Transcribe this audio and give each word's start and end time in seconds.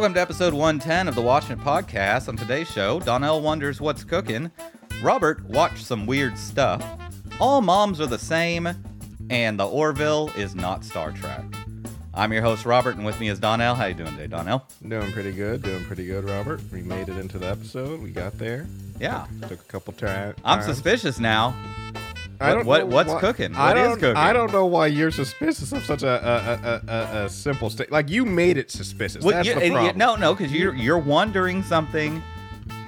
Welcome 0.00 0.14
to 0.14 0.20
episode 0.22 0.54
110 0.54 1.08
of 1.08 1.14
the 1.14 1.20
Watching 1.20 1.58
Podcast. 1.58 2.26
On 2.28 2.34
today's 2.34 2.70
show, 2.70 3.00
Donnell 3.00 3.42
wonders 3.42 3.82
what's 3.82 4.02
cooking, 4.02 4.50
Robert 5.02 5.44
watched 5.44 5.84
some 5.84 6.06
weird 6.06 6.38
stuff, 6.38 6.82
all 7.38 7.60
moms 7.60 8.00
are 8.00 8.06
the 8.06 8.18
same, 8.18 8.66
and 9.28 9.60
the 9.60 9.68
Orville 9.68 10.30
is 10.38 10.54
not 10.54 10.86
Star 10.86 11.12
Trek. 11.12 11.44
I'm 12.14 12.32
your 12.32 12.40
host, 12.40 12.64
Robert, 12.64 12.96
and 12.96 13.04
with 13.04 13.20
me 13.20 13.28
is 13.28 13.38
Donnell. 13.38 13.74
How 13.74 13.84
you 13.84 13.94
doing 13.94 14.12
today, 14.12 14.26
Donnell? 14.26 14.66
Doing 14.88 15.12
pretty 15.12 15.32
good. 15.32 15.60
Doing 15.60 15.84
pretty 15.84 16.06
good, 16.06 16.24
Robert. 16.24 16.62
We 16.72 16.80
made 16.80 17.10
it 17.10 17.18
into 17.18 17.38
the 17.38 17.48
episode. 17.48 18.00
We 18.00 18.10
got 18.10 18.38
there. 18.38 18.66
Yeah. 18.98 19.26
Took 19.42 19.60
a 19.60 19.64
couple 19.64 19.92
times. 19.92 20.34
I'm 20.46 20.62
suspicious 20.62 21.20
now. 21.20 21.54
What- 22.40 22.64
what- 22.64 22.88
what's 22.88 23.14
cooking? 23.20 23.54
I 23.54 23.74
don't, 23.74 23.98
cooking? 24.00 24.16
I 24.16 24.32
don't 24.32 24.50
know 24.52 24.64
why 24.66 24.86
you're 24.86 25.10
suspicious 25.10 25.72
of 25.72 25.84
such 25.84 26.02
a 26.02 26.08
a, 26.08 26.92
a, 26.92 26.94
a, 27.22 27.24
a 27.26 27.28
simple 27.28 27.68
state. 27.70 27.92
Like 27.92 28.08
you 28.08 28.24
made 28.24 28.56
it 28.56 28.70
suspicious. 28.70 29.22
Well, 29.24 29.34
That's 29.36 29.48
you- 29.48 29.54
the 29.54 29.66
you- 29.66 29.72
problem. 29.72 29.98
no, 29.98 30.16
no, 30.16 30.34
because 30.34 30.52
you're 30.52 30.74
you're 30.74 30.98
wondering 30.98 31.62
something, 31.62 32.22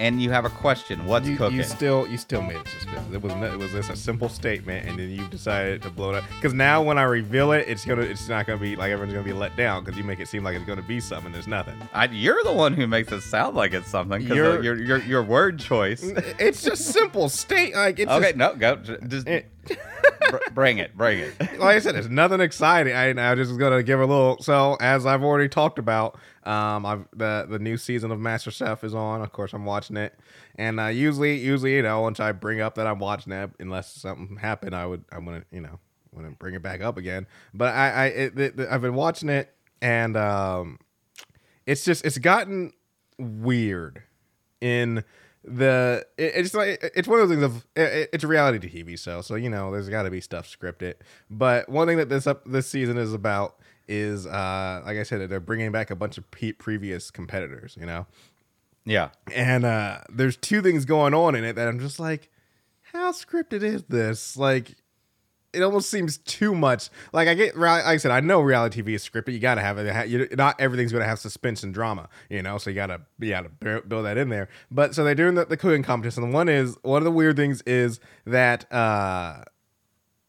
and 0.02 0.20
you 0.22 0.30
have 0.30 0.44
a 0.44 0.50
question. 0.50 1.06
What's 1.06 1.26
You, 1.28 1.36
cooking? 1.36 1.56
you 1.56 1.62
still 1.62 2.06
you 2.08 2.18
still 2.18 2.42
made 2.42 2.56
it 2.56 2.68
suspicious. 2.68 3.04
It 3.12 3.22
was 3.22 3.32
it 3.32 3.58
was 3.58 3.70
just 3.72 3.90
a 3.90 3.96
simple 3.96 4.28
statement, 4.28 4.86
and 4.88 4.98
then 4.98 5.10
you 5.10 5.26
decided 5.28 5.80
to 5.82 5.90
blow 5.90 6.10
it 6.10 6.16
up. 6.16 6.24
Because 6.34 6.52
now 6.52 6.82
when 6.82 6.98
I 6.98 7.02
reveal 7.04 7.52
it, 7.52 7.66
it's 7.68 7.84
gonna 7.84 8.02
it's 8.02 8.28
not 8.28 8.46
gonna 8.46 8.58
be 8.60 8.76
like 8.76 8.90
everyone's 8.90 9.12
gonna 9.14 9.24
be 9.24 9.32
let 9.32 9.56
down 9.56 9.84
because 9.84 9.96
you 9.96 10.04
make 10.04 10.20
it 10.20 10.28
seem 10.28 10.42
like 10.44 10.56
it's 10.56 10.64
gonna 10.66 10.82
be 10.82 11.00
something. 11.00 11.32
There's 11.32 11.46
nothing. 11.48 11.76
I, 11.92 12.06
you're 12.06 12.42
the 12.44 12.52
one 12.52 12.74
who 12.74 12.86
makes 12.86 13.10
it 13.12 13.20
sound 13.22 13.56
like 13.56 13.72
it's 13.72 13.88
something 13.88 14.20
because 14.22 14.36
your, 14.36 14.62
your 14.62 14.98
your 14.98 15.22
word 15.22 15.58
choice. 15.58 16.02
It's 16.38 16.62
just 16.62 16.86
simple 16.86 17.28
state. 17.28 17.74
Like 17.74 17.98
it's 18.00 18.10
Okay, 18.10 18.32
just, 18.32 18.36
no, 18.36 18.54
go. 18.56 18.76
Just 19.08 19.28
it- 19.28 19.48
br- 20.30 20.36
bring 20.54 20.78
it, 20.78 20.96
bring 20.96 21.20
it. 21.20 21.38
like 21.60 21.76
I 21.76 21.78
said, 21.78 21.94
it's 21.94 22.08
nothing 22.08 22.40
exciting. 22.40 22.94
I, 22.94 23.10
I 23.30 23.34
just 23.36 23.56
gonna 23.58 23.82
give 23.82 24.00
a 24.00 24.06
little. 24.06 24.38
So 24.40 24.76
as 24.80 25.06
I've 25.06 25.22
already 25.22 25.48
talked 25.48 25.78
about, 25.78 26.18
um, 26.44 26.84
I've 26.86 27.06
the 27.14 27.46
the 27.48 27.58
new 27.58 27.76
season 27.76 28.10
of 28.10 28.18
Master 28.20 28.50
Chef 28.50 28.84
is 28.84 28.94
on. 28.94 29.22
Of 29.22 29.32
course, 29.32 29.52
I'm 29.52 29.64
watching 29.64 29.96
it, 29.96 30.18
and 30.56 30.80
uh, 30.80 30.86
usually, 30.86 31.36
usually, 31.38 31.76
you 31.76 31.82
know, 31.82 32.00
once 32.00 32.20
I 32.20 32.32
bring 32.32 32.60
up 32.60 32.74
that 32.76 32.86
I'm 32.86 32.98
watching 32.98 33.32
it, 33.32 33.50
unless 33.60 33.92
something 33.92 34.36
happened, 34.36 34.74
I 34.74 34.86
would, 34.86 35.04
I'm 35.12 35.24
gonna, 35.24 35.44
you 35.52 35.60
know, 35.60 35.78
to 36.18 36.30
bring 36.38 36.54
it 36.54 36.62
back 36.62 36.80
up 36.82 36.96
again. 36.98 37.26
But 37.54 37.74
I, 37.74 37.90
I, 37.90 38.04
it, 38.06 38.38
it, 38.38 38.60
I've 38.70 38.82
been 38.82 38.94
watching 38.94 39.28
it, 39.28 39.54
and 39.80 40.16
um, 40.16 40.78
it's 41.66 41.84
just, 41.84 42.04
it's 42.04 42.18
gotten 42.18 42.72
weird 43.18 44.02
in 44.60 45.04
the 45.44 46.04
it- 46.16 46.32
it's 46.36 46.54
like 46.54 46.78
it's 46.94 47.08
one 47.08 47.18
of 47.20 47.28
those 47.28 47.36
things 47.36 47.44
of 47.44 47.66
it- 47.74 48.08
it's 48.12 48.22
reality 48.22 48.68
TV 48.68 48.96
show 48.96 49.20
so 49.22 49.34
you 49.34 49.50
know 49.50 49.72
there's 49.72 49.88
got 49.88 50.04
to 50.04 50.10
be 50.10 50.20
stuff 50.20 50.46
scripted 50.46 50.94
but 51.30 51.68
one 51.68 51.88
thing 51.88 51.96
that 51.98 52.08
this 52.08 52.28
up 52.28 52.44
this 52.46 52.68
season 52.68 52.96
is 52.96 53.12
about 53.12 53.56
is 53.88 54.26
uh 54.26 54.82
like 54.84 54.98
I 54.98 55.02
said 55.02 55.28
they're 55.28 55.40
bringing 55.40 55.72
back 55.72 55.90
a 55.90 55.96
bunch 55.96 56.18
of 56.18 56.24
previous 56.30 57.10
competitors 57.10 57.76
you 57.78 57.86
know 57.86 58.06
Yeah, 58.84 59.10
and 59.34 59.64
uh 59.64 59.98
there's 60.10 60.36
two 60.36 60.62
things 60.62 60.84
going 60.84 61.14
on 61.14 61.34
in 61.34 61.44
it 61.44 61.54
that 61.54 61.68
I'm 61.68 61.78
just 61.80 62.00
like 62.00 62.30
how 62.92 63.12
scripted 63.12 63.62
is 63.62 63.84
this 63.84 64.36
like 64.36 64.74
it 65.52 65.62
almost 65.62 65.90
seems 65.90 66.16
too 66.18 66.54
much. 66.54 66.88
Like 67.12 67.28
I 67.28 67.34
get, 67.34 67.58
like 67.58 67.84
I 67.84 67.98
said, 67.98 68.10
I 68.10 68.20
know 68.20 68.40
reality 68.40 68.82
TV 68.82 68.94
is 68.94 69.06
scripted. 69.06 69.34
You 69.34 69.38
gotta 69.38 69.60
have 69.60 69.76
it. 69.78 69.92
Ha- 69.92 70.02
you, 70.02 70.26
not 70.32 70.58
everything's 70.58 70.92
gonna 70.92 71.04
have 71.04 71.18
suspense 71.18 71.62
and 71.62 71.74
drama, 71.74 72.08
you 72.30 72.42
know. 72.42 72.58
So 72.58 72.70
you 72.70 72.76
gotta, 72.76 73.02
you 73.20 73.30
gotta 73.30 73.50
build 73.50 74.06
that 74.06 74.16
in 74.16 74.30
there. 74.30 74.48
But 74.70 74.94
so 74.94 75.04
they're 75.04 75.14
doing 75.14 75.34
the, 75.34 75.44
the 75.44 75.56
cooking 75.58 75.82
competition. 75.82 76.24
And 76.24 76.32
one 76.32 76.48
is 76.48 76.76
one 76.82 77.02
of 77.02 77.04
the 77.04 77.10
weird 77.10 77.36
things 77.36 77.60
is 77.62 78.00
that 78.24 78.72
uh, 78.72 79.42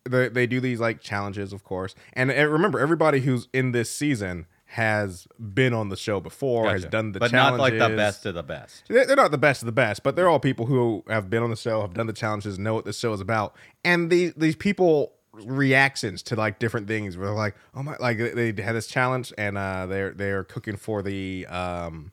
they 0.09 0.29
they 0.29 0.47
do 0.47 0.59
these 0.59 0.79
like 0.79 1.01
challenges, 1.01 1.53
of 1.53 1.63
course. 1.63 1.95
And 2.13 2.31
uh, 2.31 2.47
remember, 2.47 2.79
everybody 2.79 3.21
who's 3.21 3.47
in 3.53 3.71
this 3.71 3.89
season 3.89 4.47
has 4.65 5.27
been 5.53 5.73
on 5.73 5.89
the 5.89 5.95
show 5.95 6.19
before, 6.19 6.69
has 6.69 6.85
done 6.85 7.11
the 7.11 7.19
challenges 7.19 7.31
but 7.31 7.31
challenges. 7.31 7.57
not 7.57 7.79
like 7.79 7.91
the 7.91 7.95
best 7.95 8.25
of 8.25 8.33
the 8.33 8.43
best. 8.43 8.83
They're 8.87 9.05
they're 9.05 9.15
not 9.15 9.31
the 9.31 9.37
best 9.37 9.61
of 9.61 9.67
the 9.67 9.71
best, 9.71 10.03
but 10.03 10.15
they're 10.15 10.27
all 10.27 10.39
people 10.39 10.65
who 10.65 11.03
have 11.07 11.29
been 11.29 11.43
on 11.43 11.49
the 11.49 11.55
show, 11.55 11.81
have 11.81 11.93
done 11.93 12.07
the 12.07 12.13
challenges, 12.13 12.57
know 12.57 12.73
what 12.73 12.85
the 12.85 12.93
show 12.93 13.13
is 13.13 13.21
about, 13.21 13.55
and 13.83 14.09
these 14.09 14.33
these 14.35 14.55
people 14.55 15.13
reactions 15.33 16.21
to 16.21 16.35
like 16.35 16.59
different 16.59 16.87
things 16.87 17.17
where 17.17 17.27
they're 17.27 17.35
like, 17.35 17.55
oh 17.75 17.83
my, 17.83 17.95
like 17.99 18.17
they 18.17 18.51
they 18.51 18.61
had 18.61 18.75
this 18.75 18.87
challenge 18.87 19.33
and 19.37 19.57
uh, 19.57 19.85
they're 19.85 20.11
they're 20.11 20.43
cooking 20.43 20.75
for 20.75 21.01
the 21.01 21.45
um. 21.47 22.11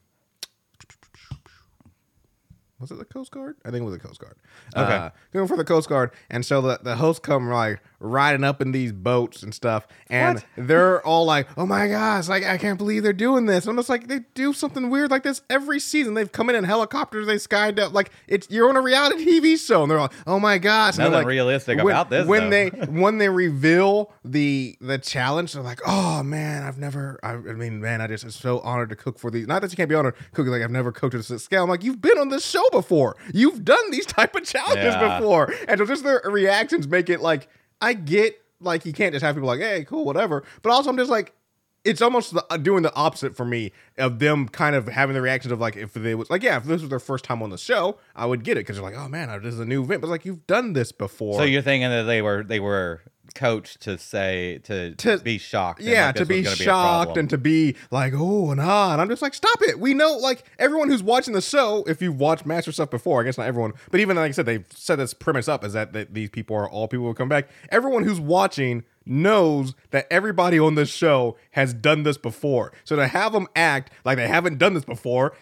Was 2.80 2.90
it 2.90 2.98
the 2.98 3.04
Coast 3.04 3.30
Guard? 3.30 3.56
I 3.64 3.70
think 3.70 3.82
it 3.82 3.84
was 3.84 3.94
the 3.94 4.00
Coast 4.00 4.20
Guard. 4.20 4.36
Okay. 4.74 4.92
Uh, 4.92 5.10
going 5.32 5.46
for 5.46 5.56
the 5.56 5.64
Coast 5.64 5.88
Guard, 5.88 6.12
and 6.30 6.44
so 6.44 6.60
the, 6.62 6.80
the 6.82 6.96
hosts 6.96 7.20
come 7.20 7.48
like 7.50 7.80
riding 8.00 8.42
up 8.44 8.60
in 8.62 8.72
these 8.72 8.92
boats 8.92 9.42
and 9.42 9.54
stuff, 9.54 9.86
and 10.08 10.36
What? 10.38 10.44
they're 10.68 11.06
all 11.06 11.24
like, 11.26 11.46
"Oh 11.56 11.66
my 11.66 11.86
gosh! 11.86 12.28
Like 12.28 12.44
I 12.44 12.56
can't 12.58 12.78
believe 12.78 13.02
they're 13.02 13.12
doing 13.12 13.46
this." 13.46 13.66
I'm 13.66 13.76
just 13.76 13.88
like, 13.88 14.08
they 14.08 14.20
do 14.34 14.52
something 14.52 14.90
weird 14.90 15.10
like 15.10 15.22
this 15.22 15.42
every 15.50 15.78
season. 15.80 16.14
They've 16.14 16.30
come 16.30 16.48
in 16.50 16.56
in 16.56 16.64
helicopters, 16.64 17.26
they 17.26 17.36
skydive, 17.36 17.92
like 17.92 18.10
it's 18.26 18.50
you're 18.50 18.68
on 18.68 18.76
a 18.76 18.80
reality 18.80 19.24
TV 19.26 19.56
show, 19.58 19.82
and 19.82 19.90
they're 19.90 20.00
like, 20.00 20.12
"Oh 20.26 20.40
my 20.40 20.58
gosh!" 20.58 20.94
And 20.94 21.04
they're 21.04 21.10
Nothing 21.10 21.24
like, 21.24 21.26
realistic 21.26 21.78
when, 21.78 21.86
about 21.94 22.10
this, 22.10 22.26
When 22.26 22.50
though. 22.50 22.70
they 22.70 22.86
when 22.88 23.18
they 23.18 23.28
reveal 23.28 24.12
the 24.24 24.76
the 24.80 24.98
challenge, 24.98 25.52
they're 25.52 25.62
like, 25.62 25.80
"Oh 25.86 26.22
man, 26.22 26.62
I've 26.62 26.78
never. 26.78 27.18
I, 27.22 27.32
I 27.32 27.36
mean, 27.36 27.80
man, 27.80 28.00
I 28.00 28.06
just 28.06 28.24
am 28.24 28.30
so 28.30 28.60
honored 28.60 28.88
to 28.90 28.96
cook 28.96 29.18
for 29.18 29.30
these. 29.30 29.46
Not 29.46 29.60
that 29.62 29.70
you 29.70 29.76
can't 29.76 29.88
be 29.88 29.94
honored 29.94 30.14
cooking, 30.32 30.50
like 30.52 30.62
I've 30.62 30.70
never 30.70 30.90
cooked 30.92 31.14
at 31.14 31.22
this 31.24 31.44
scale. 31.44 31.62
I'm 31.64 31.68
like, 31.70 31.84
you've 31.84 32.00
been 32.00 32.18
on 32.18 32.28
this 32.30 32.44
show 32.46 32.62
before. 32.72 33.16
You've 33.34 33.64
done 33.64 33.90
these 33.90 34.06
type 34.06 34.34
of 34.34 34.44
challenges 34.44 34.94
Yeah. 34.94 35.18
before, 35.18 35.52
and 35.68 35.78
so 35.78 35.84
just 35.86 36.02
their 36.04 36.22
reactions 36.24 36.88
make 36.88 37.10
it 37.10 37.20
like 37.20 37.48
I 37.80 37.94
get 37.94 38.40
like 38.60 38.84
you 38.84 38.92
can't 38.92 39.12
just 39.12 39.24
have 39.24 39.34
people 39.34 39.46
like, 39.46 39.60
hey, 39.60 39.84
cool, 39.84 40.04
whatever. 40.04 40.44
But 40.62 40.70
also, 40.70 40.90
I'm 40.90 40.96
just 40.96 41.10
like. 41.10 41.34
It's 41.82 42.02
almost 42.02 42.34
the, 42.34 42.44
uh, 42.50 42.58
doing 42.58 42.82
the 42.82 42.94
opposite 42.94 43.34
for 43.34 43.46
me 43.46 43.72
of 43.96 44.18
them 44.18 44.48
kind 44.50 44.76
of 44.76 44.86
having 44.86 45.14
the 45.14 45.22
reactions 45.22 45.50
of 45.50 45.60
like 45.60 45.76
if 45.76 45.94
they 45.94 46.14
was 46.14 46.28
like 46.28 46.42
yeah 46.42 46.58
if 46.58 46.64
this 46.64 46.82
was 46.82 46.90
their 46.90 47.00
first 47.00 47.24
time 47.24 47.42
on 47.42 47.48
the 47.48 47.56
show 47.56 47.96
I 48.14 48.26
would 48.26 48.44
get 48.44 48.58
it 48.58 48.66
because 48.66 48.76
they're 48.76 48.84
like 48.84 48.94
oh 48.94 49.08
man 49.08 49.30
this 49.42 49.54
is 49.54 49.60
a 49.60 49.64
new 49.64 49.82
event 49.82 50.02
but 50.02 50.10
like 50.10 50.26
you've 50.26 50.46
done 50.46 50.74
this 50.74 50.92
before 50.92 51.38
So 51.38 51.44
you're 51.44 51.62
thinking 51.62 51.88
that 51.88 52.02
they 52.02 52.20
were 52.20 52.44
they 52.44 52.60
were 52.60 53.00
coached 53.34 53.80
to 53.82 53.96
say 53.98 54.58
to, 54.64 54.94
To- 54.94 55.18
be 55.18 55.38
shocked. 55.38 55.80
yeah 55.80 56.06
like 56.06 56.16
to 56.16 56.26
be 56.26 56.36
was 56.38 56.44
gonna 56.46 56.54
a 56.54 56.56
shocked 56.56 57.04
problem. 57.08 57.18
and 57.20 57.30
to 57.30 57.38
be 57.38 57.76
like 57.90 58.12
oh 58.16 58.50
and 58.50 58.60
ah 58.60 58.92
and 58.92 59.00
i'm 59.00 59.08
just 59.08 59.22
like 59.22 59.34
stop 59.34 59.60
it 59.62 59.78
we 59.80 59.94
know 59.94 60.16
like 60.16 60.44
everyone 60.58 60.88
who's 60.88 61.02
watching 61.02 61.34
the 61.34 61.40
show 61.40 61.84
if 61.86 62.00
you've 62.02 62.18
watched 62.18 62.46
master 62.46 62.72
stuff 62.72 62.90
before 62.90 63.20
i 63.20 63.24
guess 63.24 63.38
not 63.38 63.46
everyone 63.46 63.72
but 63.90 64.00
even 64.00 64.16
like 64.16 64.28
i 64.28 64.32
said 64.32 64.46
they've 64.46 64.66
set 64.74 64.96
this 64.96 65.14
premise 65.14 65.48
up 65.48 65.64
is 65.64 65.72
that, 65.72 65.92
that 65.92 66.14
these 66.14 66.30
people 66.30 66.56
are 66.56 66.68
all 66.68 66.88
people 66.88 67.06
who 67.06 67.14
come 67.14 67.28
back 67.28 67.48
everyone 67.70 68.04
who's 68.04 68.20
watching 68.20 68.84
knows 69.06 69.74
that 69.90 70.06
everybody 70.10 70.58
on 70.58 70.74
this 70.74 70.88
show 70.88 71.36
has 71.52 71.72
done 71.74 72.02
this 72.02 72.18
before 72.18 72.72
so 72.84 72.96
to 72.96 73.06
have 73.06 73.32
them 73.32 73.46
act 73.56 73.90
like 74.04 74.16
they 74.16 74.28
haven't 74.28 74.58
done 74.58 74.74
this 74.74 74.84
before 74.84 75.32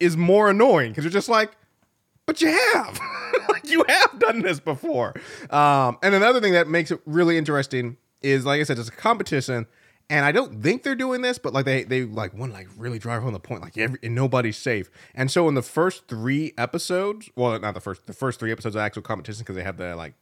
is 0.00 0.16
more 0.16 0.48
annoying 0.48 0.90
because 0.92 1.04
you're 1.04 1.10
just 1.10 1.28
like 1.28 1.52
but 2.28 2.40
you 2.40 2.48
have. 2.48 3.00
Like 3.48 3.70
you 3.70 3.84
have 3.88 4.18
done 4.18 4.42
this 4.42 4.60
before. 4.60 5.14
Um 5.50 5.96
and 6.02 6.14
another 6.14 6.40
thing 6.40 6.52
that 6.52 6.68
makes 6.68 6.90
it 6.90 7.00
really 7.06 7.38
interesting 7.38 7.96
is 8.20 8.44
like 8.44 8.60
i 8.60 8.62
said 8.64 8.78
it's 8.78 8.88
a 8.88 8.92
competition 8.92 9.66
and 10.10 10.24
i 10.24 10.32
don't 10.32 10.62
think 10.62 10.82
they're 10.82 10.94
doing 10.94 11.22
this 11.22 11.38
but 11.38 11.52
like 11.54 11.64
they 11.64 11.84
they 11.84 12.04
like 12.04 12.32
to 12.32 12.44
like 12.46 12.68
really 12.76 12.98
drive 12.98 13.22
home 13.22 13.32
the 13.32 13.40
point 13.40 13.62
like 13.62 13.78
every, 13.78 13.98
and 14.02 14.14
nobody's 14.14 14.56
safe. 14.56 14.90
And 15.14 15.30
so 15.30 15.48
in 15.48 15.54
the 15.54 15.62
first 15.62 16.08
three 16.08 16.52
episodes 16.58 17.30
well 17.36 17.58
not 17.58 17.74
the 17.74 17.80
first 17.80 18.06
the 18.06 18.12
first 18.12 18.38
three 18.38 18.52
episodes 18.52 18.76
of 18.76 18.80
actual 18.80 19.02
competition 19.02 19.40
because 19.40 19.56
they 19.56 19.64
have 19.64 19.78
the 19.78 19.96
like 19.96 20.14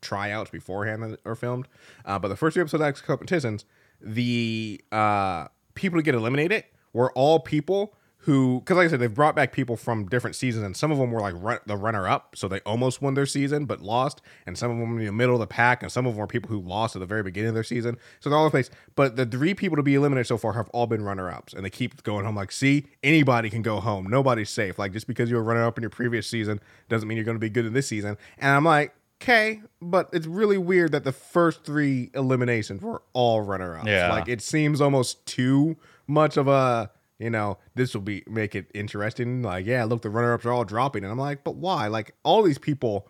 tryouts 0.00 0.50
beforehand 0.50 1.02
that 1.02 1.20
are 1.26 1.34
filmed 1.34 1.68
uh, 2.06 2.18
but 2.18 2.28
the 2.28 2.36
first 2.36 2.54
three 2.54 2.62
episodes 2.62 2.80
of 2.80 2.86
actual 2.86 3.06
competitions 3.06 3.64
the 4.00 4.80
uh 4.92 5.46
people 5.74 5.98
to 5.98 6.02
get 6.02 6.14
eliminated 6.14 6.64
were 6.92 7.12
all 7.12 7.38
people 7.38 7.94
who 8.24 8.60
because 8.60 8.76
like 8.76 8.86
i 8.86 8.90
said 8.90 9.00
they've 9.00 9.14
brought 9.14 9.34
back 9.34 9.52
people 9.52 9.76
from 9.76 10.06
different 10.06 10.36
seasons 10.36 10.64
and 10.64 10.76
some 10.76 10.90
of 10.92 10.98
them 10.98 11.10
were 11.10 11.20
like 11.20 11.34
run, 11.38 11.58
the 11.66 11.76
runner 11.76 12.06
up 12.08 12.34
so 12.36 12.46
they 12.48 12.60
almost 12.60 13.02
won 13.02 13.14
their 13.14 13.26
season 13.26 13.64
but 13.64 13.80
lost 13.80 14.22
and 14.46 14.56
some 14.56 14.70
of 14.70 14.78
them 14.78 14.98
in 14.98 15.06
the 15.06 15.12
middle 15.12 15.34
of 15.34 15.40
the 15.40 15.46
pack 15.46 15.82
and 15.82 15.90
some 15.90 16.06
of 16.06 16.12
them 16.14 16.20
were 16.20 16.26
people 16.26 16.48
who 16.48 16.60
lost 16.60 16.94
at 16.94 17.00
the 17.00 17.06
very 17.06 17.22
beginning 17.22 17.48
of 17.48 17.54
their 17.54 17.64
season. 17.64 17.96
So 18.20 18.30
they're 18.30 18.38
all 18.38 18.44
over 18.44 18.50
the 18.56 18.64
place. 18.64 18.70
But 18.94 19.16
the 19.16 19.26
three 19.26 19.54
people 19.54 19.76
to 19.76 19.82
be 19.82 19.94
eliminated 19.94 20.26
so 20.26 20.36
far 20.38 20.52
have 20.52 20.68
all 20.70 20.86
been 20.86 21.02
runner 21.02 21.30
ups 21.30 21.52
and 21.52 21.64
they 21.64 21.70
keep 21.70 22.02
going 22.04 22.24
home. 22.24 22.36
Like 22.36 22.52
see 22.52 22.86
anybody 23.02 23.50
can 23.50 23.62
go 23.62 23.80
home. 23.80 24.06
Nobody's 24.08 24.50
safe. 24.50 24.78
Like 24.78 24.92
just 24.92 25.06
because 25.06 25.28
you 25.30 25.36
were 25.36 25.42
runner 25.42 25.64
up 25.64 25.76
in 25.76 25.82
your 25.82 25.90
previous 25.90 26.26
season 26.28 26.60
doesn't 26.88 27.08
mean 27.08 27.16
you're 27.16 27.24
going 27.24 27.36
to 27.36 27.40
be 27.40 27.50
good 27.50 27.66
in 27.66 27.72
this 27.72 27.88
season. 27.88 28.16
And 28.38 28.50
i'm 28.52 28.64
like 28.64 28.94
okay 29.20 29.62
but 29.80 30.08
it's 30.12 30.26
really 30.26 30.58
weird 30.58 30.90
that 30.92 31.04
the 31.04 31.12
first 31.12 31.64
three 31.64 32.10
eliminations 32.14 32.82
were 32.82 33.02
all 33.12 33.40
runner 33.40 33.76
ups 33.76 33.86
Yeah. 33.86 34.10
like 34.12 34.28
it 34.28 34.42
seems 34.42 34.80
almost 34.80 35.24
too 35.26 35.76
much 36.08 36.36
of 36.36 36.48
a 36.48 36.90
you 37.22 37.30
know 37.30 37.58
this 37.74 37.94
will 37.94 38.02
be 38.02 38.22
make 38.28 38.54
it 38.54 38.70
interesting. 38.74 39.42
Like 39.42 39.64
yeah 39.66 39.84
look 39.84 40.02
the 40.02 40.10
runner-ups 40.10 40.44
are 40.44 40.52
all 40.52 40.64
dropping. 40.64 41.04
And 41.04 41.10
i'm 41.12 41.18
like 41.18 41.44
but 41.44 41.56
why? 41.56 41.86
Like 41.88 42.14
all 42.24 42.42
these 42.42 42.58
people 42.58 43.08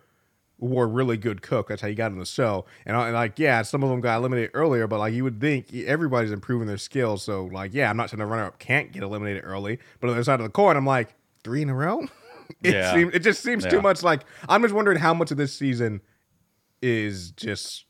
were 0.58 0.86
really 0.86 1.16
good 1.16 1.42
cook. 1.42 1.68
That's 1.68 1.82
how 1.82 1.88
you 1.88 1.96
got 1.96 2.12
in 2.12 2.18
the 2.20 2.24
show 2.26 2.66
and, 2.86 2.96
I, 2.96 3.06
and 3.06 3.14
like 3.14 3.38
yeah 3.38 3.62
some 3.62 3.82
of 3.82 3.90
them 3.90 4.00
got 4.00 4.18
eliminated 4.18 4.50
earlier 4.54 4.86
but 4.86 4.98
like 5.00 5.12
you 5.14 5.24
would 5.24 5.40
think 5.40 5.74
everybody's 5.74 6.30
improving 6.30 6.68
their 6.68 6.78
skills. 6.78 7.22
So 7.24 7.46
like 7.46 7.74
yeah 7.74 7.90
i'm 7.90 7.96
not 7.96 8.10
saying 8.10 8.18
the 8.20 8.26
runner-up 8.26 8.58
can't 8.60 8.92
get 8.92 9.02
eliminated 9.02 9.42
early 9.44 9.78
but 10.00 10.06
on 10.08 10.12
the 10.14 10.18
other 10.20 10.24
side 10.24 10.38
of 10.40 10.44
the 10.44 10.50
coin 10.50 10.76
i'm 10.76 10.86
like 10.86 11.14
three 11.42 11.62
in 11.62 11.68
a 11.70 11.74
row? 11.74 12.00
It 12.62 12.74
Yeah. 12.74 12.92
seems 12.94 13.14
it 13.14 13.20
just 13.20 13.42
seems 13.42 13.64
Yeah. 13.64 13.70
too 13.70 13.80
much. 13.82 14.02
Like 14.02 14.22
i'm 14.48 14.62
just 14.62 14.74
wondering 14.74 14.98
how 14.98 15.14
much 15.14 15.30
of 15.30 15.36
this 15.38 15.54
season 15.54 16.00
is 16.82 17.30
just 17.32 17.86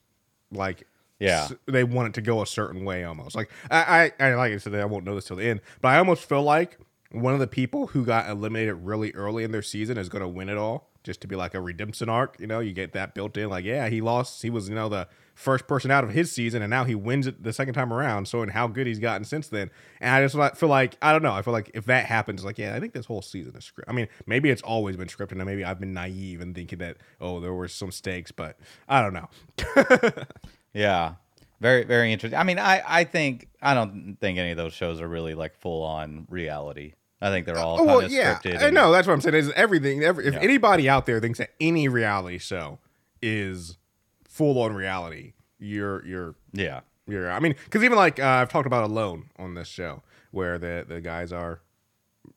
like 0.53 0.87
Yeah. 1.23 1.49
they 1.67 1.85
want 1.85 2.09
it 2.09 2.15
to 2.15 2.21
go 2.21 2.43
a 2.43 2.47
certain 2.47 2.85
way 2.85 3.05
almost 3.05 3.35
like 3.37 3.51
I, 3.71 4.13
I 4.19 4.27
I 4.27 4.35
like 4.35 4.53
I 4.53 4.57
said 4.59 4.75
I 4.75 4.85
won't 4.85 5.05
know 5.05 5.15
this 5.15 5.27
till 5.27 5.37
the 5.37 5.49
end 5.49 5.61
but 5.81 5.89
I 5.89 5.99
almost 5.99 6.29
feel 6.29 6.43
like 6.43 6.79
one 7.13 7.35
of 7.35 7.41
the 7.41 7.47
people 7.47 7.89
who 7.89 8.05
got 8.05 8.29
eliminated 8.29 8.75
really 8.77 9.13
early 9.13 9.45
in 9.45 9.53
their 9.53 9.63
season 9.63 9.99
is 9.99 10.09
going 10.09 10.23
to 10.23 10.29
win 10.29 10.49
it 10.49 10.57
all, 10.57 10.91
just 11.05 11.21
to 11.21 11.27
be 11.27 11.37
like 11.37 11.55
a 11.55 11.61
redemption 11.61 12.09
arc. 12.09 12.37
You 12.41 12.47
know, 12.47 12.61
you 12.61 12.73
get 12.73 12.93
that 12.95 13.15
built 13.15 13.37
in. 13.37 13.51
Like, 13.51 13.65
yeah, 13.65 13.89
he 13.89 14.01
lost. 14.01 14.43
He 14.43 14.51
was 14.51 14.69
you 14.69 14.75
know 14.75 14.89
the 14.89 15.09
first 15.35 15.67
person 15.67 15.91
out 15.91 16.05
of 16.05 16.11
his 16.11 16.33
season, 16.33 16.63
and 16.63 16.71
now 16.71 16.85
he 16.85 16.95
wins 16.95 17.27
it 17.27 17.43
the 17.43 17.53
second 17.53 17.75
time 17.75 17.93
around. 17.93 18.29
So, 18.29 18.43
and 18.43 18.53
how 18.53 18.67
good 18.67 18.87
he's 18.87 18.99
gotten 18.99 19.25
since 19.25 19.49
then. 19.49 19.71
And 20.01 20.15
I 20.15 20.27
just 20.27 20.59
feel 20.59 20.69
like 20.69 20.97
I 21.03 21.13
don't 21.13 21.23
know. 21.23 21.35
I 21.35 21.43
feel 21.43 21.53
like 21.53 21.71
if 21.75 21.85
that 21.87 22.07
happens, 22.07 22.45
like, 22.45 22.59
yeah, 22.59 22.75
I 22.75 22.81
think 22.81 22.95
this 22.95 23.07
whole 23.07 23.23
season 23.23 23.55
is 23.57 23.71
scripted. 23.71 23.89
I 23.89 23.93
mean, 23.93 24.09
maybe 24.27 24.51
it's 24.51 24.63
always 24.63 24.97
been 24.97 25.09
scripted, 25.09 25.33
and 25.33 25.45
maybe 25.45 25.65
I've 25.65 25.81
been 25.81 25.93
naive 25.93 26.41
and 26.41 26.55
thinking 26.55 26.79
that 26.79 26.97
oh, 27.21 27.41
there 27.41 27.53
were 27.53 27.69
some 27.69 27.93
stakes, 27.93 28.33
but 28.33 28.59
I 28.89 29.03
don't 29.03 29.15
know. 29.15 29.29
Yeah. 30.75 31.15
Very, 31.61 31.85
very 31.85 32.13
interesting. 32.13 32.39
I 32.39 32.43
mean, 32.43 32.59
I, 32.59 32.83
I 32.87 33.05
think 33.05 33.49
I 33.61 33.75
don't 33.75 34.17
think 34.21 34.39
any 34.39 34.51
of 34.51 34.57
those 34.57 34.73
shows 34.73 35.01
are 35.01 35.07
really 35.09 35.35
like 35.35 35.55
full 35.55 35.85
on 35.85 36.27
reality. 36.29 36.95
I 37.21 37.31
think 37.31 37.47
they're 37.47 37.59
all 37.59 37.75
Oh, 37.75 37.79
kind 37.79 37.87
well, 37.87 38.01
of 38.01 38.11
yeah, 38.11 38.39
scripted. 38.39 38.63
I 38.63 38.71
know 38.71 38.91
that's 38.91 39.07
what 39.07 39.13
I'm 39.15 39.21
saying. 39.21 39.37
Is 39.37 39.53
everything? 39.53 40.03
Every, 40.03 40.27
if 40.27 40.35
Yeah. 40.35 40.41
anybody 40.41 40.89
out 40.89 41.07
there 41.07 41.21
thinks 41.21 41.39
that 41.39 41.51
any 41.61 41.87
reality 41.87 42.39
show 42.39 42.81
is 43.23 43.79
full 44.25 44.61
on 44.61 44.75
reality, 44.75 45.35
you're 45.61 46.05
you're 46.05 46.35
Yeah. 46.53 46.81
you're. 47.07 47.31
I 47.31 47.39
mean, 47.39 47.55
because 47.65 47.85
even 47.85 47.97
like 47.97 48.19
uh, 48.19 48.27
I've 48.27 48.49
talked 48.49 48.67
about 48.67 48.83
Alone 48.83 49.31
on 49.39 49.55
this 49.55 49.69
show, 49.69 50.03
where 50.33 50.59
the 50.59 50.85
the 50.89 51.01
guys 51.01 51.33
are 51.33 51.61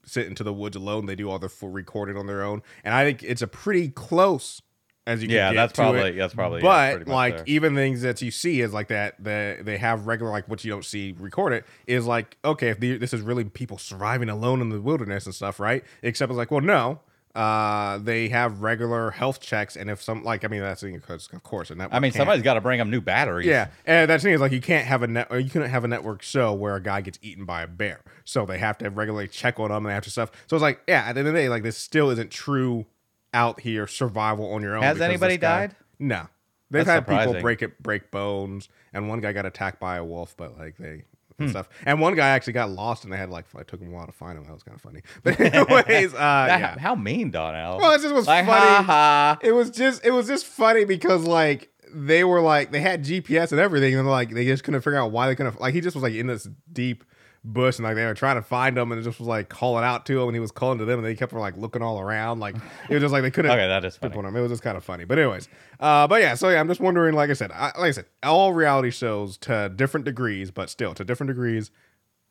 sitting 0.06 0.36
to 0.36 0.44
the 0.44 0.54
woods 0.54 0.76
alone. 0.76 1.08
They 1.08 1.16
do 1.16 1.32
all 1.32 1.40
the 1.40 1.50
full 1.50 1.70
recording 1.70 2.16
on 2.16 2.28
their 2.28 2.44
own, 2.44 2.62
and 2.84 2.94
I 2.94 3.04
think 3.06 3.24
it's 3.24 3.42
a 3.42 3.48
pretty 3.48 3.90
close 3.90 4.62
as 5.08 5.22
you 5.22 5.28
can 5.28 5.36
Yeah, 5.38 5.54
that's 5.54 5.74
to 5.74 5.82
probably 5.82 6.10
it. 6.10 6.16
that's 6.18 6.34
probably 6.34 6.62
yeah, 6.64 6.94
But 6.94 7.00
much 7.00 7.08
like 7.08 7.36
there. 7.38 7.44
even 7.48 7.76
things 7.76 8.02
that 8.02 8.22
you 8.22 8.32
see 8.32 8.62
is 8.62 8.74
like 8.74 8.88
that 8.88 9.16
the 9.24 9.58
they 9.62 9.78
have 9.78 10.08
regular 10.08 10.32
like 10.32 10.48
what 10.50 10.64
you 10.64 10.72
don't 10.72 10.86
see 10.86 11.16
recorded 11.20 11.64
is 11.88 12.06
like 12.06 12.38
okay 12.44 12.70
if 12.70 12.80
the, 12.80 12.98
this 12.98 13.14
is 13.14 13.22
really 13.22 13.44
people 13.46 13.78
surviving 13.78 14.30
alone 14.30 14.62
in 14.62 14.70
the 14.70 14.82
wilderness 14.82 15.26
and 15.26 15.36
stuff 15.36 15.60
right 15.60 15.84
except 16.02 16.32
it's 16.32 16.38
like 16.38 16.50
well 16.52 16.62
no 16.62 17.00
uh 17.36 17.98
they 17.98 18.30
have 18.30 18.62
regular 18.62 19.12
health 19.12 19.42
checks 19.42 19.76
and 19.76 19.90
if 19.90 20.02
some 20.02 20.24
like 20.24 20.46
I 20.46 20.48
mean 20.48 20.62
that's 20.62 20.82
because 20.82 21.28
of 21.34 21.44
course 21.44 21.70
a 21.70 21.76
network 21.76 21.94
I 21.94 22.00
mean, 22.00 22.12
can't- 22.12 22.22
somebody's 22.22 22.44
got 22.44 22.54
to 22.54 22.62
bring 22.62 22.80
them 22.80 22.90
new 22.90 23.02
batteries. 23.02 23.46
yeah, 23.46 23.68
and 23.86 24.10
that's 24.10 24.24
the 24.24 24.28
thing 24.28 24.36
is 24.36 24.40
like 24.42 24.54
you 24.54 24.62
can't 24.62 24.86
have 24.88 25.04
a 25.04 25.08
net 25.08 25.28
or 25.30 25.38
you 25.40 25.50
couldn't 25.50 25.70
have 25.70 25.84
a 25.84 25.88
network 25.90 26.22
show 26.22 26.54
where 26.54 26.76
a 26.78 26.82
guy 26.82 27.02
gets 27.02 27.20
eaten 27.22 27.44
by 27.44 27.62
a 27.64 27.68
bear. 27.68 28.00
So 28.24 28.46
they 28.46 28.58
have 28.60 28.78
to 28.78 28.90
regularly 28.90 29.28
check 29.28 29.60
on 29.60 29.70
them 29.70 29.86
and 29.86 29.94
after 29.94 30.10
stuff. 30.10 30.32
So 30.48 30.56
it's 30.56 30.62
like, 30.64 30.80
yeah, 30.88 31.02
at 31.08 31.14
the 31.14 31.20
end 31.20 31.28
of 31.28 31.34
the 31.34 31.40
day, 31.42 31.50
like 31.50 31.62
this 31.64 31.76
still 31.76 32.10
isn't 32.10 32.32
true 32.32 32.86
out 33.36 33.60
here 33.60 33.86
survival 33.86 34.52
on 34.54 34.62
your 34.64 34.76
own. 34.78 34.84
Has 34.84 35.00
anybody 35.02 35.38
guy- 35.38 35.68
died? 35.68 35.76
No. 36.00 36.28
They've 36.72 36.84
That's 36.86 37.08
had 37.08 37.26
people 37.28 37.40
break 37.42 37.62
it 37.62 37.82
break 37.84 38.10
bones 38.10 38.70
and 38.94 39.08
one 39.08 39.20
guy 39.22 39.32
got 39.34 39.46
attacked 39.46 39.80
by 39.80 39.98
a 39.98 40.04
wolf, 40.04 40.36
but 40.36 40.58
like 40.58 40.78
they 40.78 41.04
Hmm. 41.38 41.44
and 41.44 41.52
stuff. 41.52 41.70
And 41.86 42.00
one 42.00 42.16
guy 42.16 42.30
actually 42.30 42.54
got 42.54 42.70
lost 42.70 43.04
and 43.04 43.12
they 43.12 43.18
had 43.18 43.30
like 43.30 43.46
it 43.60 43.68
took 43.68 43.82
him 43.82 43.90
a 43.90 43.96
while 43.96 44.06
to 44.06 44.12
find 44.14 44.38
him. 44.38 44.46
That 44.46 44.54
was 44.54 44.64
kind 44.64 44.76
of 44.76 44.82
funny. 44.82 45.02
But 45.24 45.40
anyways, 45.40 46.14
uh 46.14 46.18
That- 46.18 46.60
yeah. 46.60 46.80
How 46.80 46.96
mean, 46.96 47.30
Donnell? 47.30 47.78
Well, 47.78 47.92
it 47.92 48.02
just 48.02 48.16
was 48.16 48.26
like, 48.26 48.46
funny. 48.46 48.60
ha 48.62 48.84
ha. 48.84 49.38
It 49.44 49.52
was 49.52 49.70
just 49.70 50.04
it 50.06 50.12
was 50.12 50.28
just 50.28 50.46
funny 50.46 50.86
because 50.86 51.24
like 51.26 51.70
they 51.94 52.24
were 52.24 52.42
like 52.42 52.72
they 52.72 52.80
had 52.82 53.04
GPS 53.04 53.52
and 53.52 53.60
everything 53.62 53.96
and 53.96 54.08
like 54.08 54.32
they 54.32 54.46
just 54.46 54.64
couldn't 54.64 54.82
figure 54.82 54.98
out 55.00 55.12
why 55.12 55.28
they 55.28 55.36
couldn't 55.36 55.60
like 55.62 55.74
he 55.74 55.82
just 55.82 55.96
was 55.96 56.04
like 56.04 56.14
in 56.14 56.28
this 56.28 56.48
deep 56.72 57.04
bush 57.46 57.78
and 57.78 57.84
like 57.86 57.96
they 57.96 58.04
were 58.06 58.14
trying 58.16 58.36
to 58.38 58.42
find 58.42 58.76
him 58.78 58.92
and 58.92 59.00
it 59.00 59.04
just 59.04 59.20
was 59.20 59.28
like 59.28 59.50
calling 59.50 59.84
out 59.84 60.06
to 60.08 60.20
him 60.20 60.28
and 60.28 60.36
he 60.36 60.40
was 60.40 60.52
calling 60.52 60.80
to 60.80 60.86
them 60.86 60.98
and 60.98 61.06
they 61.06 61.14
kept 61.16 61.32
like 61.32 61.56
looking 61.56 61.82
all 61.84 62.00
around 62.00 62.40
like 62.40 62.56
it 62.90 62.94
was 62.96 63.02
just 63.02 63.12
like 63.14 63.22
they 63.22 63.30
couldn't 63.30 63.52
Okay, 63.52 63.68
that 63.68 63.86
is 63.86 63.96
funny. 63.96 64.16
him. 64.16 64.36
It 64.36 64.42
was 64.42 64.52
just 64.52 64.64
kind 64.64 64.76
of 64.76 64.84
funny. 64.84 65.06
But 65.06 65.20
anyways, 65.20 65.48
uh, 65.80 66.08
but 66.08 66.22
yeah, 66.22 66.34
so 66.34 66.50
yeah, 66.50 66.60
I'm 66.60 66.68
just 66.68 66.82
wondering. 66.82 67.14
Like 67.14 67.30
I 67.30 67.34
said, 67.34 67.52
I, 67.52 67.66
like 67.78 67.90
I 67.90 67.92
said, 67.92 68.06
all 68.24 68.54
reality 68.54 68.90
shows 68.90 69.38
to 69.40 69.72
different 69.76 70.06
degrees, 70.06 70.50
but 70.50 70.70
still 70.72 70.94
to 70.96 71.06
different 71.06 71.28
degrees 71.30 71.70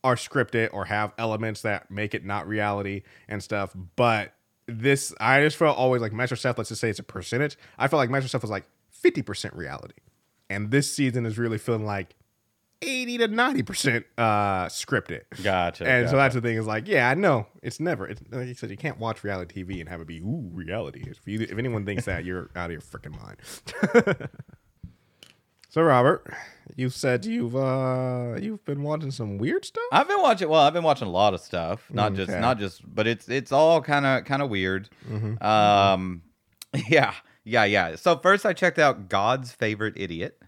are 0.03 0.17
scripted 0.17 0.69
or 0.73 0.87
have 0.87 1.13
elements 1.17 1.63
that 1.63 1.91
make 1.91 2.13
it 2.15 2.25
not 2.25 2.47
reality 2.49 3.03
and 3.29 3.43
stuff. 3.43 3.75
But 3.97 4.35
this, 4.67 5.15
I 5.21 5.43
just 5.43 5.57
felt 5.57 5.79
always 5.79 6.03
like 6.03 6.13
Master 6.13 6.37
Chef. 6.37 6.59
Let's 6.59 6.69
just 6.71 6.81
say 6.81 6.91
it's 6.91 6.99
a 6.99 7.03
percentage. 7.05 7.57
I 7.79 7.87
felt 7.89 7.99
like 7.99 8.11
Master 8.11 8.29
Chef 8.29 8.43
was 8.43 8.51
like 8.51 8.65
50 8.91 9.23
percent 9.23 9.55
reality, 9.55 9.95
and 10.51 10.71
this 10.71 10.93
season 10.93 11.25
is 11.25 11.39
really 11.39 11.59
feeling 11.59 11.87
like 11.87 12.17
80 12.85 13.19
to 13.19 13.29
90 13.29 13.63
percent 13.63 14.07
uh 14.19 14.67
scripted. 14.67 15.23
Gotcha. 15.43 15.89
And 15.89 16.09
so 16.09 16.17
that's 16.17 16.35
the 16.35 16.41
thing 16.41 16.57
is 16.57 16.67
like, 16.67 16.89
yeah, 16.89 17.09
I 17.09 17.15
know 17.15 17.47
it's 17.63 17.81
never. 17.81 18.07
It's, 18.07 18.21
like 18.31 18.49
you 18.49 18.55
said, 18.55 18.71
you 18.71 18.77
can't 18.77 18.99
watch 18.99 19.25
reality 19.25 19.65
TV 19.65 19.81
and 19.81 19.89
have 19.89 20.01
it 20.01 20.07
be 20.07 20.19
ooh 20.19 20.51
reality. 20.53 21.05
If 21.07 21.21
you, 21.27 21.41
if 21.41 21.59
anyone 21.59 21.85
thinks 21.85 22.05
that, 22.05 22.25
you're 22.25 22.51
out 22.57 22.67
of 22.67 22.73
your 22.73 22.81
freaking 22.81 23.19
mind. 23.21 24.29
so 25.69 25.83
Robert, 25.83 26.33
you 26.77 26.91
said 26.91 27.25
you've 27.25 27.57
uh 27.57 28.37
you've 28.41 28.65
been 28.65 28.83
watching 28.83 29.11
some 29.11 29.39
weird 29.39 29.65
stuff. 29.65 29.85
I've 29.93 30.09
been 30.09 30.21
watching. 30.21 30.49
Well, 30.49 30.61
I've 30.61 30.73
been 30.73 30.85
watching 30.85 31.09
a 31.09 31.13
lot 31.13 31.35
of 31.35 31.41
stuff. 31.41 31.87
Not 31.91 32.15
just, 32.15 32.31
not 32.31 32.59
just, 32.59 32.83
but 32.87 33.07
it's 33.07 33.29
it's 33.29 33.53
all 33.53 33.81
kind 33.81 34.07
of 34.07 34.25
kind 34.25 34.43
of 34.43 34.51
weird. 34.51 34.89
Mm-hmm. 35.09 35.45
Um, 35.45 36.23
yeah, 36.89 37.15
yeah, 37.45 37.65
yeah. 37.65 37.97
So 37.97 38.17
first, 38.17 38.47
I 38.47 38.53
checked 38.53 38.79
out 38.79 39.09
God's 39.09 39.53
Favorite 39.53 39.95
Idiot. 39.97 40.41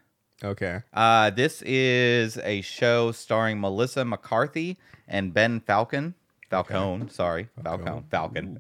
Okay. 0.44 0.80
Uh, 0.92 1.30
this 1.30 1.62
is 1.62 2.38
a 2.38 2.60
show 2.60 3.12
starring 3.12 3.60
Melissa 3.60 4.04
McCarthy 4.04 4.76
and 5.08 5.32
Ben 5.32 5.60
Falcon. 5.60 6.14
Falcone, 6.48 7.08
sorry, 7.08 7.48
Falcon, 7.64 8.04
Falcon. 8.08 8.56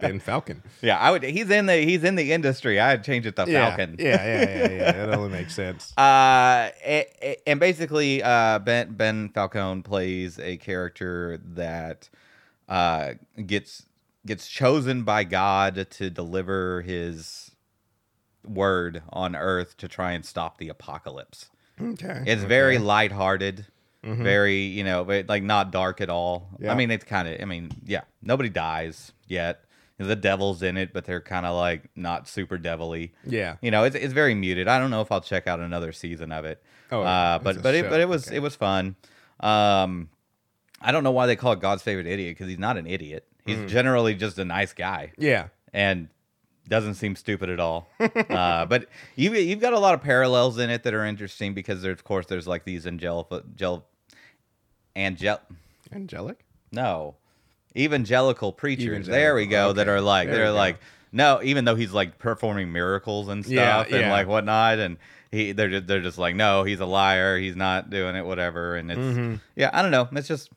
Ben 0.00 0.20
Falcon. 0.20 0.62
yeah, 0.82 0.98
I 0.98 1.10
would. 1.10 1.24
He's 1.24 1.50
in 1.50 1.66
the 1.66 1.74
he's 1.78 2.04
in 2.04 2.14
the 2.14 2.32
industry. 2.32 2.78
I'd 2.78 3.02
change 3.02 3.26
it 3.26 3.34
to 3.34 3.44
Yeah, 3.48 3.68
Falcon. 3.70 3.96
Yeah, 3.98 4.24
yeah, 4.24 4.42
yeah, 4.42 4.70
yeah. 4.70 4.92
That 5.06 5.14
only 5.16 5.30
makes 5.30 5.52
sense. 5.52 5.92
Uh, 5.98 6.70
a- 6.84 7.08
a- 7.20 7.36
and 7.48 7.58
basically, 7.58 8.22
uh, 8.22 8.60
Ben 8.60 8.92
Ben 8.92 9.30
Falcone 9.30 9.82
plays 9.82 10.38
a 10.38 10.58
character 10.58 11.40
that 11.54 12.08
uh 12.68 13.14
gets 13.46 13.86
gets 14.24 14.46
chosen 14.46 15.02
by 15.02 15.24
God 15.24 15.88
to 15.90 16.10
deliver 16.10 16.82
His 16.82 17.47
word 18.48 19.02
on 19.10 19.36
Earth 19.36 19.76
to 19.78 19.88
try 19.88 20.12
and 20.12 20.24
stop 20.24 20.58
the 20.58 20.68
apocalypse. 20.68 21.50
Okay. 21.80 22.24
It's 22.26 22.42
very 22.42 22.78
lighthearted, 22.78 23.66
very 24.02 24.62
you 24.62 24.84
know, 24.84 25.04
but, 25.04 25.28
like 25.28 25.42
not 25.42 25.70
dark 25.70 26.00
at 26.00 26.10
all. 26.10 26.48
Yeah. 26.58 26.72
I 26.72 26.74
mean, 26.74 26.90
it's 26.90 27.04
kind 27.04 27.28
of. 27.28 27.40
I 27.40 27.44
mean, 27.44 27.70
yeah, 27.84 28.02
nobody 28.22 28.48
dies 28.48 29.12
yet. 29.26 29.64
The 29.98 30.14
devil's 30.16 30.62
in 30.62 30.76
it, 30.76 30.92
but 30.92 31.04
they're 31.06 31.20
kind 31.20 31.44
of 31.44 31.56
like 31.56 31.90
not 31.96 32.28
super 32.28 32.56
devilly. 32.58 33.12
Yeah. 33.24 33.56
You 33.60 33.70
know, 33.72 33.82
it's 33.84 33.96
it's 33.96 34.12
very 34.12 34.34
muted. 34.34 34.68
I 34.68 34.78
don't 34.78 34.90
know 34.90 35.00
if 35.02 35.10
I'll 35.10 35.20
check 35.20 35.46
out 35.48 35.58
another 35.60 35.92
season 35.92 36.30
of 36.32 36.44
it. 36.44 36.62
Oh, 36.92 37.02
uh, 37.02 37.38
but 37.40 37.62
but 37.62 37.74
it 37.74 37.88
but 37.90 38.00
it 38.00 38.08
was 38.08 38.28
Okay. 38.28 38.36
it 38.36 38.40
was 38.40 38.54
fun. 38.54 38.94
Um, 39.40 40.08
I 40.80 40.92
don't 40.92 41.02
know 41.04 41.10
why 41.10 41.26
they 41.26 41.36
call 41.36 41.52
it 41.52 41.60
God's 41.60 41.82
favorite 41.82 42.06
idiot 42.06 42.36
because 42.36 42.48
he's 42.48 42.58
not 42.58 42.76
an 42.76 42.86
idiot. 42.86 43.26
He's 43.44 43.58
Mm. 43.58 43.68
generally 43.68 44.14
just 44.14 44.38
a 44.38 44.44
nice 44.44 44.72
guy 44.72 45.12
Yeah. 45.18 45.48
and 45.72 46.08
doesn't 46.68 46.94
seem 46.94 47.16
stupid 47.16 47.48
at 47.50 47.58
all. 47.60 47.88
uh, 48.00 48.66
but 48.66 48.86
you 49.16 49.32
you've 49.34 49.60
got 49.60 49.72
a 49.72 49.78
lot 49.78 49.94
of 49.94 50.02
parallels 50.02 50.58
in 50.58 50.70
it 50.70 50.82
that 50.84 50.94
are 50.94 51.04
interesting 51.04 51.54
because 51.54 51.82
there's 51.82 51.94
of 51.98 52.04
course 52.04 52.26
there's 52.26 52.46
like 52.46 52.64
these 52.64 52.86
angel 52.86 53.26
angel 53.46 53.84
angel 54.96 55.38
Angelic. 55.92 56.44
no 56.72 57.16
evangelical 57.76 58.52
preachers. 58.52 58.84
Evangelical, 59.08 59.12
There 59.20 59.34
we 59.34 59.46
go. 59.46 59.72
That 59.72 59.88
are 59.88 60.00
like 60.00 60.28
There 60.28 60.36
they're 60.38 60.46
we 60.46 60.52
go. 60.52 60.58
like 60.58 60.80
no, 61.12 61.40
even 61.42 61.64
though 61.64 61.74
he's 61.76 61.92
like 61.92 62.18
performing 62.18 62.70
miracles 62.72 63.28
and 63.28 63.44
stuff 63.44 63.54
Yeah, 63.88 63.96
and 63.96 64.06
yeah. 64.06 64.12
like 64.12 64.26
whatnot, 64.28 64.78
and 64.78 64.98
he 65.30 65.52
they're 65.52 65.70
just, 65.70 65.86
they're 65.86 66.02
just 66.02 66.18
like 66.18 66.34
no, 66.34 66.64
he's 66.64 66.80
a 66.80 66.86
liar. 66.86 67.38
He's 67.38 67.56
not 67.56 67.88
doing 67.90 68.16
it. 68.16 68.26
Whatever. 68.26 68.76
And 68.76 68.90
it's 68.90 68.98
Mm-hmm. 69.00 69.34
yeah, 69.56 69.70
I 69.72 69.80
don't 69.82 69.90
know. 69.90 70.08
It's 70.12 70.28
just 70.28 70.50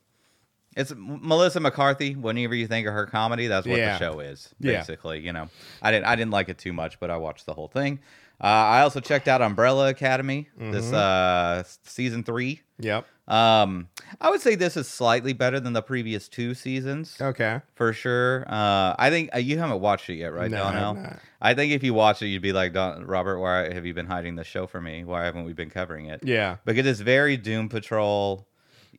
it's 0.76 0.94
Melissa 0.96 1.60
McCarthy. 1.60 2.16
Whenever 2.16 2.56
you 2.56 2.68
think 2.68 2.88
of 2.88 2.94
her 2.94 3.06
comedy, 3.06 3.48
that's 3.48 3.68
what 3.68 3.78
Yeah. 3.78 3.98
the 3.98 4.00
show 4.00 4.20
is. 4.20 4.50
Yeah. 4.60 4.78
Basically, 4.80 5.20
you 5.20 5.34
know, 5.34 5.50
I 5.82 5.92
didn't 5.92 6.06
I 6.06 6.16
didn't 6.16 6.32
like 6.32 6.50
it 6.50 6.58
too 6.58 6.74
much, 6.74 7.00
but 7.00 7.10
I 7.12 7.18
watched 7.18 7.46
the 7.46 7.54
whole 7.54 7.68
thing. 7.68 8.00
Uh, 8.44 8.48
I 8.48 8.82
also 8.82 9.00
checked 9.00 9.28
out 9.28 9.42
Umbrella 9.42 9.90
Academy 9.90 10.50
this 10.58 10.86
Mm-hmm. 10.86 10.96
uh, 10.96 11.64
season 11.84 12.24
three. 12.24 12.62
Yep. 12.80 13.06
Um, 13.28 13.88
I 14.20 14.32
would 14.32 14.42
say 14.42 14.56
this 14.56 14.76
is 14.76 14.88
slightly 14.88 15.32
better 15.34 15.60
than 15.60 15.74
the 15.74 15.84
previous 15.84 16.28
two 16.28 16.56
seasons 16.56 17.16
Okay. 17.22 17.62
for 17.76 17.94
sure. 17.94 18.44
Uh, 18.48 18.96
I 18.98 19.10
think 19.12 19.30
uh, 19.36 19.38
you 19.38 19.60
haven't 19.60 19.80
watched 19.80 20.10
it 20.10 20.16
yet, 20.16 20.34
right, 20.34 20.50
No, 20.50 20.64
I 20.66 20.74
Donnell? 20.74 21.14
I 21.40 21.54
think 21.54 21.72
if 21.72 21.84
you 21.84 21.94
watch 21.94 22.22
it, 22.24 22.28
you'd 22.28 22.42
be 22.42 22.52
like, 22.52 22.74
Don, 22.74 23.06
Robert, 23.06 23.40
why 23.40 23.72
have 23.72 23.86
you 23.86 23.94
been 23.94 24.08
hiding 24.08 24.36
the 24.36 24.44
show 24.44 24.66
from 24.66 24.86
me? 24.86 25.04
Why 25.04 25.24
haven't 25.24 25.46
we 25.46 25.54
been 25.54 25.70
covering 25.70 26.08
it? 26.08 26.22
Yeah. 26.24 26.58
Because 26.66 26.86
it's 26.88 27.00
very 27.00 27.38
Doom 27.38 27.70
Patrol. 27.70 28.48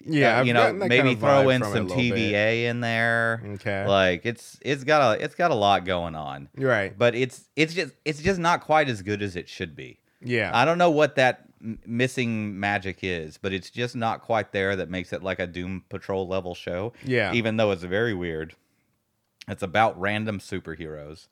Yeah. 0.04 0.40
Uh, 0.40 0.44
you 0.44 0.52
know, 0.52 0.72
maybe 0.72 0.96
kind 0.96 1.08
of 1.10 1.18
throw 1.20 1.48
in 1.48 1.62
from 1.62 1.68
it 1.68 1.70
a 1.70 1.76
some 1.76 1.88
little 1.88 2.02
bit. 2.02 2.34
TVA 2.34 2.64
in 2.64 2.80
there. 2.80 3.42
Okay. 3.54 3.86
Like 3.86 4.26
it's 4.26 4.58
it's 4.62 4.84
got 4.84 5.20
a 5.20 5.24
it's 5.24 5.34
got 5.34 5.50
a 5.50 5.54
lot 5.54 5.84
going 5.84 6.14
on, 6.14 6.48
right. 6.56 6.96
but 6.96 7.14
it's 7.14 7.48
it's 7.56 7.74
just 7.74 7.94
it's 8.04 8.20
just 8.22 8.40
not 8.40 8.62
quite 8.62 8.88
as 8.88 9.02
good 9.02 9.22
as 9.22 9.36
it 9.36 9.48
should 9.48 9.76
be. 9.76 9.98
Yeah. 10.20 10.50
I 10.54 10.64
don't 10.64 10.78
know 10.78 10.90
what 10.90 11.16
that 11.16 11.44
m- 11.60 11.78
missing 11.86 12.58
magic 12.58 12.98
is, 13.02 13.38
but 13.38 13.52
it's 13.52 13.70
just 13.70 13.96
not 13.96 14.22
quite 14.22 14.52
there 14.52 14.76
that 14.76 14.90
makes 14.90 15.12
it 15.12 15.22
like 15.22 15.38
a 15.38 15.46
Doom 15.46 15.84
Patrol 15.88 16.26
level 16.26 16.54
show. 16.54 16.92
Yeah. 17.04 17.32
Even 17.32 17.56
though 17.56 17.70
it's 17.70 17.82
very 17.82 18.14
weird. 18.14 18.54
It's 19.48 19.62
about 19.62 20.00
random 20.00 20.38
superheroes 20.38 21.26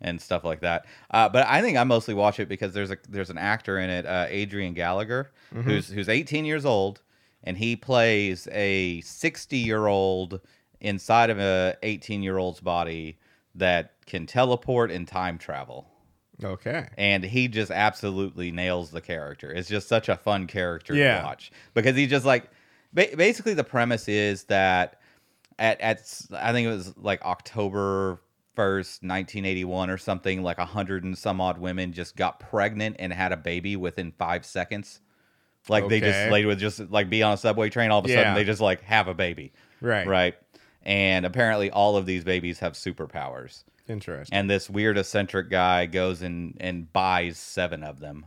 and 0.00 0.20
stuff 0.20 0.44
like 0.44 0.60
that. 0.60 0.84
Uh, 1.10 1.28
but 1.28 1.46
I 1.46 1.62
think 1.62 1.78
I 1.78 1.84
mostly 1.84 2.12
watch 2.12 2.40
it 2.40 2.48
because 2.48 2.74
there's 2.74 2.90
a 2.90 2.98
there's 3.08 3.30
an 3.30 3.38
actor 3.38 3.78
in 3.78 3.88
it, 3.88 4.04
uh, 4.04 4.26
Adrian 4.28 4.74
Gallagher, 4.74 5.30
who's 5.54 5.88
who's 5.88 6.08
18 6.08 6.44
years 6.44 6.64
old, 6.64 7.00
and 7.44 7.56
he 7.56 7.76
plays 7.76 8.48
a 8.52 9.00
60 9.02 9.56
year 9.58 9.86
old 9.86 10.40
inside 10.80 11.30
of 11.30 11.38
a 11.38 11.76
18 11.82 12.22
year 12.22 12.38
old's 12.38 12.60
body 12.60 13.18
that 13.54 13.94
can 14.06 14.26
teleport 14.26 14.90
and 14.90 15.06
time 15.06 15.38
travel. 15.38 15.86
Okay. 16.42 16.88
And 16.98 17.22
he 17.22 17.46
just 17.48 17.70
absolutely 17.70 18.50
nails 18.50 18.90
the 18.90 19.00
character. 19.00 19.52
It's 19.52 19.68
just 19.68 19.86
such 19.88 20.08
a 20.08 20.16
fun 20.16 20.46
character 20.46 20.94
Yeah. 20.94 21.18
to 21.20 21.24
watch 21.24 21.52
because 21.74 21.94
he 21.94 22.06
just 22.06 22.24
like 22.26 22.50
ba- 22.92 23.14
basically 23.16 23.54
the 23.54 23.62
premise 23.64 24.08
is 24.08 24.44
that 24.44 24.98
at 25.58 25.80
at 25.80 25.98
I 26.32 26.52
think 26.52 26.66
it 26.66 26.70
was 26.72 26.96
like 26.96 27.22
October 27.22 28.18
1st, 28.56 29.02
1981 29.02 29.88
or 29.90 29.98
something, 29.98 30.42
like 30.42 30.58
a 30.58 30.64
hundred 30.64 31.04
and 31.04 31.16
some 31.16 31.40
odd 31.40 31.58
women 31.58 31.92
just 31.92 32.16
got 32.16 32.40
pregnant 32.40 32.96
and 32.98 33.12
had 33.12 33.32
a 33.32 33.36
baby 33.36 33.76
within 33.76 34.10
five 34.12 34.44
seconds. 34.44 35.00
Like 35.68 35.88
they 35.88 36.00
just 36.00 36.18
Okay. 36.18 36.30
they 36.30 36.44
would 36.44 36.58
just 36.58 36.78
like 36.90 37.08
be 37.10 37.22
on 37.22 37.32
a 37.34 37.36
subway 37.36 37.68
train, 37.70 37.90
all 37.90 38.00
of 38.00 38.04
a 38.06 38.08
sudden 38.08 38.34
they 38.34 38.44
just 38.44 38.60
like 38.60 38.82
have 38.82 39.08
a 39.08 39.14
baby. 39.14 39.52
Right. 39.80 40.06
Right. 40.06 40.34
And 40.84 41.24
apparently 41.24 41.70
all 41.70 41.96
of 41.96 42.06
these 42.06 42.24
babies 42.24 42.58
have 42.60 42.72
superpowers. 42.72 43.64
Interesting. 43.88 44.36
And 44.36 44.48
this 44.50 44.68
weird 44.70 44.98
eccentric 44.98 45.50
guy 45.50 45.86
goes 45.86 46.22
and, 46.22 46.56
and 46.60 46.92
buys 46.92 47.36
seven 47.38 47.82
of 47.84 48.00
them 48.00 48.26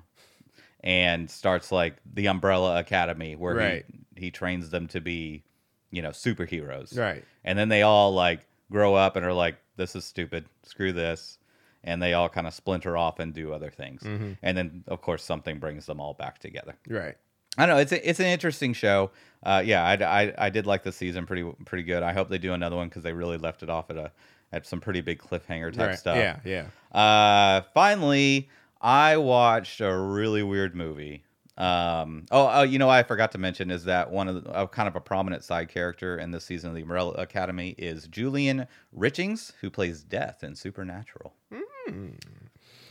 and 0.84 1.30
starts 1.30 1.72
like 1.72 1.96
the 2.13 2.27
Umbrella 2.27 2.80
Academy 2.80 3.36
where 3.36 3.56
Right. 3.56 3.86
he, 4.15 4.25
he 4.25 4.32
trains 4.32 4.70
them 4.70 4.88
to 4.89 5.01
be, 5.01 5.44
you 5.92 6.01
know, 6.01 6.10
superheroes. 6.10 6.98
Right. 6.98 7.24
And 7.44 7.58
then 7.58 7.70
they 7.70 7.82
all 7.82 8.13
like 8.13 8.46
grow 8.72 8.96
up 8.96 9.15
and 9.15 9.25
are 9.25 9.34
like, 9.34 9.56
this 9.77 9.96
is 9.96 10.06
stupid. 10.06 10.46
Screw 10.63 10.94
this. 10.94 11.38
And 11.84 12.01
they 12.01 12.13
all 12.13 12.30
kind 12.30 12.48
of 12.48 12.54
splinter 12.54 12.98
off 12.98 13.20
and 13.20 13.34
do 13.34 13.54
other 13.54 13.70
things. 13.70 14.01
Mm-hmm. 14.01 14.32
And 14.42 14.58
then, 14.58 14.84
of 14.88 15.01
course, 15.01 15.24
something 15.24 15.60
brings 15.60 15.86
them 15.86 16.00
all 16.00 16.13
back 16.15 16.39
together. 16.39 16.75
Right. 16.89 17.15
I 17.57 17.65
don't 17.65 17.75
know. 17.75 17.81
It's 17.81 17.91
a, 17.91 18.09
it's 18.09 18.19
an 18.19 18.25
interesting 18.27 18.74
show. 18.74 19.12
Uh, 19.43 19.62
yeah, 19.65 19.83
I, 19.85 20.24
I, 20.24 20.33
I 20.38 20.50
did 20.50 20.65
like 20.65 20.83
the 20.83 20.91
season 20.91 21.25
pretty 21.25 21.43
pretty 21.65 21.83
good. 21.83 22.03
I 22.03 22.13
hope 22.13 22.29
they 22.29 22.38
do 22.38 22.53
another 22.53 22.75
one 22.75 22.89
because 22.89 23.03
they 23.03 23.13
really 23.13 23.38
left 23.38 23.63
it 23.63 23.69
off 23.69 23.89
at 23.89 23.97
a 23.97 24.12
at 24.51 24.65
some 24.65 24.79
pretty 24.81 25.01
big 25.01 25.19
cliffhanger 25.19 25.71
type 25.74 25.89
Right. 25.89 26.00
stuff. 26.00 26.17
Yeah. 26.17 26.39
Yeah. 26.43 26.97
Uh, 26.97 27.62
finally, 27.74 28.50
I 28.81 29.17
watched 29.17 29.81
a 29.81 29.95
really 29.95 30.43
weird 30.43 30.75
movie. 30.75 31.24
Um, 31.57 32.25
oh, 32.31 32.50
oh, 32.51 32.62
you 32.63 32.77
know, 32.79 32.88
what 32.88 32.95
I 32.97 33.03
forgot 33.03 33.31
to 33.31 33.38
mention 33.38 33.71
is 33.71 33.85
that 33.85 34.12
one 34.12 34.27
of 34.27 34.43
the, 34.43 34.50
uh, 34.51 34.67
kind 34.67 34.88
of 34.89 34.95
a 34.97 35.00
prominent 35.00 35.41
side 35.43 35.69
character 35.69 36.17
in 36.17 36.31
this 36.31 36.43
season 36.43 36.69
of 36.69 36.75
the 36.75 36.81
Umbrella 36.81 37.13
Academy 37.13 37.75
is 37.77 38.07
Julian 38.07 38.67
Richings, 38.97 39.53
who 39.62 39.69
plays 39.69 40.03
Death 40.03 40.43
in 40.43 40.55
Supernatural. 40.55 41.33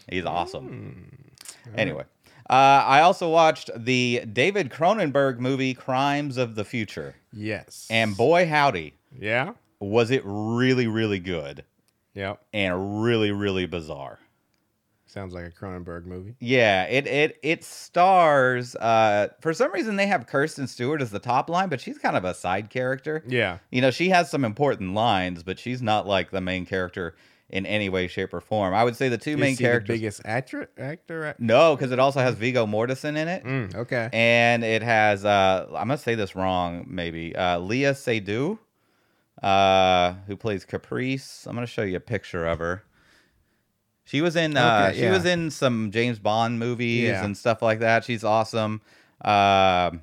He's 0.08 0.24
awesome. 0.24 1.10
Anyway, 1.76 2.04
uh, 2.50 2.52
I 2.52 3.00
also 3.00 3.28
watched 3.30 3.70
the 3.76 4.22
David 4.32 4.70
Cronenberg 4.70 5.38
movie 5.38 5.74
Crimes 5.74 6.36
of 6.36 6.54
the 6.54 6.64
Future, 6.64 7.14
Yes. 7.32 7.86
and 7.90 8.16
boy 8.16 8.46
howdy, 8.48 8.94
yeah. 9.18 9.52
was 9.80 10.10
it 10.10 10.22
really, 10.24 10.86
really 10.86 11.18
good 11.18 11.64
Yeah. 12.14 12.34
and 12.52 13.02
really, 13.02 13.32
really 13.32 13.66
bizarre. 13.66 14.18
Sounds 15.06 15.32
like 15.32 15.44
a 15.46 15.50
Cronenberg 15.52 16.06
movie. 16.06 16.34
Yeah, 16.40 16.84
it 16.86 17.06
it 17.06 17.38
it 17.44 17.62
stars. 17.62 18.74
Uh, 18.74 19.28
for 19.40 19.52
some 19.54 19.70
reason, 19.72 19.94
they 19.94 20.08
have 20.08 20.26
Kristen 20.26 20.66
Stewart 20.66 21.00
as 21.00 21.12
the 21.12 21.20
top 21.20 21.48
line, 21.48 21.68
but 21.68 21.80
she's 21.80 21.98
kind 21.98 22.16
of 22.16 22.24
a 22.24 22.34
side 22.34 22.68
character. 22.68 23.22
Yeah. 23.24 23.58
You 23.70 23.80
know, 23.80 23.92
she 23.92 24.08
has 24.08 24.28
some 24.28 24.44
important 24.44 24.92
lines, 24.92 25.44
but 25.44 25.60
she's 25.60 25.80
not 25.80 26.04
like 26.08 26.32
the 26.32 26.40
main 26.40 26.66
character 26.66 27.14
in 27.54 27.64
any 27.66 27.88
way, 27.88 28.06
shape, 28.08 28.34
or 28.34 28.40
form. 28.40 28.74
I 28.74 28.82
would 28.84 28.96
say 28.96 29.08
the 29.08 29.16
two 29.16 29.36
main 29.36 29.52
Is 29.52 29.58
he 29.58 29.64
the 29.64 29.70
characters. 29.70 29.94
biggest 29.96 30.20
actor. 30.24 30.68
Actor. 30.76 31.36
No, 31.38 31.74
because 31.76 31.92
it 31.92 31.98
also 31.98 32.20
has 32.20 32.34
Viggo 32.34 32.66
Mortensen 32.66 33.16
in 33.16 33.28
it, 33.28 33.44
Mm, 33.44 33.74
okay. 33.76 34.10
and 34.12 34.62
it 34.64 34.82
has. 34.82 35.24
Uh, 35.24 35.66
I'm 35.68 35.88
gonna 35.88 35.96
say 35.98 36.14
this 36.16 36.34
wrong, 36.36 36.84
maybe. 36.88 37.34
Uh, 37.34 37.58
Leah 37.60 37.94
Seydoux, 37.94 38.58
uh, 39.42 40.14
who 40.26 40.36
plays 40.36 40.64
Caprice. 40.64 41.46
I'm 41.46 41.54
gonna 41.54 41.66
show 41.66 41.82
you 41.82 41.96
a 41.96 42.00
picture 42.00 42.46
of 42.46 42.58
her. 42.58 42.82
She 44.04 44.20
was 44.20 44.36
in. 44.36 44.56
Uh, 44.56 44.86
Okay, 44.88 44.98
she 44.98 45.02
yeah. 45.04 45.12
was 45.12 45.24
in 45.24 45.50
some 45.50 45.90
James 45.90 46.18
Bond 46.18 46.58
movies 46.58 47.04
Yeah. 47.08 47.24
and 47.24 47.36
stuff 47.36 47.62
like 47.62 47.78
that. 47.78 48.04
She's 48.04 48.24
awesome. 48.24 48.80
Um 49.24 50.02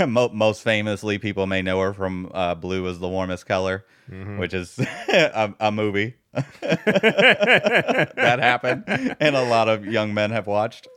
mo- 0.08 0.30
most 0.32 0.62
famously, 0.62 1.18
people 1.18 1.46
may 1.46 1.62
know 1.62 1.80
her 1.80 1.92
from 1.94 2.30
uh, 2.34 2.54
"Blue 2.56 2.84
is 2.88 2.98
the 2.98 3.08
Warmest 3.08 3.46
Color," 3.46 3.84
Mm-hmm. 4.10 4.38
which 4.38 4.52
is 4.52 4.76
a, 5.08 5.54
a 5.60 5.70
movie 5.70 6.16
that 6.60 8.38
happened, 8.40 8.84
and 9.20 9.36
a 9.36 9.42
lot 9.48 9.68
of 9.68 9.84
young 9.86 10.14
men 10.14 10.30
have 10.30 10.46
watched. 10.46 10.88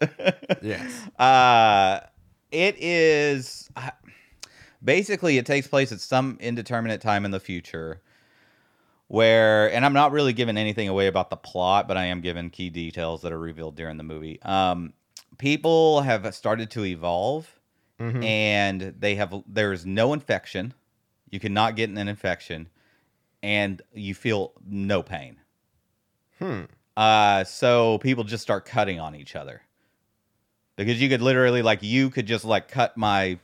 yes. 0.62 1.02
Uh, 1.20 2.00
it 2.52 2.76
is 2.80 3.70
basically 4.84 5.38
it 5.38 5.46
takes 5.46 5.68
place 5.68 5.92
at 5.92 6.00
some 6.02 6.38
indeterminate 6.42 7.00
time 7.02 7.24
in 7.26 7.32
the 7.32 7.40
future 7.40 8.02
where 9.08 9.72
and 9.72 9.86
I'm 9.86 9.94
not 9.94 10.12
really 10.12 10.34
giving 10.34 10.58
anything 10.58 10.88
away 10.88 11.08
about 11.08 11.30
the 11.30 11.38
plot, 11.38 11.88
but 11.88 11.98
I 11.98 12.06
am 12.06 12.22
giving 12.22 12.50
key 12.50 12.70
details 12.70 13.22
that 13.22 13.32
are 13.32 13.40
revealed 13.40 13.76
during 13.76 13.98
the 13.98 14.04
movie. 14.04 14.42
Um, 14.42 14.94
people 15.38 16.02
have 16.02 16.34
started 16.34 16.72
to 16.72 16.86
evolve 16.86 17.60
Mhm. 18.00 18.24
and 18.24 18.82
they 19.00 19.16
have 19.16 19.34
there's 19.48 19.86
no 19.86 20.14
infection. 20.14 20.74
You 21.30 21.40
cannot 21.40 21.76
get 21.76 21.90
an 21.90 21.98
infection 21.98 22.70
and 23.44 23.82
you 23.94 24.14
feel 24.14 24.54
no 24.66 25.04
pain. 25.04 25.38
Hmm. 26.40 26.64
Uh, 26.98 27.44
so 27.44 27.98
people 28.00 28.24
just 28.24 28.44
start 28.44 28.66
cutting 28.66 29.00
on 29.00 29.16
each 29.16 29.36
other 29.36 29.62
because 30.76 31.02
you 31.02 31.10
could 31.10 31.22
literally 31.22 31.62
like 31.62 31.84
you 31.84 32.10
could 32.10 32.26
just 32.26 32.44
like 32.46 32.68
cut 32.68 32.98
my 32.98 33.40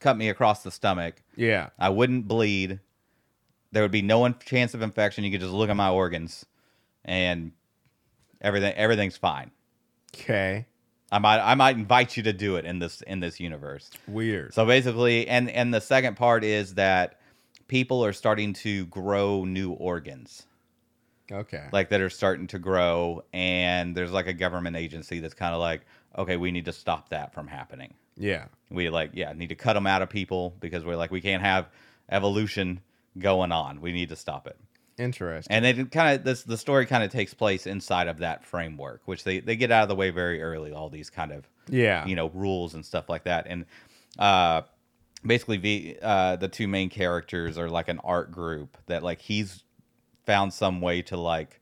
cut 0.00 0.16
me 0.16 0.28
across 0.28 0.62
the 0.62 0.70
stomach. 0.70 1.22
Yeah. 1.36 1.70
I 1.78 1.88
wouldn't 1.88 2.28
bleed. 2.28 2.80
There 3.72 3.82
would 3.82 3.90
be 3.90 4.02
no 4.02 4.28
chance 4.30 4.74
of 4.74 4.82
infection. 4.82 5.24
You 5.24 5.30
could 5.30 5.40
just 5.40 5.52
look 5.52 5.68
at 5.68 5.76
my 5.76 5.90
organs, 5.90 6.46
and 7.04 7.52
everything 8.40 8.72
everything's 8.74 9.16
fine. 9.16 9.50
Okay. 10.14 10.66
I 11.10 11.18
might 11.18 11.40
I 11.40 11.54
might 11.54 11.76
invite 11.76 12.16
you 12.16 12.22
to 12.24 12.32
do 12.32 12.56
it 12.56 12.64
in 12.64 12.78
this 12.78 13.02
in 13.02 13.20
this 13.20 13.40
universe. 13.40 13.90
Weird. 14.06 14.54
So 14.54 14.64
basically, 14.64 15.26
and 15.26 15.50
and 15.50 15.74
the 15.74 15.80
second 15.80 16.16
part 16.16 16.44
is 16.44 16.74
that 16.74 17.18
people 17.68 18.04
are 18.04 18.12
starting 18.12 18.52
to 18.52 18.86
grow 18.86 19.44
new 19.44 19.72
organs. 19.72 20.46
okay. 21.32 21.64
like 21.72 21.88
that 21.90 22.00
are 22.00 22.10
starting 22.10 22.46
to 22.48 22.58
grow 22.58 23.22
and 23.32 23.96
there's 23.96 24.12
like 24.12 24.26
a 24.26 24.32
government 24.34 24.76
agency 24.76 25.20
that's 25.20 25.34
kind 25.34 25.54
of 25.54 25.60
like 25.60 25.82
okay 26.18 26.36
we 26.36 26.50
need 26.50 26.66
to 26.66 26.72
stop 26.72 27.08
that 27.08 27.32
from 27.32 27.46
happening 27.46 27.94
yeah. 28.16 28.44
we 28.70 28.90
like 28.90 29.10
yeah 29.14 29.32
need 29.32 29.48
to 29.48 29.54
cut 29.54 29.72
them 29.72 29.86
out 29.86 30.02
of 30.02 30.10
people 30.10 30.54
because 30.60 30.84
we're 30.84 30.96
like 30.96 31.10
we 31.10 31.22
can't 31.22 31.42
have 31.42 31.66
evolution 32.10 32.80
going 33.18 33.52
on 33.52 33.80
we 33.80 33.90
need 33.92 34.10
to 34.10 34.16
stop 34.16 34.46
it 34.46 34.56
Interesting. 34.98 35.50
and 35.56 35.64
they 35.64 35.72
kind 35.84 36.14
of 36.18 36.24
this 36.24 36.42
the 36.42 36.58
story 36.58 36.84
kind 36.86 37.02
of 37.02 37.10
takes 37.10 37.32
place 37.34 37.66
inside 37.66 38.06
of 38.06 38.18
that 38.18 38.44
framework 38.44 39.00
which 39.06 39.24
they 39.24 39.40
they 39.40 39.56
get 39.56 39.72
out 39.72 39.82
of 39.84 39.88
the 39.88 39.96
way 39.96 40.10
very 40.10 40.42
early 40.42 40.72
all 40.72 40.90
these 40.90 41.08
kind 41.10 41.32
of 41.32 41.48
yeah. 41.68 42.06
you 42.06 42.14
know 42.14 42.28
rules 42.34 42.74
and 42.74 42.84
stuff 42.84 43.08
like 43.08 43.24
that 43.24 43.46
and 43.48 43.64
uh 44.18 44.60
basically 45.26 45.56
the 45.56 45.98
uh 46.02 46.36
the 46.36 46.48
two 46.48 46.68
main 46.68 46.88
characters 46.90 47.56
are 47.58 47.68
like 47.70 47.88
an 47.88 47.98
art 48.04 48.30
group 48.30 48.76
that 48.86 49.02
like 49.02 49.20
he's 49.20 49.64
found 50.26 50.52
some 50.52 50.80
way 50.80 51.02
to 51.02 51.16
like 51.16 51.60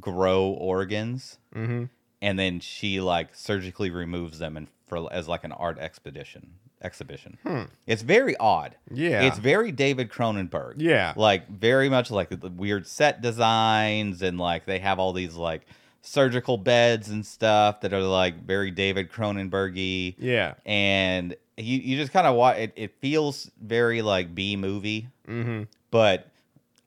grow 0.00 0.44
organs 0.50 1.38
Mm-hmm. 1.54 1.84
and 2.20 2.38
then 2.38 2.60
she 2.60 3.00
like 3.00 3.34
surgically 3.34 3.90
removes 3.90 4.38
them 4.38 4.56
and 4.56 4.68
for 4.86 5.10
as 5.12 5.28
like 5.28 5.44
an 5.44 5.52
art 5.52 5.78
expedition 5.78 6.50
exhibition 6.82 7.38
it's 7.86 8.02
very 8.02 8.36
odd 8.36 8.76
Hmm. 8.88 8.96
Yeah. 8.96 9.22
it's 9.22 9.38
very 9.38 9.72
david 9.72 10.10
cronenberg 10.10 10.74
Yeah. 10.76 11.12
like 11.16 11.48
very 11.48 11.88
much 11.88 12.10
like 12.10 12.28
the 12.28 12.50
weird 12.50 12.86
set 12.86 13.20
designs 13.20 14.22
and 14.22 14.38
like 14.38 14.64
they 14.66 14.78
have 14.78 14.98
all 14.98 15.12
these 15.12 15.34
like 15.34 15.62
surgical 16.02 16.56
beds 16.56 17.08
and 17.10 17.24
stuff 17.26 17.80
that 17.82 17.92
are 17.92 18.00
like 18.00 18.42
very 18.44 18.70
david 18.70 19.10
cronenbergy 19.10 20.14
Yeah. 20.18 20.54
and 20.64 21.34
you, 21.56 21.78
you 21.78 21.96
just 21.96 22.12
kind 22.12 22.26
of 22.26 22.36
watch 22.36 22.56
it, 22.58 22.72
it 22.76 22.92
feels 23.00 23.50
very 23.60 24.00
like 24.02 24.34
b 24.34 24.56
movie 24.56 25.08
Mm-hmm. 25.28 25.64
but 25.90 26.30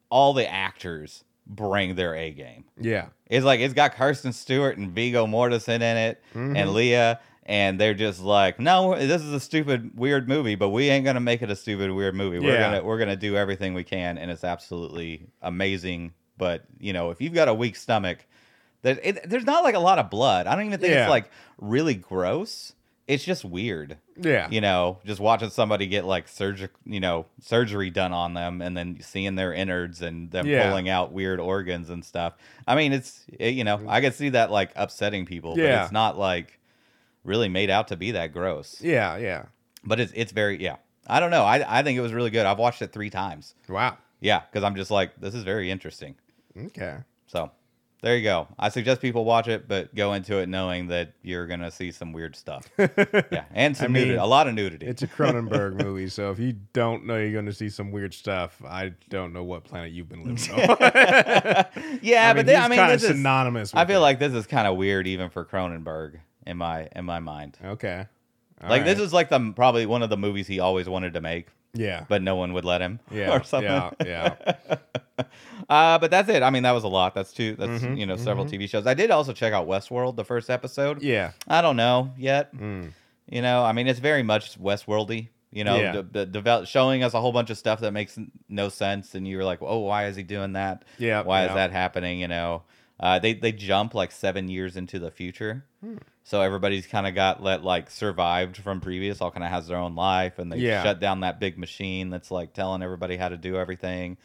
all 0.09 0.33
the 0.33 0.49
actors 0.49 1.23
bring 1.45 1.95
their 1.95 2.15
a 2.15 2.31
game 2.31 2.63
Yeah. 2.79 3.07
it's 3.27 3.45
like 3.45 3.59
it's 3.59 3.73
got 3.73 3.95
Kristen 3.95 4.33
Stewart 4.33 4.77
and 4.77 4.91
Viggo 4.91 5.27
Mortensen 5.27 5.75
in 5.75 5.97
it 5.97 6.23
Mhm. 6.33 6.57
and 6.57 6.73
Leah, 6.73 7.19
and 7.45 7.79
they're 7.79 7.93
just 7.95 8.21
like, 8.21 8.59
no, 8.59 8.95
this 8.95 9.21
is 9.21 9.33
a 9.33 9.39
stupid 9.39 9.97
weird 9.97 10.29
movie, 10.29 10.55
but 10.55 10.69
we 10.69 10.89
ain't 10.89 11.03
gonna 11.05 11.19
make 11.19 11.41
it 11.41 11.49
a 11.49 11.55
stupid 11.55 11.91
weird 11.91 12.15
movie. 12.15 12.39
We're 12.39 12.57
gonna 12.57 12.83
we're 12.83 12.99
gonna 12.99 13.15
do 13.17 13.35
everything 13.35 13.73
we 13.73 13.83
can, 13.83 14.17
and 14.17 14.31
it's 14.31 14.43
absolutely 14.43 15.27
amazing. 15.41 16.13
But 16.37 16.63
you 16.79 16.93
know, 16.93 17.09
if 17.09 17.19
you've 17.19 17.33
got 17.33 17.47
a 17.49 17.53
weak 17.53 17.75
stomach, 17.75 18.25
that 18.83 18.99
it, 19.03 19.29
there's 19.29 19.45
not 19.45 19.63
like 19.63 19.75
a 19.75 19.79
lot 19.79 19.99
of 19.99 20.09
blood. 20.09 20.47
I 20.47 20.55
don't 20.55 20.65
even 20.65 20.79
think 20.79 20.93
Yeah. 20.93 21.03
it's 21.03 21.09
like 21.09 21.29
really 21.57 21.95
gross. 21.95 22.73
It's 23.07 23.23
just 23.25 23.43
weird 23.43 23.97
Yeah. 24.15 24.47
you 24.49 24.61
know, 24.61 24.99
just 25.05 25.19
watching 25.19 25.49
somebody 25.49 25.87
get 25.87 26.05
like 26.05 26.27
surgery, 26.29 26.69
you 26.85 26.99
know, 27.01 27.25
surgery 27.41 27.89
done 27.89 28.13
on 28.13 28.33
them, 28.35 28.61
and 28.61 28.77
then 28.77 28.99
seeing 29.01 29.35
their 29.35 29.53
innards 29.53 30.01
and 30.01 30.31
them 30.31 30.45
Yeah. 30.47 30.69
pulling 30.69 30.87
out 30.87 31.11
weird 31.11 31.39
organs 31.39 31.89
and 31.89 32.05
stuff. 32.05 32.33
I 32.67 32.75
mean, 32.75 32.93
it's 32.93 33.25
it, 33.39 33.53
you 33.55 33.63
know, 33.63 33.81
I 33.87 33.99
could 34.01 34.13
see 34.13 34.29
that 34.29 34.49
like 34.51 34.71
upsetting 34.75 35.25
people, 35.25 35.55
but 35.55 35.61
Yeah. 35.63 35.83
it's 35.83 35.91
not 35.91 36.17
like 36.17 36.59
really 37.23 37.49
made 37.49 37.69
out 37.69 37.89
to 37.89 37.97
be 37.97 38.11
that 38.11 38.31
gross. 38.33 38.79
Yeah. 38.81 39.17
Yeah. 39.17 39.45
But 39.83 39.99
it's 39.99 40.13
it's 40.15 40.31
very 40.31 40.61
yeah. 40.61 40.77
I 41.07 41.19
don't 41.19 41.31
know. 41.31 41.43
I 41.43 41.79
I 41.79 41.83
think 41.83 41.97
it 41.97 42.01
was 42.01 42.13
really 42.13 42.29
good. 42.29 42.45
I've 42.45 42.59
watched 42.59 42.81
it 42.81 42.93
three 42.93 43.09
times. 43.09 43.55
Wow. 43.67 43.97
yeah, 44.21 44.41
because 44.41 44.63
I'm 44.63 44.75
just 44.75 44.91
like, 44.91 45.19
this 45.19 45.33
is 45.33 45.43
very 45.43 45.69
interesting. 45.71 46.15
Okay. 46.55 46.97
So 47.27 47.51
there 48.01 48.17
you 48.17 48.23
go. 48.23 48.47
I 48.57 48.69
suggest 48.69 48.99
people 48.99 49.25
watch 49.25 49.47
it, 49.47 49.67
but 49.67 49.93
go 49.93 50.13
into 50.13 50.37
it 50.39 50.49
knowing 50.49 50.87
that 50.87 51.13
you're 51.21 51.45
gonna 51.45 51.69
see 51.69 51.91
some 51.91 52.13
weird 52.13 52.35
stuff. 52.35 52.67
yeah, 52.77 53.45
and 53.53 53.77
some 53.77 53.85
I 53.85 53.87
mean, 53.87 54.03
nudity, 54.03 54.17
a 54.17 54.25
lot 54.25 54.47
of 54.47 54.55
nudity. 54.55 54.87
It's 54.87 55.03
a 55.03 55.07
Cronenberg 55.07 55.75
movie, 55.83 56.09
so 56.09 56.31
if 56.31 56.39
you 56.39 56.53
don't 56.73 57.05
know 57.05 57.17
you're 57.17 57.31
going 57.31 57.45
to 57.45 57.53
see 57.53 57.69
some 57.69 57.91
weird 57.91 58.13
stuff, 58.13 58.61
I 58.65 58.93
don't 59.09 59.33
know 59.33 59.43
what 59.43 59.63
planet 59.63 59.91
you've 59.91 60.09
been 60.09 60.23
living 60.23 60.51
on. 60.51 60.67
yeah, 62.01 62.29
I 62.29 62.33
but 62.33 62.47
mean, 62.47 62.55
I 62.55 62.67
mean, 62.67 62.87
this 62.87 63.03
is, 63.03 63.09
synonymous. 63.09 63.73
I 63.75 63.85
feel 63.85 63.99
it. 63.99 64.01
like 64.01 64.19
this 64.19 64.33
is 64.33 64.47
kind 64.47 64.67
of 64.67 64.77
weird 64.77 65.07
even 65.07 65.29
for 65.29 65.45
Cronenberg 65.45 66.19
in 66.47 66.57
my 66.57 66.89
in 66.95 67.05
my 67.05 67.19
mind. 67.19 67.57
okay. 67.63 68.07
All 68.61 68.69
like 68.69 68.85
this 68.85 68.99
is 68.99 69.11
like 69.11 69.29
the 69.29 69.53
probably 69.55 69.85
one 69.85 70.03
of 70.03 70.09
the 70.09 70.17
movies 70.17 70.47
he 70.47 70.59
always 70.59 70.87
wanted 70.87 71.13
to 71.13 71.21
make, 71.21 71.47
yeah, 71.73 72.05
but 72.09 72.21
no 72.21 72.35
one 72.35 72.53
would 72.53 72.65
let 72.65 72.81
him. 72.81 72.99
yeah, 73.11 73.31
or 73.35 73.43
something. 73.43 73.71
yeah, 73.71 73.91
yeah. 74.05 74.75
Uh, 75.69 75.97
but 75.99 76.11
that's 76.11 76.27
it. 76.27 76.43
I 76.43 76.49
mean, 76.49 76.63
that 76.63 76.71
was 76.71 76.83
a 76.83 76.87
lot. 76.89 77.13
That's 77.15 77.31
two. 77.31 77.55
That's 77.55 77.81
Mhm, 77.83 77.97
you 77.97 78.05
know 78.05 78.17
several 78.17 78.45
TV 78.45 78.67
shows. 78.67 78.85
I 78.87 78.93
did 78.93 79.09
also 79.11 79.31
check 79.31 79.53
out 79.53 79.67
Westworld, 79.67 80.15
the 80.17 80.25
first 80.25 80.49
episode. 80.49 81.01
Yeah. 81.01 81.31
I 81.47 81.61
don't 81.61 81.77
know 81.77 82.11
yet. 82.17 82.53
Mm. 82.53 82.91
You 83.29 83.41
know, 83.41 83.63
I 83.63 83.71
mean, 83.71 83.87
it's 83.87 83.99
very 83.99 84.23
much 84.23 84.59
Westworldy. 84.59 85.29
You 85.51 85.63
know, 85.63 85.77
Yeah. 85.77 85.91
de- 85.93 86.03
de- 86.03 86.25
develop, 86.25 86.65
showing 86.67 87.03
us 87.03 87.13
a 87.13 87.21
whole 87.21 87.31
bunch 87.31 87.49
of 87.51 87.57
stuff 87.57 87.79
that 87.81 87.91
makes 87.91 88.17
no 88.49 88.67
sense, 88.69 89.15
and 89.15 89.25
you're 89.27 89.43
like, 89.45 89.59
oh, 89.61 89.79
why 89.79 90.07
is 90.07 90.15
he 90.15 90.23
doing 90.23 90.53
that? 90.53 90.83
Yeah. 90.97 91.21
Why 91.23 91.43
yeah. 91.43 91.49
is 91.49 91.53
that 91.55 91.71
happening? 91.71 92.19
You 92.19 92.27
know, 92.27 92.63
uh, 92.99 93.19
they 93.19 93.33
they 93.33 93.51
jump 93.53 93.93
like 93.93 94.11
seven 94.11 94.49
years 94.49 94.75
into 94.75 94.99
the 94.99 95.11
future, 95.11 95.63
Hmm. 95.81 95.97
So 96.23 96.41
everybody's 96.41 96.85
kind 96.87 97.07
of 97.07 97.15
got 97.15 97.41
let 97.41 97.63
like 97.63 97.89
survived 97.89 98.57
from 98.57 98.79
previous, 98.81 99.21
all 99.21 99.31
kind 99.31 99.43
of 99.43 99.49
has 99.49 99.67
their 99.67 99.77
own 99.77 99.95
life, 99.95 100.39
and 100.39 100.51
they 100.51 100.57
Yeah. 100.57 100.83
shut 100.83 100.99
down 100.99 101.21
that 101.21 101.39
big 101.39 101.57
machine 101.57 102.09
that's 102.09 102.31
like 102.31 102.53
telling 102.53 102.81
everybody 102.83 103.17
how 103.17 103.29
to 103.29 103.37
do 103.37 103.55
everything 103.57 104.17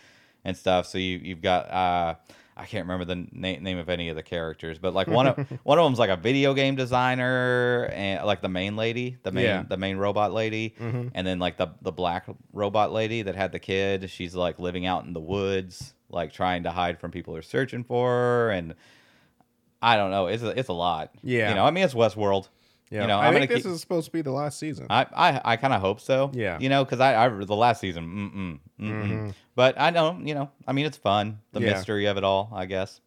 and 0.45 0.57
stuff. 0.57 0.87
So 0.87 0.99
you 0.99 1.19
you've 1.23 1.43
got 1.43 1.71
uh, 1.71 2.15
I 2.59 2.65
can't 2.65 2.87
remember 2.87 3.05
the 3.05 3.27
na- 3.33 3.59
name 3.61 3.77
of 3.79 3.89
any 3.91 4.09
of 4.09 4.17
the 4.17 4.23
characters, 4.23 4.79
but 4.79 4.95
like 4.95 5.09
one 5.09 5.27
of 5.27 5.37
one 5.65 5.79
of 5.79 5.85
them's 5.85 5.99
like 5.99 6.11
a 6.11 6.17
video 6.17 6.55
game 6.55 6.75
designer 6.77 7.91
and 7.93 8.25
like 8.25 8.41
the 8.43 8.49
main 8.49 8.77
lady, 8.77 9.17
the 9.23 9.33
main 9.33 9.45
Yeah. 9.45 9.65
the 9.69 9.77
main 9.77 9.97
robot 9.97 10.33
lady, 10.33 10.75
Mhm. 10.81 11.11
and 11.15 11.27
then 11.27 11.39
like 11.39 11.57
the 11.57 11.69
the 11.83 11.93
black 11.93 12.27
robot 12.53 12.93
lady 12.93 13.23
that 13.23 13.35
had 13.37 13.53
the 13.53 13.59
kid. 13.59 14.09
She's 14.11 14.35
like 14.35 14.59
living 14.59 14.87
out 14.87 15.05
in 15.05 15.13
the 15.13 15.21
woods, 15.21 15.95
like 16.11 16.33
trying 16.33 16.63
to 16.65 16.71
hide 16.71 16.99
from 17.01 17.11
people 17.11 17.35
who 17.35 17.39
are 17.39 17.43
searching 17.43 17.85
for 17.85 18.09
her, 18.11 18.51
and 18.51 18.75
I 19.83 19.97
don't 19.97 20.11
know. 20.11 20.27
It's 20.27 20.43
a, 20.43 20.59
it's 20.59 20.69
a 20.69 20.73
lot. 20.73 21.13
Yeah. 21.23 21.51
you 21.51 21.55
know. 21.55 21.65
I 21.65 21.71
mean, 21.71 21.85
it's 21.85 21.95
Westworld. 21.95 22.49
Yeah. 22.91 23.03
You 23.03 23.09
know, 23.09 23.19
I 23.19 23.29
I'm 23.29 23.35
think 23.35 23.51
this 23.51 23.65
keep- 23.65 23.73
is 23.73 23.81
supposed 23.81 24.07
to 24.07 24.13
be 24.13 24.23
the 24.23 24.31
last 24.31 24.59
season. 24.59 24.87
I 24.91 25.07
I, 25.15 25.41
I 25.45 25.57
kind 25.57 25.75
of 25.75 25.81
hope 25.81 26.01
so. 26.01 26.31
Yeah. 26.33 26.59
You 26.61 26.69
know, 26.69 26.85
because 26.85 27.01
I, 27.01 27.25
I 27.25 27.29
the 27.29 27.57
last 27.57 27.81
season, 27.81 28.05
mm 28.05 28.35
mm, 28.35 28.87
mm 28.93 29.09
Mhm. 29.29 29.35
but 29.57 29.79
I 29.79 29.91
don't. 29.91 30.27
You 30.27 30.35
know, 30.35 30.51
I 30.69 30.73
mean, 30.73 30.87
it's 30.87 30.97
fun. 30.97 31.41
The 31.53 31.61
Yeah. 31.61 31.73
mystery 31.73 32.07
of 32.07 32.17
it 32.17 32.23
all, 32.25 32.51
I 32.55 32.67
guess. 32.67 33.01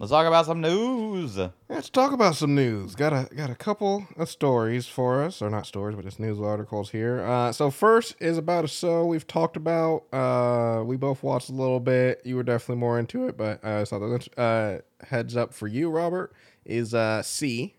Let's 0.00 0.12
talk 0.12 0.28
about 0.28 0.46
some 0.46 0.60
news. 0.60 1.36
Let's 1.68 1.90
talk 1.90 2.12
about 2.12 2.36
some 2.36 2.54
news. 2.54 2.94
Got 2.94 3.12
a 3.12 3.34
got 3.34 3.50
a 3.50 3.56
couple 3.56 4.06
of 4.16 4.28
stories 4.28 4.86
for 4.86 5.24
us, 5.24 5.42
or 5.42 5.50
not 5.50 5.66
stories, 5.66 5.96
but 5.96 6.04
just 6.04 6.20
news 6.20 6.40
articles 6.40 6.90
here. 6.90 7.20
Uh, 7.20 7.50
so 7.50 7.68
first 7.72 8.14
is 8.20 8.38
about 8.38 8.64
a 8.64 8.68
show 8.68 9.06
we've 9.06 9.26
talked 9.26 9.56
about. 9.56 10.04
Uh, 10.12 10.84
we 10.84 10.96
both 10.96 11.24
watched 11.24 11.48
a 11.48 11.52
little 11.52 11.80
bit. 11.80 12.22
You 12.24 12.36
were 12.36 12.44
definitely 12.44 12.78
more 12.78 13.00
into 13.00 13.26
it, 13.26 13.36
but 13.36 13.64
uh, 13.64 13.84
so 13.84 13.98
the 13.98 14.40
uh, 14.40 15.04
heads 15.04 15.36
up 15.36 15.52
for 15.52 15.66
you, 15.66 15.90
Robert, 15.90 16.32
is 16.64 16.94
uh, 16.94 17.20
See 17.22 17.74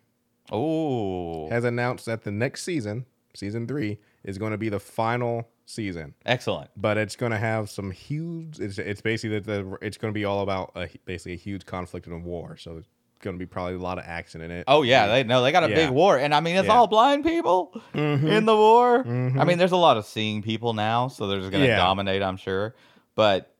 Oh, 0.51 1.49
has 1.49 1.63
announced 1.63 2.05
that 2.07 2.23
the 2.23 2.31
next 2.31 2.63
season, 2.63 3.05
season 3.33 3.65
three, 3.65 3.99
is 4.23 4.37
going 4.37 4.51
to 4.51 4.57
be 4.57 4.69
the 4.69 4.79
final 4.79 5.47
season. 5.65 6.13
excellent. 6.25 6.69
But 6.75 6.97
it's 6.97 7.15
going 7.15 7.31
to 7.31 7.37
have 7.37 7.69
some 7.69 7.91
huge. 7.91 8.59
It's 8.59 8.77
it's 8.77 9.01
basically 9.01 9.39
the, 9.39 9.63
the 9.63 9.77
it's 9.81 9.97
going 9.97 10.11
to 10.13 10.17
be 10.17 10.25
all 10.25 10.41
about 10.41 10.71
a, 10.75 10.89
basically 11.05 11.33
a 11.33 11.37
huge 11.37 11.65
conflict 11.65 12.05
and 12.07 12.15
a 12.15 12.19
war. 12.19 12.57
So 12.57 12.77
it's 12.77 12.87
going 13.21 13.35
to 13.35 13.39
be 13.39 13.45
probably 13.45 13.75
a 13.75 13.79
lot 13.79 13.97
of 13.99 14.05
action 14.07 14.41
in 14.41 14.49
it. 14.51 14.63
Oh 14.67 14.81
yeah, 14.81 15.07
they 15.07 15.23
no, 15.23 15.41
they 15.43 15.51
got 15.51 15.63
a 15.63 15.69
Yeah. 15.69 15.75
big 15.75 15.89
war, 15.91 16.17
and 16.17 16.33
I 16.33 16.39
mean, 16.39 16.55
it's 16.55 16.67
Yeah. 16.67 16.73
all 16.73 16.87
blind 16.87 17.23
people 17.23 17.79
Mhm. 17.93 18.23
in 18.31 18.45
the 18.45 18.55
war. 18.55 19.03
Mhm. 19.03 19.39
I 19.39 19.43
mean, 19.43 19.57
there's 19.57 19.71
a 19.73 19.77
lot 19.77 19.97
of 19.97 20.05
seeing 20.05 20.41
people 20.41 20.73
now, 20.73 21.07
so 21.09 21.27
they're 21.27 21.39
just 21.39 21.51
gonna 21.51 21.65
Yeah. 21.65 21.77
dominate, 21.77 22.23
I'm 22.23 22.37
sure. 22.37 22.75
But 23.15 23.53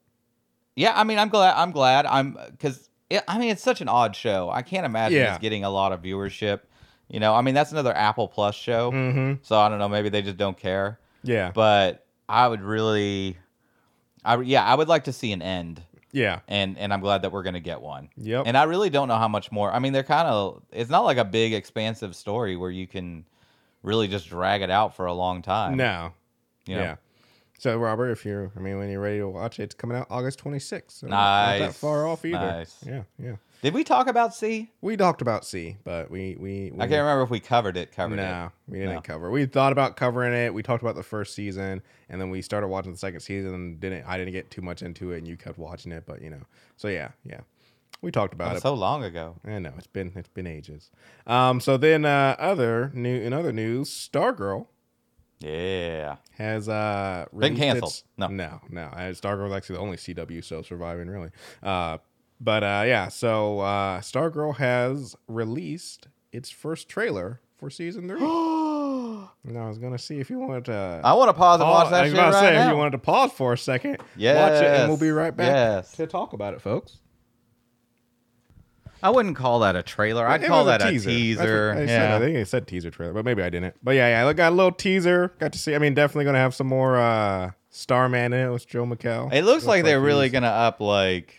yeah, 0.76 0.93
I 0.95 1.04
mean, 1.04 1.19
I'm 1.19 1.30
glad. 1.30 1.56
I'm 1.58 1.72
glad. 1.72 2.06
I'm 2.06 2.38
because 2.52 2.89
I 3.28 3.38
mean, 3.39 3.50
it's 3.50 3.63
such 3.63 3.82
an 3.82 3.88
odd 3.89 4.15
show. 4.15 4.50
I 4.50 4.62
can't 4.62 4.86
imagine 4.86 5.22
it's 5.22 5.39
getting 5.39 5.63
a 5.63 5.69
lot 5.69 5.91
of 5.91 6.02
viewership. 6.02 6.62
You 7.10 7.19
know, 7.19 7.34
I 7.34 7.41
mean, 7.41 7.56
that's 7.56 7.72
another 7.72 7.95
Apple 7.95 8.28
Plus 8.28 8.56
show, 8.56 8.91
Mm-hmm. 8.91 9.41
so 9.43 9.60
I 9.60 9.67
don't 9.69 9.80
know. 9.80 9.89
Maybe 9.89 10.10
they 10.10 10.22
just 10.22 10.38
don't 10.38 10.58
care. 10.58 11.00
Yeah. 11.24 11.52
But 11.54 12.06
I 12.30 12.48
would 12.48 12.62
really, 12.62 13.38
I 14.24 14.39
yeah, 14.41 14.63
I 14.63 14.76
would 14.76 14.88
like 14.88 15.06
to 15.06 15.13
see 15.13 15.32
an 15.32 15.41
end, 15.41 15.82
Yeah. 16.12 16.41
and 16.48 16.78
and 16.78 16.93
I'm 16.93 17.02
glad 17.02 17.24
that 17.24 17.32
we're 17.32 17.43
gonna 17.43 17.60
get 17.60 17.82
one. 17.82 18.10
Yep. 18.17 18.43
And 18.45 18.56
I 18.58 18.63
really 18.63 18.89
don't 18.91 19.08
know 19.08 19.17
how 19.17 19.28
much 19.28 19.52
more. 19.52 19.72
I 19.72 19.80
mean, 19.80 19.91
they're 19.93 20.04
kind 20.04 20.28
of. 20.28 20.62
It's 20.72 20.89
not 20.91 21.02
like 21.04 21.17
a 21.17 21.26
big, 21.26 21.54
expansive 21.54 22.15
story 22.15 22.56
where 22.56 22.69
you 22.72 22.86
can 22.86 23.26
really 23.82 24.08
just 24.08 24.30
drag 24.30 24.62
it 24.62 24.69
out 24.69 24.95
for 24.95 25.06
a 25.08 25.13
long 25.13 25.41
time. 25.41 25.78
no. 25.78 26.12
you 26.67 26.76
know? 26.76 26.82
Yeah. 26.84 26.95
So 27.58 27.76
Robert, 27.78 28.10
if 28.12 28.24
you're, 28.26 28.52
I 28.56 28.60
mean, 28.60 28.78
when 28.78 28.89
you're 28.89 29.02
ready 29.02 29.17
to 29.19 29.28
watch 29.28 29.60
it, 29.60 29.63
it's 29.63 29.76
coming 29.76 29.98
out 29.98 30.08
August 30.10 30.41
26th. 30.43 30.91
So 30.91 31.08
not 31.08 31.60
that 31.60 31.74
far 31.74 32.08
off 32.08 32.24
either. 32.24 32.38
Nice. 32.38 32.78
Yeah. 32.86 33.04
Yeah. 33.22 33.36
Did 33.62 33.74
we 33.74 33.84
talk 33.84 34.08
about 34.08 34.34
See? 34.34 34.72
We 34.82 34.95
talked 34.95 35.22
about 35.22 35.43
See, 35.45 35.78
but 35.84 36.10
we 36.10 36.38
we, 36.39 36.72
we 36.72 36.80
I 36.80 36.88
can't 36.88 37.02
remember 37.02 37.24
if 37.24 37.30
we 37.30 37.39
covered 37.41 37.76
it. 37.76 37.91
Covered 37.91 38.13
it. 38.19 38.24
no, 38.24 38.45
it. 38.45 38.72
we 38.72 38.80
didn't 38.80 38.95
No. 38.95 39.02
cover. 39.02 39.30
We 39.30 39.45
thought 39.45 39.74
about 39.74 39.98
covering 39.98 40.34
it. 40.34 40.54
We 40.54 40.63
talked 40.63 40.82
about 40.82 40.95
the 40.95 41.04
first 41.04 41.36
season, 41.36 41.82
and 42.08 42.22
then 42.22 42.30
we 42.30 42.41
started 42.41 42.67
watching 42.69 42.91
the 42.93 42.98
second 42.98 43.19
season. 43.19 43.54
And 43.54 43.80
didn't 43.80 44.06
I 44.08 44.17
didn't 44.17 44.32
get 44.34 44.50
too 44.50 44.62
much 44.62 44.82
into 44.82 45.12
it, 45.12 45.17
and 45.17 45.28
you 45.28 45.36
kept 45.36 45.58
watching 45.58 45.91
it. 45.91 46.04
But 46.06 46.22
you 46.22 46.30
know, 46.30 46.41
so 46.78 46.88
yeah, 46.88 47.10
yeah, 47.26 47.41
we 48.02 48.12
talked 48.12 48.34
about 48.34 48.56
it. 48.56 48.62
so 48.62 48.74
long 48.74 49.04
ago. 49.04 49.36
I 49.45 49.60
know 49.60 49.74
it's 49.78 49.88
been 49.88 50.13
it's 50.15 50.30
been 50.30 50.48
ages. 50.48 50.89
Um, 51.28 51.60
so 51.60 51.76
then 51.76 52.06
uh, 52.06 52.38
other 52.39 52.91
new 52.93 53.19
in 53.19 53.34
other 53.34 53.52
news, 53.52 53.89
Stargirl 53.89 54.67
Yeah. 55.41 56.15
has 56.38 56.69
uh 56.69 57.26
Been 57.38 57.58
canceled. 57.58 57.91
its- 57.91 58.04
No. 58.17 58.28
no, 58.28 58.62
no. 58.69 58.84
Uh, 58.84 59.12
Stargirl 59.12 59.48
is 59.48 59.54
actually 59.54 59.76
the 59.76 59.82
only 59.82 59.98
CW 59.98 60.41
show 60.43 60.62
surviving, 60.62 61.10
really. 61.10 61.32
Uh, 61.62 61.98
but 62.39 62.63
uh, 62.63 62.84
yeah, 62.86 63.08
so 63.10 63.60
uh, 63.60 64.02
Stargirl 64.02 64.58
has 64.58 65.15
released 65.28 66.08
its 66.32 66.49
first 66.49 66.88
trailer 66.89 67.41
for 67.58 67.69
season 67.69 68.08
three. 68.08 68.19
And 69.47 69.58
I 69.58 69.67
was 69.67 69.78
gonna 69.78 69.97
see 69.97 70.19
if 70.19 70.30
you 70.30 70.38
wanted 70.39 70.65
to. 70.65 71.02
I 71.04 71.13
want 71.13 71.30
to 71.30 71.34
pause 71.34 71.60
and 71.62 71.69
watch 71.69 71.89
that 71.91 71.99
I 71.99 72.02
was 72.04 72.12
shit 72.12 72.19
about 72.19 72.32
to 72.32 72.36
right 72.38 72.54
say 72.56 72.62
if 72.65 72.69
you 72.71 72.78
wanted 72.78 72.91
to 72.91 72.97
pause 72.97 73.32
for 73.32 73.54
a 73.54 73.58
second, 73.58 73.97
watch 73.99 74.08
it, 74.17 74.25
and 74.25 74.89
we'll 74.89 74.97
be 74.97 75.12
right 75.12 75.36
back 75.36 75.47
Yes. 75.47 75.91
to 75.93 76.08
talk 76.08 76.34
about 76.34 76.54
it, 76.54 76.62
folks. 76.62 76.97
I 79.02 79.10
wouldn't 79.12 79.38
call 79.38 79.60
that 79.60 79.75
a 79.78 79.84
trailer. 79.84 80.28
I'd 80.28 80.43
It 80.43 80.47
call 80.47 80.65
that 80.65 80.82
a 80.82 80.91
teaser. 80.91 81.69
what 81.69 81.78
I, 81.84 81.86
said. 81.86 82.10
yeah. 82.10 82.15
I 82.15 82.19
think 82.19 82.36
it 82.36 82.47
said 82.47 82.67
teaser 82.67 82.91
trailer, 82.91 83.13
but 83.13 83.23
maybe 83.23 83.41
I 83.41 83.49
didn't. 83.49 83.75
But 83.82 83.91
yeah, 83.95 84.10
yeah, 84.23 84.28
I 84.28 84.34
got 84.34 84.52
a 84.52 84.56
little 84.56 84.73
teaser. 84.73 85.32
Got 85.39 85.54
to 85.54 85.60
see. 85.60 85.73
I 85.73 85.78
mean, 85.80 85.93
definitely 85.93 86.25
gonna 86.25 86.38
have 86.39 86.54
some 86.54 86.67
more 86.67 86.97
uh 86.97 87.52
Starman 87.69 88.34
in 88.34 88.47
it 88.47 88.52
with 88.52 88.67
Joel 88.67 88.88
McHale. 88.88 89.32
It 89.34 89.43
looks 89.43 89.65
like 89.65 89.84
they're 89.86 90.02
really 90.02 90.30
gonna 90.30 90.47
up 90.47 90.82
like 90.82 91.34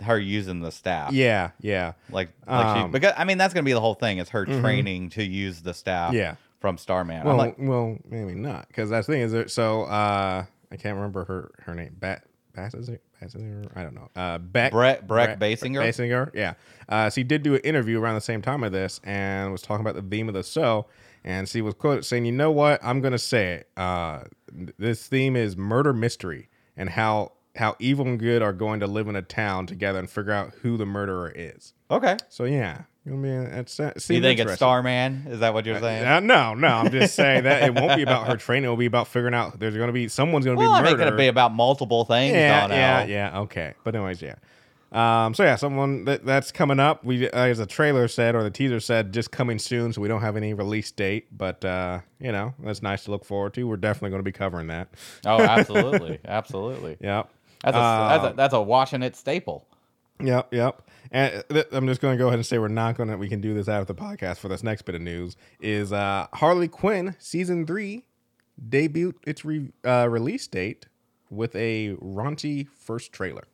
her 0.00 0.18
using 0.18 0.60
the 0.60 0.70
staff. 0.72 1.12
Yeah, 1.12 1.50
yeah, 1.60 1.92
Like, 2.10 2.30
like 2.46 2.76
she, 2.76 2.82
Um, 2.84 2.90
because 2.92 3.12
I 3.16 3.24
mean 3.24 3.38
that's 3.38 3.52
gonna 3.52 3.64
be 3.64 3.72
the 3.72 3.80
whole 3.80 3.94
thing. 3.94 4.18
It's 4.18 4.30
her 4.30 4.44
training 4.46 5.10
to 5.10 5.22
use 5.24 5.60
the 5.62 5.74
staff. 5.74 6.14
Yeah. 6.14 6.36
From 6.60 6.78
Starman. 6.78 7.24
Well, 7.24 7.32
I'm 7.32 7.38
like, 7.38 7.56
well, 7.58 7.98
maybe 8.08 8.34
not 8.34 8.68
because 8.68 8.88
that's 8.88 9.06
the 9.08 9.14
thing 9.14 9.22
is 9.22 9.32
there, 9.32 9.48
so 9.48 9.82
uh 9.82 10.44
I 10.70 10.76
can't 10.76 10.94
remember 10.96 11.24
her 11.24 11.50
her 11.64 11.74
name. 11.74 11.96
Bat 11.98 12.24
Bassinger? 12.56 12.98
Bassinger? 13.22 13.68
I 13.74 13.82
don't 13.82 13.94
know. 13.94 14.10
Uh, 14.14 14.38
Beck 14.38 14.72
Brett- 14.72 15.06
Brec 15.06 15.38
Bassinger? 15.38 15.80
Bassinger, 15.80 16.30
yeah. 16.34 16.54
Uh, 16.88 17.08
so 17.10 17.20
he 17.20 17.24
did 17.24 17.42
do 17.42 17.54
an 17.54 17.60
interview 17.60 18.00
around 18.00 18.14
the 18.16 18.20
same 18.20 18.42
time 18.42 18.62
of 18.62 18.72
this 18.72 19.00
and 19.04 19.50
was 19.52 19.62
talking 19.62 19.80
about 19.84 19.94
the 19.94 20.02
theme 20.02 20.28
of 20.28 20.34
the 20.34 20.42
show. 20.42 20.86
And 21.24 21.48
she 21.48 21.62
was 21.62 21.74
quoted 21.74 22.04
saying, 22.04 22.24
"You 22.24 22.32
know 22.32 22.50
what? 22.50 22.80
I'm 22.82 23.00
gonna 23.00 23.18
say 23.18 23.52
it. 23.54 23.68
Uh, 23.76 24.24
this 24.78 25.06
theme 25.06 25.36
is 25.36 25.56
murder 25.56 25.92
mystery 25.92 26.48
and 26.76 26.90
how 26.90 27.32
how 27.56 27.76
evil 27.78 28.06
and 28.06 28.18
good 28.18 28.42
are 28.42 28.52
going 28.52 28.80
to 28.80 28.86
live 28.86 29.08
in 29.08 29.16
a 29.16 29.22
town 29.22 29.66
together 29.66 29.98
and 29.98 30.08
figure 30.08 30.32
out 30.32 30.54
who 30.62 30.76
the 30.76 30.86
murderer 30.86 31.32
is. 31.34 31.74
okay. 31.90 32.16
So 32.28 32.44
yeah, 32.44 32.82
I 33.06 33.10
mean, 33.10 33.42
it's 33.42 33.80
uh, 33.80 33.92
you 34.08 34.20
think 34.20 34.38
it's 34.38 34.54
Starman? 34.54 35.26
Is 35.28 35.40
that 35.40 35.52
what 35.52 35.66
you're 35.66 35.80
saying? 35.80 36.04
uh, 36.04 36.20
no, 36.20 36.54
no, 36.54 36.68
I'm 36.68 36.90
just 36.90 37.14
saying 37.14 37.44
that 37.44 37.64
it 37.64 37.74
won't 37.74 37.96
be 37.96 38.02
about 38.02 38.28
her 38.28 38.36
training. 38.38 38.64
It'll 38.64 38.76
be 38.76 38.86
about 38.86 39.08
figuring 39.08 39.34
out 39.34 39.58
there's 39.58 39.74
going 39.74 39.88
to 39.88 39.92
be 39.92 40.08
someone's 40.08 40.44
going 40.44 40.56
to 40.56 40.62
well, 40.62 40.72
be 40.72 40.74
I 40.74 40.82
mean, 40.82 40.92
murdered. 40.92 41.04
could 41.04 41.14
it 41.14 41.18
be 41.18 41.26
about 41.26 41.52
multiple 41.52 42.04
things? 42.04 42.32
yeah, 42.32 42.60
Don't 42.60 42.70
know. 42.70 42.76
yeah, 42.76 43.04
yeah. 43.04 43.40
Okay, 43.40 43.74
but 43.82 43.94
anyways, 43.94 44.22
yeah. 44.22 44.36
Um, 44.92 45.32
so 45.32 45.42
yeah, 45.42 45.56
someone 45.56 46.04
that, 46.04 46.24
that's 46.24 46.52
coming 46.52 46.78
up. 46.78 47.02
We 47.02 47.28
uh, 47.28 47.46
as 47.46 47.58
the 47.58 47.66
trailer 47.66 48.06
said 48.08 48.34
or 48.34 48.42
the 48.42 48.50
teaser 48.50 48.78
said, 48.78 49.12
just 49.12 49.30
coming 49.30 49.58
soon. 49.58 49.92
So 49.92 50.02
we 50.02 50.08
don't 50.08 50.20
have 50.20 50.36
any 50.36 50.52
release 50.54 50.90
date, 50.92 51.26
but 51.36 51.64
uh, 51.64 52.00
you 52.20 52.30
know 52.30 52.54
that's 52.62 52.82
nice 52.82 53.04
to 53.04 53.10
look 53.10 53.24
forward 53.24 53.54
to. 53.54 53.64
We're 53.64 53.78
definitely 53.78 54.10
going 54.10 54.20
to 54.20 54.24
be 54.24 54.32
covering 54.32 54.66
that. 54.68 54.88
Oh, 55.26 55.40
absolutely, 55.40 56.20
absolutely. 56.24 56.98
Yep. 57.00 57.30
That's 57.62 57.76
a, 57.76 57.80
that's 57.80 58.24
a 58.24 58.30
Um, 58.30 58.36
that's 58.36 58.54
a 58.54 58.60
watching 58.60 59.02
it 59.02 59.16
staple. 59.16 59.66
Yep, 60.20 60.52
yep. 60.52 60.82
And 61.10 61.36
uh, 61.36 61.42
th- 61.52 61.66
I'm 61.72 61.86
just 61.86 62.00
going 62.00 62.16
to 62.16 62.18
go 62.18 62.28
ahead 62.28 62.38
and 62.38 62.46
say 62.46 62.58
we're 62.58 62.68
not 62.68 62.96
going 62.96 63.08
to. 63.08 63.16
We 63.16 63.28
can 63.28 63.40
do 63.40 63.54
this 63.54 63.68
after 63.68 63.92
the 63.92 64.00
podcast 64.00 64.38
for 64.38 64.48
this 64.48 64.62
next 64.62 64.82
bit 64.82 64.94
of 64.94 65.00
news. 65.00 65.36
Is 65.60 65.92
uh, 65.92 66.26
Harley 66.34 66.68
Quinn 66.68 67.16
season 67.18 67.66
three 67.66 68.04
debut 68.68 69.14
its 69.26 69.44
re- 69.44 69.72
uh, 69.84 70.08
release 70.08 70.46
date 70.46 70.86
with 71.30 71.54
a 71.56 71.96
raunchy 72.00 72.68
first 72.68 73.12
trailer. 73.12 73.44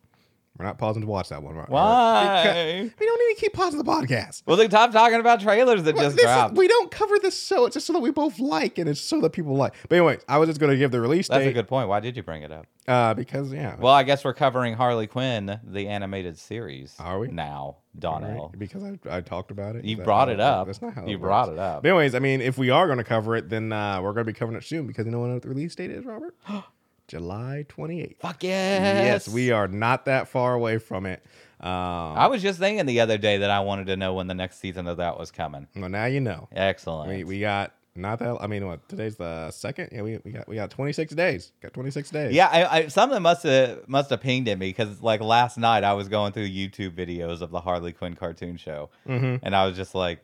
We're 0.58 0.64
not 0.64 0.76
pausing 0.78 1.02
to 1.02 1.06
watch 1.08 1.28
that 1.28 1.40
one. 1.42 1.54
right? 1.54 1.68
Why? 1.68 2.90
We 2.98 3.06
don't 3.06 3.28
need 3.28 3.34
to 3.36 3.40
keep 3.40 3.52
pausing 3.52 3.78
the 3.78 3.84
podcast. 3.84 4.42
Well, 4.44 4.56
they 4.56 4.66
stop 4.66 4.90
talking 4.92 5.20
about 5.20 5.40
trailers 5.40 5.84
that 5.84 5.94
Well, 5.94 6.04
just 6.06 6.16
this 6.16 6.24
is- 6.24 6.30
dropped. 6.34 6.56
we 6.56 6.66
don't 6.66 6.90
cover 6.90 7.16
this 7.20 7.40
show. 7.46 7.66
It's 7.66 7.74
just 7.74 7.86
so 7.86 7.92
that 7.92 8.00
we 8.00 8.10
both 8.10 8.40
like, 8.40 8.78
and 8.78 8.88
it's 8.88 9.00
so 9.00 9.20
that 9.20 9.30
people 9.30 9.54
like. 9.56 9.74
But 9.88 9.96
anyway, 9.96 10.18
I 10.28 10.38
was 10.38 10.48
just 10.48 10.58
going 10.58 10.72
to 10.72 10.76
give 10.76 10.90
the 10.90 11.00
release 11.00 11.28
That's 11.28 11.46
a 11.46 11.52
good 11.52 11.68
point. 11.68 11.88
Why 11.88 12.00
did 12.00 12.16
you 12.16 12.22
bring 12.24 12.42
it 12.42 12.50
up? 12.50 12.66
uh, 12.88 13.12
because 13.14 13.52
yeah, 13.52 13.76
Well, 13.78 13.92
I 13.92 14.02
guess 14.02 14.24
we're 14.24 14.34
covering 14.34 14.74
Harley 14.74 15.06
Quinn, 15.06 15.60
the 15.62 15.86
animated 15.88 16.38
series. 16.38 16.96
Are 16.98 17.18
we? 17.20 17.28
now, 17.28 17.76
Right? 17.94 18.00
Donnell? 18.00 18.54
because 18.56 18.82
I, 18.82 18.98
I 19.10 19.20
talked 19.20 19.50
about 19.50 19.76
it. 19.76 19.84
You 19.84 19.98
brought 19.98 20.28
it 20.28 20.40
up. 20.40 20.66
That's 20.66 20.80
not 20.82 20.94
how 20.94 21.06
You 21.06 21.16
it 21.16 21.20
brought 21.20 21.50
it 21.50 21.58
up. 21.58 21.82
But 21.82 21.90
anyways, 21.90 22.14
I 22.14 22.18
mean, 22.18 22.40
if 22.40 22.56
we 22.58 22.70
are 22.70 22.86
going 22.86 22.98
to 22.98 23.04
cover 23.04 23.36
it, 23.36 23.48
then 23.48 23.72
uh, 23.72 24.00
we're 24.02 24.12
going 24.12 24.24
to 24.26 24.32
be 24.32 24.36
covering 24.36 24.56
it 24.58 24.64
soon 24.64 24.86
because 24.86 25.04
you 25.06 25.12
know 25.12 25.20
what 25.20 25.42
the 25.42 25.48
release 25.48 25.74
date 25.74 25.90
is, 25.90 26.04
Robert? 26.04 26.34
July 27.08 27.64
28th. 27.68 28.18
Fuck 28.20 28.44
yes. 28.44 29.26
Yes, 29.26 29.28
we 29.34 29.50
are 29.50 29.66
not 29.66 30.04
that 30.04 30.28
far 30.28 30.54
away 30.54 30.78
from 30.78 31.06
it. 31.06 31.22
Um, 31.60 31.68
I 31.72 32.28
was 32.28 32.40
just 32.42 32.60
thinking 32.60 32.86
the 32.86 33.00
other 33.00 33.18
day 33.18 33.38
that 33.38 33.50
I 33.50 33.60
wanted 33.60 33.88
to 33.88 33.96
know 33.96 34.14
when 34.14 34.28
the 34.28 34.34
next 34.34 34.60
season 34.60 34.86
of 34.86 34.98
that 34.98 35.18
was 35.18 35.30
coming. 35.32 35.66
well, 35.74 35.88
now 35.88 36.04
you 36.04 36.20
know. 36.20 36.48
Excellent. 36.52 37.08
We, 37.08 37.24
we 37.24 37.40
got 37.40 37.72
not 37.96 38.20
that. 38.20 38.36
I 38.40 38.46
mean, 38.46 38.64
what 38.64 38.88
today's 38.88 39.16
the 39.16 39.50
second? 39.50 39.88
Yeah, 39.90 40.02
we, 40.02 40.18
we 40.22 40.30
got 40.30 40.46
we 40.46 40.54
got 40.54 40.70
26 40.70 41.14
days. 41.14 41.50
Got 41.60 41.72
26 41.72 42.10
days. 42.10 42.32
yeah, 42.32 42.46
I, 42.46 42.76
I, 42.78 42.86
something 42.88 43.20
must 43.20 43.42
have 43.42 43.88
must 43.88 44.10
have 44.10 44.20
pinged 44.20 44.46
at 44.46 44.56
me 44.56 44.68
because 44.68 45.02
like 45.02 45.20
last 45.20 45.58
night 45.58 45.82
I 45.82 45.94
was 45.94 46.06
going 46.06 46.32
through 46.32 46.48
YouTube 46.48 46.92
videos 46.92 47.40
of 47.40 47.50
the 47.50 47.60
Harley 47.60 47.92
Quinn 47.92 48.14
cartoon 48.14 48.56
show, 48.56 48.90
Mhm. 49.08 49.40
and 49.42 49.56
I 49.56 49.66
was 49.66 49.76
just 49.76 49.96
like, 49.96 50.20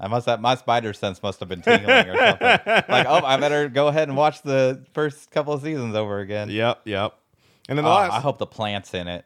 I 0.00 0.08
must 0.08 0.24
have 0.26 0.40
my 0.40 0.54
spider 0.54 0.92
sense 0.94 1.22
must 1.22 1.40
have 1.40 1.48
been 1.50 1.60
tingling 1.62 2.08
or 2.08 2.16
something. 2.16 2.48
like, 2.88 3.06
oh, 3.06 3.20
I 3.24 3.36
better 3.38 3.68
go 3.68 3.88
ahead 3.88 4.08
and 4.08 4.16
watch 4.16 4.40
the 4.42 4.84
first 4.94 5.30
couple 5.30 5.52
of 5.52 5.62
seasons 5.62 5.94
over 5.94 6.20
again. 6.20 6.48
Yep. 6.50 6.80
Yep. 6.86 7.14
And 7.68 7.76
then 7.78 7.84
the 7.84 7.90
Oh, 7.90 7.94
last. 7.94 8.12
I 8.14 8.20
hope 8.20 8.38
the 8.38 8.46
plant's 8.46 8.94
in 8.94 9.06
it. 9.08 9.24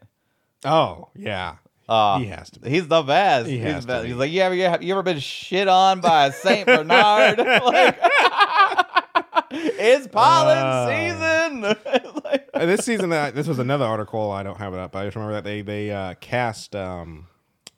oh 0.64 1.08
yeah. 1.14 1.56
Uh, 1.88 2.18
He 2.18 2.26
has 2.26 2.50
to 2.50 2.60
be. 2.60 2.70
He's 2.70 2.88
the 2.88 3.02
best. 3.02 3.46
He 3.48 3.58
He's, 3.58 3.64
has 3.66 3.86
the 3.86 3.92
to 3.92 3.98
best. 3.98 4.02
be. 4.04 4.08
He's 4.08 4.16
like, 4.16 4.32
you 4.32 4.40
ever, 4.40 4.54
you 4.54 4.64
ever- 4.64 4.82
you 4.82 4.92
ever 4.94 5.02
been 5.02 5.18
shit 5.20 5.68
on 5.68 6.00
by 6.00 6.26
a 6.26 6.32
Saint 6.32 6.66
Bernard? 6.66 7.38
like, 7.38 7.98
it's 9.50 10.06
pollen 10.08 10.58
Uh. 10.58 10.88
season. 10.88 11.76
Like- 12.24 12.50
this 12.54 12.84
season, 12.86 13.12
uh, 13.12 13.30
this 13.34 13.46
was 13.46 13.58
another 13.58 13.84
article. 13.84 14.30
I 14.30 14.42
don't 14.42 14.56
have 14.56 14.72
it 14.72 14.78
up. 14.78 14.92
But 14.92 15.00
I 15.00 15.04
just 15.06 15.16
remember 15.16 15.34
that 15.34 15.44
they 15.44 15.60
they 15.62 15.90
uh, 15.90 16.14
cast 16.20 16.74
um, 16.74 17.26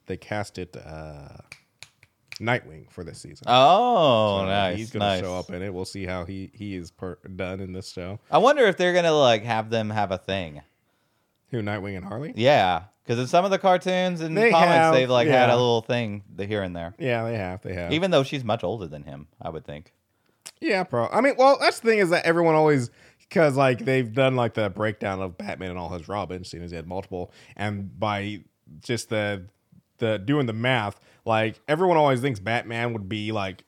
they 0.07 0.17
casted 0.17 0.77
uh, 0.77 1.29
Nightwing 2.41 2.91
for 2.91 3.03
this 3.03 3.19
season. 3.19 3.45
oh, 3.49 4.41
So 4.41 4.45
nice. 4.47 4.77
He's 4.77 4.91
gonna 4.91 5.05
nice. 5.07 5.21
show 5.21 5.35
up 5.39 5.51
in 5.51 5.63
it. 5.63 5.73
We'll 5.73 5.85
see 5.87 6.05
how 6.05 6.25
he 6.25 6.51
he 6.53 6.75
is 6.75 6.91
per- 6.91 7.19
done 7.35 7.61
in 7.61 7.73
this 7.73 7.91
show. 7.93 8.19
I 8.31 8.39
wonder 8.39 8.67
if 8.67 8.77
they're 8.77 8.93
gonna 8.93 9.13
like 9.13 9.43
have 9.45 9.71
them 9.71 9.91
have 9.91 10.11
a 10.13 10.19
thing. 10.19 10.63
Who 11.51 11.63
Nightwing 11.63 11.97
and 11.97 12.05
Harley? 12.05 12.33
Yeah, 12.37 12.85
because 13.05 13.19
in 13.19 13.27
some 13.27 13.45
of 13.45 13.51
the 13.51 13.59
cartoons 13.59 14.21
and 14.21 14.37
They 14.37 14.51
comics, 14.51 14.69
have, 14.69 14.93
they've 14.95 15.09
like 15.09 15.29
had 15.29 15.49
a 15.49 15.55
little 15.57 15.81
thing 15.81 16.25
the 16.35 16.45
here 16.45 16.63
and 16.63 16.75
there. 16.77 16.95
Yeah, 16.99 17.25
they 17.25 17.37
have. 17.39 17.63
They 17.63 17.73
have. 17.75 17.93
Even 17.93 18.11
though 18.11 18.23
she's 18.25 18.45
much 18.45 18.63
older 18.65 18.87
than 18.87 19.05
him, 19.05 19.29
I 19.41 19.49
would 19.49 19.65
think. 19.65 19.93
Yeah, 20.61 20.83
bro. 20.85 21.09
I 21.11 21.21
mean, 21.21 21.35
well, 21.39 21.57
that's 21.61 21.81
the 21.81 21.89
thing 21.89 21.99
is 22.01 22.11
that 22.11 22.25
everyone 22.27 22.55
always 22.55 22.91
because 23.29 23.57
like 23.57 23.79
they've 23.79 24.13
done 24.13 24.37
like 24.37 24.55
the 24.55 24.69
breakdown 24.71 25.23
of 25.23 25.39
Batman 25.39 25.71
and 25.71 25.79
all 25.79 25.89
his 25.91 26.09
Robins, 26.09 26.51
seeing 26.51 26.63
as 26.63 26.71
he 26.71 26.77
had 26.77 26.87
multiple, 26.87 27.33
and 27.57 27.99
by 27.99 28.41
just 28.83 29.09
the 29.09 29.47
the 29.99 30.19
doing 30.19 30.47
the 30.47 30.53
math, 30.53 31.01
like 31.27 31.61
everyone 31.69 31.99
always 31.99 32.21
thinks 32.23 32.41
Batman 32.41 32.95
would 32.95 33.09
be 33.09 33.33
like 33.33 33.65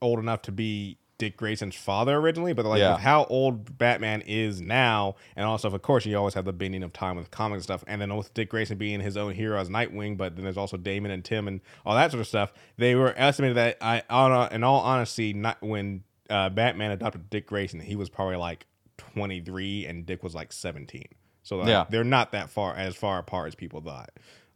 old 0.00 0.18
enough 0.20 0.42
to 0.42 0.52
be 0.52 0.98
Dick 1.18 1.36
Grayson's 1.36 1.76
father 1.76 2.16
originally, 2.16 2.52
but 2.52 2.64
like 2.66 2.80
Yeah. 2.80 2.96
how 2.96 3.24
old 3.26 3.78
Batman 3.78 4.22
is 4.22 4.60
now, 4.60 5.14
and 5.36 5.46
also 5.46 5.68
of 5.72 5.80
course 5.82 6.04
you 6.04 6.16
always 6.16 6.34
have 6.34 6.44
the 6.44 6.52
bending 6.52 6.82
of 6.82 6.92
time 6.92 7.16
with 7.16 7.30
comics 7.30 7.58
and 7.58 7.62
stuff, 7.62 7.84
and 7.86 8.00
then 8.00 8.14
with 8.16 8.34
Dick 8.34 8.50
Grayson 8.50 8.76
being 8.76 8.98
his 9.00 9.16
own 9.16 9.32
hero 9.32 9.60
as 9.60 9.68
Nightwing, 9.68 10.16
but 10.16 10.34
then 10.34 10.42
there's 10.44 10.56
also 10.56 10.76
Damon 10.76 11.12
and 11.12 11.24
Tim 11.24 11.46
and 11.46 11.60
all 11.86 11.94
that 11.94 12.10
sort 12.10 12.20
of 12.22 12.26
stuff. 12.26 12.52
They 12.76 12.96
were 12.96 13.14
estimated 13.16 13.56
that 13.56 13.76
I, 13.80 14.02
on 14.10 14.52
in 14.52 14.64
all 14.64 14.80
honesty, 14.80 15.32
not 15.32 15.62
when 15.62 16.02
uh, 16.28 16.48
Batman 16.50 16.90
adopted 16.90 17.30
Dick 17.30 17.46
Grayson, 17.46 17.78
he 17.78 17.94
was 17.94 18.08
probably 18.10 18.36
like 18.36 18.66
23 18.98 19.86
and 19.86 20.04
Dick 20.06 20.22
was 20.24 20.34
like 20.34 20.52
17. 20.52 21.04
So 21.44 21.58
like, 21.58 21.68
Yeah. 21.68 21.84
they're 21.88 22.04
not 22.04 22.32
that 22.32 22.50
far 22.50 22.74
as 22.74 22.96
far 22.96 23.18
apart 23.18 23.48
as 23.48 23.54
people 23.54 23.80
thought. 23.80 24.10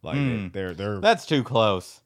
Like 0.06 0.16
Hmm. 0.16 0.48
they're 0.52 0.72
they're 0.74 1.00
That's 1.00 1.26
too 1.26 1.42
close. 1.42 2.00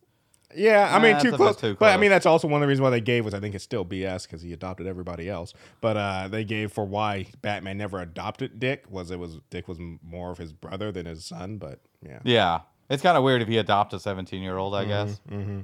yeah, 0.57 0.89
I 0.93 0.99
mean 0.99 1.13
Nah, 1.13 1.19
too 1.21 1.29
a 1.29 1.33
bit 1.33 1.37
close. 1.59 1.77
But 1.79 1.95
I 1.95 1.97
mean 1.97 2.11
that's 2.11 2.27
also 2.27 2.49
one 2.49 2.61
of 2.61 2.67
the 2.67 2.69
reasons 2.69 2.83
why 2.83 2.91
they 2.91 3.01
gave 3.01 3.25
was 3.25 3.35
I 3.35 3.39
think 3.41 3.55
it's 3.55 3.63
still 3.63 3.85
BS 3.85 4.25
because 4.25 4.43
he 4.43 4.53
adopted 4.53 4.87
everybody 4.89 5.29
else. 5.29 5.55
But 5.81 5.97
uh, 5.97 6.27
they 6.29 6.43
gave 6.45 6.73
for 6.73 6.85
why 6.85 7.27
Batman 7.43 7.79
never 7.79 8.01
adopted 8.01 8.59
Dick 8.59 8.85
was 8.91 9.11
it 9.13 9.19
was 9.21 9.39
Dick 9.51 9.69
was 9.69 9.79
more 10.03 10.31
of 10.33 10.39
his 10.39 10.53
brother 10.53 10.91
than 10.91 11.07
his 11.07 11.25
son. 11.25 11.59
But 11.59 11.79
yeah, 12.05 12.19
Yeah, 12.25 12.61
it's 12.89 13.03
kind 13.03 13.17
of 13.17 13.23
weird 13.23 13.43
if 13.43 13.49
he 13.49 13.59
adopt 13.59 13.93
a 13.93 14.01
17 14.01 14.43
year 14.43 14.57
old. 14.57 14.75
I 14.75 14.85
guess. 14.87 15.21
mm-hmm. 15.31 15.61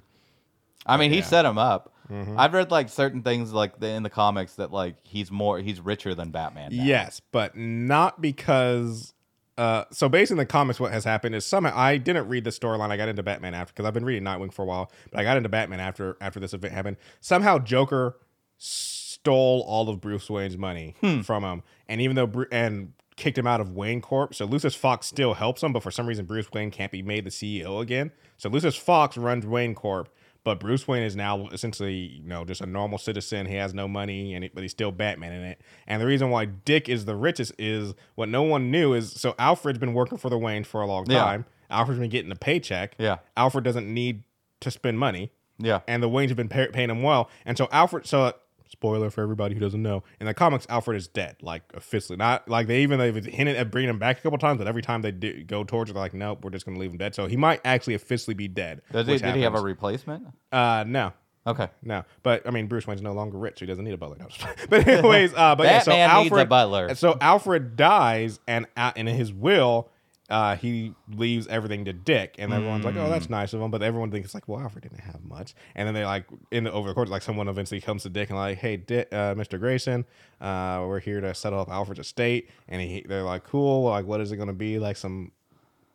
I 0.88 0.96
mean, 0.98 1.10
he 1.10 1.20
set 1.22 1.44
him 1.44 1.58
up. 1.58 1.92
Mhm. 2.08 2.36
I've 2.38 2.52
read 2.54 2.70
like 2.70 2.88
certain 2.88 3.22
things 3.24 3.52
like 3.52 3.80
the, 3.80 3.88
in 3.88 4.04
the 4.04 4.10
comics 4.10 4.54
that 4.54 4.70
like 4.72 4.94
he's 5.02 5.32
more 5.32 5.58
he's 5.58 5.80
richer 5.80 6.14
than 6.14 6.30
Batman. 6.30 6.70
now. 6.76 6.84
yes, 6.84 7.20
but 7.32 7.56
not 7.56 8.20
because. 8.20 9.12
Uh, 9.58 9.84
so 9.90 10.08
based 10.08 10.30
in 10.30 10.36
the 10.36 10.46
comics, 10.46 10.78
what 10.78 10.92
has 10.92 11.04
happened 11.04 11.34
is 11.34 11.44
somehow 11.44 11.72
I 11.74 11.96
didn't 11.96 12.28
read 12.28 12.44
the 12.44 12.50
storyline. 12.50 12.90
I 12.90 12.96
got 12.96 13.08
into 13.08 13.22
Batman 13.22 13.54
after 13.54 13.72
because 13.72 13.86
I've 13.86 13.94
been 13.94 14.04
reading 14.04 14.22
Nightwing 14.22 14.52
for 14.52 14.62
a 14.62 14.66
while, 14.66 14.90
but 15.10 15.20
I 15.20 15.22
got 15.22 15.36
into 15.36 15.48
Batman 15.48 15.80
after 15.80 16.16
after 16.20 16.40
this 16.40 16.52
event 16.52 16.74
happened. 16.74 16.96
Somehow, 17.20 17.58
Joker 17.58 18.18
stole 18.58 19.64
all 19.66 19.88
of 19.88 20.00
Bruce 20.00 20.28
Wayne's 20.28 20.58
money 20.58 20.94
from 21.24 21.42
him, 21.42 21.62
and 21.88 22.00
even 22.00 22.16
though 22.16 22.44
and 22.52 22.92
kicked 23.16 23.38
him 23.38 23.46
out 23.46 23.60
of 23.60 23.70
Wayne 23.70 24.00
Corp. 24.00 24.34
So 24.34 24.44
Lucius 24.44 24.74
Fox 24.74 25.06
still 25.06 25.34
helps 25.34 25.62
him, 25.62 25.72
but 25.72 25.82
for 25.82 25.90
some 25.90 26.06
reason 26.06 26.26
Bruce 26.26 26.52
Wayne 26.52 26.70
can't 26.70 26.92
be 26.92 27.02
made 27.02 27.24
the 27.24 27.30
CEO 27.30 27.80
again. 27.80 28.12
So 28.36 28.48
Lucius 28.50 28.76
Fox 28.76 29.16
runs 29.16 29.46
Wayne 29.46 29.74
Corp, 29.74 30.10
but 30.46 30.60
Bruce 30.60 30.86
Wayne 30.86 31.02
is 31.02 31.16
now 31.16 31.48
essentially 31.48 31.94
you 31.94 32.22
know 32.22 32.44
just 32.44 32.60
a 32.60 32.66
normal 32.66 32.98
citizen. 32.98 33.46
He 33.46 33.56
has 33.56 33.74
no 33.74 33.88
money, 33.88 34.32
and 34.32 34.44
he, 34.44 34.50
but 34.54 34.62
he's 34.62 34.70
still 34.70 34.92
Batman 34.92 35.32
in 35.32 35.42
it. 35.42 35.60
And 35.88 36.00
the 36.00 36.06
reason 36.06 36.30
why 36.30 36.44
Dick 36.44 36.88
is 36.88 37.04
the 37.04 37.16
richest 37.16 37.52
is 37.58 37.94
what 38.14 38.28
no 38.28 38.42
one 38.44 38.70
knew 38.70 38.94
is 38.94 39.10
so 39.12 39.34
Alfred's 39.40 39.80
been 39.80 39.92
working 39.92 40.16
for 40.18 40.30
the 40.30 40.38
Wayne 40.38 40.62
for 40.64 40.80
a 40.80 40.86
long 40.86 41.04
Yeah. 41.10 41.18
time. 41.24 41.44
Alfred's 41.68 41.98
been 41.98 42.10
getting 42.10 42.30
a 42.30 42.36
paycheck. 42.36 42.94
Yeah. 42.96 43.16
Alfred 43.36 43.64
doesn't 43.64 43.92
need 43.92 44.22
to 44.60 44.70
spend 44.70 45.00
money 45.00 45.32
Yeah. 45.58 45.80
and 45.88 46.00
the 46.00 46.08
Waynes 46.08 46.28
have 46.28 46.36
been 46.36 46.48
pay- 46.48 46.68
paying 46.68 46.90
him 46.90 47.02
well. 47.02 47.28
And 47.44 47.58
so 47.58 47.68
Alfred, 47.72 48.06
so 48.06 48.32
spoiler 48.68 49.10
for 49.10 49.22
everybody 49.22 49.54
who 49.54 49.60
doesn't 49.60 49.82
know, 49.82 50.02
in 50.20 50.26
the 50.26 50.34
comics, 50.34 50.66
Alfred 50.68 50.96
is 50.96 51.08
dead, 51.08 51.36
like 51.42 51.62
officially. 51.74 52.16
Not 52.16 52.48
like 52.48 52.66
they 52.66 52.82
even 52.82 52.98
they've 52.98 53.24
hinted 53.24 53.56
at 53.56 53.70
bringing 53.70 53.90
him 53.90 53.98
back 53.98 54.18
a 54.18 54.22
couple 54.22 54.38
times, 54.38 54.58
but 54.58 54.66
every 54.66 54.82
time 54.82 55.02
they 55.02 55.12
do, 55.12 55.44
go 55.44 55.64
towards 55.64 55.90
it, 55.90 55.94
they're 55.94 56.02
like, 56.02 56.14
nope, 56.14 56.44
we're 56.44 56.50
just 56.50 56.66
gonna 56.66 56.78
leave 56.78 56.90
him 56.90 56.98
dead. 56.98 57.14
So 57.14 57.26
he 57.26 57.36
might 57.36 57.60
actually 57.64 57.94
officially 57.94 58.34
be 58.34 58.48
dead. 58.48 58.82
Does 58.92 59.06
he, 59.06 59.18
did 59.18 59.34
he 59.36 59.42
have 59.42 59.54
a 59.54 59.60
replacement? 59.60 60.26
Uh, 60.52 60.84
no. 60.86 61.12
Okay. 61.46 61.68
No, 61.82 62.04
but 62.24 62.46
I 62.46 62.50
mean, 62.50 62.66
Bruce 62.66 62.88
Wayne's 62.88 63.02
no 63.02 63.12
longer 63.12 63.38
rich, 63.38 63.60
so 63.60 63.64
he 63.64 63.66
doesn't 63.66 63.84
need 63.84 63.94
a 63.94 63.96
butler. 63.96 64.16
No, 64.18 64.26
but 64.68 64.86
anyways, 64.86 65.32
uh, 65.32 65.54
but 65.54 65.66
yeah, 65.66 65.78
so 65.78 65.92
Batman 65.92 66.22
needs 66.22 66.32
a 66.32 66.34
Alfred, 66.34 66.48
butler. 66.48 66.94
So 66.96 67.16
Alfred 67.20 67.76
dies, 67.76 68.40
and 68.48 68.66
uh, 68.76 68.92
in 68.96 69.06
his 69.06 69.32
will, 69.32 69.88
uh, 70.28 70.56
he 70.56 70.94
leaves 71.14 71.46
everything 71.46 71.84
to 71.84 71.92
Dick, 71.92 72.34
and 72.38 72.52
everyone's 72.52 72.84
like, 72.84 72.96
"Oh, 72.96 73.06
Mm. 73.06 73.10
that's 73.10 73.30
nice 73.30 73.52
of 73.52 73.60
him." 73.60 73.70
But 73.70 73.82
everyone 73.82 74.10
thinks 74.10 74.34
like, 74.34 74.48
"Well, 74.48 74.60
Alfred 74.60 74.82
didn't 74.82 75.00
have 75.00 75.22
much." 75.24 75.54
And 75.74 75.86
then 75.86 75.94
they 75.94 76.04
like 76.04 76.26
in 76.50 76.64
the 76.64 76.72
over 76.72 76.88
the 76.88 76.94
course, 76.94 77.08
like 77.08 77.22
someone 77.22 77.48
eventually 77.48 77.80
comes 77.80 78.02
to 78.04 78.08
Dick 78.10 78.30
and 78.30 78.38
like, 78.38 78.58
"Hey, 78.58 78.76
Dick, 78.76 79.08
uh, 79.12 79.34
Mr. 79.34 79.58
Grayson, 79.58 80.04
uh, 80.40 80.84
we're 80.86 81.00
here 81.00 81.20
to 81.20 81.34
settle 81.34 81.60
up 81.60 81.68
Alfred's 81.70 82.00
estate," 82.00 82.50
and 82.68 82.80
he, 82.82 83.04
they're 83.08 83.22
like, 83.22 83.44
"Cool, 83.44 83.84
like 83.84 84.04
what 84.06 84.20
is 84.20 84.32
it 84.32 84.36
going 84.36 84.48
to 84.48 84.52
be? 84.54 84.78
Like 84.78 84.96
some." 84.96 85.32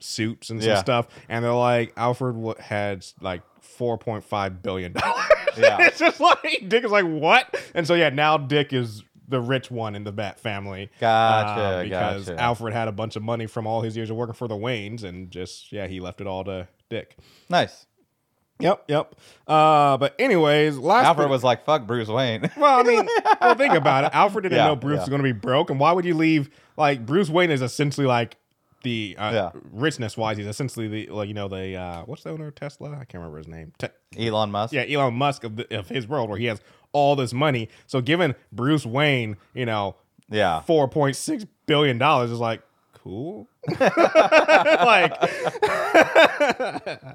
suits 0.03 0.49
and 0.49 0.59
some 0.63 0.71
Yeah. 0.71 0.79
stuff 0.81 1.07
and 1.29 1.45
they're 1.45 1.53
like 1.53 1.93
alfred 1.95 2.57
had 2.59 3.05
like 3.21 3.43
4.5 3.61 4.61
billion 4.63 4.93
dollars 4.93 5.23
Yeah. 5.55 5.77
it's 5.81 5.99
just 5.99 6.19
like 6.19 6.63
Dick 6.67 6.83
is 6.83 6.89
like 6.89 7.05
what? 7.05 7.53
And 7.75 7.85
so 7.85 7.93
yeah, 7.93 8.09
now 8.09 8.37
Dick 8.37 8.73
is 8.73 9.03
the 9.31 9.41
rich 9.41 9.71
one 9.71 9.95
in 9.95 10.03
the 10.03 10.11
Bat 10.11 10.39
family. 10.39 10.91
Gotcha, 10.99 11.61
uh, 11.61 11.83
because 11.83 12.25
gotcha. 12.29 12.39
Alfred 12.39 12.73
had 12.73 12.87
a 12.87 12.91
bunch 12.91 13.15
of 13.15 13.23
money 13.23 13.47
from 13.47 13.65
all 13.65 13.81
his 13.81 13.97
years 13.97 14.09
of 14.11 14.15
working 14.17 14.35
for 14.35 14.47
the 14.47 14.55
Waynes, 14.55 15.03
and 15.03 15.31
just 15.31 15.71
yeah, 15.71 15.87
he 15.87 15.99
left 15.99 16.21
it 16.21 16.27
all 16.27 16.43
to 16.43 16.67
Dick. 16.89 17.17
Nice. 17.49 17.87
Yep, 18.59 18.83
yep. 18.89 19.15
Uh, 19.47 19.97
but 19.97 20.13
anyways, 20.19 20.77
last 20.77 21.05
Alfred 21.07 21.25
bit- 21.27 21.31
was 21.31 21.43
like, 21.43 21.65
"Fuck 21.65 21.87
Bruce 21.87 22.07
Wayne." 22.09 22.51
well, 22.57 22.79
I 22.79 22.83
mean, 22.83 23.07
well, 23.41 23.55
think 23.55 23.73
about 23.73 24.03
it. 24.03 24.11
Alfred 24.13 24.43
didn't 24.43 24.57
Yeah, 24.57 24.67
know 24.67 24.75
Bruce 24.75 24.97
yeah. 24.97 24.99
was 25.01 25.09
going 25.09 25.19
to 25.21 25.23
be 25.23 25.31
broke, 25.31 25.71
and 25.71 25.79
why 25.79 25.91
would 25.93 26.05
you 26.05 26.13
leave? 26.13 26.49
Like 26.77 27.03
Bruce 27.05 27.29
Wayne 27.29 27.49
is 27.49 27.63
essentially 27.63 28.05
like 28.05 28.37
the 28.83 29.15
uh, 29.17 29.31
Yeah. 29.31 29.49
richness 29.71 30.15
wise, 30.17 30.37
he's 30.37 30.47
essentially 30.47 30.87
the 30.87 31.07
like 31.07 31.27
you 31.27 31.33
know 31.33 31.47
the 31.47 31.75
uh, 31.75 32.01
what's 32.05 32.23
the 32.23 32.29
owner 32.31 32.47
of 32.47 32.55
Tesla? 32.55 32.91
I 32.91 32.95
can't 33.05 33.15
remember 33.15 33.37
his 33.39 33.47
name. 33.47 33.73
Te- 33.79 33.87
Elon 34.27 34.51
Musk. 34.51 34.73
yeah, 34.73 34.85
Elon 34.87 35.13
Musk 35.15 35.43
of, 35.43 35.55
the, 35.55 35.79
of 35.79 35.87
his 35.89 36.07
world, 36.07 36.29
where 36.29 36.37
he 36.37 36.45
has 36.45 36.59
all 36.93 37.15
this 37.15 37.33
money. 37.33 37.69
So 37.87 38.01
giving 38.01 38.35
Bruce 38.51 38.85
Wayne, 38.85 39.37
you 39.53 39.65
know, 39.65 39.95
Yeah. 40.29 40.61
four 40.61 40.87
point 40.87 41.15
six 41.15 41.45
billion 41.65 41.97
dollars 41.97 42.31
is 42.31 42.39
like 42.39 42.61
cool. 42.93 43.47
like 43.79 45.19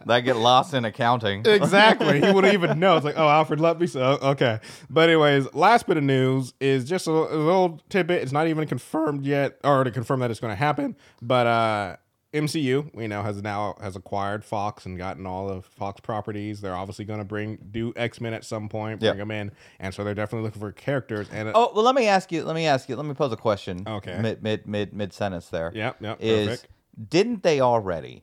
That 0.06 0.22
get 0.24 0.36
lost 0.36 0.74
in 0.74 0.84
accounting. 0.84 1.44
exactly. 1.46 2.20
He 2.20 2.32
wouldn't 2.32 2.54
even 2.54 2.78
know. 2.80 2.96
It's 2.96 3.04
like, 3.04 3.16
oh, 3.18 3.28
Alfred 3.28 3.60
Lutby. 3.60 3.86
So 3.86 4.18
okay. 4.22 4.60
But 4.90 5.08
anyways, 5.08 5.52
last 5.54 5.86
bit 5.86 5.96
of 5.96 6.04
news 6.04 6.54
is 6.60 6.84
just 6.88 7.06
a, 7.06 7.10
a 7.10 7.36
little 7.36 7.80
tidbit. 7.88 8.22
It's 8.22 8.32
not 8.32 8.46
even 8.48 8.66
confirmed 8.66 9.24
yet, 9.24 9.58
or 9.64 9.84
to 9.84 9.90
confirm 9.90 10.20
that 10.20 10.30
it's 10.30 10.40
going 10.40 10.52
to 10.52 10.56
happen. 10.56 10.96
But 11.22 11.46
uh 11.46 11.96
MCU, 12.36 12.94
we 12.94 13.06
know, 13.08 13.22
has 13.22 13.42
now 13.42 13.76
has 13.80 13.96
acquired 13.96 14.44
Fox 14.44 14.86
and 14.86 14.96
gotten 14.96 15.26
all 15.26 15.48
of 15.50 15.64
Fox 15.64 16.00
properties. 16.00 16.60
They're 16.60 16.74
obviously 16.76 17.04
going 17.04 17.18
to 17.18 17.24
bring 17.24 17.58
do 17.70 17.92
X 17.96 18.20
Men 18.20 18.32
at 18.34 18.44
some 18.44 18.68
point, 18.68 19.00
bring 19.00 19.08
Yep. 19.10 19.16
them 19.18 19.30
in, 19.30 19.52
and 19.80 19.92
so 19.94 20.04
they're 20.04 20.14
definitely 20.14 20.44
looking 20.46 20.60
for 20.60 20.72
characters. 20.72 21.28
And 21.32 21.50
Oh 21.54 21.72
well, 21.74 21.84
let 21.84 21.94
me 21.94 22.06
ask 22.06 22.30
you. 22.32 22.44
Let 22.44 22.54
me 22.54 22.66
ask 22.66 22.88
you. 22.88 22.96
Let 22.96 23.06
me 23.06 23.14
pose 23.14 23.32
a 23.32 23.36
question. 23.36 23.82
Okay. 23.86 24.18
Mid 24.20 24.42
mid 24.42 24.66
mid 24.66 24.92
mid 24.92 25.12
sentence 25.12 25.48
there. 25.48 25.72
yep, 25.74 25.96
yep, 26.00 26.18
Is 26.20 26.48
perfect. 26.48 26.68
didn't 27.10 27.42
they 27.42 27.60
already? 27.60 28.22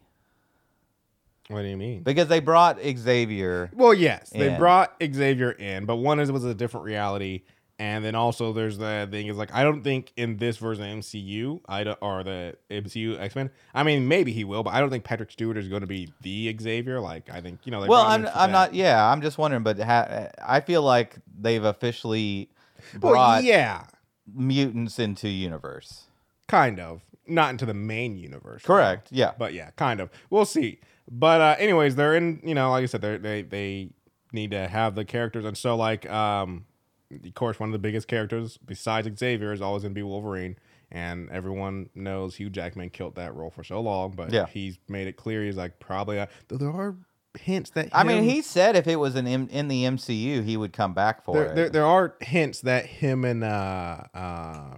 What 1.49 1.61
do 1.63 1.67
you 1.67 1.77
mean? 1.77 2.03
Because 2.03 2.29
they 2.29 2.39
brought 2.39 2.79
Xavier. 2.81 3.69
Well, 3.73 3.93
yes, 3.93 4.29
they 4.29 4.55
brought 4.57 4.95
Xavier 5.03 5.51
in, 5.51 5.85
but 5.85 5.97
one 5.97 6.19
is 6.21 6.31
was 6.31 6.45
a 6.45 6.55
different 6.55 6.85
reality, 6.85 7.41
and 7.79 8.05
then 8.05 8.15
also 8.15 8.53
there's 8.53 8.77
the 8.77 9.07
thing 9.09 9.27
is 9.27 9.35
like 9.37 9.53
I 9.53 9.63
don't 9.63 9.83
think 9.83 10.13
in 10.15 10.37
this 10.37 10.57
version 10.57 10.83
of 10.83 10.99
MCU, 10.99 11.59
I 11.67 11.83
don't, 11.83 11.97
or 12.01 12.23
the 12.23 12.55
MCU 12.69 13.19
X 13.19 13.35
Men. 13.35 13.49
I 13.73 13.83
mean, 13.83 14.07
maybe 14.07 14.31
he 14.31 14.43
will, 14.43 14.63
but 14.63 14.73
I 14.73 14.79
don't 14.79 14.89
think 14.89 15.03
Patrick 15.03 15.31
Stewart 15.31 15.57
is 15.57 15.67
going 15.67 15.81
to 15.81 15.87
be 15.87 16.11
the 16.21 16.55
Xavier. 16.59 16.99
Like 16.99 17.29
I 17.31 17.41
think 17.41 17.59
you 17.63 17.71
know. 17.71 17.85
Well, 17.85 18.05
I'm 18.05 18.27
I'm 18.33 18.51
not. 18.51 18.73
Yeah, 18.73 19.03
I'm 19.05 19.21
just 19.21 19.37
wondering. 19.37 19.63
But 19.63 19.79
ha- 19.79 20.27
I 20.45 20.59
feel 20.61 20.81
like 20.83 21.15
they've 21.39 21.63
officially 21.63 22.49
Well, 23.01 23.13
brought 23.13 23.43
yeah, 23.43 23.85
mutants 24.33 24.99
into 24.99 25.27
universe. 25.29 26.03
kind 26.47 26.79
of 26.79 27.01
not 27.25 27.49
into 27.51 27.65
the 27.65 27.73
main 27.73 28.17
universe. 28.17 28.63
Correct. 28.63 29.07
Yeah. 29.11 29.31
but 29.37 29.53
yeah, 29.53 29.71
kind 29.77 29.99
of. 30.01 30.09
We'll 30.29 30.45
see. 30.45 30.79
But 31.09 31.41
uh, 31.41 31.55
anyways, 31.59 31.95
they're 31.95 32.15
in. 32.15 32.39
You 32.43 32.53
know, 32.55 32.69
like 32.71 32.83
I 32.83 32.85
said, 32.85 33.01
they 33.01 33.17
they 33.17 33.41
they 33.41 33.89
need 34.31 34.51
to 34.51 34.67
have 34.67 34.95
the 34.95 35.05
characters, 35.05 35.45
and 35.45 35.57
so 35.57 35.75
like 35.75 36.09
um, 36.09 36.65
of 37.23 37.33
course, 37.33 37.59
one 37.59 37.69
of 37.69 37.73
the 37.73 37.79
biggest 37.79 38.07
characters 38.07 38.57
besides 38.57 39.07
Xavier 39.17 39.51
is 39.53 39.61
always 39.61 39.83
gonna 39.83 39.93
be 39.95 40.03
Wolverine, 40.03 40.55
and 40.91 41.29
everyone 41.31 41.89
knows 41.95 42.35
Hugh 42.35 42.49
Jackman 42.49 42.89
killed 42.91 43.15
that 43.15 43.33
role 43.35 43.49
for 43.49 43.63
so 43.63 43.79
long, 43.81 44.11
but 44.11 44.31
Yeah. 44.31 44.45
he's 44.47 44.77
made 44.87 45.07
it 45.07 45.17
clear 45.17 45.43
he's 45.43 45.57
like 45.57 45.79
probably. 45.79 46.19
Uh, 46.19 46.27
though 46.47 46.57
there 46.57 46.71
are 46.71 46.95
hints 47.39 47.71
that 47.71 47.89
I 47.93 48.03
mean, 48.03 48.23
he 48.25 48.43
said 48.43 48.75
if 48.75 48.85
it 48.87 48.97
was 48.97 49.15
in 49.15 49.25
M- 49.25 49.49
in 49.51 49.67
the 49.67 49.85
MCU, 49.85 50.43
he 50.43 50.55
would 50.55 50.71
come 50.73 50.93
back 50.93 51.23
for 51.25 51.33
there, 51.35 51.45
it. 51.51 51.55
there, 51.55 51.69
there 51.69 51.85
are 51.85 52.15
hints 52.21 52.61
that 52.61 52.85
him 52.85 53.25
and 53.25 53.43
uh, 53.43 54.03
uh, 54.13 54.75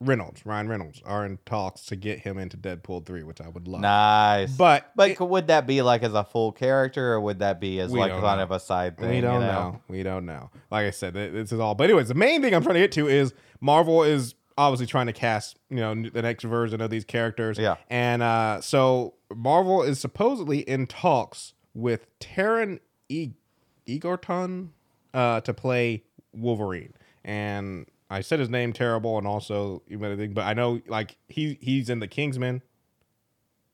Reynolds, 0.00 0.46
Ryan 0.46 0.68
Reynolds, 0.68 1.02
are 1.04 1.26
in 1.26 1.38
talks 1.44 1.84
to 1.86 1.96
get 1.96 2.20
him 2.20 2.38
into 2.38 2.56
Deadpool 2.56 3.04
three, 3.04 3.24
which 3.24 3.40
I 3.40 3.48
would 3.48 3.66
love. 3.66 3.80
nice. 3.80 4.56
But 4.56 4.92
but 4.94 5.10
it- 5.10 5.20
would 5.20 5.48
that 5.48 5.66
be 5.66 5.82
like 5.82 6.02
as 6.04 6.14
a 6.14 6.22
full 6.24 6.52
character, 6.52 7.14
or 7.14 7.20
would 7.20 7.40
that 7.40 7.60
be 7.60 7.80
as 7.80 7.90
like 7.92 8.12
kind 8.12 8.38
know. 8.38 8.42
of 8.44 8.50
a 8.52 8.60
side 8.60 8.96
thing? 8.96 9.10
We 9.10 9.20
don't 9.20 9.40
know? 9.40 9.80
We 9.88 10.02
don't 10.04 10.24
know. 10.24 10.50
Like 10.70 10.86
I 10.86 10.90
said, 10.90 11.14
this 11.14 11.52
is 11.52 11.58
all. 11.58 11.74
But 11.74 11.84
anyways, 11.84 12.08
the 12.08 12.14
main 12.14 12.42
thing 12.42 12.54
I'm 12.54 12.62
trying 12.62 12.74
to 12.74 12.80
get 12.80 12.92
to 12.92 13.08
is 13.08 13.34
Marvel 13.60 14.04
is 14.04 14.34
obviously 14.56 14.86
trying 14.86 15.06
to 15.06 15.12
cast 15.12 15.56
you 15.70 15.76
know 15.78 15.94
the 15.94 16.22
next 16.22 16.44
version 16.44 16.80
of 16.80 16.90
these 16.90 17.04
characters. 17.04 17.58
Yeah. 17.58 17.76
And 17.90 18.22
uh, 18.22 18.60
so 18.60 19.14
Marvel 19.34 19.82
is 19.82 19.98
supposedly 19.98 20.60
in 20.60 20.86
talks 20.86 21.54
with 21.74 22.06
Taron 22.20 22.78
e- 23.08 23.32
Egerton 23.88 24.72
uh, 25.14 25.40
to 25.40 25.52
play 25.54 26.04
Wolverine. 26.32 26.92
And 27.24 27.86
I 28.10 28.22
said 28.22 28.40
his 28.40 28.48
name 28.48 28.72
terrible, 28.72 29.18
and 29.18 29.26
also 29.26 29.82
you 29.86 29.98
might 29.98 30.16
think, 30.16 30.34
but 30.34 30.44
I 30.44 30.54
know 30.54 30.80
like 30.88 31.16
he 31.28 31.58
he's 31.60 31.90
in 31.90 32.00
the 32.00 32.08
Kingsman. 32.08 32.62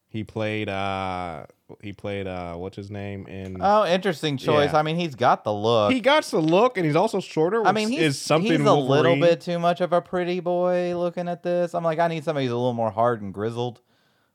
He 0.09 0.23
played 0.23 0.68
uh 0.68 1.47
he 1.81 1.92
played 1.92 2.27
uh 2.29 2.55
what's 2.55 2.77
his 2.77 2.88
name 2.90 3.27
in 3.27 3.57
Oh, 3.61 3.85
interesting 3.85 4.37
choice. 4.37 4.70
Yeah. 4.73 4.79
I 4.79 4.83
mean, 4.83 4.97
he's 4.97 5.14
got 5.16 5.42
the 5.44 5.53
look. 5.53 5.92
he 5.92 6.01
got 6.01 6.25
the 6.25 6.38
look, 6.40 6.77
and 6.77 6.87
he's 6.87 6.97
also 6.97 7.20
shorter. 7.20 7.61
Which 7.61 7.68
I 7.68 7.73
mean, 7.73 7.88
he's, 7.88 8.01
is 8.01 8.20
something 8.20 8.51
he's 8.51 8.61
a 8.61 8.75
little 8.75 9.18
bit 9.18 9.40
too 9.40 9.59
much 9.59 9.81
of 9.81 9.92
a 9.92 10.01
pretty 10.01 10.40
boy 10.40 10.97
looking 10.97 11.29
at 11.29 11.42
this. 11.42 11.75
I'm 11.75 11.83
like, 11.85 11.99
I 11.99 12.09
need 12.09 12.23
somebody 12.25 12.47
who's 12.47 12.53
a 12.53 12.57
little 12.57 12.75
more 12.75 12.92
hard 12.92 13.23
and 13.23 13.35
grizzled, 13.35 13.81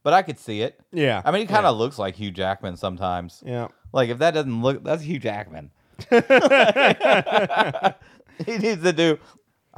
but 0.03 0.13
I 0.13 0.21
could 0.21 0.37
see 0.37 0.61
it. 0.61 0.79
Yeah, 0.91 1.21
I 1.23 1.31
mean, 1.31 1.41
he 1.41 1.47
kind 1.47 1.65
of 1.65 1.77
looks 1.77 1.97
like 1.97 2.15
Hugh 2.15 2.31
Jackman 2.31 2.75
sometimes. 2.77 3.41
yeah. 3.45 3.67
Like, 3.91 4.09
if 4.09 4.19
that 4.19 4.31
doesn't 4.35 4.61
look, 4.61 4.83
that's 4.83 5.01
Hugh 5.03 5.19
Jackman. 5.19 5.71
he 8.45 8.57
needs 8.57 8.83
to 8.83 8.93
do. 8.93 9.17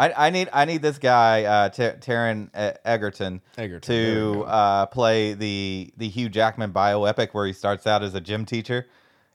I, 0.02 0.28
I 0.28 0.30
need 0.32 0.50
I 0.52 0.66
need 0.66 0.82
this 0.82 0.98
guy 0.98 1.44
uh, 1.44 1.70
Ter- 1.70 1.98
Taron 1.98 2.48
E- 2.48 2.78
Egerton, 2.84 3.42
Egerton, 3.58 3.82
to 3.82 4.44
uh, 4.48 4.86
play 4.88 5.34
the 5.34 5.94
the 5.98 6.10
Hugh 6.10 6.28
Jackman 6.30 6.74
bioepic 6.74 7.30
where 7.34 7.46
he 7.46 7.54
starts 7.54 7.86
out 7.86 8.02
as 8.02 8.16
a 8.16 8.22
gym 8.22 8.46
teacher 8.46 8.88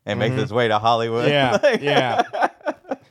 and 0.05 0.19
makes 0.19 0.35
his 0.35 0.53
way 0.53 0.67
to 0.69 0.79
Hollywood. 0.79 1.31
Mm-hmm. 1.31 1.85
Yeah, 1.85 2.23
yeah. 2.33 2.49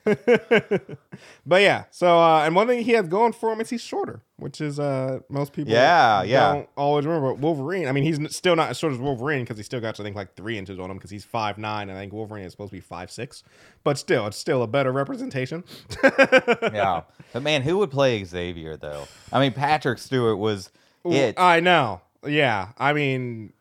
but 1.46 1.62
yeah, 1.62 1.86
so 1.92 2.20
uh, 2.20 2.44
and 2.46 2.56
one 2.56 2.68
thing 2.68 2.84
he 2.84 2.92
has 2.92 3.08
going 3.08 3.34
for 3.34 3.52
him 3.52 3.60
is 3.62 3.70
he's 3.70 3.82
shorter, 3.82 4.22
which 4.38 4.62
is 4.62 4.80
uh 4.80 5.20
most 5.30 5.52
people 5.54 5.74
Yeah, 5.74 6.22
yeah. 6.24 6.54
don't 6.54 6.70
always 6.76 7.06
remember. 7.06 7.34
Wolverine, 7.34 7.88
I 7.88 7.92
mean, 7.92 8.04
he's 8.04 8.36
still 8.36 8.56
not 8.56 8.70
as 8.70 8.78
short 8.78 8.94
as 8.94 9.00
Wolverine 9.00 9.44
because 9.44 9.58
he 9.58 9.64
still 9.64 9.82
got 9.82 10.00
I 10.00 10.04
think 10.04 10.16
like 10.16 10.36
three 10.36 10.58
inches 10.58 10.78
on 10.80 10.92
him 10.92 10.98
because 10.98 11.10
he's 11.10 11.26
five 11.26 11.58
nine, 11.58 11.90
and 11.90 11.98
I 11.98 12.02
think 12.02 12.14
Wolverine 12.14 12.46
is 12.46 12.52
supposed 12.52 12.70
to 12.72 12.78
be 12.78 12.82
five 12.82 13.10
six. 13.10 13.44
But 13.84 13.98
still, 13.98 14.28
it's 14.28 14.38
still 14.38 14.62
a 14.64 14.68
better 14.68 14.92
representation. 14.92 15.64
yeah. 16.04 17.02
But 17.34 17.44
man, 17.44 17.62
who 17.64 17.78
would 17.80 17.92
play 17.92 18.24
Xavier 18.24 18.78
though? 18.78 19.08
I 19.34 19.40
mean, 19.40 19.54
Patrick 19.54 19.98
Stewart 20.00 20.38
was 20.38 20.72
it. 21.04 21.40
I 21.40 21.60
know. 21.60 22.02
Yeah, 22.26 22.70
I 22.78 22.94
mean, 22.94 23.54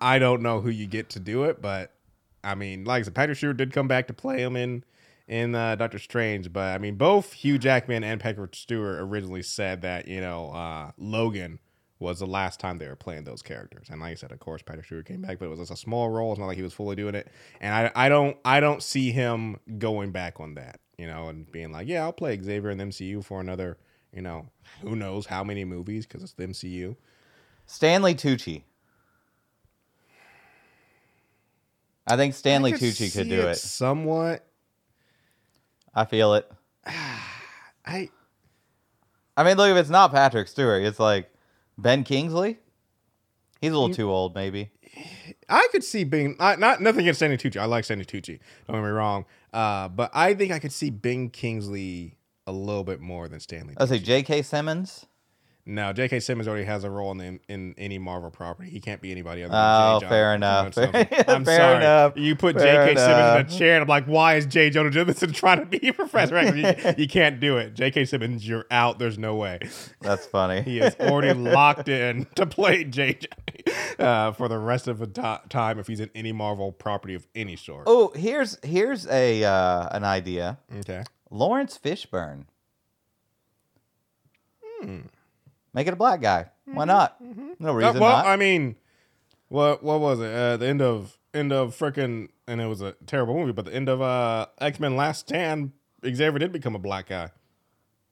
I 0.00 0.18
don't 0.18 0.42
know 0.42 0.60
who 0.60 0.70
you 0.70 0.86
get 0.86 1.10
to 1.10 1.20
do 1.20 1.44
it, 1.44 1.60
but 1.62 1.92
I 2.44 2.54
mean, 2.54 2.84
like 2.84 3.00
I 3.00 3.02
said, 3.04 3.14
Patrick 3.14 3.38
Stewart 3.38 3.56
did 3.56 3.72
come 3.72 3.88
back 3.88 4.06
to 4.08 4.14
play 4.14 4.42
him 4.42 4.56
in 4.56 4.84
in 5.30 5.54
uh, 5.54 5.76
Doctor 5.76 6.00
Strange, 6.00 6.52
but 6.52 6.74
I 6.74 6.78
mean, 6.78 6.96
both 6.96 7.32
Hugh 7.32 7.56
Jackman 7.56 8.02
and 8.02 8.20
Patrick 8.20 8.54
Stewart 8.54 9.00
originally 9.00 9.42
said 9.42 9.80
that 9.82 10.08
you 10.08 10.20
know 10.20 10.50
uh, 10.50 10.90
Logan 10.98 11.60
was 12.00 12.18
the 12.18 12.26
last 12.26 12.58
time 12.58 12.78
they 12.78 12.88
were 12.88 12.96
playing 12.96 13.24
those 13.24 13.40
characters, 13.40 13.86
and 13.90 14.00
like 14.00 14.10
I 14.10 14.14
said, 14.16 14.32
of 14.32 14.40
course, 14.40 14.60
Patrick 14.60 14.86
Stewart 14.86 15.06
came 15.06 15.22
back, 15.22 15.38
but 15.38 15.46
it 15.46 15.48
was 15.48 15.60
just 15.60 15.70
a 15.70 15.76
small 15.76 16.10
role. 16.10 16.32
It's 16.32 16.40
not 16.40 16.46
like 16.46 16.56
he 16.56 16.64
was 16.64 16.72
fully 16.72 16.96
doing 16.96 17.14
it, 17.14 17.28
and 17.60 17.72
I 17.72 18.06
I 18.06 18.08
don't 18.08 18.36
I 18.44 18.58
don't 18.58 18.82
see 18.82 19.12
him 19.12 19.58
going 19.78 20.10
back 20.10 20.40
on 20.40 20.54
that, 20.54 20.80
you 20.98 21.06
know, 21.06 21.28
and 21.28 21.50
being 21.52 21.70
like, 21.70 21.86
yeah, 21.86 22.02
I'll 22.02 22.12
play 22.12 22.36
Xavier 22.42 22.70
in 22.70 22.78
the 22.78 22.84
MCU 22.84 23.24
for 23.24 23.40
another. 23.40 23.78
You 24.12 24.22
know, 24.22 24.48
who 24.82 24.96
knows 24.96 25.26
how 25.26 25.44
many 25.44 25.64
movies 25.64 26.04
because 26.04 26.24
it's 26.24 26.32
the 26.32 26.48
MCU. 26.48 26.96
Stanley 27.66 28.16
Tucci. 28.16 28.64
I 32.04 32.16
think 32.16 32.34
Stanley 32.34 32.74
I 32.74 32.76
Tucci 32.76 33.14
could 33.14 33.28
do 33.28 33.42
it. 33.42 33.54
Somewhat. 33.54 34.49
I 35.94 36.04
feel 36.04 36.34
it. 36.34 36.50
I 36.86 38.10
I 39.36 39.44
mean, 39.44 39.56
look, 39.56 39.70
if 39.70 39.76
it's 39.76 39.90
not 39.90 40.12
Patrick 40.12 40.48
Stewart, 40.48 40.82
it's 40.82 41.00
like 41.00 41.32
Ben 41.78 42.04
Kingsley. 42.04 42.58
He's 43.60 43.72
a 43.72 43.78
little 43.78 43.94
too 43.94 44.10
old, 44.10 44.34
maybe. 44.34 44.70
I 45.48 45.66
could 45.72 45.84
see 45.84 46.04
being 46.04 46.36
not, 46.38 46.58
not 46.58 46.80
nothing 46.80 47.00
against 47.02 47.20
Stanley 47.20 47.36
Tucci. 47.36 47.58
I 47.60 47.64
like 47.64 47.84
Stanley 47.84 48.04
Tucci. 48.04 48.38
Don't 48.66 48.76
get 48.76 48.82
me 48.82 48.90
wrong. 48.90 49.24
Uh, 49.52 49.88
but 49.88 50.10
I 50.14 50.34
think 50.34 50.52
I 50.52 50.58
could 50.58 50.72
see 50.72 50.90
Ben 50.90 51.30
Kingsley 51.30 52.16
a 52.46 52.52
little 52.52 52.84
bit 52.84 53.00
more 53.00 53.28
than 53.28 53.40
Stanley. 53.40 53.74
Let's 53.78 53.90
say 53.90 53.98
J.K. 53.98 54.42
Simmons. 54.42 55.06
No, 55.66 55.92
J.K. 55.92 56.20
Simmons 56.20 56.48
already 56.48 56.64
has 56.64 56.82
a 56.84 56.90
role 56.90 57.12
in 57.12 57.18
the, 57.18 57.38
in 57.48 57.74
any 57.78 57.98
Marvel 57.98 58.30
property. 58.30 58.70
He 58.70 58.80
can't 58.80 59.00
be 59.00 59.12
anybody 59.12 59.44
other 59.44 59.54
Oh, 59.54 60.00
than 60.00 60.00
J. 60.00 60.08
fair 60.08 60.34
Jonah 60.34 60.34
enough. 60.34 60.74
Jameson. 60.74 60.92
Fair- 61.06 61.24
I'm 61.28 61.44
fair 61.44 61.58
sorry. 61.58 61.76
enough. 61.76 62.12
You 62.16 62.34
put 62.34 62.56
Fair 62.56 62.86
J.K. 62.86 62.96
Simmons 62.96 63.18
in 63.18 63.20
enough. 63.36 63.54
a 63.54 63.58
chair, 63.58 63.74
and 63.74 63.82
I'm 63.82 63.88
like, 63.88 64.06
why 64.06 64.34
is 64.36 64.46
J. 64.46 64.70
Jonah 64.70 64.90
Jameson 64.90 65.32
trying 65.34 65.60
to 65.60 65.66
be 65.66 65.92
Professor 65.92 66.36
X? 66.36 66.56
You, 66.56 66.94
you 67.04 67.08
can't 67.08 67.38
do 67.40 67.58
it. 67.58 67.74
J.K. 67.74 68.06
Simmons, 68.06 68.48
you're 68.48 68.64
out. 68.70 68.98
There's 68.98 69.18
no 69.18 69.36
way. 69.36 69.60
That's 70.00 70.26
funny. 70.26 70.62
He 70.62 70.80
is 70.80 70.96
already 70.98 71.38
locked 71.38 71.88
in 71.88 72.26
to 72.36 72.46
play 72.46 72.84
JJ 72.84 73.26
uh, 74.00 74.32
for 74.32 74.48
the 74.48 74.58
rest 74.58 74.88
of 74.88 74.98
the 74.98 75.06
ti- 75.06 75.48
time 75.50 75.78
if 75.78 75.86
he's 75.86 76.00
in 76.00 76.10
any 76.14 76.32
Marvel 76.32 76.72
property 76.72 77.14
of 77.14 77.28
any 77.34 77.54
sort. 77.54 77.84
Oh, 77.86 78.12
here's 78.16 78.58
here's 78.64 79.06
a 79.08 79.44
uh, 79.44 79.88
an 79.96 80.04
idea. 80.04 80.58
Okay. 80.80 81.04
Laurence 81.30 81.78
Fishburne. 81.78 82.46
Make 85.72 85.86
it 85.86 85.92
a 85.92 85.96
black 85.96 86.20
guy. 86.20 86.46
Why 86.64 86.84
not? 86.84 87.16
No 87.58 87.70
Uh, 87.70 87.74
reason 87.74 88.00
well, 88.00 88.16
not. 88.18 88.26
I 88.26 88.36
mean, 88.36 88.76
what 89.48 89.82
what 89.82 90.00
was 90.00 90.20
it? 90.20 90.32
Uh, 90.32 90.56
the 90.56 90.66
end 90.66 90.82
of 90.82 91.18
end 91.34 91.52
of 91.52 91.76
freaking, 91.76 92.28
and 92.46 92.60
it 92.60 92.66
was 92.66 92.80
a 92.80 92.92
terrible 93.06 93.34
movie, 93.34 93.52
but 93.52 93.64
the 93.66 93.74
end 93.74 93.88
of 93.88 94.00
uh, 94.02 94.46
X 94.60 94.80
Men 94.80 94.96
Last 94.96 95.20
Stand, 95.28 95.72
Xavier 96.04 96.38
did 96.38 96.52
become 96.52 96.74
a 96.74 96.78
black 96.78 97.08
guy. 97.08 97.30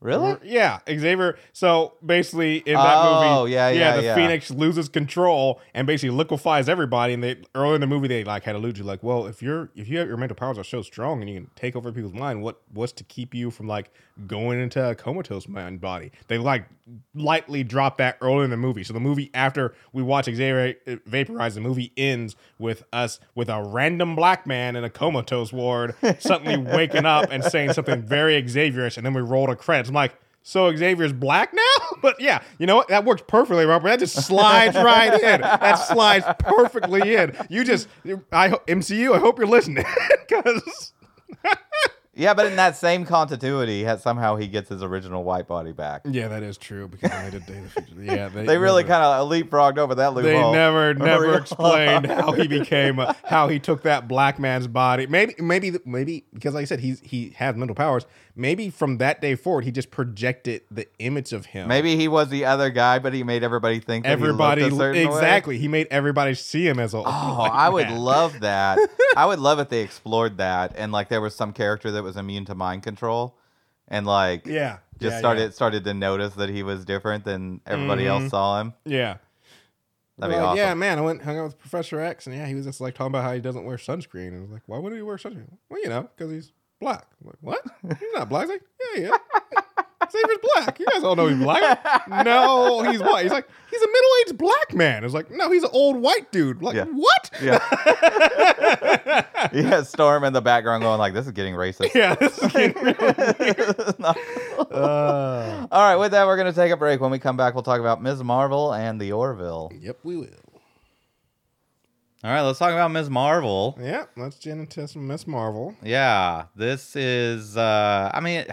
Really? 0.00 0.34
Mm-hmm. 0.34 0.46
Yeah, 0.46 0.78
Xavier. 0.88 1.38
So 1.52 1.94
basically, 2.04 2.58
in 2.58 2.74
that 2.74 2.98
Oh, 2.98 3.42
movie, 3.42 3.52
yeah, 3.52 3.68
yeah, 3.68 3.78
yeah 3.78 3.96
the 3.96 4.02
yeah. 4.04 4.14
Phoenix 4.14 4.50
loses 4.50 4.88
control 4.88 5.61
and 5.74 5.87
basically 5.88 6.16
liquefies 6.16 6.68
everybody. 6.68 7.14
And 7.14 7.22
they 7.24 7.42
early 7.54 7.74
in 7.74 7.80
the 7.80 7.88
movie, 7.88 8.06
they 8.06 8.22
like 8.22 8.44
had 8.44 8.54
alluded 8.54 8.76
to 8.76 8.84
like, 8.84 9.02
well, 9.02 9.26
if 9.26 9.42
you're 9.42 9.70
if 9.74 9.88
you 9.88 9.98
have 9.98 10.06
your 10.06 10.16
mental 10.16 10.37
powers 10.37 10.56
are 10.56 10.64
so 10.64 10.82
strong 10.82 11.20
and 11.20 11.28
you 11.28 11.40
can 11.40 11.50
take 11.56 11.74
over 11.74 11.90
people's 11.90 12.14
mind, 12.14 12.42
what 12.42 12.61
what's 12.72 12.92
to 12.92 13.04
keep 13.04 13.34
you 13.34 13.50
from 13.50 13.66
like 13.66 13.90
going 14.26 14.61
into 14.61 14.88
a 14.88 14.94
comatose 14.94 15.48
mind 15.48 15.80
body? 15.80 16.12
They 16.28 16.38
like 16.38 16.68
lightly 17.14 17.64
drop 17.64 17.98
that 17.98 18.16
early 18.20 18.44
in 18.44 18.50
the 18.50 18.56
movie. 18.56 18.84
So 18.84 18.92
the 18.92 19.00
movie 19.00 19.30
after 19.34 19.74
we 19.92 20.02
watch 20.02 20.26
Xavier 20.26 20.74
vaporize, 21.06 21.54
the 21.56 21.61
movie 21.61 21.92
ends 21.96 22.37
with 22.58 22.84
us 22.92 23.18
with 23.34 23.48
a 23.48 23.62
random 23.62 24.14
black 24.16 24.46
man 24.46 24.76
in 24.76 24.84
a 24.84 24.90
comatose 24.90 25.52
ward 25.52 25.94
suddenly 26.20 26.56
waking 26.76 27.04
up 27.04 27.30
and 27.30 27.44
saying 27.44 27.72
something 27.72 28.00
very 28.02 28.40
Xavierish, 28.42 28.96
and 28.96 29.04
then 29.04 29.12
we 29.12 29.20
roll 29.20 29.46
to 29.48 29.56
credits. 29.56 29.88
I'm 29.88 29.94
like. 29.94 30.14
So 30.44 30.74
Xavier's 30.74 31.12
black 31.12 31.53
now? 31.53 31.62
But 32.01 32.20
yeah, 32.20 32.42
you 32.59 32.66
know 32.66 32.77
what? 32.77 32.88
That 32.88 33.05
works 33.05 33.22
perfectly, 33.27 33.66
Robert. 33.66 33.88
That 33.88 33.98
just 33.98 34.14
slides 34.24 34.77
right 34.77 35.12
in. 35.12 35.40
That 35.42 35.74
slides 35.74 36.24
perfectly 36.38 37.16
in. 37.16 37.37
You 37.51 37.64
just, 37.64 37.87
I 38.33 38.48
MCU. 38.51 39.14
I 39.14 39.18
hope 39.18 39.38
you're 39.38 39.48
listening 39.48 39.85
because 40.27 40.92
Yeah, 42.14 42.35
but 42.35 42.46
in 42.46 42.57
that 42.57 42.77
same 42.77 43.05
continuity, 43.05 43.87
somehow 44.01 44.35
he 44.35 44.48
gets 44.48 44.68
his 44.68 44.83
original 44.83 45.22
white 45.22 45.46
body 45.46 45.70
back. 45.70 46.03
yeah, 46.05 46.27
that 46.27 46.42
is 46.42 46.59
true. 46.59 46.88
Because 46.88 47.11
they 47.11 47.31
did 47.31 47.46
Day 47.46 47.59
of 47.59 47.74
the 47.74 47.83
Future. 47.83 48.03
Yeah, 48.03 48.29
they, 48.29 48.44
They 48.44 48.59
really 48.59 48.83
kind 48.83 49.05
of 49.05 49.29
leapfrogged 49.31 49.79
over 49.79 49.94
that 49.94 50.16
They 50.16 50.40
never, 50.51 50.94
never 50.94 51.37
explained 51.37 52.07
how 52.07 52.33
he 52.33 52.48
became, 52.48 52.98
uh, 52.98 53.12
how 53.22 53.46
he 53.46 53.61
took 53.61 53.83
that 53.83 54.09
black 54.09 54.40
man's 54.40 54.66
body. 54.66 55.07
Maybe, 55.07 55.35
maybe, 55.38 55.79
maybe 55.85 56.24
because, 56.35 56.55
like 56.55 56.62
I 56.62 56.64
said, 56.64 56.81
he's 56.81 56.98
he 57.01 57.35
has 57.37 57.55
mental 57.55 57.77
powers. 57.77 58.05
Maybe 58.38 58.70
from 58.70 58.98
that 58.98 59.20
day 59.20 59.35
forward, 59.35 59.64
he 59.64 59.72
just 59.72 59.90
projected 59.90 60.62
the 60.70 60.87
image 61.01 61.33
of 61.33 61.46
him. 61.46 61.66
Maybe 61.66 61.96
he 61.96 62.07
was 62.07 62.29
the 62.29 62.44
other 62.44 62.70
guy, 62.70 62.98
but 63.01 63.12
he 63.12 63.24
made 63.24 63.42
everybody 63.42 63.81
think 63.81 64.05
that 64.05 64.11
everybody 64.12 64.62
he 64.62 64.70
certain 64.70 65.09
way. 65.09 65.14
exactly. 65.14 65.59
He 65.59 65.66
made 65.66 65.88
everybody 65.90 66.35
see 66.35 66.66
him 66.66 66.79
as 66.79 66.94
a. 66.94 66.98
Oh, 66.98 67.03
I 67.05 67.68
would 67.68 67.90
love 67.90 68.40
that. 68.40 68.79
I 69.16 69.27
would 69.27 69.40
love 69.40 69.59
if 69.59 69.68
they 69.68 69.81
explored 69.83 70.38
that 70.38 70.74
and 70.77 70.92
like 70.92 71.09
there 71.09 71.20
was 71.20 71.35
some 71.35 71.53
character 71.53 71.90
that 71.90 72.03
was 72.05 72.16
immune 72.16 72.44
to 72.44 72.55
mind 72.55 72.85
control 72.85 73.37
and 73.88 74.07
like 74.07 74.46
Yeah, 74.46 74.79
just 75.01 75.14
yeah, 75.14 75.18
started 75.18 75.55
started 75.55 75.83
to 75.85 75.92
notice 75.94 76.35
that 76.35 76.48
he 76.48 76.62
was 76.62 76.85
different 76.85 77.24
than 77.24 77.61
everybody 77.66 78.05
Mhm. 78.05 78.20
else 78.22 78.31
saw 78.31 78.61
him. 78.61 78.72
Yeah. 78.85 79.16
That'd 80.18 80.35
be 80.35 80.37
Like, 80.40 80.46
awesome. 80.48 80.59
Yeah, 80.59 80.74
man. 80.74 80.98
I 80.98 81.01
went 81.03 81.22
hung 81.22 81.38
out 81.38 81.44
with 81.44 81.59
Professor 81.59 82.01
X, 82.01 82.27
and 82.27 82.35
yeah, 82.37 82.46
he 82.46 82.55
was 82.55 82.64
just 82.66 82.81
like 82.81 82.94
talking 82.94 83.12
about 83.12 83.22
how 83.24 83.35
he 83.35 83.40
doesn't 83.40 83.64
wear 83.64 83.77
sunscreen. 83.77 84.29
And 84.29 84.38
I 84.38 84.40
was 84.42 84.51
like, 84.51 84.62
why 84.66 84.79
wouldn't 84.79 84.98
he 84.98 85.03
wear 85.03 85.16
sunscreen? 85.16 85.57
Well, 85.70 85.81
you 85.83 85.88
know, 85.88 86.09
because 86.16 86.31
he's 86.33 86.53
black. 86.80 87.06
I'm 87.20 87.26
like, 87.28 87.36
what? 87.40 87.62
He's 87.98 88.08
not 88.14 88.28
black. 88.28 88.48
He's 88.48 88.50
like, 88.50 88.62
yeah, 88.96 89.02
yeah. 89.10 89.16
Xavier's 90.10 90.38
black. 90.54 90.78
You 90.78 90.86
guys 90.86 91.02
all 91.04 91.16
know 91.16 91.26
he's 91.26 91.36
black. 91.38 92.08
No, 92.24 92.82
he's 92.90 93.00
white. 93.00 93.24
He's 93.24 93.32
like, 93.32 93.46
he's 93.70 93.82
a 93.82 93.86
middle-aged 93.86 94.38
black 94.38 94.72
man. 94.74 95.04
It's 95.04 95.12
like, 95.12 95.30
no, 95.30 95.50
he's 95.50 95.64
an 95.64 95.70
old 95.72 95.96
white 95.96 96.32
dude. 96.32 96.62
Like, 96.62 96.76
Yeah. 96.76 96.84
what? 96.84 97.30
Yeah. 97.42 97.58
yeah, 99.52 99.82
Storm 99.82 100.24
in 100.24 100.32
the 100.32 100.40
background 100.40 100.82
going 100.82 100.98
like, 100.98 101.12
"This 101.14 101.26
is 101.26 101.32
getting 101.32 101.54
racist." 101.54 101.92
Yeah, 101.94 102.14
this 102.14 102.38
is 102.38 102.52
getting 102.52 102.82
real 102.82 102.94
No. 103.98 104.14
Uh, 104.70 105.66
All 105.70 105.82
right, 105.82 105.96
with 105.96 106.12
that, 106.12 106.26
we're 106.26 106.36
gonna 106.36 106.52
take 106.52 106.72
a 106.72 106.76
break. 106.76 107.00
When 107.00 107.10
we 107.10 107.18
come 107.18 107.36
back, 107.36 107.54
we'll 107.54 107.62
talk 107.62 107.80
about 107.80 108.02
Ms. 108.02 108.22
Marvel 108.24 108.72
and 108.72 109.00
the 109.00 109.12
Orville. 109.12 109.70
yep, 109.78 109.98
we 110.02 110.16
will. 110.16 110.28
All 112.24 112.31
right, 112.33 112.42
let's 112.42 112.59
talk 112.59 112.72
about 112.72 112.90
Ms. 112.90 113.09
Marvel. 113.09 113.78
Yeah, 113.81 114.07
let's 114.16 114.38
get 114.40 114.54
into 114.54 114.88
some 114.88 115.07
Miss 115.07 115.24
Marvel. 115.24 115.76
Yeah, 115.85 116.46
this 116.57 116.96
is. 116.96 117.57
uh 117.57 118.11
I 118.12 118.20
mean, 118.20 118.44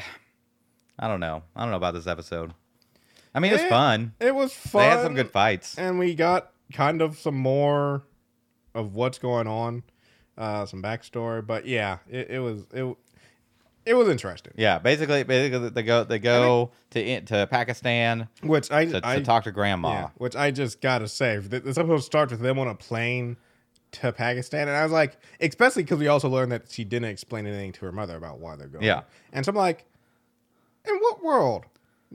I 1.00 1.08
don't 1.08 1.20
know. 1.20 1.42
I 1.56 1.62
don't 1.62 1.72
know 1.72 1.78
about 1.78 1.96
this 1.96 2.06
episode. 2.06 2.54
I 3.34 3.40
mean, 3.40 3.54
it's 3.54 3.64
Yeah, 3.64 3.70
fun. 3.70 4.14
It 4.20 4.36
was 4.36 4.54
fun. 4.54 4.82
They 4.84 4.90
had 4.90 5.02
some 5.02 5.16
good 5.16 5.32
fights. 5.32 5.78
and 5.78 5.98
we 5.98 6.14
got 6.14 6.52
kind 6.74 7.02
of 7.02 7.18
some 7.18 7.36
more 7.36 8.04
of 8.76 8.94
what's 8.94 9.18
going 9.18 9.48
on, 9.48 9.84
uh, 10.38 10.66
some 10.68 10.84
backstory. 10.84 11.46
But 11.46 11.66
yeah, 11.66 11.98
it, 12.08 12.30
it 12.30 12.40
was 12.40 12.68
it 12.72 12.96
it 13.84 13.94
was 13.96 14.10
interesting. 14.10 14.54
Yeah, 14.58 14.78
basically, 14.78 15.24
basically 15.24 15.70
they 15.70 15.82
go 15.84 16.04
they 16.04 16.20
go 16.20 16.72
to 16.92 17.22
to 17.22 17.48
Pakistan 17.48 18.28
Which 18.44 18.72
I 18.72 18.86
to, 18.86 19.02
to 19.02 19.22
talk 19.24 19.46
to 19.46 19.52
grandma. 19.52 19.90
yeah, 19.90 20.10
which 20.18 20.36
I 20.36 20.52
just 20.52 20.82
gotta 20.82 21.08
say, 21.08 21.38
this 21.38 21.80
episode 21.80 22.04
starts 22.04 22.32
with 22.32 22.42
them 22.42 22.60
on 22.60 22.68
a 22.68 22.76
plane 22.76 23.38
to 24.02 24.12
Pakistan, 24.12 24.68
and 24.68 24.78
I 24.78 24.84
was 24.84 24.92
like, 24.92 25.18
especially 25.42 25.84
because 25.84 26.00
we 26.00 26.08
also 26.08 26.30
learned 26.30 26.52
that 26.52 26.70
she 26.72 26.84
didn't 26.84 27.10
explain 27.10 27.46
anything 27.48 27.72
to 27.74 27.86
her 27.86 27.92
mother 27.92 28.16
about 28.18 28.40
why 28.40 28.56
they're 28.56 28.68
going. 28.68 28.84
Yeah. 28.86 29.02
and 29.34 29.46
so 29.46 29.50
I'm 29.52 29.56
like, 29.56 29.86
in 30.88 30.96
what 31.00 31.24
world? 31.24 31.66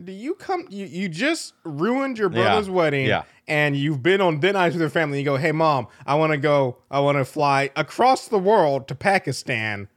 Do 0.02 0.12
you 0.12 0.34
come? 0.34 0.64
You, 0.70 0.86
you 0.86 1.08
just 1.08 1.52
ruined 1.64 2.16
your 2.18 2.30
Yeah. 2.30 2.42
brother's 2.44 2.70
wedding, 2.70 3.06
Yeah. 3.06 3.24
and 3.48 3.76
you've 3.76 4.02
been 4.02 4.20
on 4.20 4.40
thin 4.40 4.56
ice 4.56 4.72
with 4.72 4.80
your 4.80 4.88
family. 4.90 5.18
You 5.18 5.24
go, 5.24 5.36
hey 5.36 5.52
mom, 5.52 5.88
I 6.06 6.14
want 6.14 6.32
to 6.32 6.38
go. 6.38 6.78
I 6.90 7.00
want 7.00 7.18
to 7.18 7.24
fly 7.24 7.70
across 7.76 8.28
the 8.28 8.38
world 8.38 8.86
to 8.88 8.94
Pakistan, 8.94 9.88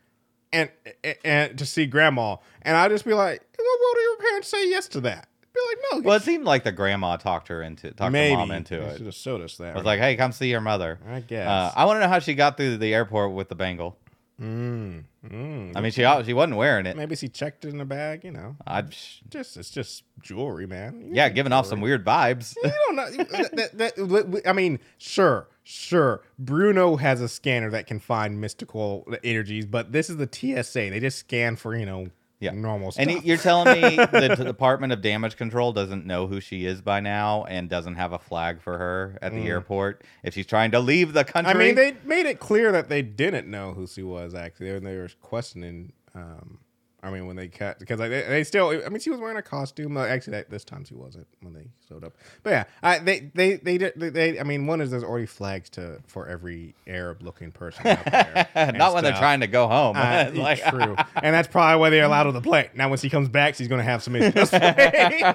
and, 0.51 0.69
and 1.03 1.15
and 1.23 1.57
to 1.59 1.65
see 1.65 1.85
grandma. 1.85 2.37
And 2.63 2.75
I 2.75 2.89
just 2.89 3.05
be 3.05 3.13
like, 3.13 3.41
in 3.57 3.63
what 3.65 3.79
world 3.79 3.95
do 3.95 4.01
your 4.01 4.17
parents 4.17 4.47
say 4.47 4.69
yes 4.69 4.87
to 4.89 5.01
that? 5.01 5.27
Be 5.53 5.59
like, 5.69 5.77
no. 5.91 6.07
Well, 6.07 6.17
it 6.17 6.23
seemed 6.23 6.45
like 6.45 6.63
the 6.63 6.71
grandma 6.71 7.17
talked 7.17 7.47
her 7.49 7.61
into 7.61 7.91
talked 7.91 8.11
maybe 8.11 8.33
the 8.33 8.37
mom 8.37 8.51
into 8.51 8.77
They 8.77 8.85
it. 8.85 8.97
Should 8.97 9.05
have 9.05 9.15
showed 9.15 9.41
us 9.41 9.57
that. 9.57 9.73
I 9.73 9.75
was 9.75 9.85
like, 9.85 9.99
"Hey, 9.99 10.15
come 10.15 10.31
see 10.31 10.49
your 10.49 10.61
mother." 10.61 10.99
I 11.07 11.19
guess. 11.19 11.47
Uh, 11.47 11.71
I 11.75 11.85
want 11.85 11.97
to 11.97 11.99
know 12.01 12.07
how 12.09 12.19
she 12.19 12.33
got 12.33 12.57
through 12.57 12.77
the 12.77 12.93
airport 12.93 13.33
with 13.33 13.49
the 13.49 13.55
bangle. 13.55 13.97
Mm, 14.41 15.03
mm. 15.29 15.71
I 15.75 15.79
mean, 15.81 15.91
she 15.91 16.01
she 16.25 16.33
wasn't 16.33 16.57
wearing 16.57 16.87
it. 16.87 16.97
maybe 16.97 17.15
she 17.15 17.27
checked 17.29 17.65
it 17.65 17.69
in 17.69 17.77
the 17.77 17.85
bag. 17.85 18.23
You 18.23 18.31
know, 18.31 18.55
I 18.65 18.81
just 18.81 19.55
it's 19.57 19.69
just 19.69 20.03
jewelry, 20.21 20.65
man. 20.65 21.01
You 21.01 21.11
yeah, 21.13 21.29
giving 21.29 21.51
off 21.53 21.67
some 21.67 21.81
weird 21.81 22.03
vibes. 22.03 22.55
You 22.63 22.71
don't 22.87 22.95
know. 22.95 23.09
that, 23.11 23.77
that, 23.77 23.95
that- 23.95 24.41
I 24.47 24.53
mean, 24.53 24.79
sure, 24.97 25.49
sure. 25.63 26.23
Bruno 26.39 26.95
has 26.95 27.21
a 27.21 27.29
scanner 27.29 27.69
that 27.69 27.85
can 27.85 27.99
find 27.99 28.41
mystical 28.41 29.07
energies, 29.23 29.67
but 29.67 29.91
this 29.91 30.09
is 30.09 30.17
the 30.17 30.27
TSA. 30.29 30.89
They 30.89 30.99
just 30.99 31.19
scan 31.19 31.55
for 31.55 31.75
you 31.75 31.85
know 31.85 32.07
Yeah. 32.43 32.51
normal 32.51 32.91
stuff. 32.91 33.07
And 33.07 33.23
you're 33.23 33.37
telling 33.37 33.81
me 33.81 33.95
the 34.11 34.35
Department 34.43 34.93
of 34.93 35.01
Damage 35.01 35.37
Control 35.37 35.71
doesn't 35.71 36.05
know 36.05 36.27
who 36.27 36.39
she 36.39 36.65
is 36.65 36.81
by 36.81 36.99
now 36.99 37.43
and 37.45 37.69
doesn't 37.69 37.95
have 37.95 38.13
a 38.13 38.19
flag 38.19 38.61
for 38.61 38.77
her 38.77 39.17
at 39.21 39.33
the 39.33 39.47
airport 39.47 40.03
if 40.23 40.33
she's 40.33 40.45
trying 40.45 40.71
to 40.71 40.79
leave 40.79 41.13
the 41.13 41.23
country? 41.23 41.53
Mm. 41.53 41.55
I 41.55 41.59
mean, 41.59 41.75
they 41.75 41.97
made 42.03 42.25
it 42.25 42.39
clear 42.39 42.71
that 42.71 42.89
they 42.89 43.01
didn't 43.01 43.47
know 43.47 43.73
who 43.73 43.87
she 43.87 44.03
was 44.03 44.33
actually, 44.33 44.69
and 44.69 44.85
they 44.85 44.97
were 44.97 45.09
questioning. 45.21 45.93
Um, 46.15 46.59
I 47.03 47.11
mean, 47.11 47.27
when 47.27 47.35
they 47.35 47.49
cut 47.49 47.79
because 47.79 47.99
like, 47.99 48.11
they, 48.11 48.21
they 48.21 48.43
still. 48.45 48.69
I 48.69 48.87
mean, 48.87 49.01
she 49.01 49.09
was 49.09 49.19
wearing 49.19 49.35
a 49.35 49.41
costume. 49.41 49.97
Uh, 49.97 50.05
Actually, 50.05 50.37
that, 50.37 50.49
this 50.49 50.63
time 50.63 50.85
she 50.85 50.93
wasn't 50.93 51.27
when 51.41 51.53
they 51.53 51.67
showed 51.89 52.05
up. 52.05 52.13
But 52.43 52.49
yeah, 52.51 52.63
I, 52.81 52.99
they, 52.99 53.29
they 53.33 53.55
they 53.57 53.77
they, 53.77 54.09
they. 54.09 54.39
I 54.39 54.43
mean, 54.43 54.67
one 54.67 54.79
is 54.79 54.91
there's 54.91 55.03
already 55.03 55.25
flags 55.25 55.69
to 55.71 55.99
for 56.07 56.29
every 56.29 56.75
Arab 56.87 57.21
looking 57.21 57.51
person 57.51 57.85
out 57.87 58.05
there. 58.05 58.47
not 58.75 58.93
when 58.93 59.03
they're 59.03 59.17
trying 59.17 59.41
to 59.41 59.47
go 59.47 59.67
home. 59.67 59.97
Uh, 59.97 60.31
Like- 60.33 60.63
true, 60.63 60.95
and 61.15 61.35
that's 61.35 61.49
probably 61.49 61.77
why 61.79 61.89
they're 61.89 62.05
allowed 62.05 62.27
on 62.27 62.33
the 62.33 62.41
plane. 62.41 62.69
Now, 62.73 62.87
when 62.87 62.99
she 62.99 63.09
comes 63.09 63.27
back, 63.27 63.55
she's 63.55 63.67
going 63.67 63.79
to 63.79 63.83
have 63.85 64.01
some 64.01 64.15
issues. 64.15 64.53
uh, 64.53 65.33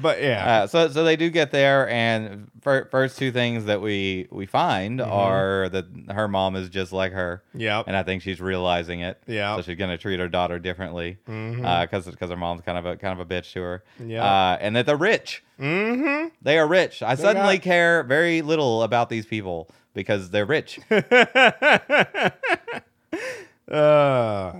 but 0.00 0.22
yeah, 0.22 0.62
Uh, 0.62 0.66
so 0.66 0.88
so 0.88 1.04
they 1.04 1.16
do 1.16 1.30
get 1.30 1.50
there, 1.50 1.88
and 1.88 2.50
first 2.62 3.18
two 3.18 3.30
things 3.32 3.64
that 3.66 3.80
we 3.82 4.28
we 4.30 4.46
find 4.46 5.00
Mm-hmm. 5.00 5.10
are 5.12 5.68
that 5.68 5.84
her 6.10 6.28
mom 6.28 6.56
is 6.56 6.68
just 6.68 6.92
like 6.92 7.12
her, 7.12 7.42
yep, 7.54 7.84
and 7.86 7.96
I 7.96 8.02
think 8.02 8.22
she's 8.22 8.40
realizing 8.40 9.00
it. 9.00 9.20
Yeah. 9.26 9.56
So 9.56 9.62
she's 9.62 9.76
gonna 9.76 9.98
treat 9.98 10.18
her 10.20 10.28
daughter 10.28 10.58
differently, 10.58 11.18
because 11.26 12.06
because 12.06 12.30
her 12.30 12.36
mom's 12.36 12.62
kind 12.62 12.78
of 12.78 12.86
a 12.86 12.96
kind 12.96 13.18
of 13.20 13.30
a 13.30 13.34
bitch 13.34 13.52
to 13.52 13.60
her. 13.62 13.84
Yeah. 14.02 14.24
Uh, 14.24 14.58
and 14.60 14.76
that 14.76 14.86
they're 14.86 14.96
rich. 14.96 15.42
mm-hmm. 15.60 16.28
They 16.40 16.58
are 16.58 16.66
rich. 16.66 17.02
I 17.02 17.14
suddenly 17.16 17.58
got- 17.58 17.64
care 17.64 18.02
very 18.04 18.42
little 18.42 18.82
about 18.82 19.08
these 19.10 19.26
people 19.26 19.68
because 19.94 20.30
they're 20.30 20.46
rich. 20.46 20.78
uh, 23.70 24.52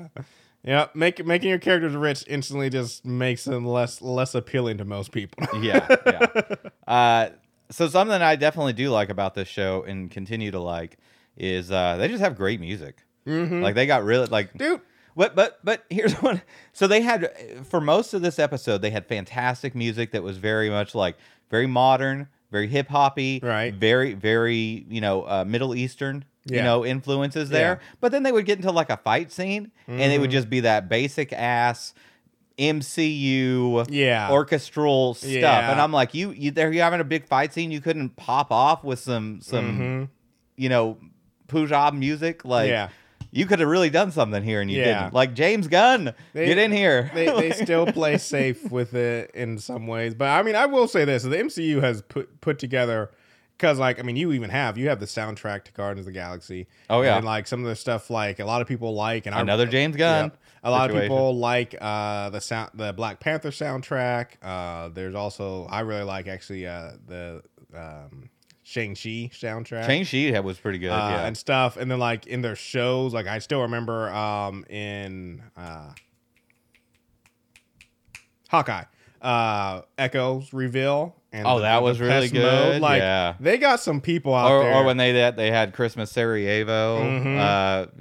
yeah, 0.65 0.87
make, 0.95 1.25
making 1.27 1.49
your 1.51 1.59
characters 1.59 1.95
rich 1.95 2.25
instantly 2.29 2.71
just 2.71 3.05
makes 3.05 3.45
them 3.45 3.67
less 3.67 4.01
less 4.01 4.35
appealing 4.35 4.79
to 4.79 4.85
most 4.85 5.11
people. 5.12 5.45
yeah, 5.61 5.87
yeah. 6.07 6.27
Uh, 6.87 7.29
so 7.73 7.89
something 7.89 8.23
I 8.23 8.37
definitely 8.37 8.75
do 8.75 8.91
like 8.91 9.09
about 9.11 9.35
this 9.35 9.49
show 9.49 9.83
and 9.83 10.11
continue 10.11 10.51
to 10.53 10.61
like 10.61 10.99
is 11.37 11.71
uh, 11.73 11.97
they 11.97 12.09
just 12.09 12.21
have 12.23 12.37
great 12.37 12.61
music. 12.61 12.99
Like 13.27 13.75
they 13.75 13.87
got 13.87 14.05
really 14.05 14.27
like 14.27 14.57
Dude, 14.57 14.81
But 15.16 15.35
but 15.35 15.59
but 15.64 15.85
here's 15.91 16.12
one. 16.23 16.43
So 16.73 16.87
they 16.87 17.01
had 17.01 17.31
for 17.68 17.81
most 17.81 18.14
of 18.14 18.23
this 18.23 18.39
episode, 18.39 18.83
they 18.83 18.91
had 18.91 19.07
fantastic 19.07 19.75
music 19.75 20.12
that 20.12 20.23
was 20.23 20.37
very 20.39 20.68
much 20.70 20.95
like 20.95 21.16
very 21.51 21.66
modern, 21.66 22.29
very 22.51 22.66
hip 22.66 22.89
hoppy, 22.89 23.41
Right. 23.43 23.73
Very 23.75 24.14
very 24.14 24.85
you 24.89 25.01
know 25.01 25.23
uh, 25.23 25.45
Middle 25.47 25.75
Eastern. 25.75 26.25
You 26.51 26.57
Yeah. 26.57 26.64
know 26.64 26.85
influences 26.85 27.51
there, 27.51 27.61
Yeah. 27.68 27.75
Mm-hmm. 27.77 27.97
but 28.01 28.11
then 28.11 28.25
they 28.25 28.33
would 28.33 28.47
get 28.47 28.59
into 28.59 28.73
like 28.73 28.91
a 28.91 28.97
fight 28.97 29.31
scene, 29.31 29.70
and 29.87 30.12
it 30.12 30.20
would 30.20 30.33
just 30.33 30.51
be 30.51 30.59
that 30.61 30.89
basic 30.89 31.33
ass 31.33 31.95
MCU 32.59 33.84
Yeah. 33.90 34.30
orchestral 34.30 35.14
stuff, 35.14 35.30
Yeah. 35.30 35.70
and 35.70 35.80
I'm 35.80 35.92
like, 35.92 36.14
you 36.14 36.30
you 36.30 36.50
there 36.50 36.72
you 36.72 36.80
having 36.80 37.00
a 37.00 37.05
big 37.05 37.26
fight 37.26 37.53
scene, 37.53 37.70
you 37.70 37.80
couldn't 37.80 38.16
pop 38.16 38.50
off 38.50 38.84
with 38.84 38.98
some 38.98 39.40
some 39.40 39.78
Mhm. 39.78 40.09
you 40.57 40.68
know 40.68 40.98
Punjab 41.48 41.94
music, 41.94 42.44
like 42.44 42.68
yeah. 42.68 42.88
you 43.30 43.46
could 43.46 43.59
have 43.61 43.68
really 43.68 43.90
done 43.90 44.11
something 44.11 44.42
here 44.42 44.61
and 44.61 44.70
you 44.70 44.80
Yeah. 44.80 45.03
didn't. 45.03 45.14
Like 45.14 45.34
James 45.34 45.68
Gunn, 45.68 46.14
They- 46.32 46.46
get 46.46 46.59
in 46.59 46.72
here. 46.72 47.11
they, 47.14 47.26
they 47.26 47.50
still 47.64 47.86
play 47.86 48.16
safe 48.18 48.70
with 48.70 48.94
it 48.94 49.30
in 49.34 49.59
some 49.59 49.86
ways. 49.86 50.14
But 50.14 50.28
I 50.28 50.42
mean, 50.42 50.55
I 50.57 50.66
will 50.66 50.88
say 50.88 51.05
this: 51.05 51.22
the 51.24 51.36
MCU 51.36 51.80
has 51.82 52.03
put 52.03 52.40
put 52.40 52.59
together 52.59 53.11
because, 53.59 53.78
like, 53.78 53.98
I 54.00 54.03
mean, 54.03 54.16
you 54.16 54.32
even 54.32 54.50
have 54.50 54.76
you 54.78 54.88
have 54.88 54.98
the 54.98 55.07
soundtrack 55.07 55.64
to 55.64 55.72
Guardians 55.72 56.07
of 56.07 56.12
the 56.14 56.18
Galaxy. 56.18 56.66
Oh, 56.90 57.03
yeah. 57.03 57.16
and 57.16 57.24
like 57.26 57.46
some 57.46 57.61
of 57.61 57.66
the 57.68 57.76
stuff, 57.76 58.09
like 58.11 58.40
a 58.40 58.44
lot 58.44 58.61
of 58.62 58.66
people 58.68 58.94
like, 58.94 59.26
and 59.26 59.34
I- 59.34 59.40
Another 59.40 59.66
James 59.66 59.96
Gunn. 59.96 60.24
Yep. 60.26 60.38
A 60.65 60.71
lot 60.71 60.91
situation. 60.91 61.11
of 61.13 61.17
people 61.17 61.39
like 61.39 61.75
uh, 61.81 62.31
the 62.31 62.41
sound, 62.41 62.71
the 62.75 62.93
Black 62.93 63.19
Panther 63.19 63.51
soundtrack. 63.51 64.29
Uh, 64.41 64.91
there's 64.91 65.15
also 65.15 65.67
I 65.67 65.81
really 65.81 66.05
like 66.05 66.29
actually 66.29 66.67
uh, 66.67 66.93
the 67.07 67.43
um, 67.75 68.31
Shang 68.63 68.95
Chi 68.95 69.31
soundtrack. 69.33 69.87
Shang 69.87 70.05
Chi 70.05 70.39
was 70.41 70.59
pretty 70.59 70.79
good. 70.79 70.91
uh, 70.91 71.09
yeah. 71.11 71.27
and 71.27 71.37
stuff, 71.37 71.77
and 71.77 71.91
then 71.91 71.99
like 71.99 72.27
in 72.27 72.43
their 72.43 72.55
shows, 72.55 73.13
like 73.13 73.27
I 73.27 73.41
still 73.41 73.63
remember 73.63 74.09
um, 74.11 74.65
in 74.71 75.43
uh, 75.57 75.93
Hawkeye, 78.49 78.85
uh, 79.23 79.83
Echo's 79.99 80.53
reveal. 80.53 81.16
And 81.33 81.47
Oh, 81.47 81.57
the- 81.57 81.62
that 81.62 81.83
was 81.83 81.99
really 82.01 82.12
pest 82.29 82.35
mode. 82.35 82.43
good, 82.43 82.83
Like 82.83 83.01
yeah. 83.01 83.35
they 83.41 83.57
got 83.57 83.81
some 83.81 84.01
people 84.03 84.35
out 84.35 84.51
or, 84.51 84.64
there. 84.64 84.75
or 84.75 84.85
when 84.85 84.99
they 84.99 85.12
that 85.12 85.37
they 85.37 85.51
had 85.51 85.73
Christmas 85.73 86.11
Sarajevo 86.11 87.01
Mhm. 87.03 87.39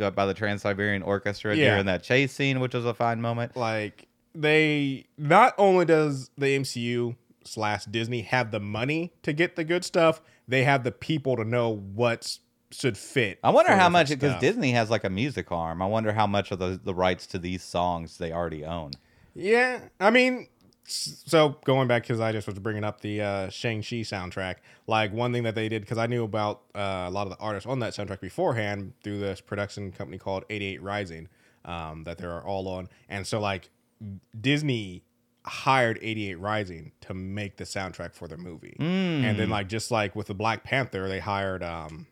uh, 0.01 0.11
by 0.11 0.26
the 0.26 0.34
Trans 0.34 0.61
Siberian 0.63 1.01
Orchestra 1.03 1.55
Yeah. 1.55 1.69
during 1.72 1.86
that 1.86 2.03
chase 2.03 2.34
scene, 2.34 2.59
which 2.59 2.74
was 2.74 2.86
a 2.86 2.93
fine 2.93 3.22
moment. 3.22 3.55
like 3.55 4.07
they 4.36 5.05
not 5.17 5.53
only 5.57 5.86
does 5.86 6.30
the 6.38 6.47
MCU 6.55 7.15
slash 7.43 7.86
Disney 7.86 8.22
have 8.22 8.51
the 8.51 8.59
money 8.59 9.11
to 9.24 9.34
get 9.34 9.55
the 9.55 9.63
good 9.63 9.84
stuff, 9.86 10.22
they 10.47 10.63
have 10.63 10.84
the 10.84 10.91
people 10.91 11.36
to 11.38 11.43
know 11.43 11.69
what's 11.93 12.39
should 12.74 12.97
fit. 12.97 13.38
I 13.43 13.49
wonder 13.49 13.76
how 13.76 13.89
much 13.89 14.07
because. 14.09 14.39
Disney 14.39 14.72
has 14.72 14.89
like 14.89 15.03
a 15.03 15.09
music 15.09 15.51
arm. 15.51 15.82
I 15.82 15.86
wonder 15.86 16.13
how 16.13 16.26
much 16.28 16.51
of 16.51 16.59
the 16.59 16.80
the 16.82 16.93
rights 16.95 17.28
to 17.28 17.39
these 17.39 17.63
songs 17.63 18.17
they 18.17 18.32
already 18.32 18.63
own. 18.63 18.91
Yeah, 19.36 19.80
I 19.99 20.09
mean, 20.09 20.47
so 20.86 21.57
going 21.65 21.88
back 21.88 22.03
because 22.03 22.19
I 22.19 22.32
just 22.32 22.47
was 22.47 22.57
bringing 22.59 22.84
up 22.84 23.01
the 23.01 23.21
uh, 23.21 23.49
Shang 23.49 23.82
Chi 23.82 23.97
soundtrack. 23.97 24.55
Like 24.88 25.13
one 25.13 25.32
thing 25.32 25.43
that 25.43 25.55
they 25.55 25.69
did 25.69 25.82
because 25.82 25.97
I 25.97 26.07
knew 26.07 26.23
about 26.23 26.61
uh, 26.75 27.05
a 27.07 27.11
lot 27.11 27.27
of 27.27 27.29
the 27.29 27.38
artists 27.39 27.67
on 27.67 27.79
that 27.79 27.93
soundtrack 27.93 28.19
beforehand 28.19 28.93
through 29.03 29.19
this 29.19 29.41
production 29.41 29.91
company 29.91 30.17
called 30.17 30.43
88 30.49 30.82
Rising 30.82 31.29
um, 31.65 32.03
that 32.03 32.17
they're 32.17 32.41
all 32.41 32.67
on, 32.67 32.89
and 33.07 33.25
so 33.25 33.39
like 33.39 33.69
Disney 34.39 35.03
hired 35.45 35.97
88 36.01 36.36
Rising 36.39 36.91
to 37.01 37.13
make 37.13 37.57
the 37.57 37.63
soundtrack 37.63 38.13
for 38.13 38.27
their 38.27 38.38
movie, 38.38 38.75
and 38.79 39.39
then 39.39 39.49
like 39.49 39.67
just 39.69 39.91
like 39.91 40.15
with 40.15 40.27
the 40.27 40.34
Black 40.34 40.63
Panther, 40.63 41.07
they 41.07 41.19
hired 41.19 41.63
um, 41.63 42.07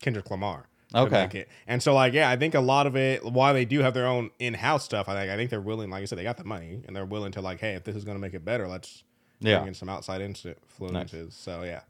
Kendrick 0.00 0.30
Lamar. 0.30 0.66
Okay. 0.94 1.46
And 1.66 1.82
so 1.82 1.94
like 1.94 2.12
yeah, 2.12 2.28
I 2.30 2.36
think 2.36 2.54
a 2.54 2.60
lot 2.60 2.86
of 2.86 2.96
it 2.96 3.24
while 3.24 3.54
they 3.54 3.64
do 3.64 3.80
have 3.80 3.94
their 3.94 4.06
own 4.06 4.30
in-house 4.38 4.84
stuff, 4.84 5.08
I 5.08 5.14
think 5.14 5.30
I 5.30 5.36
think 5.36 5.50
they're 5.50 5.60
willing 5.60 5.90
like 5.90 6.02
I 6.02 6.04
said 6.06 6.18
they 6.18 6.22
got 6.24 6.36
the 6.36 6.44
money 6.44 6.82
and 6.86 6.94
they're 6.96 7.04
willing 7.06 7.32
to 7.32 7.40
like 7.40 7.60
hey, 7.60 7.74
if 7.74 7.84
this 7.84 7.94
is 7.96 8.04
going 8.04 8.16
to 8.16 8.20
make 8.20 8.34
it 8.34 8.44
better, 8.44 8.66
let's 8.66 9.04
Yeah. 9.40 9.58
bring 9.58 9.68
in 9.68 9.74
some 9.74 9.88
outside 9.88 10.20
influences. 10.20 11.34
So 11.34 11.62
yeah. 11.62 11.80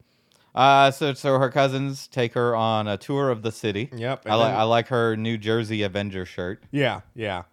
Uh, 0.55 0.91
so 0.91 1.15
so 1.15 1.39
her 1.39 1.49
cousins 1.49 2.09
take 2.09 2.35
her 2.35 2.57
on 2.57 2.89
a 2.89 2.97
tour 2.97 3.31
of 3.31 3.43
the 3.43 3.53
city. 3.53 3.89
Yep. 3.95 4.23
I 4.27 4.35
like 4.35 4.55
I 4.55 4.63
like 4.65 4.89
her 4.89 5.17
New 5.17 5.39
Jersey 5.39 5.83
Avenger 5.83 6.25
shirt. 6.27 6.63
Yeah, 6.73 7.01
yeah. 7.15 7.45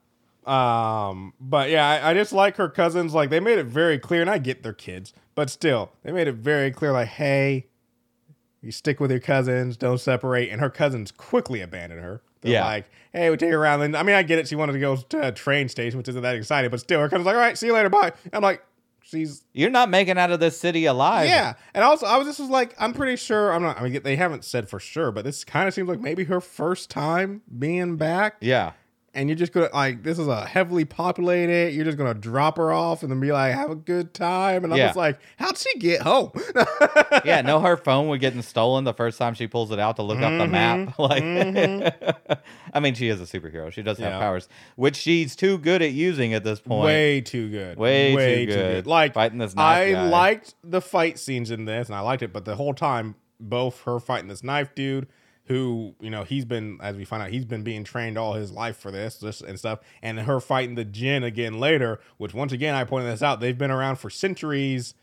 Um, 0.45 1.33
but 1.39 1.69
yeah, 1.69 1.87
I, 1.87 2.11
I 2.11 2.13
just 2.13 2.31
like 2.31 2.55
her 2.55 2.69
cousins. 2.69 3.13
Like 3.13 3.29
they 3.29 3.39
made 3.39 3.59
it 3.59 3.65
very 3.65 3.99
clear, 3.99 4.21
and 4.21 4.29
I 4.29 4.37
get 4.37 4.63
their 4.63 4.73
kids, 4.73 5.13
but 5.35 5.49
still, 5.49 5.91
they 6.03 6.11
made 6.11 6.27
it 6.27 6.35
very 6.35 6.71
clear. 6.71 6.91
Like, 6.93 7.09
hey, 7.09 7.67
you 8.61 8.71
stick 8.71 8.99
with 8.99 9.11
your 9.11 9.19
cousins, 9.19 9.77
don't 9.77 9.99
separate. 9.99 10.49
And 10.49 10.59
her 10.61 10.69
cousins 10.69 11.11
quickly 11.11 11.61
abandon 11.61 11.99
her. 11.99 12.21
They're 12.41 12.53
Yeah. 12.53 12.65
like, 12.65 12.85
hey, 13.13 13.29
we 13.29 13.37
take 13.37 13.51
her 13.51 13.57
around. 13.59 13.81
And 13.81 13.95
I 13.97 14.03
mean, 14.03 14.15
I 14.15 14.23
get 14.23 14.39
it. 14.39 14.47
She 14.47 14.55
wanted 14.55 14.73
to 14.73 14.79
go 14.79 14.95
to 14.95 15.27
a 15.27 15.31
train 15.31 15.69
station, 15.69 15.97
which 15.97 16.07
isn't 16.07 16.21
that 16.21 16.35
exciting, 16.35 16.69
but 16.71 16.79
still, 16.79 16.99
her 16.99 17.09
cousin's 17.09 17.25
like, 17.25 17.35
all 17.35 17.41
right, 17.41 17.57
see 17.57 17.67
you 17.67 17.73
later, 17.73 17.89
bye. 17.89 18.11
I'm 18.33 18.41
like, 18.43 18.63
she's 19.01 19.43
You're 19.53 19.69
not 19.69 19.89
making 19.89 20.17
out 20.17 20.31
of 20.31 20.39
this 20.39 20.59
city 20.59 20.85
alive. 20.85 21.27
yeah, 21.29 21.53
and 21.73 21.83
also 21.83 22.05
I 22.05 22.17
was 22.17 22.27
just 22.27 22.39
was 22.39 22.49
like, 22.49 22.75
I'm 22.79 22.93
pretty 22.93 23.15
sure 23.15 23.51
I'm 23.53 23.63
not. 23.63 23.79
I 23.79 23.87
mean, 23.87 24.01
they 24.03 24.15
haven't 24.17 24.43
said 24.43 24.69
for 24.69 24.79
sure, 24.79 25.11
but 25.11 25.23
this 25.23 25.43
kind 25.43 25.67
of 25.67 25.73
seems 25.73 25.87
like 25.87 25.99
maybe 26.01 26.25
her 26.25 26.41
first 26.41 26.89
time 26.89 27.41
being 27.57 27.95
back 27.97 28.35
Yeah. 28.41 28.73
And 29.13 29.29
you're 29.29 29.35
just 29.35 29.51
gonna 29.51 29.69
like 29.73 30.03
this 30.03 30.19
is 30.19 30.27
a 30.27 30.45
heavily 30.45 30.85
populated. 30.85 31.73
You're 31.73 31.85
just 31.85 31.97
gonna 31.97 32.13
drop 32.13 32.57
her 32.57 32.71
off 32.71 33.01
and 33.01 33.11
then 33.11 33.19
be 33.19 33.31
like, 33.31 33.53
have 33.53 33.71
a 33.71 33.75
good 33.75 34.13
time. 34.13 34.63
And 34.63 34.71
I'm 34.73 34.77
Yeah. 34.77 34.87
just 34.87 34.97
like, 34.97 35.19
how'd 35.37 35.57
she 35.57 35.77
get 35.79 36.01
home? 36.01 36.31
Yeah, 37.25 37.41
no, 37.41 37.59
her 37.59 37.77
phone 37.77 38.07
would 38.09 38.19
getting 38.21 38.41
stolen 38.41 38.83
the 38.83 38.93
first 38.93 39.17
time 39.17 39.33
she 39.33 39.47
pulls 39.47 39.71
it 39.71 39.79
out 39.79 39.95
to 39.95 40.03
look 40.03 40.19
up 40.19 40.31
the 40.37 40.45
mm-hmm. 40.45 40.51
map. 40.51 40.99
Like, 40.99 41.23
mm-hmm. 41.23 42.33
I 42.73 42.79
mean, 42.79 42.93
she 42.95 43.07
is 43.07 43.19
a 43.19 43.23
superhero. 43.25 43.71
She 43.71 43.81
does 43.81 43.97
have 43.97 44.13
Yeah. 44.13 44.19
powers, 44.19 44.47
which 44.75 44.95
she's 44.95 45.35
too 45.35 45.57
good 45.57 45.81
at 45.81 45.91
using 45.91 46.33
at 46.33 46.43
this 46.43 46.59
point. 46.59 46.85
Way 46.85 47.21
too 47.21 47.49
good. 47.49 47.77
Way 47.77 48.15
too 48.15 48.45
good. 48.45 48.87
Like 48.87 49.13
Fighting 49.13 49.39
this 49.39 49.53
I 49.57 49.91
guy. 49.91 50.09
liked 50.09 50.55
the 50.63 50.81
fight 50.81 51.17
scenes 51.19 51.51
in 51.51 51.65
this, 51.65 51.87
and 51.87 51.95
I 51.95 52.01
liked 52.01 52.23
it. 52.23 52.31
But 52.33 52.45
the 52.45 52.55
whole 52.55 52.73
time, 52.73 53.15
both 53.39 53.81
her 53.83 53.99
fighting 53.99 54.27
this 54.27 54.43
knife 54.43 54.73
dude, 54.75 55.07
who 55.47 55.95
you 55.99 56.09
know 56.09 56.23
he's 56.23 56.45
been, 56.45 56.77
as 56.81 56.95
we 56.95 57.05
find 57.05 57.23
out, 57.23 57.29
he's 57.29 57.45
been 57.45 57.63
being 57.63 57.83
trained 57.83 58.17
all 58.17 58.33
his 58.33 58.51
life 58.51 58.77
for 58.77 58.91
this, 58.91 59.17
this 59.17 59.41
and 59.41 59.57
stuff, 59.57 59.79
and 60.01 60.19
her 60.21 60.39
fighting 60.39 60.75
the 60.75 60.85
Jin 60.85 61.23
again 61.23 61.59
later. 61.59 61.99
Which 62.17 62.33
once 62.33 62.51
again, 62.51 62.75
I 62.75 62.83
pointed 62.83 63.11
this 63.11 63.23
out. 63.23 63.39
They've 63.39 63.57
been 63.57 63.71
around 63.71 63.97
for 63.97 64.09
centuries. 64.09 64.93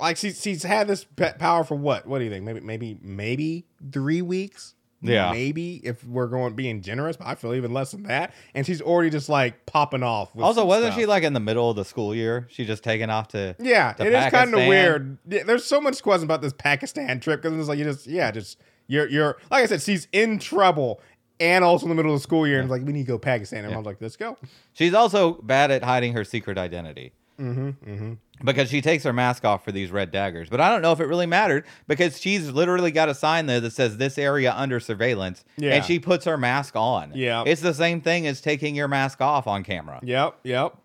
Like 0.00 0.16
she's 0.16 0.40
she's 0.40 0.62
had 0.62 0.88
this 0.88 1.04
power 1.38 1.64
for 1.64 1.74
what? 1.74 2.06
What 2.06 2.18
do 2.18 2.24
you 2.24 2.30
think? 2.30 2.44
Maybe 2.44 2.60
maybe 2.60 2.98
maybe 3.02 3.66
three 3.92 4.22
weeks. 4.22 4.74
Yeah. 5.02 5.32
maybe 5.32 5.76
if 5.84 6.04
we're 6.04 6.26
going 6.28 6.54
being 6.54 6.80
generous, 6.80 7.16
but 7.16 7.26
I 7.26 7.34
feel 7.34 7.54
even 7.54 7.72
less 7.72 7.92
than 7.92 8.04
that. 8.04 8.32
And 8.54 8.64
she's 8.64 8.80
already 8.80 9.10
just 9.10 9.28
like 9.28 9.66
popping 9.66 10.02
off. 10.02 10.34
with 10.34 10.44
Also, 10.44 10.64
wasn't 10.64 10.92
stuff. 10.92 11.00
she 11.00 11.06
like 11.06 11.24
in 11.24 11.32
the 11.32 11.40
middle 11.40 11.68
of 11.70 11.76
the 11.76 11.84
school 11.84 12.14
year? 12.14 12.46
She 12.50 12.64
just 12.64 12.84
taken 12.84 13.10
off 13.10 13.28
to 13.28 13.56
Yeah, 13.58 13.92
to 13.94 14.06
it 14.06 14.12
is 14.12 14.30
kind 14.30 14.54
of 14.54 14.60
weird. 14.60 15.18
Yeah, 15.28 15.42
There's 15.44 15.64
so 15.64 15.80
much 15.80 16.02
questions 16.02 16.24
about 16.24 16.42
this 16.42 16.52
Pakistan 16.52 17.20
trip 17.20 17.42
because 17.42 17.58
it's 17.58 17.68
like 17.68 17.78
you 17.78 17.84
just 17.84 18.06
yeah, 18.06 18.30
just 18.30 18.58
you're 18.86 19.08
you're 19.08 19.38
like 19.50 19.64
I 19.64 19.66
said, 19.66 19.82
she's 19.82 20.08
in 20.12 20.38
trouble 20.38 21.00
and 21.40 21.64
also 21.64 21.86
in 21.86 21.88
the 21.88 21.94
middle 21.96 22.12
of 22.14 22.20
the 22.20 22.22
school 22.22 22.46
year 22.46 22.58
and 22.58 22.66
it's 22.66 22.70
like 22.70 22.82
we 22.86 22.92
need 22.92 23.06
to 23.06 23.12
go 23.12 23.18
Pakistan. 23.18 23.64
And 23.64 23.74
I'm 23.74 23.82
like, 23.82 23.96
let's 24.00 24.16
go. 24.16 24.36
She's 24.72 24.94
also 24.94 25.34
bad 25.42 25.70
at 25.70 25.82
hiding 25.82 26.12
her 26.12 26.24
secret 26.24 26.58
identity. 26.58 27.12
Mm-hmm, 27.38 27.90
mm-hmm. 27.90 28.12
Because 28.44 28.68
she 28.68 28.80
takes 28.80 29.04
her 29.04 29.12
mask 29.12 29.44
off 29.44 29.64
for 29.64 29.72
these 29.72 29.90
red 29.90 30.10
daggers. 30.10 30.48
But 30.48 30.60
I 30.60 30.70
don't 30.70 30.82
know 30.82 30.92
if 30.92 31.00
it 31.00 31.06
really 31.06 31.26
mattered 31.26 31.64
because 31.86 32.20
she's 32.20 32.50
literally 32.50 32.90
got 32.90 33.08
a 33.08 33.14
sign 33.14 33.46
there 33.46 33.60
that 33.60 33.72
says 33.72 33.96
this 33.96 34.18
area 34.18 34.52
under 34.54 34.80
surveillance. 34.80 35.44
Yeah. 35.56 35.74
And 35.74 35.84
she 35.84 35.98
puts 35.98 36.24
her 36.24 36.36
mask 36.36 36.74
on. 36.76 37.12
Yeah. 37.14 37.44
It's 37.46 37.60
the 37.60 37.74
same 37.74 38.00
thing 38.00 38.26
as 38.26 38.40
taking 38.40 38.74
your 38.74 38.88
mask 38.88 39.20
off 39.20 39.46
on 39.46 39.62
camera. 39.62 40.00
Yep, 40.02 40.38
yep. 40.44 40.76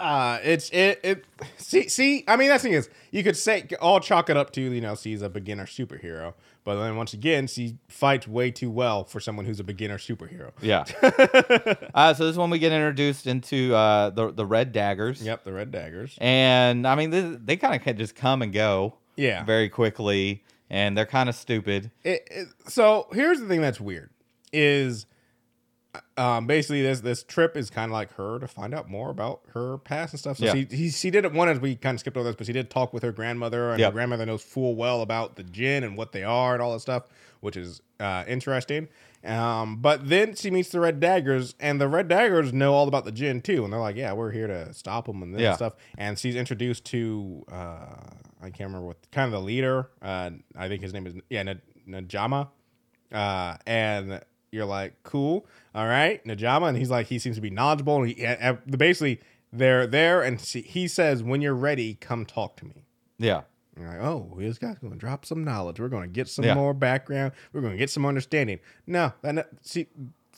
Uh, 0.00 0.38
it's 0.42 0.70
it 0.70 0.98
it 1.02 1.24
see 1.58 1.86
see. 1.88 2.24
I 2.26 2.36
mean, 2.36 2.48
that 2.48 2.62
thing 2.62 2.72
is, 2.72 2.88
you 3.10 3.22
could 3.22 3.36
say 3.36 3.68
all 3.82 4.00
chalk 4.00 4.30
it 4.30 4.36
up 4.36 4.50
to 4.52 4.60
you 4.62 4.80
know 4.80 4.94
she's 4.94 5.20
a 5.20 5.28
beginner 5.28 5.66
superhero, 5.66 6.32
but 6.76 6.82
then 6.84 6.96
once 6.96 7.12
again, 7.12 7.46
she 7.46 7.76
fights 7.88 8.26
way 8.28 8.50
too 8.50 8.70
well 8.70 9.04
for 9.04 9.20
someone 9.20 9.44
who's 9.46 9.60
a 9.60 9.64
beginner 9.64 9.98
superhero. 9.98 10.50
Yeah. 10.60 10.84
uh, 11.94 12.14
so 12.14 12.24
this 12.24 12.32
is 12.32 12.38
when 12.38 12.50
we 12.50 12.58
get 12.58 12.72
introduced 12.72 13.26
into 13.26 13.74
uh, 13.74 14.10
the 14.10 14.30
the 14.32 14.46
red 14.46 14.72
daggers. 14.72 15.22
Yep, 15.22 15.44
the 15.44 15.52
red 15.52 15.70
daggers. 15.70 16.16
And 16.20 16.86
I 16.86 16.94
mean, 16.94 17.10
this, 17.10 17.36
they 17.44 17.56
kind 17.56 17.74
of 17.86 17.96
just 17.96 18.14
come 18.14 18.42
and 18.42 18.52
go 18.52 18.94
Yeah. 19.16 19.44
very 19.44 19.68
quickly, 19.68 20.44
and 20.68 20.96
they're 20.96 21.06
kind 21.06 21.28
of 21.28 21.34
stupid. 21.34 21.90
it, 22.04 22.26
it- 22.30 22.48
so 22.68 23.06
here's 23.12 23.40
the 23.40 23.46
thing 23.46 23.60
that's 23.60 23.80
weird 23.80 24.10
is 24.52 25.06
um 26.16 26.46
basically 26.46 26.82
this 26.82 27.00
this 27.00 27.22
trip 27.24 27.56
is 27.56 27.68
kind 27.70 27.90
of 27.90 27.92
like 27.92 28.12
her 28.14 28.38
to 28.38 28.46
find 28.46 28.72
out 28.74 28.88
more 28.88 29.10
about 29.10 29.40
her 29.54 29.78
past 29.78 30.12
and 30.12 30.20
stuff 30.20 30.36
so 30.38 30.44
Yeah. 30.44 30.52
she, 30.54 30.66
he, 30.70 30.90
she 30.90 31.10
did 31.10 31.24
it 31.24 31.32
one 31.32 31.48
as 31.48 31.58
we 31.58 31.74
kind 31.74 31.94
of 31.96 32.00
skipped 32.00 32.16
over 32.16 32.28
this 32.28 32.36
but 32.36 32.46
she 32.46 32.52
did 32.52 32.70
talk 32.70 32.92
with 32.92 33.02
her 33.02 33.10
grandmother 33.12 33.70
and 33.70 33.80
Yep. 33.80 33.88
her 33.90 33.94
grandmother 33.94 34.24
knows 34.26 34.42
full 34.42 34.76
well 34.76 35.02
about 35.02 35.34
the 35.36 35.42
Jin 35.42 35.82
and 35.82 35.96
what 35.96 36.12
they 36.12 36.22
are 36.22 36.52
and 36.54 36.62
all 36.62 36.72
that 36.74 36.80
stuff 36.80 37.04
which 37.40 37.56
is 37.56 37.80
uh 37.98 38.22
interesting 38.28 38.88
um 39.24 39.78
but 39.78 40.08
then 40.08 40.34
she 40.36 40.50
meets 40.50 40.68
the 40.70 40.78
red 40.80 41.00
daggers 41.00 41.54
and 41.58 41.80
the 41.80 41.88
red 41.88 42.06
daggers 42.08 42.52
know 42.52 42.72
all 42.72 42.86
about 42.86 43.04
the 43.04 43.12
Jin 43.12 43.40
too 43.40 43.64
and 43.64 43.72
they're 43.72 43.80
like 43.80 43.96
yeah 43.96 44.12
we're 44.12 44.30
here 44.30 44.46
to 44.46 44.72
stop 44.72 45.06
them 45.06 45.22
and 45.22 45.34
this 45.34 45.42
Yeah. 45.42 45.56
stuff 45.56 45.74
and 45.98 46.16
she's 46.18 46.36
introduced 46.36 46.84
to 46.86 47.44
uh 47.50 47.86
i 48.40 48.44
can't 48.50 48.60
remember 48.70 48.86
what 48.86 48.96
kind 49.10 49.26
of 49.26 49.32
the 49.32 49.44
leader 49.44 49.90
uh 50.02 50.30
i 50.56 50.68
think 50.68 50.82
his 50.82 50.92
name 50.94 51.06
is 51.08 51.14
yeah 51.28 51.40
N- 51.40 51.60
najama 51.88 52.48
uh, 53.12 53.56
and 53.66 54.20
you're 54.52 54.64
like, 54.66 54.94
cool, 55.02 55.46
all 55.74 55.86
right, 55.86 56.24
Najama, 56.24 56.68
and 56.68 56.76
he's 56.76 56.90
like, 56.90 57.06
he 57.06 57.18
seems 57.18 57.36
to 57.36 57.42
be 57.42 57.50
knowledgeable, 57.50 58.02
and 58.02 58.08
he, 58.12 58.26
uh, 58.26 58.54
basically 58.76 59.20
they're 59.52 59.86
there, 59.86 60.22
and 60.22 60.40
he 60.40 60.86
says, 60.88 61.22
when 61.22 61.40
you're 61.40 61.54
ready, 61.54 61.94
come 61.94 62.24
talk 62.24 62.56
to 62.56 62.64
me. 62.64 62.84
Yeah. 63.18 63.42
And 63.76 63.84
you're 63.84 63.92
like, 63.94 64.02
oh, 64.02 64.34
this 64.38 64.58
guy's 64.58 64.78
going 64.78 64.92
to 64.92 64.98
drop 64.98 65.24
some 65.24 65.44
knowledge. 65.44 65.78
We're 65.78 65.88
going 65.88 66.02
to 66.08 66.12
get 66.12 66.28
some 66.28 66.44
Yeah. 66.44 66.54
more 66.54 66.74
background. 66.74 67.32
We're 67.52 67.60
going 67.60 67.72
to 67.74 67.78
get 67.78 67.90
some 67.90 68.04
understanding. 68.04 68.58
No, 68.86 69.12
that 69.22 69.48
see, 69.62 69.86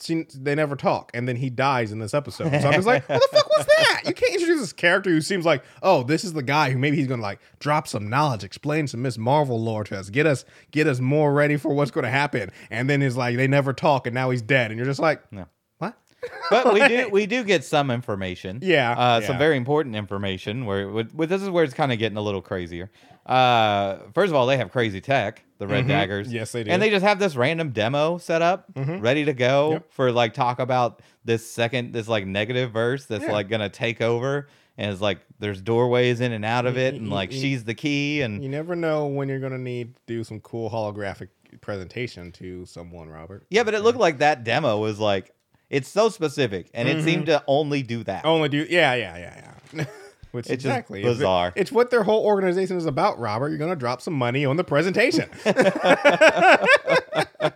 see, 0.03 0.25
they 0.33 0.55
never 0.55 0.75
talk, 0.75 1.11
and 1.13 1.27
then 1.27 1.35
he 1.35 1.49
dies 1.49 1.91
in 1.91 1.99
this 1.99 2.13
episode. 2.13 2.49
So 2.61 2.67
I'm 2.67 2.73
just 2.73 2.87
like, 2.87 3.07
what 3.09 3.21
the 3.21 3.37
fuck 3.37 3.49
was 3.57 3.65
that? 3.65 4.01
You 4.05 4.13
can't 4.13 4.33
introduce 4.33 4.61
this 4.61 4.73
character 4.73 5.09
who 5.09 5.21
seems 5.21 5.45
like, 5.45 5.63
oh, 5.81 6.03
this 6.03 6.23
is 6.23 6.33
the 6.33 6.43
guy 6.43 6.71
who 6.71 6.77
maybe 6.77 6.97
he's 6.97 7.07
gonna 7.07 7.21
like 7.21 7.39
drop 7.59 7.87
some 7.87 8.09
knowledge, 8.09 8.43
explain 8.43 8.87
some 8.87 9.01
Miss 9.01 9.17
Marvel 9.17 9.61
lore 9.61 9.83
to 9.85 9.97
us, 9.97 10.09
get 10.09 10.25
us 10.25 10.45
get 10.71 10.87
us 10.87 10.99
more 10.99 11.33
ready 11.33 11.57
for 11.57 11.73
what's 11.73 11.91
gonna 11.91 12.09
happen. 12.09 12.51
And 12.69 12.89
then 12.89 13.01
it's 13.01 13.15
like 13.15 13.37
they 13.37 13.47
never 13.47 13.73
talk 13.73 14.07
and 14.07 14.13
now 14.13 14.29
he's 14.29 14.41
dead. 14.41 14.71
And 14.71 14.77
you're 14.77 14.87
just 14.87 14.99
like, 14.99 15.31
No. 15.31 15.45
what? 15.77 15.97
but 16.49 16.73
we 16.73 16.87
do 16.87 17.09
we 17.11 17.25
do 17.25 17.43
get 17.43 17.63
some 17.63 17.91
information. 17.91 18.59
Yeah, 18.61 18.91
uh, 18.91 19.21
some 19.21 19.37
very 19.37 19.57
important 19.57 19.95
information. 19.95 20.65
Where 20.65 20.89
with, 20.89 21.13
with 21.13 21.29
this 21.29 21.41
is 21.41 21.49
where 21.49 21.63
it's 21.63 21.73
kind 21.73 21.91
of 21.91 21.99
getting 21.99 22.17
a 22.17 22.21
little 22.21 22.41
crazier. 22.41 22.91
Uh, 23.25 23.99
first 24.13 24.29
of 24.29 24.35
all, 24.35 24.45
they 24.47 24.57
have 24.57 24.71
crazy 24.71 24.99
tech, 24.99 25.43
the 25.67 25.73
red 25.73 25.87
daggers. 25.87 26.27
Mm-hmm. 26.27 26.35
Yes, 26.35 26.51
they 26.51 26.63
do. 26.63 26.71
And 26.71 26.81
they 26.81 26.89
just 26.89 27.03
have 27.05 27.19
this 27.19 27.35
random 27.35 27.71
demo 27.71 28.17
set 28.17 28.41
up, 28.41 28.65
ready 28.75 29.25
to 29.25 29.33
go 29.33 29.71
Yep. 29.73 29.91
for 29.91 30.11
like 30.11 30.33
talk 30.33 30.59
about 30.59 31.01
this 31.25 31.49
second, 31.49 31.93
this 31.93 32.07
like 32.07 32.25
negative 32.25 32.71
verse 32.71 33.05
that's 33.05 33.23
Yeah. 33.23 33.31
like 33.31 33.49
gonna 33.49 33.69
take 33.69 34.01
over. 34.01 34.47
And 34.77 34.91
it's 34.91 35.01
like 35.01 35.19
there's 35.39 35.61
doorways 35.61 36.19
in 36.19 36.31
and 36.31 36.43
out 36.43 36.65
of 36.65 36.77
it, 36.77 36.95
and 36.95 37.09
like 37.09 37.31
she's 37.31 37.63
the 37.63 37.75
key, 37.75 38.21
and 38.21 38.41
You 38.43 38.49
never 38.49 38.75
know 38.75 39.05
when 39.07 39.29
you're 39.29 39.39
gonna 39.39 39.57
need 39.57 39.95
to 39.95 40.01
do 40.07 40.23
some 40.23 40.39
cool 40.41 40.69
holographic 40.69 41.27
presentation 41.61 42.31
to 42.33 42.65
someone, 42.65 43.07
Robert. 43.09 43.45
yeah. 43.49 43.63
But 43.63 43.73
it 43.75 43.81
looked 43.81 43.99
like 43.99 44.17
that 44.19 44.43
demo 44.43 44.79
was 44.79 44.99
like 44.99 45.31
it's 45.69 45.87
so 45.87 46.09
specific, 46.09 46.69
and 46.73 46.87
it 46.89 46.97
Mm-hmm. 46.97 47.05
seemed 47.05 47.25
to 47.27 47.43
only 47.47 47.81
do 47.83 48.03
that. 48.03 48.25
Only 48.25 48.49
do 48.49 48.65
yeah, 48.69 48.93
yeah, 48.95 49.17
yeah, 49.17 49.51
yeah. 49.73 49.85
Which 50.33 50.47
It's 50.47 50.65
exactly 50.65 51.01
it's- 51.01 51.17
bizarre. 51.17 51.53
It's 51.55 51.71
what 51.71 51.91
their 51.91 52.01
whole 52.03 52.25
organization 52.25 52.75
is 52.75 52.87
about, 52.87 53.19
Robert. 53.19 53.49
You're 53.49 53.59
gonna 53.59 53.75
drop 53.75 54.01
some 54.01 54.15
money 54.15 54.45
on 54.45 54.57
the 54.57 54.63
presentation. 54.63 55.29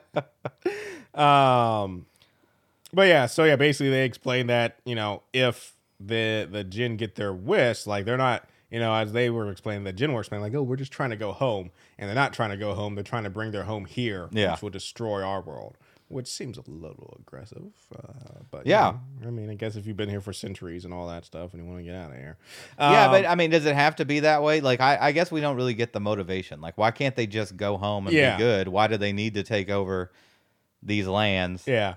um, 1.13 2.05
but 2.93 3.07
yeah, 3.07 3.25
so 3.25 3.43
yeah, 3.43 3.55
basically 3.55 3.89
they 3.89 4.05
explained 4.05 4.49
that 4.49 4.77
you 4.85 4.95
know 4.95 5.23
if 5.33 5.75
the 5.99 6.47
the 6.49 6.63
Jin 6.63 6.97
get 6.97 7.15
their 7.15 7.33
wish, 7.33 7.87
like 7.87 8.05
they're 8.05 8.17
not. 8.17 8.47
You 8.69 8.79
know, 8.79 8.93
as 8.93 9.13
they 9.13 9.29
were 9.29 9.49
explaining, 9.49 9.85
the 9.85 9.93
Jin 9.93 10.11
were 10.11 10.19
explaining, 10.19 10.43
like, 10.43 10.53
oh, 10.53 10.61
we're 10.61 10.75
just 10.75 10.91
trying 10.91 11.11
to 11.11 11.15
go 11.15 11.31
home. 11.31 11.71
And 11.97 12.09
they're 12.09 12.15
not 12.15 12.33
trying 12.33 12.49
to 12.49 12.57
go 12.57 12.73
home. 12.73 12.95
They're 12.95 13.03
trying 13.05 13.23
to 13.23 13.29
bring 13.29 13.51
their 13.51 13.63
home 13.63 13.85
here, 13.85 14.27
Yeah. 14.33 14.51
which 14.51 14.61
will 14.61 14.69
destroy 14.71 15.23
our 15.23 15.39
world, 15.39 15.77
which 16.09 16.27
seems 16.27 16.57
a 16.57 16.63
little 16.67 17.17
aggressive. 17.19 17.71
Uh, 17.93 18.39
but 18.49 18.65
you 18.65 18.71
Yeah. 18.71 18.93
know, 19.21 19.27
I 19.27 19.31
mean, 19.31 19.49
I 19.49 19.55
guess 19.55 19.75
if 19.75 19.85
you've 19.85 19.97
been 19.97 20.09
here 20.09 20.21
for 20.21 20.31
centuries 20.33 20.85
and 20.85 20.93
all 20.93 21.07
that 21.07 21.25
stuff 21.25 21.53
and 21.53 21.61
you 21.61 21.67
want 21.69 21.79
to 21.79 21.83
get 21.83 21.95
out 21.95 22.11
of 22.11 22.17
here. 22.17 22.37
Yeah, 22.79 23.05
Um, 23.05 23.11
but 23.11 23.25
I 23.25 23.35
mean, 23.35 23.49
does 23.49 23.65
it 23.65 23.75
have 23.75 23.97
to 23.97 24.05
be 24.05 24.21
that 24.21 24.41
way? 24.41 24.61
Like, 24.61 24.79
I, 24.79 24.97
I 25.01 25.11
guess 25.11 25.31
we 25.31 25.41
don't 25.41 25.55
really 25.57 25.73
get 25.73 25.91
the 25.93 25.99
motivation. 25.99 26.61
Like, 26.61 26.77
why 26.77 26.91
can't 26.91 27.15
they 27.15 27.27
just 27.27 27.57
go 27.57 27.77
home 27.77 28.07
and 28.07 28.15
Yeah. 28.15 28.37
be 28.37 28.43
good? 28.43 28.67
Why 28.69 28.87
do 28.87 28.95
they 28.97 29.11
need 29.11 29.33
to 29.33 29.43
take 29.43 29.69
over 29.69 30.11
these 30.81 31.07
lands? 31.07 31.63
Yeah. 31.67 31.95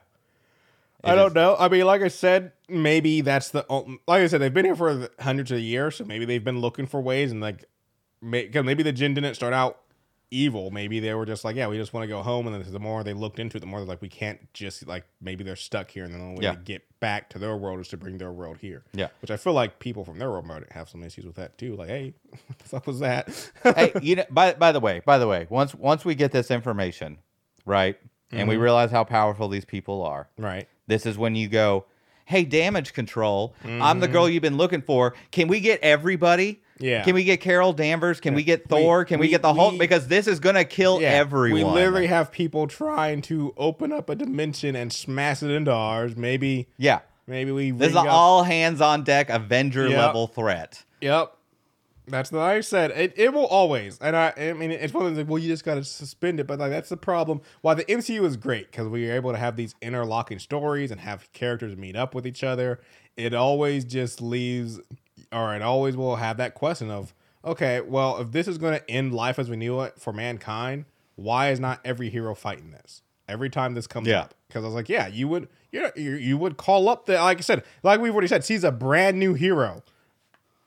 It 1.04 1.08
I 1.10 1.14
don't 1.14 1.28
is- 1.28 1.34
know. 1.34 1.56
I 1.58 1.68
mean, 1.68 1.84
like 1.86 2.02
I 2.02 2.08
said, 2.08 2.52
maybe 2.68 3.20
that's 3.20 3.50
the 3.50 3.64
like 4.06 4.22
I 4.22 4.26
said 4.26 4.40
they've 4.40 4.52
been 4.52 4.64
here 4.66 4.76
for 4.76 5.08
hundreds 5.20 5.50
of 5.52 5.60
years, 5.60 5.96
so 5.96 6.04
maybe 6.04 6.24
they've 6.24 6.44
been 6.44 6.60
looking 6.60 6.86
for 6.86 7.00
ways 7.00 7.30
and 7.30 7.40
like, 7.40 7.64
may, 8.20 8.48
'cause 8.48 8.64
maybe 8.64 8.82
the 8.82 8.92
Jin 8.92 9.14
didn't 9.14 9.34
start 9.34 9.54
out 9.54 9.80
evil. 10.30 10.70
Maybe 10.70 11.00
they 11.00 11.12
were 11.14 11.26
just 11.26 11.44
like, 11.44 11.56
yeah, 11.56 11.66
we 11.68 11.76
just 11.76 11.92
want 11.92 12.04
to 12.04 12.08
go 12.08 12.22
home, 12.22 12.46
and 12.46 12.54
then 12.64 12.72
the 12.72 12.78
more 12.78 13.02
they 13.04 13.12
looked 13.12 13.38
into 13.38 13.56
it, 13.56 13.60
the 13.60 13.66
more 13.66 13.80
they're 13.80 13.88
like, 13.88 14.00
we 14.02 14.08
can't 14.08 14.52
just 14.54 14.86
like 14.86 15.04
maybe 15.20 15.42
they're 15.44 15.56
stuck 15.56 15.90
here, 15.90 16.04
and 16.04 16.14
the 16.14 16.18
only 16.18 16.38
way 16.38 16.44
Yeah. 16.44 16.52
to 16.52 16.58
get 16.58 16.82
back 17.00 17.30
to 17.30 17.38
their 17.38 17.56
world 17.56 17.80
is 17.80 17.88
to 17.88 17.96
bring 17.96 18.18
their 18.18 18.30
world 18.32 18.58
here. 18.58 18.84
Yeah. 18.92 19.08
which 19.22 19.30
I 19.30 19.36
feel 19.36 19.52
like 19.54 19.78
people 19.78 20.04
from 20.04 20.18
their 20.18 20.30
world 20.30 20.46
might 20.46 20.70
have 20.72 20.88
some 20.88 21.02
issues 21.02 21.24
with 21.24 21.36
that 21.36 21.56
too. 21.58 21.74
Like, 21.76 21.88
hey, 21.88 22.14
what 22.46 22.58
the 22.58 22.64
fuck 22.68 22.86
was 22.86 23.00
that? 23.00 23.50
hey, 23.62 23.92
you 24.02 24.16
know, 24.16 24.24
by 24.30 24.54
by 24.54 24.72
the 24.72 24.80
way, 24.80 25.00
by 25.04 25.18
the 25.18 25.26
way, 25.26 25.46
once 25.50 25.74
once 25.74 26.04
we 26.04 26.14
get 26.14 26.30
this 26.32 26.50
information, 26.50 27.18
right, 27.66 27.96
and 28.30 28.40
Mm-hmm. 28.42 28.48
we 28.50 28.56
realize 28.56 28.90
how 28.90 29.02
powerful 29.04 29.48
these 29.48 29.64
people 29.64 30.02
are, 30.04 30.28
right. 30.38 30.68
this 30.86 31.04
is 31.06 31.18
when 31.18 31.34
you 31.34 31.48
go, 31.48 31.86
"Hey, 32.26 32.44
damage 32.44 32.92
control, 32.92 33.54
I'm 33.64 33.98
the 34.00 34.06
girl 34.08 34.28
you've 34.28 34.42
been 34.42 34.56
looking 34.56 34.82
for. 34.82 35.14
Can 35.32 35.48
we 35.48 35.58
get 35.60 35.80
everybody?" 35.80 36.60
Yeah. 36.80 37.04
Can 37.04 37.14
we 37.14 37.24
get 37.24 37.40
Carol 37.40 37.72
Danvers? 37.72 38.20
Can 38.20 38.34
we 38.34 38.42
get 38.42 38.68
Thor? 38.68 39.04
Can 39.04 39.20
we, 39.20 39.26
we- 39.26 39.30
get 39.30 39.42
the 39.42 39.52
Hulk? 39.54 39.72
we- 39.72 39.78
Because 39.78 40.08
this 40.08 40.26
is 40.26 40.40
gonna 40.40 40.64
kill 40.64 40.98
everyone. 41.02 41.54
We 41.60 41.64
literally 41.64 42.06
have 42.06 42.32
people 42.32 42.66
trying 42.66 43.22
to 43.22 43.52
open 43.56 43.92
up 43.92 44.08
a 44.10 44.14
dimension 44.14 44.74
and 44.74 44.92
smash 44.92 45.42
it 45.42 45.50
into 45.50 45.70
ours. 45.72 46.16
Maybe, 46.16 46.68
yeah. 46.78 47.00
maybe 47.26 47.52
we. 47.52 47.70
This 47.70 47.90
is 47.90 47.94
ring 47.94 48.06
up- 48.06 48.12
all 48.12 48.42
hands 48.44 48.80
on 48.80 49.04
deck 49.04 49.28
Avenger 49.30 49.88
Yep. 49.88 49.98
level 49.98 50.26
threat. 50.26 50.84
Yep. 51.00 51.34
That's 52.08 52.32
what 52.32 52.40
I 52.42 52.60
said. 52.60 52.90
It, 52.90 53.12
it 53.16 53.32
will 53.32 53.46
always, 53.46 53.96
and 54.00 54.16
I, 54.16 54.32
I 54.36 54.52
mean, 54.54 54.72
it's 54.72 54.92
one 54.92 55.04
of 55.06 55.10
those 55.10 55.18
like, 55.18 55.28
well, 55.30 55.38
you 55.38 55.46
just 55.48 55.64
got 55.64 55.76
to 55.76 55.84
suspend 55.84 56.40
it, 56.40 56.46
but 56.48 56.58
like 56.58 56.70
that's 56.72 56.88
the 56.88 56.96
problem. 56.96 57.40
Why 57.60 57.74
the 57.74 57.84
MCU 57.84 58.24
is 58.24 58.36
great 58.36 58.68
because 58.68 58.88
we 58.88 59.08
are 59.08 59.14
able 59.14 59.30
to 59.30 59.38
have 59.38 59.54
these 59.54 59.76
interlocking 59.80 60.40
stories 60.40 60.90
and 60.90 61.00
have 61.02 61.32
characters 61.32 61.76
meet 61.76 61.94
up 61.94 62.12
with 62.12 62.26
each 62.26 62.42
other. 62.42 62.80
It 63.16 63.32
always 63.32 63.84
just 63.84 64.20
leaves, 64.20 64.80
or 65.32 65.54
it 65.54 65.62
always 65.62 65.96
will 65.96 66.16
have 66.16 66.36
that 66.38 66.54
question 66.54 66.90
of, 66.90 67.14
okay, 67.44 67.80
well, 67.80 68.18
if 68.18 68.32
this 68.32 68.48
is 68.48 68.58
going 68.58 68.78
to 68.78 68.90
end 68.90 69.14
life 69.14 69.38
as 69.38 69.48
we 69.48 69.56
knew 69.56 69.80
it 69.80 69.94
for 69.98 70.12
mankind, 70.12 70.84
why 71.16 71.50
is 71.50 71.60
not 71.60 71.80
every 71.84 72.10
hero 72.10 72.34
fighting 72.34 72.70
this 72.72 73.02
every 73.28 73.48
time 73.50 73.74
this 73.74 73.86
comes 73.86 74.08
Yeah. 74.08 74.22
up? 74.22 74.34
Because 74.48 74.64
I 74.64 74.66
was 74.66 74.74
like, 74.74 74.88
yeah, 74.88 75.06
you 75.06 75.28
would, 75.28 75.48
you 75.70 75.88
you 75.96 76.12
you 76.14 76.36
would 76.38 76.56
call 76.56 76.88
up 76.88 77.06
the 77.06 77.14
like 77.14 77.38
I 77.38 77.42
said, 77.42 77.62
like 77.82 78.00
we've 78.00 78.12
already 78.12 78.26
said, 78.28 78.44
she's 78.44 78.64
a 78.64 78.72
brand 78.72 79.18
new 79.18 79.34
hero. 79.34 79.82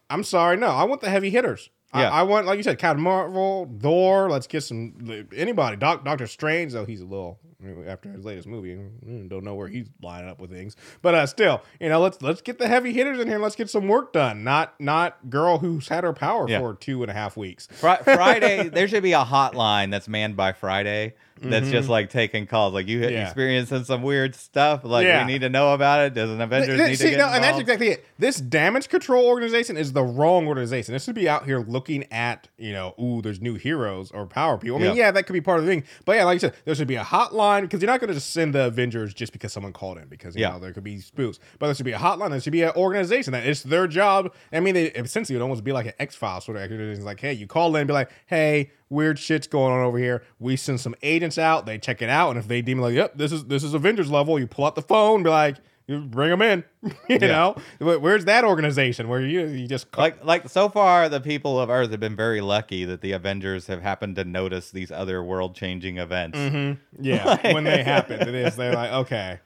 I'm 0.09 0.24
sorry, 0.24 0.57
no. 0.57 0.68
I 0.68 0.84
want 0.84 1.01
the 1.01 1.09
heavy 1.09 1.30
hitters. 1.30 1.70
Yeah. 1.94 2.10
I, 2.10 2.20
I 2.20 2.24
want, 2.24 2.46
like 2.46 2.58
you 2.58 2.64
said, 2.64 2.78
Captain 2.80 3.04
Marvel, 3.04 3.70
Thor. 3.80 4.30
Let's 4.30 4.48
get 4.48 4.62
some 4.62 5.28
anybody. 5.36 5.78
Doc, 5.78 6.04
Doctor 6.04 6.28
Strange, 6.28 6.74
though 6.74 6.86
he's 6.86 7.02
a 7.02 7.06
little 7.06 7.39
after 7.88 8.12
his 8.12 8.26
latest 8.26 8.46
movie, 8.46 8.76
mm, 8.76 9.30
don't 9.30 9.44
know 9.46 9.56
where 9.56 9.70
he's 9.70 9.88
lining 10.02 10.30
up 10.30 10.38
with 10.39 10.52
things. 10.52 10.76
But 11.02 11.16
uh, 11.16 11.26
still, 11.28 11.62
you 11.80 11.88
know, 11.89 12.02
let's 12.02 12.22
let's 12.22 12.41
get 12.41 12.60
the 12.60 12.68
heavy 12.68 12.91
hitters 12.94 13.20
in 13.20 13.28
here. 13.28 13.36
and 13.38 13.44
Let's 13.44 13.56
get 13.56 13.70
some 13.70 13.88
work 13.88 14.12
done. 14.12 14.44
Not 14.44 14.74
not 14.82 15.30
girl 15.30 15.60
who's 15.60 15.88
had 15.88 16.04
her 16.04 16.14
power 16.14 16.50
Yeah. 16.50 16.60
for 16.60 16.74
two 16.74 17.04
and 17.04 17.10
a 17.10 17.14
half 17.14 17.38
weeks. 17.38 17.68
Fri 17.72 17.96
Friday, 18.04 18.68
there 18.74 18.88
should 18.88 19.04
be 19.04 19.14
a 19.14 19.24
hotline 19.24 19.91
that's 19.91 20.08
manned 20.10 20.36
by 20.36 20.52
Friday 20.52 21.14
that's 21.42 21.70
just 21.70 21.90
like 21.90 22.10
taking 22.10 22.46
calls. 22.48 22.74
Like 22.74 22.88
you 22.88 23.00
Mm-hmm. 23.02 23.12
Yeah. 23.14 23.24
experiencing 23.26 23.84
some 23.84 24.02
weird 24.02 24.36
stuff. 24.36 24.84
Like 24.84 25.06
Yeah. 25.06 25.26
we 25.26 25.34
need 25.34 25.40
to 25.40 25.50
know 25.50 25.74
about 25.74 26.02
it. 26.06 26.14
Does 26.14 26.30
an 26.30 26.40
Avengers 26.42 26.78
Th- 26.78 26.90
need 26.90 26.96
see, 26.98 27.04
to 27.06 27.10
get 27.12 27.18
no, 27.18 27.28
and 27.28 27.44
that's 27.44 27.60
exactly 27.60 27.90
it. 27.90 28.06
This 28.20 28.38
damage 28.38 28.88
control 28.88 29.26
organization 29.26 29.76
is 29.76 29.94
the 29.94 30.04
wrong 30.04 30.48
organization. 30.48 30.94
This 30.94 31.04
should 31.04 31.16
be 31.16 31.28
out 31.28 31.46
here 31.46 31.60
looking 31.60 32.06
at, 32.12 32.48
you 32.58 32.72
know, 32.72 32.94
ooh, 33.02 33.22
there's 33.22 33.42
new 33.42 33.56
heroes 33.56 34.12
or 34.12 34.26
power 34.26 34.58
people. 34.58 34.78
I 34.78 34.82
mean, 34.82 34.90
Yeah. 34.96 35.06
yeah, 35.06 35.12
that 35.12 35.24
could 35.26 35.34
be 35.34 35.42
part 35.42 35.60
of 35.60 35.66
the 35.66 35.72
thing. 35.72 35.84
But 36.06 36.16
yeah, 36.18 36.26
like 36.26 36.36
I 36.36 36.40
said, 36.40 36.54
there 36.66 36.76
should 36.76 36.88
be 36.88 36.96
a 36.96 37.04
hotline 37.04 37.62
because 37.64 37.82
you're 37.82 37.92
not 37.92 38.00
going 38.00 38.10
to 38.10 38.14
just 38.14 38.30
send 38.32 38.54
the 38.54 38.66
Avengers 38.68 39.14
just 39.14 39.34
because 39.34 39.52
someone 39.52 39.74
called 39.74 39.98
in 39.98 40.08
because, 40.08 40.36
you 40.36 40.42
Yeah. 40.44 40.52
know, 40.52 40.60
there 40.60 40.72
could 40.72 40.84
be 40.84 41.00
spooks. 41.00 41.40
But 41.60 41.68
there 41.68 41.76
should 41.76 41.86
be 41.86 41.92
a 41.94 41.98
hotline. 41.98 42.30
There 42.30 42.40
should 42.40 42.54
be 42.54 42.62
an 42.64 42.72
organization 42.76 43.34
that 43.34 43.46
it's 43.46 43.64
their 43.64 43.88
job. 43.88 44.34
I 44.54 44.60
mean, 44.60 44.76
they, 44.76 44.86
essentially, 44.92 45.36
it 45.36 45.40
would 45.40 45.44
almost 45.44 45.64
be 45.64 45.72
like 45.72 45.88
an 45.88 45.94
X 46.00 46.16
Files 46.16 46.46
sort 46.46 46.58
of. 46.58 46.72
It's 46.72 47.02
like, 47.04 47.20
hey, 47.20 47.34
you 47.34 47.48
call 47.48 47.76
in 47.76 47.82
and 47.82 47.88
be 47.88 47.94
like, 47.94 48.10
hey, 48.28 48.72
weird 48.94 49.20
shit's 49.20 49.48
going 49.48 49.74
on 49.74 49.84
over 49.84 49.98
here. 49.98 50.24
We 50.39 50.56
send 50.56 50.80
some 50.80 50.96
agents 51.02 51.38
out. 51.38 51.66
They 51.66 51.78
check 51.78 52.02
it 52.02 52.10
out. 52.10 52.30
And 52.32 52.39
if 52.39 52.48
they 52.48 52.62
deem 52.62 52.80
like, 52.80 52.94
yep, 52.94 53.18
this 53.18 53.32
is 53.32 53.46
this 53.46 53.64
is 53.64 53.74
Avengers 53.74 54.10
level, 54.10 54.39
you 54.39 54.48
pull 54.48 54.66
out 54.66 54.76
the 54.76 54.82
phone 54.82 55.24
be 55.24 55.30
like, 55.30 55.58
you 55.88 56.00
bring 56.00 56.30
them 56.30 56.41
in. 56.41 56.64
you 57.10 57.20
know, 57.20 57.56
where's 57.80 58.26
that 58.26 58.46
organization 58.46 59.10
where 59.10 59.22
you 59.22 59.46
you 59.48 59.68
just 59.68 59.91
call, 59.91 60.04
like 60.04 60.24
like 60.24 60.50
so 60.50 60.70
far 60.70 61.10
the 61.10 61.20
people 61.20 61.60
of 61.60 61.70
Earth 61.70 61.91
have 61.91 62.00
been 62.00 62.16
very 62.16 62.41
lucky 62.41 62.86
that 62.86 63.02
the 63.02 63.12
Avengers 63.12 63.68
have 63.68 63.82
happened 63.82 64.16
to 64.16 64.24
notice 64.24 64.72
these 64.72 64.91
other 64.91 65.24
world 65.24 65.56
changing 65.56 65.98
events. 65.98 66.38
Mm-hmm. 66.38 66.82
yeah 67.04 67.54
when 67.54 67.64
they 67.64 67.84
happen 67.84 68.22
it 68.22 68.36
is 68.36 68.56
they're 68.56 68.74
like 68.74 68.91
okay 69.04 69.39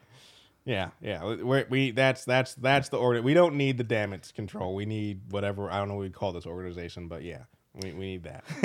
yeah 0.66 0.90
yeah 1.02 1.24
we 1.34 1.64
we 1.70 1.92
that's 1.92 2.26
that's 2.26 2.56
that's 2.56 2.90
the 2.90 2.98
order 2.98 3.22
we 3.22 3.34
don't 3.34 3.56
need 3.56 3.78
the 3.78 3.84
damage 3.84 4.34
control 4.34 4.76
we 4.76 4.86
need 4.86 5.22
whatever 5.32 5.72
i 5.72 5.78
don't 5.78 5.88
know 5.88 5.96
what 5.96 6.02
we 6.02 6.10
call 6.10 6.34
this 6.34 6.46
organization 6.46 7.08
but 7.08 7.24
yeah 7.24 7.44
we, 7.82 7.92
we 7.94 8.06
need 8.06 8.24
that 8.24 8.44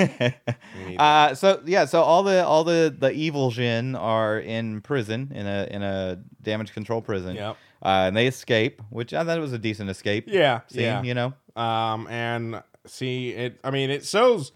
we 0.77 0.85
need 0.85 0.99
that. 0.99 1.31
Uh, 1.31 1.35
so 1.35 1.61
yeah, 1.65 1.85
so 1.85 2.01
all 2.01 2.23
the 2.23 2.45
all 2.45 2.63
the 2.63 2.93
the 2.97 3.11
evil 3.11 3.51
Jin 3.51 3.95
are 3.95 4.39
in 4.39 4.81
prison 4.81 5.31
in 5.33 5.45
a 5.47 5.67
in 5.71 5.83
a 5.83 6.19
damage 6.41 6.73
control 6.73 7.01
prison. 7.01 7.35
Yep. 7.35 7.57
Uh, 7.81 8.05
and 8.07 8.15
they 8.15 8.27
escape, 8.27 8.81
which 8.89 9.13
I 9.13 9.23
thought 9.25 9.37
it 9.37 9.41
was 9.41 9.51
a 9.53 9.57
decent 9.57 9.89
escape. 9.89 10.25
yeah 10.27 10.61
Scene, 10.67 10.81
yeah 10.81 11.01
You 11.03 11.13
know. 11.13 11.33
um 11.55 12.07
and 12.07 12.63
see 12.85 13.29
it 13.29 13.59
i 13.63 13.71
mean 13.71 13.89
it 13.89 14.05
shows 14.05 14.51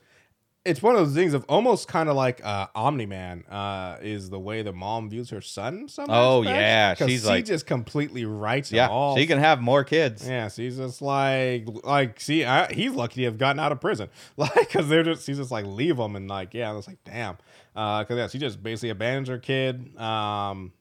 it's 0.67 0.81
one 0.81 0.95
of 0.95 1.05
those 1.05 1.15
things 1.15 1.33
of 1.33 1.43
almost 1.49 1.87
kind 1.87 2.09
of 2.09 2.15
like 2.15 2.43
uh 2.45 2.67
omni-man 2.75 3.43
uh 3.49 3.97
is 4.01 4.29
the 4.29 4.39
way 4.39 4.61
the 4.61 4.73
mom 4.73 5.09
views 5.09 5.29
her 5.29 5.41
son 5.41 5.87
some 5.87 6.05
Oh, 6.09 6.43
aspects. 6.43 6.99
yeah, 7.01 7.07
she's 7.07 7.21
she 7.21 7.27
like- 7.27 7.45
just 7.45 7.65
completely 7.65 8.25
writes 8.25 8.71
Yeah. 8.71 8.85
it 8.85 8.91
all 8.91 9.15
She 9.15 9.25
can 9.25 9.39
have 9.39 9.61
more 9.61 9.83
kids. 9.83 10.27
Yeah, 10.27 10.49
she's 10.49 10.77
just 10.77 11.01
like, 11.01 11.65
like, 11.83 12.19
see, 12.19 12.45
I, 12.45 12.71
he's 12.73 12.91
lucky 12.91 13.21
to 13.21 13.25
have 13.25 13.37
gotten 13.37 13.59
out 13.59 13.71
of 13.71 13.79
prison, 13.81 14.09
like, 14.37 14.53
because 14.53 14.87
they're 14.89 15.03
just, 15.03 15.25
she's 15.25 15.37
just 15.37 15.51
like, 15.51 15.65
leave 15.65 15.97
him, 15.97 16.15
and 16.15 16.27
like, 16.27 16.53
yeah, 16.53 16.69
I 16.69 16.73
was 16.73 16.87
like, 16.87 16.99
damn, 17.03 17.37
uh, 17.75 18.03
because 18.03 18.17
yeah, 18.17 18.27
she 18.27 18.37
just 18.37 18.61
basically 18.61 18.89
abandons 18.89 19.29
her 19.29 19.39
kid, 19.39 19.97
um, 19.99 20.73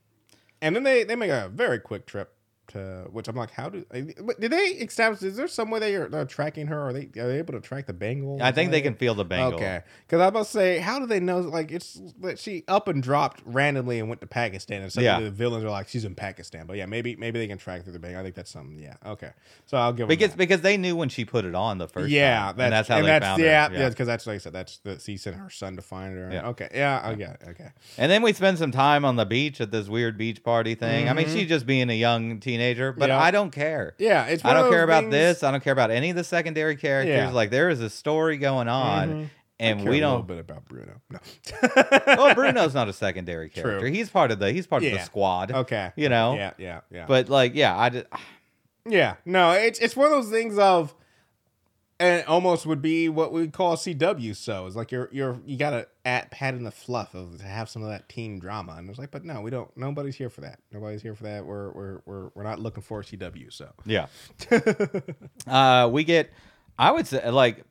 and 0.60 0.74
then 0.74 0.82
they 0.82 1.04
they 1.04 1.16
make 1.16 1.30
a 1.30 1.48
very 1.48 1.78
quick 1.78 2.06
trip 2.06 2.32
to 2.68 3.06
which 3.10 3.28
I'm 3.28 3.36
like, 3.36 3.50
how 3.50 3.68
do? 3.68 3.84
Did 3.92 4.50
they 4.50 4.66
establish? 4.80 5.22
Is 5.22 5.36
there 5.36 5.48
some 5.48 5.70
way 5.70 5.80
they 5.80 5.94
are 5.96 6.08
they're 6.08 6.24
tracking 6.24 6.66
her? 6.68 6.80
Are 6.88 6.92
they 6.92 7.08
are 7.20 7.28
they 7.28 7.38
able 7.38 7.54
to 7.54 7.60
track 7.60 7.86
the 7.86 7.92
bangle? 7.92 8.38
I 8.40 8.52
think 8.52 8.70
they 8.70 8.80
can 8.80 8.94
feel 8.94 9.14
the 9.14 9.24
bangle. 9.24 9.54
Okay, 9.58 9.82
because 10.06 10.20
I 10.20 10.30
must 10.30 10.50
say, 10.52 10.78
how 10.78 10.98
do 10.98 11.06
they 11.06 11.20
know? 11.20 11.40
Like, 11.40 11.72
it's 11.72 12.00
that 12.20 12.38
she 12.38 12.64
up 12.68 12.88
and 12.88 13.02
dropped 13.02 13.42
randomly 13.44 13.98
and 13.98 14.08
went 14.08 14.20
to 14.20 14.26
Pakistan, 14.26 14.82
and 14.82 14.92
suddenly 14.92 15.24
Yeah. 15.24 15.30
the 15.30 15.34
villains 15.34 15.64
are 15.64 15.70
like, 15.70 15.88
she's 15.88 16.04
in 16.04 16.14
Pakistan. 16.14 16.66
But 16.66 16.76
yeah, 16.76 16.86
maybe 16.86 17.16
maybe 17.16 17.38
they 17.38 17.46
can 17.48 17.58
track 17.58 17.82
through 17.84 17.92
the 17.92 17.98
bangle. 17.98 18.20
I 18.20 18.22
think 18.22 18.34
that's 18.34 18.50
something. 18.50 18.78
Yeah, 18.78 18.94
okay. 19.04 19.30
So 19.66 19.76
I'll 19.76 19.92
give 19.92 20.08
Because 20.08 20.30
that. 20.30 20.38
because 20.38 20.60
they 20.60 20.76
knew 20.76 20.96
when 20.96 21.08
she 21.08 21.24
put 21.24 21.44
it 21.44 21.54
on 21.54 21.78
the 21.78 21.88
first 21.88 22.10
yeah, 22.10 22.46
time. 22.52 22.60
and 22.60 22.72
that's 22.72 22.88
how 22.88 22.96
and 22.96 23.04
they 23.04 23.10
that's, 23.10 23.24
found 23.24 23.42
yeah, 23.42 23.68
her. 23.68 23.74
Yeah, 23.74 23.88
because 23.88 24.06
that's 24.06 24.26
like 24.26 24.36
I 24.36 24.38
said, 24.38 24.52
that's 24.52 24.78
the 24.78 24.98
she 24.98 25.16
sent 25.16 25.36
her 25.36 25.50
son 25.50 25.76
to 25.76 25.82
find 25.82 26.16
her. 26.16 26.30
Yeah. 26.32 26.48
Okay, 26.48 26.68
yeah, 26.74 27.00
I 27.02 27.12
it. 27.12 27.42
Okay, 27.48 27.70
And 27.98 28.10
then 28.10 28.22
we 28.22 28.32
spend 28.32 28.58
some 28.58 28.70
time 28.72 29.04
on 29.04 29.16
the 29.16 29.24
beach 29.26 29.60
at 29.60 29.70
this 29.70 29.88
weird 29.88 30.18
beach 30.18 30.42
party 30.42 30.74
thing. 30.74 31.08
I 31.08 31.12
mean, 31.12 31.26
Mhm. 31.26 31.32
she's 31.32 31.48
just 31.48 31.66
being 31.66 31.90
a 31.90 31.94
young 31.94 32.40
teenager, 32.56 32.92
but 32.92 33.08
Yeah. 33.08 33.20
I 33.20 33.30
don't 33.30 33.50
care. 33.50 33.94
yeah, 33.98 34.26
it's. 34.26 34.44
I 34.44 34.54
don't 34.54 34.70
care 34.70 34.82
about 34.84 35.02
things- 35.04 35.12
this. 35.12 35.42
I 35.42 35.50
don't 35.50 35.62
care 35.62 35.72
about 35.72 35.90
any 35.90 36.10
of 36.10 36.16
the 36.16 36.24
secondary 36.24 36.76
characters. 36.76 37.14
Yeah. 37.16 37.30
Like 37.30 37.50
there 37.50 37.68
is 37.68 37.80
a 37.80 37.90
story 37.90 38.36
going 38.38 38.68
on, 38.68 39.08
Mhm. 39.08 39.24
I 39.24 39.30
and 39.58 39.88
we 39.88 40.00
a 40.02 40.08
little 40.08 40.22
bit 40.22 40.38
about 40.38 40.64
Bruno. 40.66 41.00
No. 41.10 41.18
well, 42.06 42.34
Bruno's 42.34 42.74
not 42.80 42.88
a 42.88 42.92
secondary 42.92 43.48
True. 43.48 43.62
character. 43.62 43.86
He's 43.88 44.10
part 44.10 44.30
of 44.30 44.38
the. 44.38 44.52
He's 44.52 44.66
part 44.66 44.84
of 44.84 44.90
the 44.92 44.98
squad. 44.98 45.50
Okay. 45.52 45.92
You 45.96 46.08
know. 46.08 46.34
Yeah, 46.34 46.52
yeah, 46.58 46.80
yeah. 46.90 47.04
But 47.06 47.28
like, 47.28 47.54
yeah, 47.54 47.76
I 47.78 47.88
just, 47.90 48.06
Yeah, 48.88 49.14
no, 49.24 49.52
it's 49.52 49.78
it's 49.80 49.96
one 49.96 50.06
of 50.06 50.12
those 50.12 50.30
things 50.30 50.58
of, 50.58 50.94
and 51.98 52.20
it 52.20 52.28
almost 52.28 52.66
would 52.66 52.82
be 52.82 53.08
what 53.08 53.32
we 53.32 53.48
call 53.48 53.76
CW. 53.76 54.34
So 54.36 54.66
it's 54.66 54.76
like 54.76 54.92
you're 54.92 55.08
you're 55.12 55.40
you 55.46 55.56
gotta 55.56 55.88
at 56.04 56.30
pat 56.30 56.54
in 56.54 56.64
the 56.64 56.70
fluff 56.70 57.14
of 57.14 57.38
to 57.38 57.44
have 57.46 57.68
some 57.68 57.82
of 57.82 57.88
that 57.88 58.08
teen 58.08 58.38
drama, 58.38 58.74
and 58.78 58.88
it's 58.90 58.98
like, 58.98 59.10
but 59.10 59.24
no, 59.24 59.40
we 59.40 59.50
don't. 59.50 59.74
Nobody's 59.76 60.16
here 60.16 60.30
for 60.30 60.42
that. 60.42 60.58
Nobody's 60.72 61.02
here 61.02 61.14
for 61.14 61.24
that. 61.24 61.44
We're 61.46 61.70
we're 61.72 62.00
we're 62.06 62.28
we're 62.34 62.42
not 62.42 62.58
looking 62.60 62.82
for 62.82 63.02
CW. 63.02 63.52
So 63.52 63.70
yeah. 63.84 64.06
uh, 65.46 65.88
we 65.90 66.04
get. 66.04 66.30
I 66.78 66.90
would 66.92 67.06
say 67.06 67.28
like. 67.30 67.64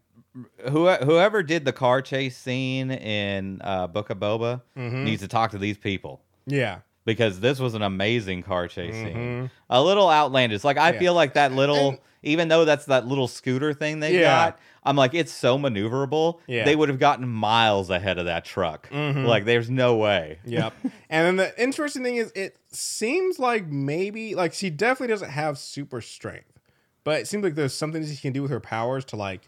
Who, 0.70 0.90
whoever 0.90 1.44
did 1.44 1.64
the 1.64 1.72
car 1.72 2.02
chase 2.02 2.36
scene 2.36 2.92
in 2.92 3.62
uh, 3.64 3.88
Book 3.88 4.10
of 4.10 4.18
Boba 4.18 4.62
Mm-hmm. 4.78 5.06
needs 5.06 5.22
to 5.22 5.30
talk 5.30 5.52
to 5.52 5.58
these 5.58 5.78
people. 5.78 6.22
yeah, 6.46 6.80
because 7.06 7.40
this 7.40 7.60
was 7.60 7.74
an 7.76 7.82
amazing 7.82 8.44
car 8.44 8.68
chase 8.68 8.94
scene. 8.96 9.16
Mhm. 9.48 9.52
A 9.70 9.82
little 9.82 10.10
outlandish. 10.10 10.64
Like 10.64 10.78
I 10.78 10.92
Yeah. 10.94 11.00
feel 11.00 11.14
like 11.14 11.34
that 11.36 11.52
little, 11.54 11.90
And- 11.90 12.00
even 12.24 12.48
though 12.48 12.66
that's 12.66 12.86
that 12.86 13.06
little 13.08 13.28
scooter 13.28 13.74
thing 13.74 14.00
they 14.00 14.16
Yeah. 14.16 14.22
got, 14.52 14.60
I'm 14.84 14.96
like 14.96 15.14
it's 15.14 15.32
so 15.32 15.58
maneuverable. 15.58 16.40
Yeah. 16.48 16.66
They 16.66 16.76
would 16.76 16.90
have 16.90 17.00
gotten 17.00 17.28
miles 17.28 17.90
ahead 17.90 18.18
of 18.18 18.26
that 18.26 18.44
truck. 18.46 18.90
Mhm. 18.90 19.26
Like 19.26 19.46
there's 19.46 19.70
no 19.70 19.96
way. 19.96 20.40
yep. 20.46 20.74
and 21.10 21.26
then 21.28 21.36
the 21.38 21.62
interesting 21.62 22.04
thing 22.04 22.18
is, 22.18 22.32
it 22.36 22.58
seems 22.72 23.40
like 23.40 23.68
maybe 23.68 24.34
like 24.36 24.54
she 24.54 24.70
definitely 24.70 25.14
doesn't 25.14 25.30
have 25.32 25.58
super 25.60 26.02
strength, 26.02 26.60
but 27.04 27.20
it 27.22 27.28
seems 27.28 27.44
like 27.44 27.56
there's 27.56 27.74
something 27.74 28.06
she 28.06 28.18
can 28.18 28.34
do 28.34 28.42
with 28.42 28.52
her 28.52 28.60
powers 28.60 29.06
to 29.06 29.16
like 29.16 29.42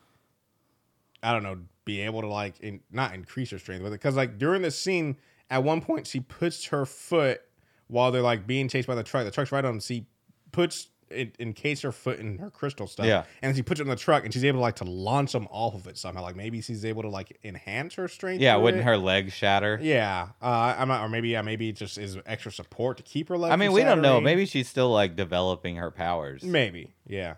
I 1.23 1.33
don't 1.33 1.41
know, 1.43 1.57
be 1.83 2.01
able 2.01 2.21
to 2.21 2.27
like 2.27 2.59
in, 2.59 2.81
not 2.91 3.13
increase 3.15 3.49
her 3.49 3.57
strength, 3.57 3.81
but 3.83 3.89
because 3.91 4.15
like 4.15 4.37
during 4.37 4.61
the 4.61 4.69
scene, 4.71 5.17
at 5.49 5.63
one 5.63 5.81
point 5.81 6.05
she 6.05 6.19
puts 6.19 6.65
her 6.65 6.85
foot 6.85 7.41
while 7.87 8.11
they're 8.11 8.21
like 8.21 8.47
being 8.47 8.67
chased 8.69 8.87
by 8.87 8.95
the 8.95 9.03
truck. 9.03 9.25
The 9.25 9.31
truck's 9.31 9.51
right 9.51 9.63
on. 9.65 9.73
them. 9.73 9.79
She 9.79 10.05
puts 10.51 10.89
it 11.09 11.35
encase 11.39 11.81
her 11.81 11.91
foot 11.91 12.19
in 12.19 12.37
her 12.37 12.49
crystal 12.49 12.87
stuff. 12.87 13.05
Yeah. 13.05 13.23
and 13.41 13.55
she 13.55 13.61
puts 13.61 13.79
it 13.79 13.83
in 13.83 13.89
the 13.89 13.95
truck, 13.95 14.25
and 14.25 14.33
she's 14.33 14.43
able 14.43 14.59
to 14.59 14.61
like 14.61 14.75
to 14.77 14.83
launch 14.83 15.31
them 15.31 15.47
off 15.49 15.73
of 15.73 15.87
it 15.87 15.97
somehow. 15.97 16.21
Like 16.21 16.35
maybe 16.35 16.61
she's 16.61 16.83
able 16.83 17.03
to 17.03 17.09
like 17.09 17.39
enhance 17.43 17.95
her 17.95 18.07
strength. 18.07 18.41
Yeah, 18.41 18.57
wouldn't 18.57 18.81
it. 18.81 18.85
her 18.85 18.97
legs 18.97 19.33
shatter? 19.33 19.79
Yeah, 19.81 20.29
uh, 20.41 20.75
I'm 20.77 20.87
not, 20.87 21.01
or 21.03 21.09
maybe 21.09 21.29
yeah, 21.29 21.41
maybe 21.41 21.69
it 21.69 21.75
just 21.77 21.97
is 21.97 22.17
extra 22.25 22.51
support 22.51 22.97
to 22.97 23.03
keep 23.03 23.29
her 23.29 23.37
legs. 23.37 23.53
I 23.53 23.55
mean, 23.55 23.71
we 23.71 23.83
don't 23.83 24.01
know. 24.01 24.19
Maybe 24.19 24.45
she's 24.45 24.67
still 24.67 24.91
like 24.91 25.15
developing 25.15 25.77
her 25.77 25.91
powers. 25.91 26.43
Maybe, 26.43 26.93
yeah. 27.05 27.35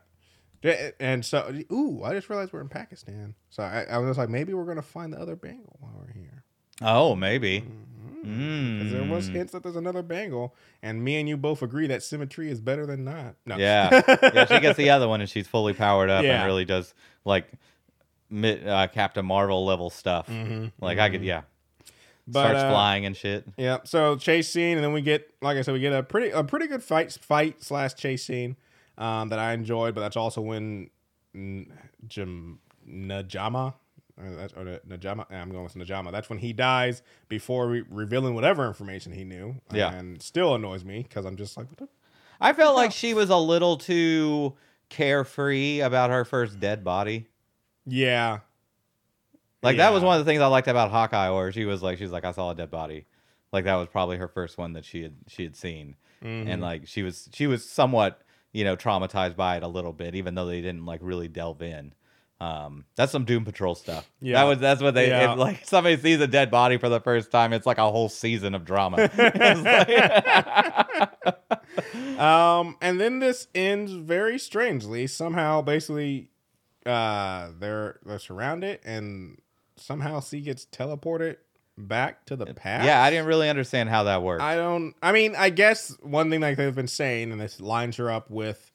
And 1.00 1.24
so, 1.24 1.54
ooh, 1.72 2.02
I 2.04 2.14
just 2.14 2.30
realized 2.30 2.52
we're 2.52 2.60
in 2.62 2.68
Pakistan. 2.68 3.34
So 3.50 3.64
I, 3.64 3.86
I 3.90 3.98
was 4.00 4.18
like, 4.18 4.30
maybe 4.30 4.54
we're 4.54 4.66
gonna 4.66 4.82
find 4.82 5.14
the 5.14 5.18
other 5.18 5.36
bangle 5.36 5.78
while 5.80 5.94
we're 5.98 6.12
here. 6.12 6.44
Oh, 6.82 7.16
maybe. 7.16 7.62
Mm-hmm. 7.62 7.89
'Cause 8.24 8.92
there 8.92 9.04
was 9.04 9.30
Mm. 9.30 9.34
hints 9.34 9.54
that 9.54 9.64
there's 9.64 9.76
another 9.76 10.02
bangle, 10.02 10.56
and 10.82 11.04
me 11.04 11.20
and 11.20 11.28
you 11.30 11.38
both 11.38 11.62
agree 11.62 11.88
that 11.88 12.04
symmetry 12.04 12.50
is 12.50 12.60
better 12.62 12.86
than 12.86 13.04
not. 13.04 13.36
No. 13.46 13.58
Yeah, 13.58 13.90
yeah. 14.34 14.46
She 14.46 14.60
gets 14.60 14.78
the 14.78 14.90
other 14.90 15.08
one, 15.08 15.22
and 15.22 15.30
she's 15.30 15.48
fully 15.48 15.74
powered 15.74 16.10
up 16.10 16.24
Yeah. 16.24 16.38
and 16.40 16.46
really 16.46 16.66
does 16.66 16.94
like 17.26 17.46
uh, 18.44 18.88
Captain 18.94 19.26
Marvel 19.26 19.66
level 19.66 19.90
stuff. 19.90 20.28
Mhm, 20.28 20.72
Like 20.80 21.00
I 21.00 21.10
could, 21.10 21.24
yeah, 21.24 21.42
But, 22.28 22.42
starts 22.42 22.60
uh, 22.60 22.70
flying 22.70 23.06
and 23.06 23.18
shit. 23.18 23.44
Yeah. 23.58 23.80
So 23.86 24.16
chase 24.18 24.48
scene, 24.50 24.78
and 24.78 24.84
then 24.84 24.94
we 24.94 25.02
get, 25.02 25.34
like 25.42 25.58
I 25.58 25.62
said, 25.62 25.74
we 25.74 25.80
get 25.80 25.94
a 25.94 26.04
pretty 26.04 26.30
a 26.30 26.44
pretty 26.44 26.68
good 26.68 26.84
fight 26.84 27.12
fight 27.22 27.64
slash 27.64 27.96
chase 27.96 28.24
scene 28.26 28.56
um, 28.98 29.30
that 29.30 29.40
I 29.40 29.54
enjoyed. 29.54 29.96
But 29.96 30.02
that's 30.02 30.18
also 30.18 30.42
when 30.42 30.90
N- 31.34 31.72
Jam- 32.08 32.60
Najama. 32.88 33.74
That's 34.20 34.54
or 34.54 34.64
the- 34.66 34.82
Najama. 34.88 35.32
I'm 35.32 35.52
going 35.52 35.64
with 35.64 35.76
Najama. 35.76 36.12
That's 36.12 36.30
when 36.30 36.40
he 36.40 36.54
dies 36.54 37.02
before 37.30 37.68
re- 37.68 37.84
revealing 37.90 38.36
whatever 38.36 38.68
information 38.68 39.12
he 39.14 39.24
knew. 39.24 39.56
Yeah. 39.72 39.94
and 39.94 40.22
still 40.22 40.56
annoys 40.56 40.84
me 40.84 41.04
because 41.04 41.26
I'm 41.26 41.38
just 41.38 41.56
like, 41.58 41.68
what 41.70 41.78
the 41.78 41.88
I 42.42 42.54
felt 42.54 42.76
like 42.76 42.92
she 42.92 43.14
was 43.14 43.30
a 43.30 43.38
little 43.38 43.78
too 43.78 44.54
carefree 44.90 45.80
about 45.82 46.10
her 46.10 46.26
first 46.26 46.60
dead 46.60 46.84
body. 46.84 47.28
yeah, 47.86 48.40
Like 49.62 49.78
that 49.78 49.92
was 49.94 50.04
one 50.04 50.20
of 50.20 50.26
the 50.26 50.30
things 50.30 50.42
I 50.42 50.48
liked 50.48 50.68
about 50.68 50.92
Hawkeye, 50.92 51.30
where 51.32 51.52
she 51.52 51.66
was 51.66 51.82
like, 51.84 51.98
she's 51.98 52.12
like, 52.12 52.26
I 52.26 52.32
saw 52.32 52.52
a 52.52 52.56
dead 52.56 52.72
body. 52.72 53.06
Like 53.52 53.66
that 53.66 53.76
was 53.76 53.88
probably 53.88 54.18
her 54.18 54.28
first 54.28 54.58
one 54.58 54.74
that 54.74 54.86
she 54.86 55.02
had 55.04 55.16
she 55.28 55.44
had 55.44 55.56
seen, 55.56 55.96
Mm-hmm. 56.24 56.50
and 56.50 56.62
like 56.62 56.86
she 56.88 57.02
was 57.02 57.30
she 57.34 57.48
was 57.48 57.64
somewhat 57.68 58.22
you 58.52 58.64
know 58.66 58.76
traumatized 58.76 59.36
by 59.38 59.56
it 59.58 59.64
a 59.64 59.68
little 59.68 59.94
bit, 59.94 60.16
even 60.16 60.36
though 60.36 60.46
they 60.46 60.62
didn't 60.62 60.86
like 60.86 61.00
really 61.02 61.28
delve 61.28 61.62
in. 61.62 61.94
Um, 62.42 62.86
that's 62.96 63.12
some 63.12 63.26
Doom 63.26 63.44
Patrol 63.44 63.76
stuff. 63.76 64.10
Yeah. 64.22 64.36
that 64.36 64.44
was 64.46 64.60
that's 64.60 64.82
what 64.82 64.94
they 64.94 65.10
Yeah. 65.10 65.34
if, 65.34 65.40
like. 65.40 65.66
Somebody 65.66 65.98
sees 65.98 66.22
a 66.22 66.28
dead 66.28 66.50
body 66.50 66.78
for 66.78 66.88
the 66.88 67.02
first 67.02 67.32
time, 67.32 67.52
it's 67.52 67.66
like 67.66 67.78
a 67.78 67.92
whole 67.92 68.08
season 68.10 68.56
of 68.56 68.64
drama. 68.66 69.10
Um, 72.20 72.76
and 72.82 73.00
then 73.00 73.20
this 73.20 73.48
ends 73.56 73.94
very 73.94 74.38
strangely. 74.38 75.08
Somehow, 75.08 75.62
basically, 75.62 76.30
uh, 76.86 77.52
they're 77.58 77.98
they're 78.06 78.20
surrounded, 78.20 78.80
and 78.84 79.40
somehow 79.78 80.20
C 80.20 80.42
gets 80.42 80.66
teleported 80.66 81.38
back 81.78 82.26
to 82.26 82.36
the 82.36 82.48
past. 82.48 82.86
yeah, 82.86 83.02
I 83.02 83.10
didn't 83.10 83.28
really 83.28 83.50
understand 83.50 83.88
how 83.88 84.04
that 84.04 84.22
worked. 84.22 84.42
I 84.42 84.58
don't. 84.58 84.96
I 85.02 85.14
mean, 85.14 85.34
I 85.38 85.50
guess 85.50 85.96
one 86.02 86.30
thing 86.30 86.42
like 86.42 86.58
they've 86.58 86.76
been 86.76 86.90
saying, 86.90 87.32
and 87.32 87.40
this 87.40 87.62
lines 87.62 87.96
her 87.96 88.12
up 88.12 88.30
with 88.30 88.70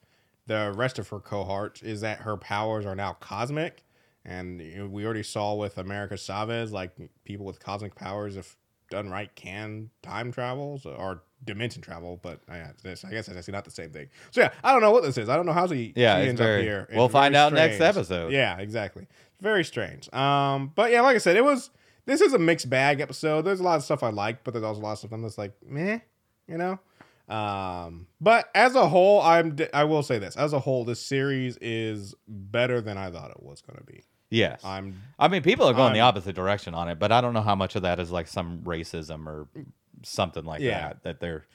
the 0.46 0.72
rest 0.74 0.98
of 0.98 1.08
her 1.08 1.20
cohort, 1.20 1.82
is 1.82 2.00
that 2.02 2.18
her 2.20 2.36
powers 2.36 2.84
are 2.86 2.94
now 2.94 3.14
cosmic. 3.14 3.84
And 4.26 4.90
we 4.90 5.04
already 5.04 5.22
saw 5.22 5.54
with 5.54 5.76
America 5.76 6.16
Chavez, 6.16 6.72
like 6.72 6.92
people 7.24 7.44
with 7.44 7.60
cosmic 7.60 7.94
powers, 7.94 8.36
if 8.36 8.56
done 8.90 9.10
right, 9.10 9.34
can 9.34 9.90
time 10.02 10.32
travel 10.32 10.80
or 10.84 11.22
dimension 11.44 11.82
travel. 11.82 12.18
But 12.22 12.40
uh, 12.50 12.54
yeah, 12.54 12.70
this, 12.82 13.04
I 13.04 13.10
guess 13.10 13.28
it's 13.28 13.36
actually 13.36 13.52
not 13.52 13.64
the 13.66 13.70
same 13.70 13.90
thing. 13.90 14.08
So 14.30 14.40
yeah, 14.40 14.52
I 14.62 14.72
don't 14.72 14.80
know 14.80 14.92
what 14.92 15.02
this 15.02 15.18
is. 15.18 15.28
I 15.28 15.36
don't 15.36 15.44
know 15.44 15.52
how 15.52 15.66
she, 15.66 15.92
Yeah, 15.94 16.22
she 16.22 16.28
ends 16.28 16.40
very- 16.40 16.60
up 16.60 16.64
here. 16.64 16.88
we'll 16.94 17.08
find 17.10 17.36
out 17.36 17.52
next 17.52 17.80
episode. 17.82 18.32
Yeah, 18.32 18.56
exactly. 18.58 19.06
Very 19.42 19.62
strange. 19.64 20.10
Um, 20.14 20.72
but 20.74 20.90
yeah, 20.90 21.02
like 21.02 21.16
I 21.16 21.18
said, 21.18 21.36
it 21.36 21.44
was. 21.44 21.70
This 22.06 22.20
is 22.20 22.34
a 22.34 22.38
mixed 22.38 22.68
bag 22.68 23.00
episode. 23.00 23.42
There's 23.46 23.60
a 23.60 23.62
lot 23.62 23.76
of 23.76 23.82
stuff 23.82 24.02
I 24.02 24.10
like, 24.10 24.44
but 24.44 24.52
there's 24.52 24.64
also 24.64 24.80
a 24.80 24.82
lot 24.82 24.92
of 24.92 24.98
stuff 24.98 25.12
I'm 25.12 25.22
just 25.22 25.38
like, 25.38 25.52
meh, 25.66 26.00
you 26.46 26.58
know. 26.58 26.78
Um, 27.28 28.06
but 28.20 28.48
as 28.54 28.74
a 28.74 28.88
whole, 28.88 29.20
I'm. 29.22 29.56
I 29.72 29.84
will 29.84 30.02
say 30.02 30.18
this: 30.18 30.36
as 30.36 30.52
a 30.52 30.58
whole, 30.60 30.84
this 30.84 31.00
series 31.00 31.56
is 31.60 32.14
better 32.28 32.80
than 32.80 32.98
I 32.98 33.10
thought 33.10 33.30
it 33.30 33.42
was 33.42 33.62
going 33.62 33.78
to 33.78 33.84
be. 33.84 34.02
yes, 34.30 34.60
I'm. 34.64 35.00
I 35.18 35.28
mean, 35.28 35.42
people 35.42 35.66
are 35.66 35.72
going 35.74 35.94
the 35.94 36.00
I'm- 36.00 36.08
opposite 36.08 36.34
direction 36.36 36.74
on 36.74 36.88
it, 36.88 36.98
but 36.98 37.12
I 37.12 37.20
don't 37.20 37.32
know 37.32 37.40
how 37.42 37.54
much 37.54 37.76
of 37.76 37.82
that 37.82 37.98
is 37.98 38.10
like 38.10 38.26
some 38.28 38.60
racism 38.64 39.26
or 39.26 39.48
something 40.02 40.44
like 40.44 40.60
Yeah. 40.60 40.80
that. 40.88 41.02
That 41.02 41.20
they're 41.20 41.46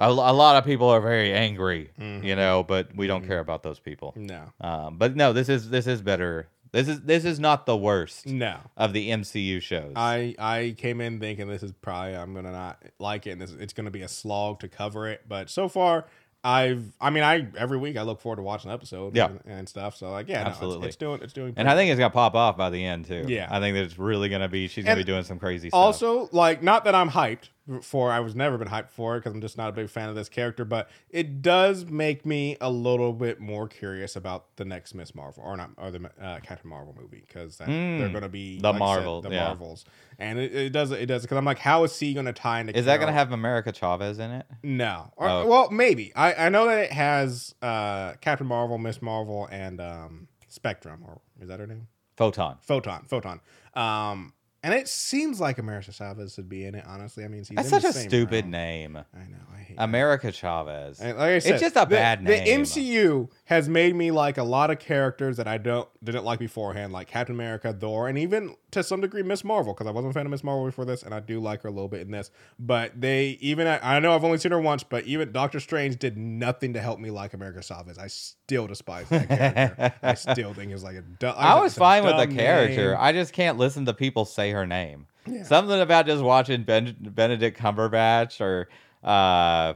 a, 0.00 0.08
a 0.08 0.10
lot 0.10 0.56
of 0.56 0.64
people 0.64 0.88
are 0.88 1.00
very 1.00 1.32
angry, 1.32 1.90
Mm-hmm. 2.00 2.24
you 2.26 2.34
know, 2.34 2.62
but 2.64 2.94
we 2.96 3.06
don't 3.06 3.26
care 3.26 3.38
about 3.40 3.62
those 3.62 3.78
people. 3.78 4.14
No, 4.16 4.44
Um, 4.60 4.96
but 4.98 5.14
no, 5.14 5.32
this 5.32 5.48
is 5.48 5.70
this 5.70 5.86
is 5.86 6.02
better. 6.02 6.48
This 6.72 6.88
is 6.88 7.00
this 7.00 7.24
is 7.24 7.40
not 7.40 7.66
the 7.66 7.76
worst 7.76 8.26
no. 8.26 8.58
of 8.76 8.92
the 8.92 9.10
MCU 9.10 9.60
shows. 9.62 9.92
I 9.96 10.34
I 10.38 10.74
came 10.76 11.00
in 11.00 11.20
thinking 11.20 11.48
this 11.48 11.62
is 11.62 11.72
probably 11.72 12.14
I'm 12.16 12.34
gonna 12.34 12.52
not 12.52 12.82
like 12.98 13.26
it, 13.26 13.32
and 13.32 13.40
this 13.40 13.52
it's 13.52 13.72
gonna 13.72 13.90
be 13.90 14.02
a 14.02 14.08
slog 14.08 14.60
to 14.60 14.68
cover 14.68 15.08
it. 15.08 15.22
But 15.28 15.50
so 15.50 15.68
far, 15.68 16.06
I've. 16.44 16.84
I 17.00 17.10
mean, 17.10 17.24
I 17.24 17.48
every 17.56 17.78
week 17.78 17.96
I 17.96 18.02
look 18.02 18.20
forward 18.20 18.36
to 18.36 18.42
watching 18.42 18.70
an 18.70 18.74
episode. 18.74 19.16
Yeah. 19.16 19.26
and, 19.26 19.40
and 19.46 19.68
stuff. 19.68 19.96
So 19.96 20.10
like, 20.10 20.28
yeah, 20.28 20.36
no, 20.36 20.40
it's- 20.42 20.56
Absolutely. 20.56 20.88
it's, 20.88 20.96
doing 20.96 21.22
it's 21.22 21.32
doing. 21.32 21.54
and 21.56 21.68
I 21.68 21.74
think 21.74 21.90
it's 21.90 21.98
gonna 21.98 22.10
pop 22.10 22.34
off 22.34 22.56
by 22.56 22.70
the 22.70 22.84
end 22.84 23.06
too. 23.06 23.24
Yeah. 23.28 23.48
I 23.50 23.60
think 23.60 23.74
that 23.74 23.84
it's 23.84 23.98
really 23.98 24.28
gonna 24.28 24.48
be. 24.48 24.68
She's 24.68 24.84
gonna 24.84 24.96
be 24.96 25.04
doing 25.04 25.24
some 25.24 25.38
crazy 25.38 25.70
stuff. 25.70 25.78
Also, 25.78 26.28
like, 26.32 26.62
not 26.62 26.84
that 26.84 26.94
I'm 26.94 27.10
hyped, 27.10 27.48
for 27.82 28.10
I 28.10 28.20
was 28.20 28.34
never 28.34 28.56
been 28.58 28.68
hyped 28.68 28.90
for 28.90 29.16
it 29.16 29.20
because 29.20 29.34
I'm 29.34 29.40
just 29.40 29.56
not 29.58 29.68
a 29.68 29.72
big 29.72 29.90
fan 29.90 30.08
of 30.08 30.14
this 30.14 30.28
character, 30.28 30.64
but 30.64 30.88
it 31.10 31.42
does 31.42 31.86
make 31.86 32.24
me 32.24 32.56
a 32.60 32.70
little 32.70 33.12
bit 33.12 33.40
more 33.40 33.68
curious 33.68 34.16
about 34.16 34.56
the 34.56 34.64
next 34.64 34.94
Miss 34.94 35.14
Marvel 35.14 35.42
or 35.44 35.56
not 35.56 35.70
or 35.76 35.90
the 35.90 36.10
uh, 36.20 36.40
Captain 36.40 36.70
Marvel 36.70 36.94
movie 36.98 37.24
because 37.26 37.58
they're 37.58 37.66
going 37.66 38.22
to 38.22 38.28
be 38.28 38.56
Hmm. 38.56 38.62
The 38.62 38.72
like 38.72 38.74
I 38.74 38.78
said, 38.78 38.78
Marvel, 38.78 39.22
the 39.22 39.30
yeah. 39.30 39.44
Marvels, 39.44 39.84
and 40.18 40.38
it, 40.38 40.54
it 40.54 40.70
does 40.72 40.90
it 40.90 41.06
does 41.06 41.22
because 41.22 41.36
I'm 41.36 41.44
like, 41.44 41.58
how 41.58 41.84
is 41.84 41.98
he 41.98 42.14
going 42.14 42.26
to 42.26 42.32
tie 42.32 42.60
into? 42.60 42.76
Is 42.76 42.86
that 42.86 42.96
going 42.96 43.08
to 43.08 43.12
have 43.12 43.32
America 43.32 43.72
Chavez 43.72 44.18
in 44.18 44.30
it? 44.30 44.46
No. 44.62 45.12
Or, 45.16 45.28
Oh. 45.28 45.46
Well, 45.46 45.70
maybe. 45.70 46.12
I, 46.16 46.46
I 46.46 46.48
know 46.48 46.66
that 46.66 46.78
it 46.78 46.92
has 46.92 47.54
uh, 47.62 48.14
Captain 48.20 48.46
Marvel, 48.46 48.78
Miss 48.78 49.02
Marvel, 49.02 49.48
and 49.50 49.80
um, 49.80 50.28
Spectrum, 50.48 51.04
or 51.06 51.20
is 51.40 51.48
that 51.48 51.60
her 51.60 51.66
name? 51.66 51.88
Photon. 52.16 52.56
Photon. 52.62 53.04
Photon. 53.06 53.40
Um, 53.74 54.32
and 54.70 54.78
it 54.78 54.88
seems 54.88 55.40
like 55.40 55.58
America 55.58 55.92
Chavez 55.92 56.36
would 56.36 56.48
be 56.48 56.64
in 56.66 56.74
it. 56.74 56.84
Honestly, 56.86 57.24
I 57.24 57.28
mean, 57.28 57.44
she's 57.44 57.56
That's 57.56 57.70
such 57.70 57.84
a 57.84 57.92
stupid 57.92 58.46
name. 58.46 58.96
I 58.96 59.18
know. 59.18 59.36
I 59.54 59.58
hate. 59.60 59.76
America 59.78 60.30
Chavez. 60.30 61.00
And 61.00 61.16
like 61.16 61.30
I 61.30 61.38
said, 61.38 61.54
it's 61.54 61.62
just 61.62 61.76
a 61.76 61.80
the- 61.80 61.86
bad 61.86 62.22
name. 62.22 62.44
The 62.44 62.50
MCU 62.62 63.30
has 63.46 63.68
made 63.68 63.96
me 63.96 64.10
like 64.10 64.36
a 64.36 64.42
lot 64.42 64.70
of 64.70 64.78
characters 64.78 65.38
that 65.38 65.48
I 65.48 65.58
don't 65.58 65.88
didn't 66.04 66.24
like 66.24 66.38
beforehand, 66.38 66.92
like 66.92 67.08
Captain 67.08 67.34
America, 67.34 67.72
Thor, 67.72 68.08
and 68.08 68.18
even 68.18 68.56
to 68.70 68.82
some 68.82 69.00
degree 69.00 69.22
Miss 69.22 69.44
Marvel, 69.44 69.72
because 69.72 69.86
I 69.86 69.90
wasn't 69.90 70.10
a 70.10 70.14
fan 70.14 70.26
of 70.26 70.30
Miss 70.30 70.44
Marvel 70.44 70.66
before 70.66 70.84
this, 70.84 71.02
and 71.02 71.14
I 71.14 71.20
do 71.20 71.40
like 71.40 71.62
her 71.62 71.68
a 71.68 71.72
little 71.72 71.88
bit 71.88 72.02
in 72.02 72.10
this. 72.10 72.30
But 72.58 73.00
they 73.00 73.38
even 73.40 73.66
I 73.66 73.98
know 74.00 74.14
I've 74.14 74.24
only 74.24 74.38
seen 74.38 74.52
her 74.52 74.60
once, 74.60 74.82
but 74.82 75.04
even 75.04 75.32
Doctor 75.32 75.58
Strange 75.60 75.98
did 75.98 76.16
nothing 76.18 76.74
to 76.74 76.80
help 76.80 76.98
me 77.00 77.10
like 77.10 77.32
America 77.34 77.62
Chavez. 77.62 77.98
I 77.98 78.08
still 78.08 78.66
despise 78.66 79.08
that 79.08 79.28
character. 79.28 79.94
I 80.02 80.14
still 80.32 80.52
think 80.54 80.72
it's 80.72 80.82
like 80.82 80.96
a. 80.96 81.02
Du- 81.02 81.28
I 81.28 81.60
was 81.60 81.74
fine 81.74 82.04
with 82.04 82.16
the 82.16 82.26
character. 82.34 82.90
name. 82.90 82.96
I 83.00 83.12
just 83.12 83.32
can't 83.32 83.56
listen 83.58 83.86
to 83.86 83.94
people 83.94 84.24
say 84.24 84.50
her 84.50 84.66
name. 84.66 85.06
Yeah. 85.26 85.42
Something 85.44 85.80
about 85.80 86.06
just 86.06 86.22
watching 86.22 86.62
ben- 86.62 86.96
Benedict 87.00 87.58
Cumberbatch 87.58 88.40
or 88.40 88.68
uh, 89.02 89.74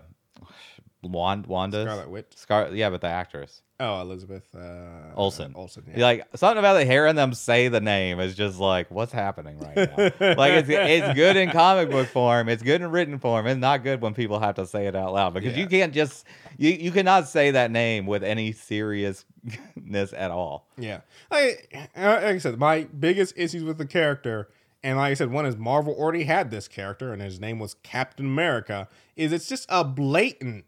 Wand- 1.02 1.46
Wanda. 1.46 1.82
Scarlet 1.82 2.10
Witch. 2.10 2.26
Scar- 2.36 2.70
yeah, 2.74 2.90
but 2.90 3.00
the 3.00 3.08
actress. 3.08 3.62
Oh, 3.84 4.00
Elizabeth 4.00 4.44
uh, 4.54 5.12
Olsen. 5.16 5.54
Olsen. 5.56 5.82
Yeah. 5.88 6.04
Like 6.04 6.28
something 6.36 6.58
about 6.58 6.74
the 6.74 6.84
hearing 6.84 7.16
them 7.16 7.34
say 7.34 7.66
the 7.66 7.80
name 7.80 8.20
is 8.20 8.36
just 8.36 8.60
like, 8.60 8.88
what's 8.92 9.10
happening 9.10 9.58
right 9.58 9.76
now? 9.76 10.36
like 10.36 10.52
it's 10.52 10.68
it's 10.68 11.14
good 11.14 11.36
in 11.36 11.50
comic 11.50 11.90
book 11.90 12.06
form, 12.06 12.48
it's 12.48 12.62
good 12.62 12.80
in 12.80 12.92
written 12.92 13.18
form. 13.18 13.44
It's 13.48 13.58
not 13.58 13.82
good 13.82 14.00
when 14.00 14.14
people 14.14 14.38
have 14.38 14.54
to 14.54 14.68
say 14.68 14.86
it 14.86 14.94
out 14.94 15.12
loud 15.12 15.34
because 15.34 15.56
you 15.56 15.66
can't 15.66 15.92
just 15.92 16.24
you 16.58 16.70
you 16.70 16.92
cannot 16.92 17.26
say 17.26 17.50
that 17.50 17.72
name 17.72 18.06
with 18.06 18.22
any 18.22 18.52
seriousness 18.52 20.12
at 20.12 20.30
all. 20.30 20.68
Yeah, 20.78 21.00
like, 21.28 21.90
uh, 21.96 22.02
like 22.02 22.24
I 22.24 22.38
said, 22.38 22.60
my 22.60 22.84
biggest 22.84 23.34
issues 23.36 23.64
with 23.64 23.78
the 23.78 23.86
character, 23.86 24.48
and 24.84 24.96
like 24.96 25.10
I 25.10 25.14
said, 25.14 25.32
one 25.32 25.44
is 25.44 25.56
Marvel 25.56 25.92
already 25.92 26.22
had 26.22 26.52
this 26.52 26.68
character, 26.68 27.12
and 27.12 27.20
his 27.20 27.40
name 27.40 27.58
was 27.58 27.74
Captain 27.82 28.26
America. 28.26 28.88
Is 29.16 29.32
it's 29.32 29.48
just 29.48 29.66
a 29.68 29.82
blatant, 29.82 30.66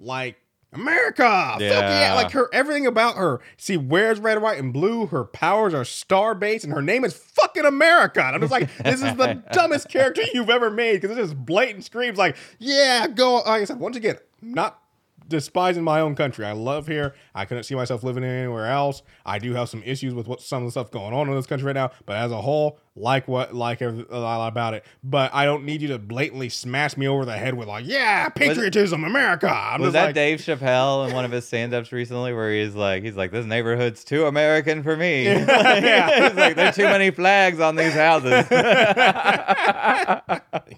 like 0.00 0.38
America, 0.80 1.22
fuck 1.22 1.60
yeah, 1.60 2.00
Yeah. 2.08 2.14
like 2.14 2.30
her 2.32 2.48
everything 2.52 2.86
about 2.86 3.16
her. 3.16 3.40
She 3.56 3.76
wears 3.76 4.18
red, 4.20 4.40
white, 4.42 4.58
and 4.58 4.72
blue. 4.72 5.06
Her 5.06 5.24
powers 5.24 5.74
are 5.74 5.84
star 5.84 6.34
based, 6.34 6.64
and 6.64 6.72
her 6.72 6.82
name 6.82 7.04
is 7.04 7.14
fucking 7.14 7.64
America. 7.64 8.22
And 8.22 8.34
I'm 8.34 8.40
just 8.40 8.50
like, 8.52 8.68
this 8.78 9.02
is 9.02 9.14
the 9.16 9.42
dumbest 9.52 9.88
character 9.88 10.22
you've 10.32 10.50
ever 10.50 10.70
made 10.70 11.00
because 11.00 11.16
it 11.16 11.20
just 11.20 11.36
blatant 11.36 11.84
screams 11.84 12.18
like, 12.18 12.36
yeah, 12.58 13.06
go. 13.08 13.42
Oh, 13.44 13.48
like 13.48 13.62
I 13.62 13.64
said, 13.64 13.78
once 13.80 13.96
again, 13.96 14.16
not 14.40 14.80
despising 15.28 15.84
my 15.84 16.00
own 16.00 16.14
country. 16.14 16.44
I 16.44 16.52
love 16.52 16.86
here. 16.86 17.14
I 17.34 17.44
couldn't 17.44 17.64
see 17.64 17.74
myself 17.74 18.02
living 18.02 18.24
anywhere 18.24 18.66
else. 18.66 19.02
I 19.24 19.38
do 19.38 19.54
have 19.54 19.68
some 19.68 19.82
issues 19.84 20.14
with 20.14 20.26
what 20.26 20.40
some 20.40 20.62
of 20.62 20.68
the 20.68 20.70
stuff 20.72 20.90
going 20.90 21.14
on 21.14 21.28
in 21.28 21.34
this 21.34 21.46
country 21.46 21.66
right 21.66 21.74
now, 21.74 21.90
but 22.04 22.16
as 22.16 22.32
a 22.32 22.40
whole, 22.40 22.78
like 22.94 23.28
what 23.28 23.54
like 23.54 23.82
a 23.82 23.88
lot 23.88 24.48
about 24.48 24.74
it. 24.74 24.84
But 25.04 25.34
I 25.34 25.44
don't 25.44 25.64
need 25.64 25.82
you 25.82 25.88
to 25.88 25.98
blatantly 25.98 26.48
smash 26.48 26.96
me 26.96 27.06
over 27.06 27.24
the 27.24 27.36
head 27.36 27.54
with 27.54 27.68
like, 27.68 27.86
yeah, 27.86 28.28
patriotism, 28.30 29.04
America. 29.04 29.50
I'm 29.50 29.82
Was 29.82 29.92
that 29.92 30.06
like, 30.06 30.14
Dave 30.14 30.40
Chappelle 30.40 31.08
in 31.08 31.14
one 31.14 31.24
of 31.24 31.30
his 31.30 31.46
stand-ups 31.46 31.92
recently, 31.92 32.32
where 32.32 32.52
he's 32.52 32.74
like, 32.74 33.02
he's 33.02 33.16
like, 33.16 33.32
this 33.32 33.46
neighborhood's 33.46 34.04
too 34.04 34.26
American 34.26 34.82
for 34.82 34.96
me. 34.96 35.24
Yeah. 35.24 35.36
he's 36.28 36.36
like, 36.36 36.56
there 36.56 36.68
are 36.68 36.72
too 36.72 36.84
many 36.84 37.10
flags 37.10 37.60
on 37.60 37.76
these 37.76 37.92
houses. 37.92 38.46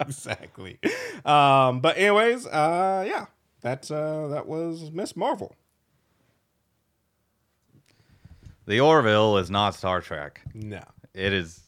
exactly. 0.00 0.78
Um, 1.24 1.80
but 1.80 1.96
anyways, 1.96 2.46
uh, 2.46 3.04
yeah, 3.06 3.26
that's 3.60 3.90
uh, 3.90 4.28
that 4.28 4.46
was 4.46 4.90
Miss 4.92 5.16
Marvel. 5.16 5.54
the 8.66 8.80
Orville 8.80 9.38
is 9.38 9.50
not 9.50 9.74
Star 9.74 10.00
Trek. 10.00 10.40
No. 10.54 10.82
It 11.14 11.32
is 11.32 11.60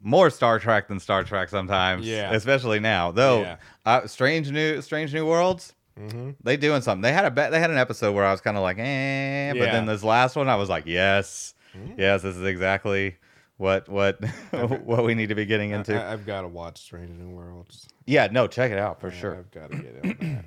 more 0.00 0.30
Star 0.30 0.58
Trek 0.58 0.88
than 0.88 1.00
Star 1.00 1.24
Trek 1.24 1.48
sometimes. 1.48 2.06
Yeah. 2.06 2.32
especially 2.32 2.78
now. 2.80 3.10
Though, 3.10 3.40
Yeah. 3.42 3.56
uh, 3.84 4.06
Strange 4.06 4.50
New 4.50 4.80
Strange 4.80 5.12
New 5.12 5.26
Worlds. 5.26 5.74
Mm-hmm. 5.98 6.32
They 6.44 6.56
doing 6.56 6.82
something. 6.82 7.00
They 7.02 7.12
had 7.12 7.24
a 7.24 7.30
be- 7.30 7.48
they 7.50 7.58
had 7.58 7.70
an 7.70 7.78
episode 7.78 8.14
where 8.14 8.24
I 8.24 8.30
was 8.30 8.40
kind 8.40 8.56
of 8.56 8.62
like, 8.62 8.78
eh, 8.78 9.52
but 9.52 9.58
Yeah. 9.66 9.72
then 9.72 9.86
this 9.86 10.04
last 10.04 10.36
one 10.36 10.48
I 10.48 10.56
was 10.56 10.68
like, 10.68 10.84
yes, 10.86 11.54
yes, 11.96 12.22
this 12.22 12.36
is 12.36 12.42
exactly 12.44 13.16
what 13.56 13.88
what 13.88 14.22
what 14.84 15.04
we 15.04 15.14
need 15.14 15.30
to 15.30 15.34
be 15.34 15.46
getting 15.46 15.70
into. 15.70 15.94
I, 16.00 16.10
have 16.10 16.26
got 16.26 16.42
to 16.42 16.48
watch 16.48 16.78
Strange 16.78 17.18
New 17.18 17.30
Worlds. 17.34 17.88
yeah, 18.06 18.28
no, 18.30 18.46
check 18.46 18.70
it 18.70 18.78
out 18.78 19.00
for 19.00 19.08
Yeah, 19.08 19.18
sure. 19.18 19.36
I've 19.36 19.50
got 19.50 19.70
to 19.70 19.76
get 19.78 20.02
that. 20.20 20.44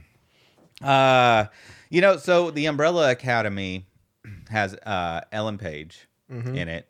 Uh, 0.84 1.46
you 1.90 2.02
know, 2.02 2.18
so 2.18 2.52
the 2.52 2.66
Umbrella 2.68 3.12
Academy 3.12 3.86
has 4.50 4.74
uh, 4.76 5.22
Ellen 5.32 5.58
Page 5.58 6.08
in 6.30 6.68
it, 6.70 6.88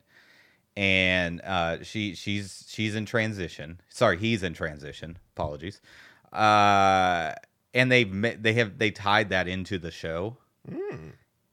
and 0.76 1.40
uh, 1.42 1.82
she 1.84 2.14
she's 2.16 2.66
she's 2.68 2.94
in 2.96 3.06
transition. 3.06 3.80
Sorry, 3.90 4.18
he's 4.18 4.44
in 4.44 4.54
transition. 4.54 5.18
Apologies. 5.36 5.80
Uh, 6.34 7.34
and 7.74 7.92
they 7.92 8.04
they 8.04 8.54
have 8.54 8.78
they 8.78 8.92
tied 8.92 9.30
that 9.30 9.48
into 9.48 9.78
the 9.80 9.92
show. 9.92 10.38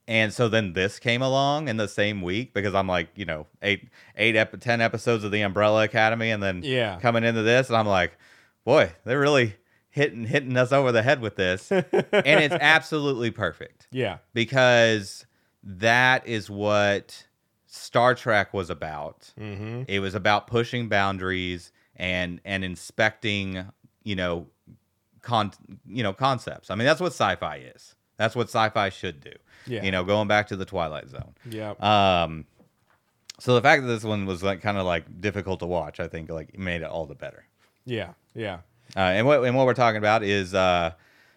And 0.09 0.33
so 0.33 0.49
then 0.49 0.73
this 0.75 0.99
came 1.01 1.21
along 1.21 1.67
in 1.69 1.79
the 1.79 1.89
same 1.89 2.23
week 2.23 2.55
because 2.55 2.75
I'm 2.77 2.87
like, 2.87 3.09
you 3.17 3.25
know, 3.25 3.47
eight, 3.61 3.89
eight, 4.17 4.37
ep- 4.37 4.61
ten 4.61 4.81
episodes 4.81 5.25
of 5.25 5.33
the 5.33 5.41
Umbrella 5.43 5.83
Academy, 5.85 6.31
and 6.31 6.41
then 6.43 6.63
Yeah. 6.63 6.99
coming 7.01 7.25
into 7.25 7.43
this, 7.43 7.69
and 7.69 7.77
I'm 7.77 7.89
like, 7.89 8.17
boy, 8.65 8.93
they're 9.05 9.19
really 9.19 9.57
hitting 9.97 10.27
hitting 10.27 10.57
us 10.57 10.71
over 10.73 10.93
the 10.93 11.03
head 11.03 11.21
with 11.21 11.35
this, 11.37 11.73
and 11.73 11.85
it's 12.13 12.55
absolutely 12.61 13.31
perfect 13.33 13.89
Yeah. 13.91 14.19
because 14.35 15.27
that 15.65 16.27
is 16.29 16.49
what 16.51 17.27
Star 17.67 18.15
Trek 18.15 18.55
was 18.55 18.71
about. 18.71 19.33
Mm-hmm. 19.41 19.83
It 19.89 19.99
was 20.01 20.15
about 20.15 20.47
pushing 20.47 20.89
boundaries 20.89 21.73
and 21.97 22.41
and 22.45 22.63
inspecting, 22.63 23.65
you 24.05 24.15
know, 24.17 24.47
con 25.23 25.51
you 25.87 26.03
know 26.03 26.13
concepts. 26.13 26.71
I 26.71 26.75
mean, 26.77 26.87
that's 26.87 27.01
what 27.01 27.13
sci-fi 27.13 27.57
is. 27.75 27.95
That's 28.19 28.37
what 28.37 28.49
sci-fi 28.49 28.91
should 28.91 29.21
do. 29.21 29.33
Yeah. 29.67 29.83
You 29.83 29.91
know, 29.91 30.05
going 30.05 30.29
back 30.29 30.47
to 30.49 30.57
the 30.57 30.65
Twilight 30.67 31.09
Zone. 31.09 31.35
Yeah. 31.49 31.71
Um, 31.81 32.45
so 33.39 33.55
the 33.55 33.61
fact 33.63 33.83
that 33.83 33.89
this 33.89 34.05
one 34.05 34.25
was 34.27 34.43
like 34.43 34.61
kind 34.61 34.77
of 34.79 34.85
like 34.87 35.21
difficult 35.21 35.61
to 35.61 35.67
watch, 35.67 36.01
I 36.01 36.07
think 36.09 36.31
like 36.31 36.57
made 36.59 36.83
it 36.83 36.89
all 36.91 37.07
the 37.07 37.15
better. 37.15 37.45
yeah. 37.87 38.11
Yeah. 38.35 38.59
Uh, 38.97 39.01
and 39.01 39.27
what 39.27 39.45
and 39.45 39.55
what 39.55 39.67
we're 39.67 39.75
talking 39.75 39.99
about 39.99 40.23
is 40.23 40.55
uh, 40.55 40.93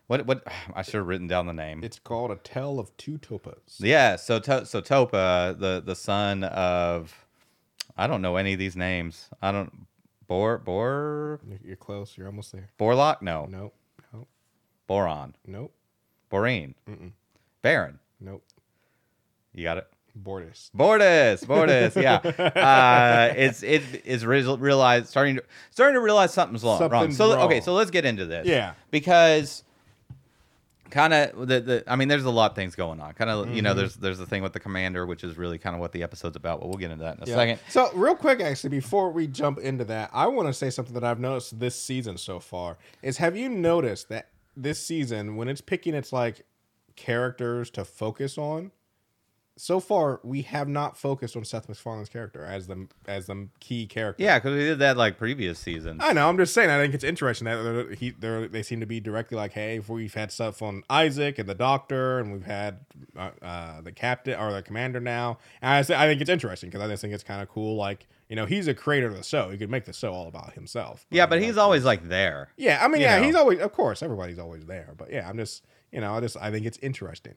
what 0.07 0.25
what 0.25 0.43
I 0.73 0.81
should 0.81 0.95
have 0.95 1.07
written 1.07 1.27
down 1.27 1.45
the 1.45 1.53
name. 1.53 1.83
It's 1.83 1.99
called 1.99 2.31
A 2.31 2.37
Tale 2.37 2.79
of 2.79 2.95
Two 2.97 3.17
Topas. 3.17 3.79
Yeah, 3.79 4.15
so 4.15 4.39
to, 4.39 4.65
so 4.65 4.81
Topa, 4.81 5.59
the 5.59 5.81
the 5.85 5.95
son 5.95 6.43
of, 6.45 7.25
I 7.97 8.07
don't 8.07 8.21
know 8.21 8.37
any 8.37 8.53
of 8.53 8.59
these 8.59 8.75
names. 8.77 9.29
I 9.41 9.51
don't 9.51 9.87
Bor 10.27 10.57
Bor 10.59 11.39
You're- 11.63 11.75
close. 11.75 12.17
You're 12.17 12.27
almost 12.27 12.51
there. 12.53 12.69
Borlock. 12.79 13.21
No, 13.21 13.45
Nope. 13.49 13.75
Nope. 14.13 14.27
Boron, 14.87 15.35
Nope. 15.45 15.73
Boreen, 16.31 16.75
Mm-mm. 16.87 17.11
Baron. 17.61 17.99
Nope. 18.21 18.43
You 19.53 19.63
got 19.63 19.79
it. 19.79 19.87
Bortus. 20.23 20.69
Bortus, 20.75 21.45
Bortus, 21.45 22.01
yeah. 22.01 22.19
Uh, 23.29 23.33
it's 23.35 23.63
it 23.63 23.83
is 24.05 24.25
re- 24.25 24.41
realize 24.57 25.09
starting 25.09 25.35
to 25.37 25.43
starting 25.71 25.95
to 25.95 26.01
realize 26.01 26.33
something's 26.33 26.63
wrong. 26.63 26.77
Something's 26.79 27.17
So 27.17 27.33
wrong. 27.35 27.45
okay, 27.45 27.61
so 27.61 27.73
let's 27.73 27.91
get 27.91 28.05
into 28.05 28.25
this. 28.25 28.45
Yeah. 28.47 28.73
because 28.91 29.63
kind 30.89 31.13
of 31.13 31.47
the, 31.47 31.59
the 31.61 31.83
I 31.87 31.95
mean, 31.95 32.07
there's 32.07 32.25
a 32.25 32.31
lot 32.31 32.51
of 32.51 32.55
things 32.55 32.75
going 32.75 32.99
on. 32.99 33.13
Kind 33.13 33.29
of 33.29 33.53
you 33.53 33.61
know, 33.61 33.73
there's 33.75 33.95
there's 33.95 34.17
the 34.17 34.25
thing 34.25 34.41
with 34.41 34.53
the 34.53 34.59
commander, 34.59 35.05
which 35.05 35.23
is 35.23 35.37
really 35.37 35.57
kind 35.59 35.75
of 35.75 35.79
what 35.79 35.91
the 35.91 36.01
episode's 36.03 36.35
about. 36.35 36.59
But 36.61 36.67
we'll 36.69 36.77
get 36.79 36.91
into 36.91 37.03
that 37.03 37.17
in 37.17 37.23
a 37.23 37.27
Yeah. 37.27 37.35
second. 37.35 37.59
So, 37.69 37.91
real 37.93 38.15
quick, 38.15 38.41
actually, 38.41 38.71
before 38.71 39.11
we 39.11 39.27
jump 39.27 39.59
into 39.59 39.85
that, 39.85 40.09
I 40.13 40.25
want 40.27 40.47
to 40.47 40.53
say 40.53 40.69
something 40.71 40.93
that 40.95 41.03
I've 41.03 41.19
noticed 41.19 41.59
this 41.59 41.75
season 41.79 42.17
so 42.17 42.39
far 42.39 42.77
is 43.03 43.17
have 43.17 43.37
you 43.37 43.49
noticed 43.49 44.09
that 44.09 44.29
this 44.57 44.83
season, 44.83 45.35
when 45.35 45.47
it's 45.47 45.61
picking 45.61 45.93
its 45.93 46.11
like 46.11 46.41
characters 46.95 47.69
to 47.71 47.85
focus 47.85 48.37
on, 48.37 48.71
so 49.59 49.79
far 49.79 50.19
we 50.23 50.41
have 50.43 50.67
not 50.67 50.97
focused 50.97 51.35
on 51.35 51.43
Seth 51.43 51.67
MacFarlane's 51.67 52.09
character 52.09 52.45
as 52.45 52.67
the 52.67 52.87
as 53.07 53.27
the 53.27 53.47
key 53.59 53.85
character. 53.85 54.23
Yeah, 54.23 54.39
because 54.39 54.53
we 54.53 54.59
did 54.59 54.79
that 54.79 54.97
like 54.97 55.17
previous 55.17 55.59
seasons. 55.59 56.01
I 56.03 56.13
know. 56.13 56.29
I'm 56.29 56.37
just 56.37 56.53
saying. 56.53 56.69
I 56.69 56.79
think 56.79 56.93
it's 56.93 57.03
interesting 57.03 57.45
that 57.45 57.61
they're, 57.61 57.93
he, 57.93 58.11
they're, 58.11 58.47
they 58.47 58.63
seem 58.63 58.79
to 58.79 58.85
be 58.85 58.99
directly 58.99 59.35
like, 59.35 59.51
hey, 59.51 59.77
if 59.77 59.89
we've 59.89 60.13
had 60.13 60.31
stuff 60.31 60.61
on 60.61 60.83
Isaac 60.89 61.39
and 61.39 61.49
the 61.49 61.55
Doctor, 61.55 62.19
and 62.19 62.31
we've 62.31 62.45
had 62.45 62.79
uh, 63.17 63.31
uh, 63.41 63.81
the 63.81 63.91
captain 63.91 64.39
or 64.39 64.51
the 64.53 64.61
commander 64.61 64.99
now. 64.99 65.37
And 65.61 65.71
I, 65.71 65.81
say, 65.81 65.95
I 65.95 66.07
think 66.07 66.21
it's 66.21 66.29
interesting 66.29 66.69
because 66.69 66.83
I 66.83 66.87
just 66.87 67.01
think 67.01 67.13
it's 67.13 67.23
kind 67.23 67.41
of 67.41 67.49
cool. 67.49 67.75
Like, 67.75 68.07
you 68.29 68.35
know, 68.35 68.45
he's 68.45 68.67
a 68.67 68.73
creator 68.73 69.07
of 69.07 69.15
the 69.15 69.23
show. 69.23 69.49
He 69.49 69.57
could 69.57 69.69
make 69.69 69.85
the 69.85 69.93
show 69.93 70.13
all 70.13 70.27
about 70.27 70.53
himself. 70.53 71.05
yeah, 71.09 71.25
but 71.25 71.41
he's 71.41 71.57
always 71.57 71.83
like 71.83 72.07
there. 72.07 72.49
Yeah, 72.57 72.79
I 72.83 72.87
mean, 72.87 73.01
yeah, 73.01 73.17
know. 73.17 73.25
he's 73.25 73.35
always, 73.35 73.59
of 73.59 73.73
course, 73.73 74.01
everybody's 74.03 74.39
always 74.39 74.65
there. 74.65 74.93
But 74.95 75.11
yeah, 75.11 75.27
I'm 75.27 75.37
just, 75.37 75.63
you 75.91 76.01
know, 76.01 76.13
I 76.13 76.19
just, 76.19 76.37
I 76.37 76.51
think 76.51 76.65
it's 76.65 76.77
interesting. 76.79 77.35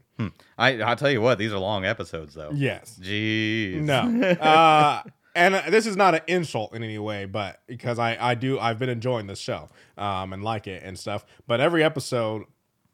I 0.59 0.81
I'll 0.83 0.97
tell 0.97 1.11
you 1.11 1.21
what, 1.21 1.39
these 1.39 1.53
are 1.53 1.59
long 1.59 1.85
episodes 1.85 2.35
though. 2.35 2.51
Yes. 2.55 2.99
Jeez. 3.03 3.81
No. 3.81 4.37
Uh, 4.43 5.03
and 5.35 5.55
uh, 5.55 5.63
this 5.69 5.87
is 5.87 5.97
not 5.97 6.15
an 6.15 6.21
insult 6.27 6.75
in 6.75 6.83
any 6.83 6.99
way, 6.99 7.25
but 7.25 7.61
because 7.67 7.99
I, 7.99 8.19
I 8.21 8.35
do, 8.35 8.59
I've 8.59 8.79
been 8.79 8.91
enjoying 8.91 9.27
this 9.27 9.39
show 9.39 9.69
um, 9.97 10.33
and 10.33 10.45
like 10.45 10.67
it 10.67 10.83
and 10.83 10.99
stuff. 10.99 11.25
But 11.47 11.61
every 11.61 11.83
episode, 11.83 12.45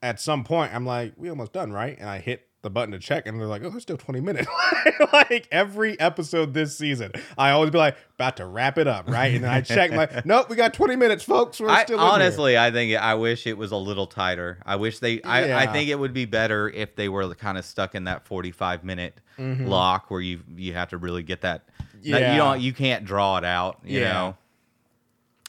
at 0.02 0.20
some 0.20 0.44
point, 0.44 0.72
I'm 0.72 0.86
like, 0.86 1.14
we 1.16 1.28
almost 1.28 1.52
done, 1.52 1.72
right? 1.72 1.98
And 1.98 2.08
I 2.08 2.18
hit 2.20 2.47
the 2.62 2.70
button 2.70 2.90
to 2.90 2.98
check, 2.98 3.26
and 3.26 3.38
they're 3.38 3.46
like, 3.46 3.62
oh, 3.62 3.70
there's 3.70 3.82
still 3.82 3.96
20 3.96 4.20
minutes. 4.20 4.48
like 5.12 5.46
every 5.52 5.98
episode 6.00 6.54
this 6.54 6.76
season, 6.76 7.12
I 7.36 7.50
always 7.50 7.70
be 7.70 7.78
like, 7.78 7.96
about 8.16 8.36
to 8.38 8.46
wrap 8.46 8.78
it 8.78 8.88
up, 8.88 9.08
right? 9.08 9.34
And 9.34 9.44
then 9.44 9.50
I 9.50 9.60
check, 9.60 9.92
like, 9.92 10.26
nope, 10.26 10.50
we 10.50 10.56
got 10.56 10.74
20 10.74 10.96
minutes, 10.96 11.22
folks. 11.22 11.60
We're 11.60 11.68
I, 11.68 11.84
still 11.84 11.98
in 11.98 12.04
here." 12.04 12.10
honestly, 12.12 12.58
I 12.58 12.72
think 12.72 12.96
I 12.96 13.14
wish 13.14 13.46
it 13.46 13.56
was 13.56 13.70
a 13.70 13.76
little 13.76 14.06
tighter. 14.08 14.58
I 14.66 14.74
wish 14.76 14.98
they. 14.98 15.22
I, 15.22 15.62
I 15.64 15.72
think 15.72 15.88
it 15.88 15.98
would 15.98 16.12
be 16.12 16.24
better 16.24 16.68
if 16.68 16.96
they 16.96 17.08
were 17.08 17.32
kind 17.36 17.58
of 17.58 17.64
stuck 17.64 17.94
in 17.94 18.04
that 18.04 18.26
forty-five 18.26 18.82
minute 18.84 19.14
Mm-hmm. 19.38 19.66
lock 19.68 20.10
where 20.10 20.20
you 20.20 20.40
you 20.56 20.72
have 20.74 20.88
to 20.88 20.96
really 20.98 21.22
get 21.22 21.42
that. 21.42 21.68
that 21.78 22.02
Yeah. 22.02 22.32
you 22.32 22.38
don't. 22.38 22.60
You 22.60 22.72
can't 22.72 23.04
draw 23.04 23.38
it 23.38 23.44
out. 23.44 23.78
You 23.84 24.00
Yeah. 24.00 24.12
know. 24.12 24.36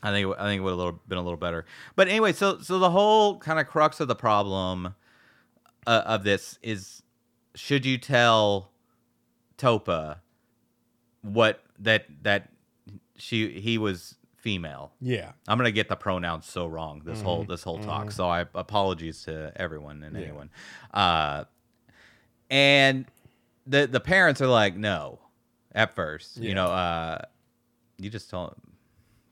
I 0.04 0.12
think 0.12 0.32
I 0.38 0.44
think 0.44 0.60
it 0.60 0.64
would 0.64 0.80
have 0.80 1.08
been 1.10 1.18
a 1.18 1.24
little 1.24 1.38
better. 1.38 1.66
But 1.96 2.08
anyway, 2.08 2.34
so 2.34 2.60
so 2.60 2.78
the 2.78 2.92
whole 2.92 3.40
kind 3.40 3.60
of 3.60 3.66
crux 3.68 4.00
of 4.00 4.08
the 4.08 4.16
problem 4.16 4.94
uh, 5.90 6.04
of 6.06 6.24
this 6.24 6.60
is 6.62 7.02
should 7.56 7.84
you 7.86 7.98
tell 7.98 8.72
Topa 9.58 10.20
what 11.22 11.64
that 11.80 12.06
that 12.22 12.50
she 13.18 13.60
he 13.60 13.78
was 13.78 14.16
female 14.38 14.94
Yeah. 15.02 15.32
I'm 15.48 15.58
gonna 15.58 15.72
get 15.72 15.90
the 15.90 15.96
pronouns 15.96 16.46
so 16.46 16.66
wrong 16.68 17.02
this 17.04 17.22
whole 17.22 17.44
this 17.44 17.64
whole 17.64 17.80
talk. 17.80 18.12
So 18.12 18.30
I 18.30 18.42
apologies 18.54 19.24
to 19.24 19.52
everyone 19.56 20.04
and 20.04 20.16
Yeah. 20.16 20.22
anyone. 20.24 20.50
Uh, 20.94 21.44
and 22.50 23.06
the 23.68 23.88
the 23.88 24.00
parents 24.00 24.42
are 24.42 24.48
like, 24.48 24.76
no, 24.76 25.20
at 25.74 25.94
first, 25.94 26.38
Yeah. 26.38 26.50
you 26.50 26.56
know, 26.56 26.68
uh, 26.68 27.22
you 27.98 28.10
just 28.10 28.30
told 28.30 28.56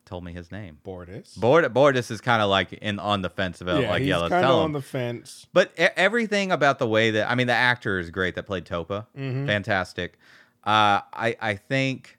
told 0.08 0.24
me 0.24 0.34
his 0.34 0.52
name. 0.52 0.80
Bortus. 0.84 1.38
Bord 1.40 1.64
Bortus 1.66 2.10
is 2.10 2.20
kind 2.22 2.42
of 2.42 2.50
like 2.50 2.74
in 2.74 2.98
on 2.98 3.22
the 3.22 3.30
fence 3.30 3.62
about 3.62 3.82
yeah, 3.84 3.90
like 3.92 4.00
he's 4.00 4.10
yeah, 4.10 4.18
let's 4.18 4.32
kind 4.32 4.44
of 4.44 4.50
tell 4.50 4.60
on 4.62 4.66
him. 4.68 4.72
the 4.74 4.82
fence. 4.82 5.46
But 5.54 5.72
e- 5.80 5.86
everything 5.96 6.52
about 6.52 6.80
the 6.80 6.88
way 6.88 7.12
that 7.12 7.30
I 7.30 7.36
mean, 7.36 7.48
the 7.48 7.54
actor 7.54 8.00
is 8.00 8.10
great 8.10 8.34
that 8.36 8.44
played 8.48 8.66
Topa, 8.66 9.06
Mm-hmm. 9.16 9.46
fantastic. 9.46 10.18
Uh, 10.64 11.02
I 11.14 11.36
I 11.40 11.56
think 11.56 12.18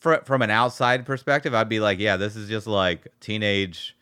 fr- 0.00 0.24
from 0.24 0.42
an 0.42 0.50
outside 0.50 1.06
perspective, 1.06 1.54
I'd 1.54 1.68
be 1.68 1.78
like, 1.80 1.98
yeah, 2.00 2.16
this 2.16 2.34
is 2.34 2.48
just 2.48 2.66
like 2.66 3.06
teenage, 3.20 3.96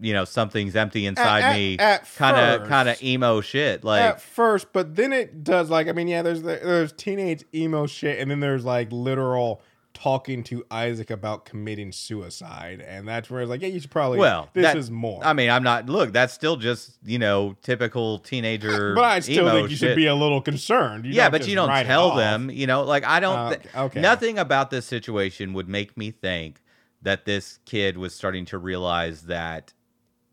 you 0.00 0.12
know, 0.14 0.24
something's 0.24 0.74
empty 0.76 1.04
inside 1.06 1.42
at- 1.42 1.54
me, 1.54 1.78
at 1.78 2.08
kind 2.16 2.36
of 2.62 2.68
kind 2.68 2.88
of 2.88 3.02
emo 3.02 3.40
shit. 3.42 3.84
Like, 3.84 4.00
at 4.02 4.20
first, 4.22 4.72
but 4.72 4.96
then 4.96 5.12
it 5.12 5.44
does 5.44 5.68
like 5.70 5.88
I 5.88 5.92
mean, 5.92 6.08
yeah, 6.08 6.22
there's 6.22 6.42
there's 6.42 6.92
teenage 6.92 7.44
emo 7.54 7.86
shit, 7.86 8.18
and 8.18 8.30
then 8.30 8.40
there's 8.40 8.64
like 8.64 8.88
literal 8.90 9.62
talking 9.94 10.42
to 10.44 10.64
Isaac 10.70 11.10
about 11.10 11.44
committing 11.44 11.92
suicide, 11.92 12.80
and 12.80 13.06
that's 13.06 13.28
where 13.28 13.42
it's 13.42 13.50
like, 13.50 13.62
yeah, 13.62 13.68
you 13.68 13.80
should 13.80 13.90
probably. 13.90 14.18
well, 14.18 14.48
this 14.52 14.64
that- 14.64 14.76
is 14.76 14.90
more. 14.90 15.20
I 15.24 15.32
mean, 15.32 15.50
I'm 15.50 15.62
not. 15.62 15.88
Look, 15.88 16.12
that's 16.12 16.32
still 16.32 16.56
just 16.56 16.98
you 17.04 17.18
know 17.18 17.56
typical 17.62 18.18
teenager. 18.18 18.94
but 18.96 19.04
I 19.04 19.20
still 19.20 19.50
think 19.50 19.70
you 19.70 19.76
shit. 19.76 19.90
should 19.90 19.96
be 19.96 20.06
a 20.06 20.14
little 20.14 20.40
concerned. 20.40 21.04
You 21.06 21.12
yeah, 21.12 21.28
but 21.28 21.46
you 21.46 21.54
don't 21.54 21.68
tell 21.84 22.14
them. 22.14 22.50
You 22.50 22.66
know, 22.66 22.82
like 22.82 23.04
I 23.04 23.20
don't. 23.20 23.36
Uh, 23.36 23.56
okay. 23.84 24.00
Nothing 24.00 24.38
about 24.38 24.70
this 24.70 24.86
situation 24.86 25.52
would 25.52 25.68
make 25.68 25.96
me 25.96 26.10
think 26.10 26.60
that 27.02 27.24
this 27.24 27.58
kid 27.64 27.96
was 27.96 28.14
starting 28.14 28.44
to 28.46 28.58
realize 28.58 29.22
that 29.22 29.72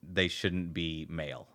they 0.04 0.28
shouldn't 0.28 0.74
be 0.74 1.06
male. 1.10 1.48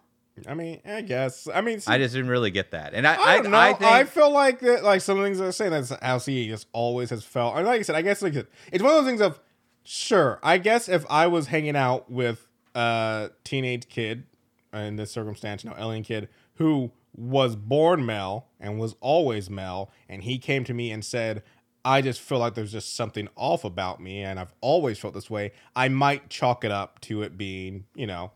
I 0.46 0.54
mean, 0.54 0.80
I 0.84 1.02
guess. 1.02 1.46
I 1.52 1.60
mean, 1.60 1.80
see, 1.80 1.92
I 1.92 1.98
just 1.98 2.14
didn't 2.14 2.30
really 2.30 2.50
get 2.50 2.70
that, 2.70 2.94
and 2.94 3.06
I, 3.06 3.16
I 3.22 3.36
don't 3.38 3.50
know. 3.50 3.58
I, 3.58 3.76
I, 3.80 4.04
feel 4.04 4.32
like 4.32 4.60
that, 4.60 4.82
like 4.82 5.02
some 5.02 5.20
things 5.22 5.40
are 5.40 5.52
saying 5.52 5.72
that's 5.72 5.92
how 6.02 6.18
CE 6.18 6.46
just 6.46 6.68
always 6.72 7.10
has 7.10 7.22
felt. 7.22 7.56
And 7.56 7.66
like 7.66 7.80
I 7.80 7.82
said, 7.82 7.96
I 7.96 8.02
guess 8.02 8.22
like 8.22 8.34
it's 8.34 8.82
one 8.82 8.94
of 8.94 9.04
those 9.04 9.06
things 9.06 9.20
of 9.20 9.40
sure. 9.84 10.40
I 10.42 10.58
guess 10.58 10.88
if 10.88 11.04
I 11.10 11.26
was 11.26 11.48
hanging 11.48 11.76
out 11.76 12.10
with 12.10 12.48
a 12.74 13.30
teenage 13.44 13.88
kid 13.88 14.24
in 14.72 14.96
this 14.96 15.10
circumstance, 15.10 15.64
you 15.64 15.70
know, 15.70 15.76
alien 15.78 16.02
kid 16.02 16.28
who 16.54 16.92
was 17.14 17.54
born 17.54 18.06
male 18.06 18.46
and 18.58 18.78
was 18.78 18.96
always 19.00 19.50
male, 19.50 19.90
and 20.08 20.22
he 20.22 20.38
came 20.38 20.64
to 20.64 20.74
me 20.74 20.90
and 20.90 21.04
said. 21.04 21.42
I 21.84 22.00
just 22.00 22.20
feel 22.20 22.38
like 22.38 22.54
there's 22.54 22.70
just 22.70 22.94
something 22.94 23.28
off 23.34 23.64
about 23.64 24.00
me, 24.00 24.22
and 24.22 24.38
I've 24.38 24.54
always 24.60 25.00
felt 25.00 25.14
this 25.14 25.28
way. 25.28 25.50
I 25.74 25.88
might 25.88 26.30
chalk 26.30 26.64
it 26.64 26.70
up 26.70 27.00
to 27.00 27.22
it 27.22 27.36
being, 27.36 27.86
you 27.96 28.06
know, 28.06 28.30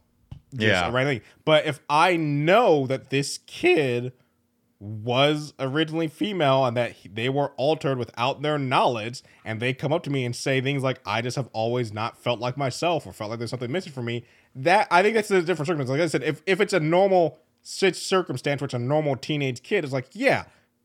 Yeah. 0.52 0.88
a 0.88 0.92
right. 0.92 1.22
But 1.44 1.66
if 1.66 1.80
I 1.88 2.16
know 2.16 2.86
that 2.86 3.10
this 3.10 3.38
kid 3.46 4.12
was 4.78 5.54
originally 5.58 6.06
female 6.08 6.64
and 6.66 6.76
that 6.76 6.92
he- 6.92 7.08
they 7.08 7.28
were 7.30 7.48
altered 7.56 7.96
without 7.98 8.42
their 8.42 8.58
knowledge 8.58 9.22
and 9.44 9.58
they 9.60 9.72
come 9.72 9.92
up 9.92 10.02
to 10.02 10.10
me 10.10 10.22
and 10.22 10.36
say 10.36 10.60
things 10.60 10.82
like 10.82 11.00
i 11.06 11.22
just 11.22 11.34
have 11.34 11.48
always 11.54 11.94
not 11.94 12.22
felt 12.22 12.40
like 12.40 12.58
myself 12.58 13.06
or 13.06 13.12
felt 13.14 13.30
like 13.30 13.38
there's 13.38 13.48
something 13.48 13.72
missing 13.72 13.90
from 13.90 14.04
me 14.04 14.22
that 14.54 14.86
i 14.90 15.02
think 15.02 15.14
that's 15.14 15.30
a 15.30 15.40
different 15.40 15.66
circumstance 15.66 15.88
like 15.88 16.00
i 16.02 16.06
said 16.06 16.22
if, 16.22 16.42
if 16.44 16.60
it's 16.60 16.74
a 16.74 16.80
normal 16.80 17.38
circumstance 17.62 18.60
which 18.60 18.74
a 18.74 18.78
normal 18.78 19.16
teenage 19.16 19.62
kid 19.62 19.82
is 19.82 19.94
like 19.94 20.08
yeah 20.12 20.44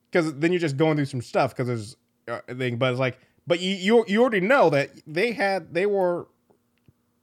because 0.09 0.35
then 0.35 0.53
you're 0.53 0.59
just 0.61 0.77
going 0.77 0.95
through 0.95 1.03
some 1.03 1.21
stuff 1.21 1.53
because 1.53 1.67
there's 1.67 1.97
uh, 2.29 2.39
thing 2.53 2.77
but 2.77 2.91
it's 2.91 2.99
like 2.99 3.19
but 3.45 3.59
you, 3.59 3.71
you 3.75 4.05
you 4.07 4.21
already 4.21 4.39
know 4.39 4.69
that 4.69 4.89
they 5.05 5.33
had 5.33 5.73
they 5.73 5.85
were 5.85 6.27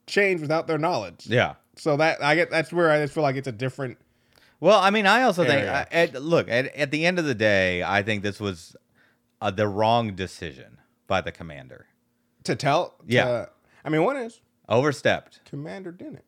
changed 0.05 0.41
without 0.41 0.67
their 0.67 0.77
knowledge 0.77 1.25
yeah. 1.27 1.55
So 1.79 1.97
that 1.97 2.21
i 2.23 2.35
get 2.35 2.49
that's 2.51 2.71
where 2.73 2.91
i 2.91 2.99
just 3.01 3.13
feel 3.13 3.23
like 3.23 3.35
it's 3.35 3.47
a 3.47 3.51
different 3.53 3.97
Well, 4.59 4.79
I 4.79 4.89
mean, 4.89 5.05
I 5.07 5.23
also 5.23 5.45
think, 5.45 5.65
I- 5.67 5.87
at, 5.91 6.21
look, 6.21 6.49
at, 6.49 6.75
at 6.75 6.91
the 6.91 7.05
end 7.05 7.17
of 7.17 7.23
the 7.25 7.33
day, 7.35 7.81
I 7.81 8.03
think 8.03 8.23
this 8.23 8.39
was 8.41 8.75
uh, 9.41 9.51
the 9.51 9.67
wrong 9.69 10.15
decision 10.15 10.79
by 11.07 11.21
the 11.21 11.31
commander. 11.31 11.85
to 12.43 12.55
tell 12.55 12.95
Yeah. 13.07 13.23
to- 13.25 13.49
i 13.85 13.89
mean 13.89 14.03
one 14.03 14.17
is 14.17 14.41
Overstepped. 14.67 15.39
Commander 15.45 15.91
didn't. 15.91 16.25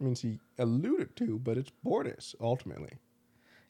I 0.00 0.04
mean, 0.04 0.14
he 0.14 0.38
alluded 0.58 1.14
to, 1.16 1.38
but 1.38 1.58
it's 1.58 1.70
Bortus 1.84 2.34
ultimately. 2.40 2.94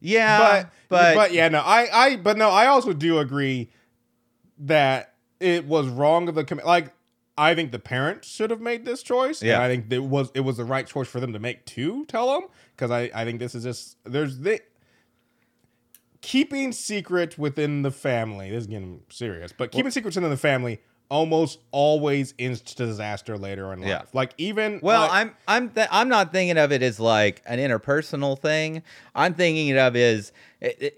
Yeah, 0.01 0.39
but, 0.39 0.71
but 0.89 1.15
but 1.17 1.33
yeah, 1.33 1.49
no, 1.49 1.61
I 1.61 1.89
I 1.93 2.17
but 2.17 2.37
no, 2.37 2.49
I 2.51 2.67
also 2.67 2.93
do 2.93 3.19
agree 3.19 3.71
that 4.59 5.15
it 5.41 5.65
was 5.67 5.89
wrong 5.89 6.29
of 6.29 6.35
the 6.35 6.45
com- 6.45 6.61
like. 6.65 6.93
I 7.39 7.55
think 7.55 7.73
the 7.73 7.79
parents 7.79 8.29
should 8.29 8.51
have 8.51 8.61
made 8.61 8.85
this 8.85 9.03
choice. 9.03 9.41
and 9.41 9.49
Yeah. 9.49 9.63
I 9.63 9.69
think 9.69 9.91
it 9.91 10.03
was 10.05 10.31
it 10.35 10.41
was 10.41 10.57
the 10.59 10.65
right 10.65 10.87
choice 10.87 11.09
for 11.09 11.19
them 11.21 11.33
to 11.33 11.39
make 11.39 11.65
to 11.67 12.05
tell 12.07 12.33
them 12.33 12.49
because 12.77 12.91
I 12.91 13.11
I 13.15 13.25
think 13.25 13.41
this 13.41 13.55
is 13.55 13.65
just 13.65 13.97
there's 14.05 14.39
the 14.41 14.61
keeping 16.21 16.73
secrets 16.73 17.37
within 17.39 17.83
the 17.83 17.91
family. 17.91 18.51
This 18.51 18.63
is 18.63 18.67
getting 18.67 19.03
serious, 19.09 19.53
but 19.53 19.73
keeping 19.73 19.91
secrets 19.91 20.17
within 20.17 20.31
the 20.31 20.37
family 20.37 20.81
almost 21.09 21.59
always 21.73 22.33
ends 22.39 22.63
to 22.63 22.75
disaster 22.75 23.37
later 23.37 23.71
in 23.73 23.81
life. 23.81 23.89
Yeah. 23.89 24.03
Like 24.15 24.33
even 24.39 24.81
Well, 24.83 25.03
like- 25.03 25.11
I'm 25.13 25.35
I'm 25.49 25.69
th- 25.71 25.89
I'm 25.91 26.09
not 26.09 26.33
thinking 26.33 26.57
of 26.59 26.73
it 26.73 26.83
as 26.83 26.99
like 27.01 27.43
an 27.47 27.59
interpersonal 27.59 28.39
thing. 28.39 28.83
I'm 29.15 29.35
thinking 29.35 29.77
of 29.77 29.95
it 29.97 30.01
as, 30.01 30.33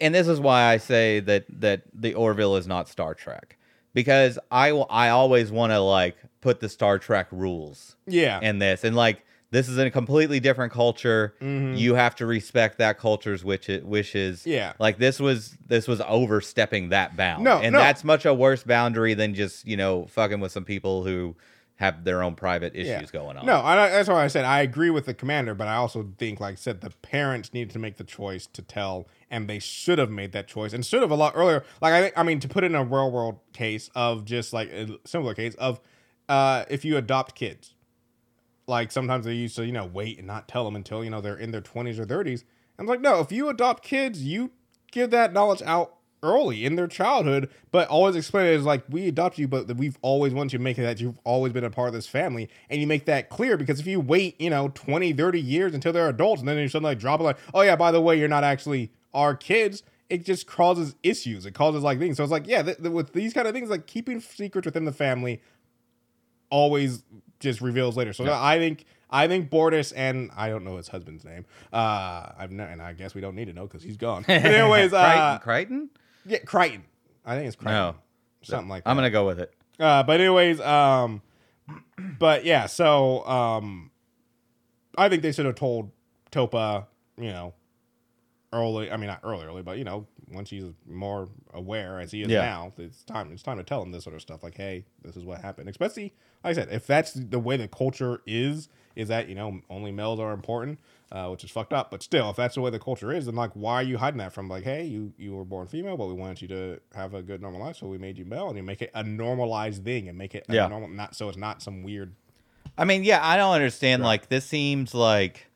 and 0.00 0.14
this 0.14 0.28
is 0.28 0.38
why 0.38 0.64
I 0.72 0.76
say 0.76 1.20
that 1.20 1.46
that 1.60 1.82
the 1.92 2.14
Orville 2.14 2.56
is 2.56 2.66
not 2.66 2.88
Star 2.88 3.14
Trek 3.14 3.56
because 3.94 4.38
I 4.50 4.68
I 4.70 5.08
always 5.08 5.50
want 5.50 5.72
to 5.72 5.80
like 5.80 6.16
put 6.42 6.60
the 6.60 6.68
Star 6.68 6.98
Trek 6.98 7.28
rules 7.30 7.96
yeah 8.06 8.38
in 8.42 8.58
this 8.58 8.84
and 8.84 8.94
like 8.94 9.24
this 9.50 9.68
is 9.68 9.78
a 9.78 9.88
completely 9.88 10.40
different 10.40 10.72
culture. 10.72 11.32
You 11.40 11.94
have 11.94 12.16
to 12.16 12.26
respect 12.26 12.78
that 12.78 12.98
culture's 12.98 13.44
which 13.44 13.68
wishes. 13.84 14.40
Mm-hmm. 14.40 14.50
Yeah. 14.50 14.72
like 14.80 14.98
this 14.98 15.20
was 15.20 15.56
this 15.64 15.86
was 15.86 16.00
overstepping 16.00 16.88
that 16.88 17.16
bound. 17.16 17.44
No, 17.44 17.58
and 17.58 17.72
no. 17.72 17.78
that's 17.78 18.02
much 18.02 18.24
a 18.26 18.34
worse 18.34 18.64
boundary 18.64 19.14
than 19.14 19.34
just 19.34 19.64
you 19.66 19.76
know 19.76 20.06
fucking 20.06 20.40
with 20.40 20.50
some 20.50 20.64
people 20.64 21.04
who 21.04 21.36
have 21.76 22.04
their 22.04 22.22
own 22.22 22.34
private 22.34 22.74
issues 22.74 22.86
Yeah. 22.88 23.02
going 23.12 23.36
on. 23.36 23.46
No, 23.46 23.56
I, 23.60 23.88
that's 23.90 24.08
why 24.08 24.24
I 24.24 24.28
said 24.28 24.44
I 24.44 24.60
agree 24.62 24.90
with 24.90 25.06
the 25.06 25.14
commander, 25.14 25.54
but 25.54 25.66
I 25.68 25.74
also 25.74 26.08
think, 26.18 26.40
like 26.40 26.52
I 26.52 26.56
said, 26.56 26.80
the 26.80 26.90
parents 26.90 27.52
need 27.52 27.70
to 27.70 27.78
make 27.78 27.96
the 27.96 28.04
choice 28.04 28.46
to 28.52 28.62
tell, 28.62 29.06
and 29.34 29.48
they 29.48 29.58
should 29.58 29.98
have 29.98 30.12
made 30.12 30.30
that 30.30 30.46
choice, 30.46 30.72
and 30.72 30.86
should 30.86 31.02
have 31.02 31.10
a 31.10 31.16
lot 31.16 31.32
earlier. 31.34 31.64
Like 31.82 32.14
I 32.14 32.20
I 32.20 32.22
mean, 32.22 32.38
to 32.38 32.48
put 32.48 32.62
in 32.62 32.76
a 32.76 32.84
real 32.84 33.10
world 33.10 33.40
case 33.52 33.90
of 33.96 34.24
just 34.24 34.52
like 34.52 34.70
a 34.70 34.96
similar 35.04 35.34
case 35.34 35.56
of 35.56 35.80
uh, 36.28 36.64
if 36.70 36.84
you 36.84 36.96
adopt 36.96 37.34
kids, 37.34 37.74
like 38.68 38.92
sometimes 38.92 39.24
they 39.26 39.34
used 39.34 39.56
to, 39.56 39.66
you 39.66 39.72
know, 39.72 39.86
wait 39.86 40.18
and 40.18 40.26
not 40.28 40.46
tell 40.46 40.64
them 40.64 40.76
until 40.76 41.02
you 41.02 41.10
know 41.10 41.20
they're 41.20 41.36
in 41.36 41.50
their 41.50 41.60
twenties 41.60 41.98
or 41.98 42.04
thirties. 42.04 42.44
I'm 42.78 42.86
like, 42.86 43.00
no, 43.00 43.18
if 43.18 43.32
you 43.32 43.48
adopt 43.48 43.82
kids, 43.82 44.22
you 44.22 44.52
give 44.92 45.10
that 45.10 45.32
knowledge 45.32 45.62
out 45.62 45.96
early 46.22 46.64
in 46.64 46.76
their 46.76 46.86
childhood, 46.86 47.50
but 47.72 47.88
always 47.88 48.14
explain 48.14 48.46
it 48.46 48.54
as 48.54 48.64
like 48.64 48.84
we 48.88 49.08
adopt 49.08 49.36
you, 49.36 49.48
but 49.48 49.76
we've 49.76 49.98
always 50.00 50.32
wanted 50.32 50.50
to 50.56 50.58
make 50.60 50.78
it 50.78 50.82
that 50.82 51.00
you've 51.00 51.18
always 51.24 51.52
been 51.52 51.64
a 51.64 51.70
part 51.70 51.88
of 51.88 51.94
this 51.94 52.06
family, 52.06 52.48
and 52.70 52.80
you 52.80 52.86
make 52.86 53.04
that 53.06 53.30
clear 53.30 53.56
because 53.56 53.80
if 53.80 53.86
you 53.86 53.98
wait, 53.98 54.40
you 54.40 54.50
know, 54.50 54.68
20, 54.74 55.12
30 55.12 55.40
years 55.40 55.74
until 55.74 55.92
they're 55.92 56.08
adults, 56.08 56.40
and 56.40 56.48
then 56.48 56.56
you 56.56 56.68
suddenly 56.68 56.92
like 56.92 57.00
drop 57.00 57.18
it 57.18 57.24
like, 57.24 57.38
oh 57.52 57.62
yeah, 57.62 57.74
by 57.74 57.90
the 57.90 58.00
way, 58.00 58.16
you're 58.16 58.28
not 58.28 58.44
actually 58.44 58.92
our 59.14 59.34
kids. 59.34 59.82
It 60.10 60.24
just 60.26 60.46
causes 60.46 60.94
issues. 61.02 61.46
It 61.46 61.52
causes 61.54 61.82
like 61.82 61.98
things. 61.98 62.18
So 62.18 62.22
it's 62.24 62.30
like, 62.30 62.46
yeah, 62.46 62.62
th- 62.62 62.76
th- 62.76 62.90
with 62.90 63.14
these 63.14 63.32
kind 63.32 63.48
of 63.48 63.54
things, 63.54 63.70
like 63.70 63.86
keeping 63.86 64.20
secrets 64.20 64.66
within 64.66 64.84
the 64.84 64.92
family, 64.92 65.40
always 66.50 67.02
just 67.40 67.60
reveals 67.60 67.96
later. 67.96 68.12
So 68.12 68.30
I 68.30 68.58
think 68.58 68.84
I 69.10 69.28
think 69.28 69.50
Bortus 69.50 69.92
and 69.96 70.30
I 70.36 70.48
don't 70.50 70.64
know 70.64 70.76
his 70.76 70.88
husband's 70.88 71.24
name. 71.24 71.46
Uh, 71.72 72.30
I've 72.38 72.52
not, 72.52 72.68
and 72.68 72.82
I 72.82 72.92
guess 72.92 73.14
we 73.14 73.20
don't 73.20 73.34
need 73.34 73.46
to 73.46 73.52
know 73.52 73.62
because 73.66 73.82
he's 73.82 73.96
gone. 73.96 74.24
But 74.26 74.44
anyways, 74.44 74.92
uh, 74.92 75.38
Crichton? 75.42 75.88
Crichton? 75.88 75.90
yeah, 76.26 76.38
Crichton. 76.38 76.84
I 77.24 77.36
think 77.36 77.46
it's 77.48 77.56
Crichton. 77.56 77.72
No. 77.74 77.94
Something 78.42 78.68
like 78.68 78.84
that. 78.84 78.90
I'm 78.90 78.96
gonna 78.96 79.10
go 79.10 79.26
with 79.26 79.40
it. 79.40 79.52
Uh, 79.80 80.02
but 80.02 80.20
anyways, 80.20 80.60
um, 80.60 81.22
but 82.18 82.44
yeah, 82.44 82.66
so 82.66 83.26
um, 83.26 83.90
I 84.98 85.08
think 85.08 85.22
they 85.22 85.32
should 85.32 85.46
have 85.46 85.54
told 85.54 85.90
Topa, 86.30 86.86
you 87.16 87.30
know, 87.30 87.54
early. 88.54 88.90
I 88.90 88.96
mean, 88.96 89.08
not 89.08 89.20
early, 89.24 89.44
early, 89.44 89.62
but 89.62 89.76
you 89.78 89.84
know, 89.84 90.06
once 90.30 90.48
he's 90.50 90.64
more 90.88 91.28
aware 91.52 92.00
as 92.00 92.10
he 92.12 92.22
is 92.22 92.30
Yeah. 92.30 92.40
now, 92.42 92.72
it's 92.78 93.02
time. 93.04 93.30
It's 93.32 93.42
time 93.42 93.58
to 93.58 93.64
tell 93.64 93.82
him 93.82 93.90
this 93.92 94.04
sort 94.04 94.14
of 94.14 94.22
stuff. 94.22 94.42
Like, 94.42 94.56
hey, 94.56 94.84
this 95.02 95.16
is 95.16 95.24
what 95.24 95.40
happened. 95.42 95.68
Especially, 95.68 96.14
like 96.42 96.52
I 96.52 96.54
said, 96.54 96.68
if 96.70 96.86
that's 96.86 97.12
the 97.12 97.38
way 97.38 97.56
the 97.56 97.68
culture 97.68 98.22
is, 98.26 98.68
is 98.96 99.08
that 99.08 99.28
you 99.28 99.34
know 99.34 99.60
only 99.68 99.90
males 99.90 100.20
are 100.20 100.32
important, 100.32 100.78
uh, 101.12 101.28
which 101.28 101.42
is 101.44 101.50
fucked 101.50 101.72
up. 101.72 101.90
But 101.90 102.02
still, 102.02 102.30
if 102.30 102.36
that's 102.36 102.54
the 102.54 102.60
way 102.60 102.70
the 102.70 102.78
culture 102.78 103.12
is, 103.12 103.26
then 103.26 103.34
like, 103.34 103.50
why 103.54 103.74
are 103.74 103.82
you 103.82 103.98
hiding 103.98 104.18
that 104.18 104.32
from? 104.32 104.48
Like, 104.48 104.64
hey, 104.64 104.84
you 104.84 105.12
you 105.18 105.34
were 105.34 105.44
born 105.44 105.66
female, 105.66 105.96
but 105.96 106.06
we 106.06 106.14
wanted 106.14 106.40
you 106.42 106.48
to 106.48 106.80
have 106.94 107.12
a 107.14 107.22
good 107.22 107.42
normal 107.42 107.60
life, 107.60 107.76
so 107.76 107.86
we 107.88 107.98
made 107.98 108.16
you 108.18 108.24
male, 108.24 108.48
and 108.48 108.56
you 108.56 108.62
make 108.62 108.80
it 108.80 108.90
a 108.94 109.02
normalized 109.02 109.84
thing 109.84 110.08
and 110.08 110.16
make 110.16 110.34
it 110.34 110.46
a 110.48 110.54
Yeah. 110.54 110.68
normal, 110.68 110.88
not 110.88 111.14
so 111.16 111.28
it's 111.28 111.36
not 111.38 111.60
some 111.62 111.82
weird. 111.82 112.14
I 112.78 112.84
mean, 112.84 113.04
yeah, 113.04 113.20
I 113.22 113.36
don't 113.36 113.52
understand. 113.54 114.02
Like, 114.02 114.28
this 114.28 114.44
seems 114.46 114.94
like 114.94 115.46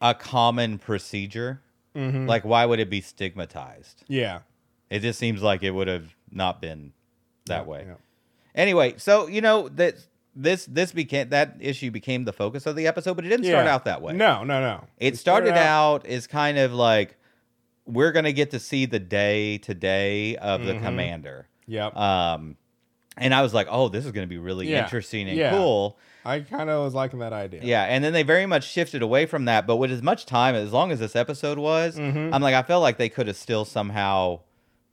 a 0.00 0.14
common 0.14 0.78
procedure. 0.78 1.60
Mm-hmm. 1.94 2.26
Like, 2.26 2.44
why 2.44 2.66
would 2.66 2.80
it 2.80 2.90
be 2.90 3.00
stigmatized? 3.00 4.04
Yeah, 4.08 4.40
It 4.90 5.00
just 5.00 5.18
seems 5.18 5.42
like 5.42 5.62
it 5.62 5.70
would 5.70 5.88
have 5.88 6.14
not 6.30 6.60
been 6.60 6.92
that 7.46 7.66
way. 7.66 7.84
Yeah. 7.86 7.94
Anyway, 8.54 8.94
so 8.98 9.26
you 9.28 9.40
know 9.40 9.68
that 9.70 9.94
this 10.36 10.66
this 10.66 10.92
became 10.92 11.28
that 11.30 11.56
issue 11.60 11.90
became 11.90 12.24
the 12.24 12.32
focus 12.32 12.66
of 12.66 12.74
the 12.76 12.86
episode, 12.86 13.14
but 13.14 13.24
it 13.24 13.28
didn't 13.28 13.46
start 13.46 13.66
out 13.66 13.84
that 13.84 14.02
way. 14.02 14.12
No, 14.14 14.42
no, 14.44 14.60
no. 14.60 14.84
It 14.98 15.16
started 15.16 15.54
out 15.54 16.06
as 16.06 16.26
kind 16.26 16.58
of 16.58 16.72
like 16.72 17.16
we're 17.86 18.12
gonna 18.12 18.32
get 18.32 18.50
to 18.52 18.58
see 18.58 18.86
the 18.86 18.98
day 18.98 19.58
to 19.58 19.74
day 19.74 20.36
of 20.36 20.64
the 20.64 20.72
Mhm. 20.74 20.82
commander. 20.82 21.48
Yep. 21.66 21.96
Um, 21.96 22.56
and 23.16 23.34
I 23.34 23.42
was 23.42 23.52
like, 23.54 23.66
oh, 23.70 23.88
this 23.88 24.04
is 24.04 24.12
gonna 24.12 24.26
be 24.26 24.38
really 24.38 24.68
Yeah. 24.70 24.82
interesting 24.84 25.28
and 25.28 25.36
Yeah. 25.38 25.50
cool. 25.50 25.98
I 26.24 26.40
kind 26.40 26.70
of 26.70 26.82
was 26.84 26.94
liking 26.94 27.18
that 27.18 27.32
idea. 27.32 27.60
Yeah, 27.62 27.82
and 27.84 28.02
then 28.02 28.12
they 28.12 28.22
very 28.22 28.46
much 28.46 28.68
shifted 28.70 29.02
away 29.02 29.26
from 29.26 29.44
that. 29.44 29.66
But 29.66 29.76
with 29.76 29.90
as 29.92 30.02
much 30.02 30.24
time, 30.26 30.54
as 30.54 30.72
long 30.72 30.90
as 30.90 30.98
this 30.98 31.14
episode 31.14 31.58
was, 31.58 31.96
Mhm. 31.96 32.32
I'm 32.32 32.40
like, 32.42 32.54
I 32.54 32.62
felt 32.62 32.82
like 32.82 32.96
they 32.96 33.08
could 33.10 33.26
have 33.26 33.36
still 33.36 33.64
somehow 33.64 34.40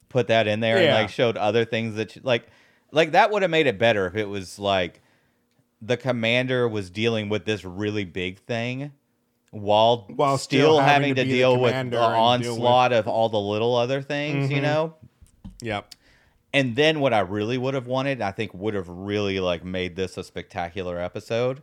put 0.09 0.27
that 0.27 0.45
in 0.47 0.59
there 0.59 0.77
and 0.77 0.93
like 0.93 1.09
showed 1.09 1.37
other 1.37 1.63
things 1.63 1.95
that, 1.95 2.15
you- 2.17 2.21
like, 2.25 2.47
like 2.91 3.11
that 3.13 3.31
would 3.31 3.41
have 3.43 3.51
made 3.51 3.65
it 3.67 3.79
better 3.79 4.05
if 4.07 4.15
it 4.15 4.27
was 4.27 4.59
like 4.59 5.01
the 5.81 5.95
commander 5.97 6.67
was 6.67 6.89
dealing 6.89 7.29
with 7.29 7.45
this 7.45 7.63
really 7.63 8.03
big 8.03 8.37
thing 8.39 8.91
while 9.51 10.05
While 10.15 10.37
still, 10.37 10.75
still 10.75 10.79
having 10.79 11.09
having 11.09 11.15
to 11.15 11.23
to 11.23 11.29
deal 11.29 11.57
with 11.59 11.73
the 11.73 11.83
deal 11.83 11.99
with- 12.09 12.17
onslaught 12.17 12.91
of 12.93 13.07
all 13.07 13.29
the 13.29 13.39
little 13.39 13.75
other 13.75 14.01
things, 14.01 14.51
you 14.51 14.57
Mhm. 14.57 14.61
know. 14.63 14.93
Yep. 15.61 15.95
And 16.53 16.75
then 16.75 16.99
what 16.99 17.13
I 17.13 17.19
really 17.19 17.57
would 17.57 17.73
have 17.73 17.87
wanted, 17.87 18.21
I 18.21 18.31
think 18.31 18.53
would 18.53 18.73
have 18.73 18.89
really 18.89 19.39
like 19.39 19.63
made 19.63 19.95
this 19.95 20.17
a 20.17 20.23
spectacular 20.23 20.99
episode 20.99 21.61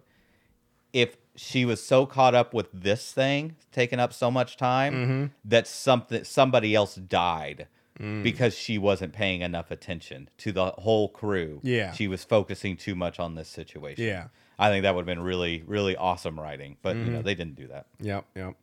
if 0.92 1.16
she 1.36 1.64
was 1.64 1.82
so 1.82 2.06
caught 2.06 2.34
up 2.34 2.54
with 2.54 2.68
this 2.72 3.12
thing 3.12 3.56
taking 3.70 4.00
up 4.00 4.12
so 4.12 4.30
much 4.30 4.56
time 4.56 4.94
Mm-hmm. 4.94 5.26
that 5.44 5.66
something 5.66 6.24
somebody 6.24 6.74
else 6.74 6.94
died 6.94 7.66
Mm. 8.00 8.22
because 8.22 8.56
she 8.56 8.78
wasn't 8.78 9.12
paying 9.12 9.40
enough 9.40 9.72
attention 9.72 10.28
to 10.38 10.52
the 10.52 10.66
whole 10.78 11.08
crew. 11.08 11.58
Yeah. 11.64 11.90
She 11.92 12.06
was 12.06 12.22
focusing 12.22 12.76
too 12.76 12.94
much 12.94 13.18
on 13.18 13.34
this 13.34 13.48
situation. 13.48 14.04
Yeah. 14.04 14.28
I 14.56 14.68
think 14.70 14.84
that 14.84 14.94
would 14.94 15.00
have 15.00 15.06
been 15.06 15.20
really, 15.24 15.64
really 15.66 15.96
awesome 15.96 16.38
writing. 16.38 16.76
But 16.80 16.94
you 16.94 17.02
Mm-hmm. 17.02 17.12
know, 17.14 17.22
they 17.22 17.34
didn't 17.34 17.56
do 17.56 17.66
that. 17.66 17.86
Yep. 18.00 18.24
Yep. 18.36 18.54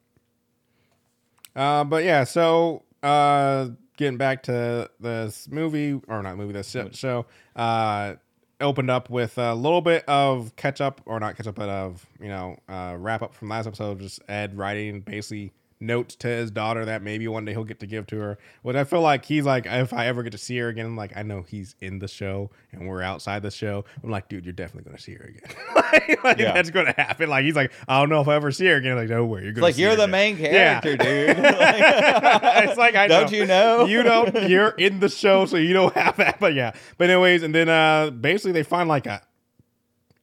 Uh, 1.53 1.83
but 1.83 2.05
yeah, 2.05 2.23
so 2.23 2.83
uh, 3.03 3.67
getting 3.97 4.17
back 4.17 4.43
to 4.43 4.89
this 4.99 5.47
movie 5.49 5.99
or 6.07 6.21
not 6.21 6.37
movie, 6.37 6.53
this 6.53 6.69
sh- 6.69 6.97
show, 6.97 7.25
uh, 7.55 8.15
opened 8.61 8.89
up 8.89 9.09
with 9.09 9.37
a 9.37 9.53
little 9.53 9.81
bit 9.81 10.03
of 10.07 10.55
catch 10.55 10.81
up 10.81 11.01
or 11.05 11.19
not 11.19 11.35
catch 11.35 11.47
up, 11.47 11.55
but 11.55 11.69
of 11.69 12.05
you 12.19 12.27
know 12.27 12.57
uh, 12.69 12.95
wrap 12.97 13.21
up 13.21 13.33
from 13.33 13.49
last 13.49 13.67
episode. 13.67 13.99
Just 13.99 14.21
Ed 14.27 14.57
writing 14.57 15.01
basically 15.01 15.51
notes 15.81 16.15
to 16.15 16.27
his 16.27 16.51
daughter 16.51 16.85
that 16.85 17.01
maybe 17.01 17.27
one 17.27 17.43
day 17.45 17.51
he'll 17.51 17.63
get 17.65 17.79
to 17.81 17.87
give 17.87 18.07
to 18.07 18.17
her. 18.17 18.37
Which 18.61 18.75
I 18.75 18.83
feel 18.85 19.01
like 19.01 19.25
he's 19.25 19.43
like, 19.45 19.65
if 19.65 19.91
I 19.93 20.07
ever 20.07 20.23
get 20.23 20.31
to 20.31 20.37
see 20.37 20.57
her 20.59 20.69
again, 20.69 20.85
I'm 20.85 20.95
like 20.95 21.15
I 21.17 21.23
know 21.23 21.41
he's 21.47 21.75
in 21.81 21.99
the 21.99 22.07
show 22.07 22.49
and 22.71 22.87
we're 22.87 23.01
outside 23.01 23.43
the 23.43 23.51
show. 23.51 23.83
I'm 24.03 24.09
like, 24.09 24.29
dude, 24.29 24.45
you're 24.45 24.53
definitely 24.53 24.89
gonna 24.89 24.99
see 25.01 25.13
her 25.15 25.25
again. 25.25 25.55
like, 25.75 26.23
like, 26.23 26.37
Yeah. 26.39 26.53
that's 26.53 26.69
gonna 26.69 26.93
happen. 26.97 27.29
Like 27.29 27.43
he's 27.45 27.55
like, 27.55 27.71
I 27.87 27.99
don't 27.99 28.09
know 28.09 28.21
if 28.21 28.27
I 28.27 28.35
ever 28.35 28.51
see 28.51 28.65
her 28.67 28.75
again. 28.77 28.95
Like, 28.95 29.09
no 29.09 29.25
way, 29.25 29.43
you're 29.43 29.51
gonna 29.51 29.65
like 29.65 29.75
see 29.75 29.81
you're 29.81 29.95
the 29.95 30.03
again. 30.03 30.11
main 30.11 30.37
Yeah. 30.39 30.79
character, 30.81 30.97
dude. 30.97 31.37
it's 31.39 32.77
like 32.77 32.95
I 32.95 33.07
Don't 33.07 33.31
you 33.31 33.45
know? 33.45 33.85
You 33.85 34.03
don't. 34.03 34.49
You're 34.49 34.69
in 34.69 34.99
the 34.99 35.09
show, 35.09 35.45
so 35.45 35.57
you 35.57 35.73
don't 35.73 35.93
have 35.95 36.17
that. 36.17 36.39
But 36.39 36.53
yeah. 36.53 36.71
But 36.97 37.09
anyways, 37.09 37.43
and 37.43 37.53
then 37.53 37.69
uh 37.69 38.11
basically 38.11 38.53
they 38.53 38.63
find 38.63 38.87
like 38.89 39.05
a 39.07 39.21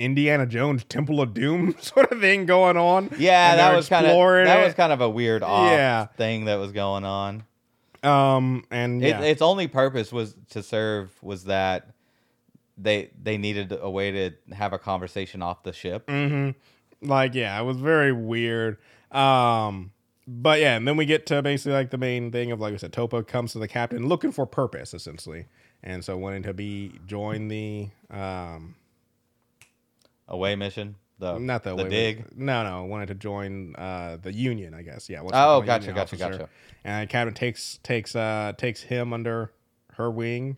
Indiana 0.02 0.46
Jones 0.46 0.84
Temple 0.84 1.20
of 1.20 1.32
Doom 1.34 1.74
sort 1.80 2.10
of 2.12 2.20
thing 2.20 2.46
going 2.46 2.76
on. 2.76 3.10
Yeah, 3.18 3.56
that 3.56 3.74
was 3.76 3.88
kind 3.88 4.06
of 4.06 4.12
that 4.12 4.60
it. 4.60 4.64
was 4.64 4.74
kind 4.74 4.92
of 4.92 5.00
a 5.00 5.08
weird 5.08 5.42
off 5.42 5.70
Yeah. 5.70 6.06
thing 6.16 6.46
that 6.46 6.56
was 6.56 6.72
going 6.72 7.04
on. 7.04 7.44
um 8.02 8.64
and 8.70 9.00
yeah. 9.00 9.20
It, 9.20 9.30
its 9.30 9.42
only 9.42 9.68
purpose 9.68 10.12
was 10.12 10.34
to 10.50 10.62
serve 10.62 11.10
was 11.22 11.44
that 11.44 11.88
they 12.76 13.10
they 13.22 13.38
needed 13.38 13.76
a 13.80 13.88
way 13.90 14.10
to 14.10 14.54
have 14.54 14.72
a 14.72 14.78
conversation 14.78 15.42
off 15.42 15.62
the 15.62 15.72
ship. 15.72 16.08
hmm 16.08 16.50
Like, 17.00 17.34
yeah, 17.34 17.60
it 17.60 17.64
was 17.64 17.76
very 17.76 18.12
weird. 18.12 18.78
Um, 19.12 19.92
but 20.26 20.60
yeah, 20.60 20.76
and 20.76 20.86
then 20.88 20.96
we 20.96 21.04
get 21.04 21.26
to 21.26 21.42
basically 21.42 21.72
like 21.74 21.90
the 21.90 21.98
main 21.98 22.30
thing 22.32 22.50
of 22.52 22.60
like 22.60 22.72
I 22.74 22.76
said, 22.76 22.92
Topa 22.92 23.26
comes 23.26 23.52
to 23.52 23.58
the 23.58 23.68
captain 23.68 24.08
looking 24.08 24.32
for 24.32 24.46
purpose 24.46 24.94
essentially, 24.94 25.46
and 25.82 26.04
so 26.04 26.16
wanting 26.16 26.42
to 26.44 26.54
be 26.54 26.92
join 27.06 27.48
the 27.48 27.88
um 28.10 28.74
Away 30.32 30.56
mission, 30.56 30.96
the 31.18 31.38
not 31.38 31.62
the, 31.62 31.76
the 31.76 31.84
dig. 31.84 32.36
No, 32.36 32.64
no, 32.64 32.84
wanted 32.84 33.06
to 33.08 33.14
join 33.14 33.76
uh 33.76 34.16
the 34.20 34.32
union, 34.32 34.74
I 34.74 34.82
guess. 34.82 35.08
Yeah. 35.08 35.20
Oh, 35.22 35.60
gotcha, 35.60 35.92
gotcha, 35.92 36.16
officer. 36.16 36.16
gotcha. 36.16 36.48
And 36.84 37.08
captain 37.08 37.34
takes 37.34 37.78
takes 37.82 38.16
uh 38.16 38.54
takes 38.56 38.82
him 38.82 39.12
under 39.12 39.52
her 39.94 40.10
wing. 40.10 40.56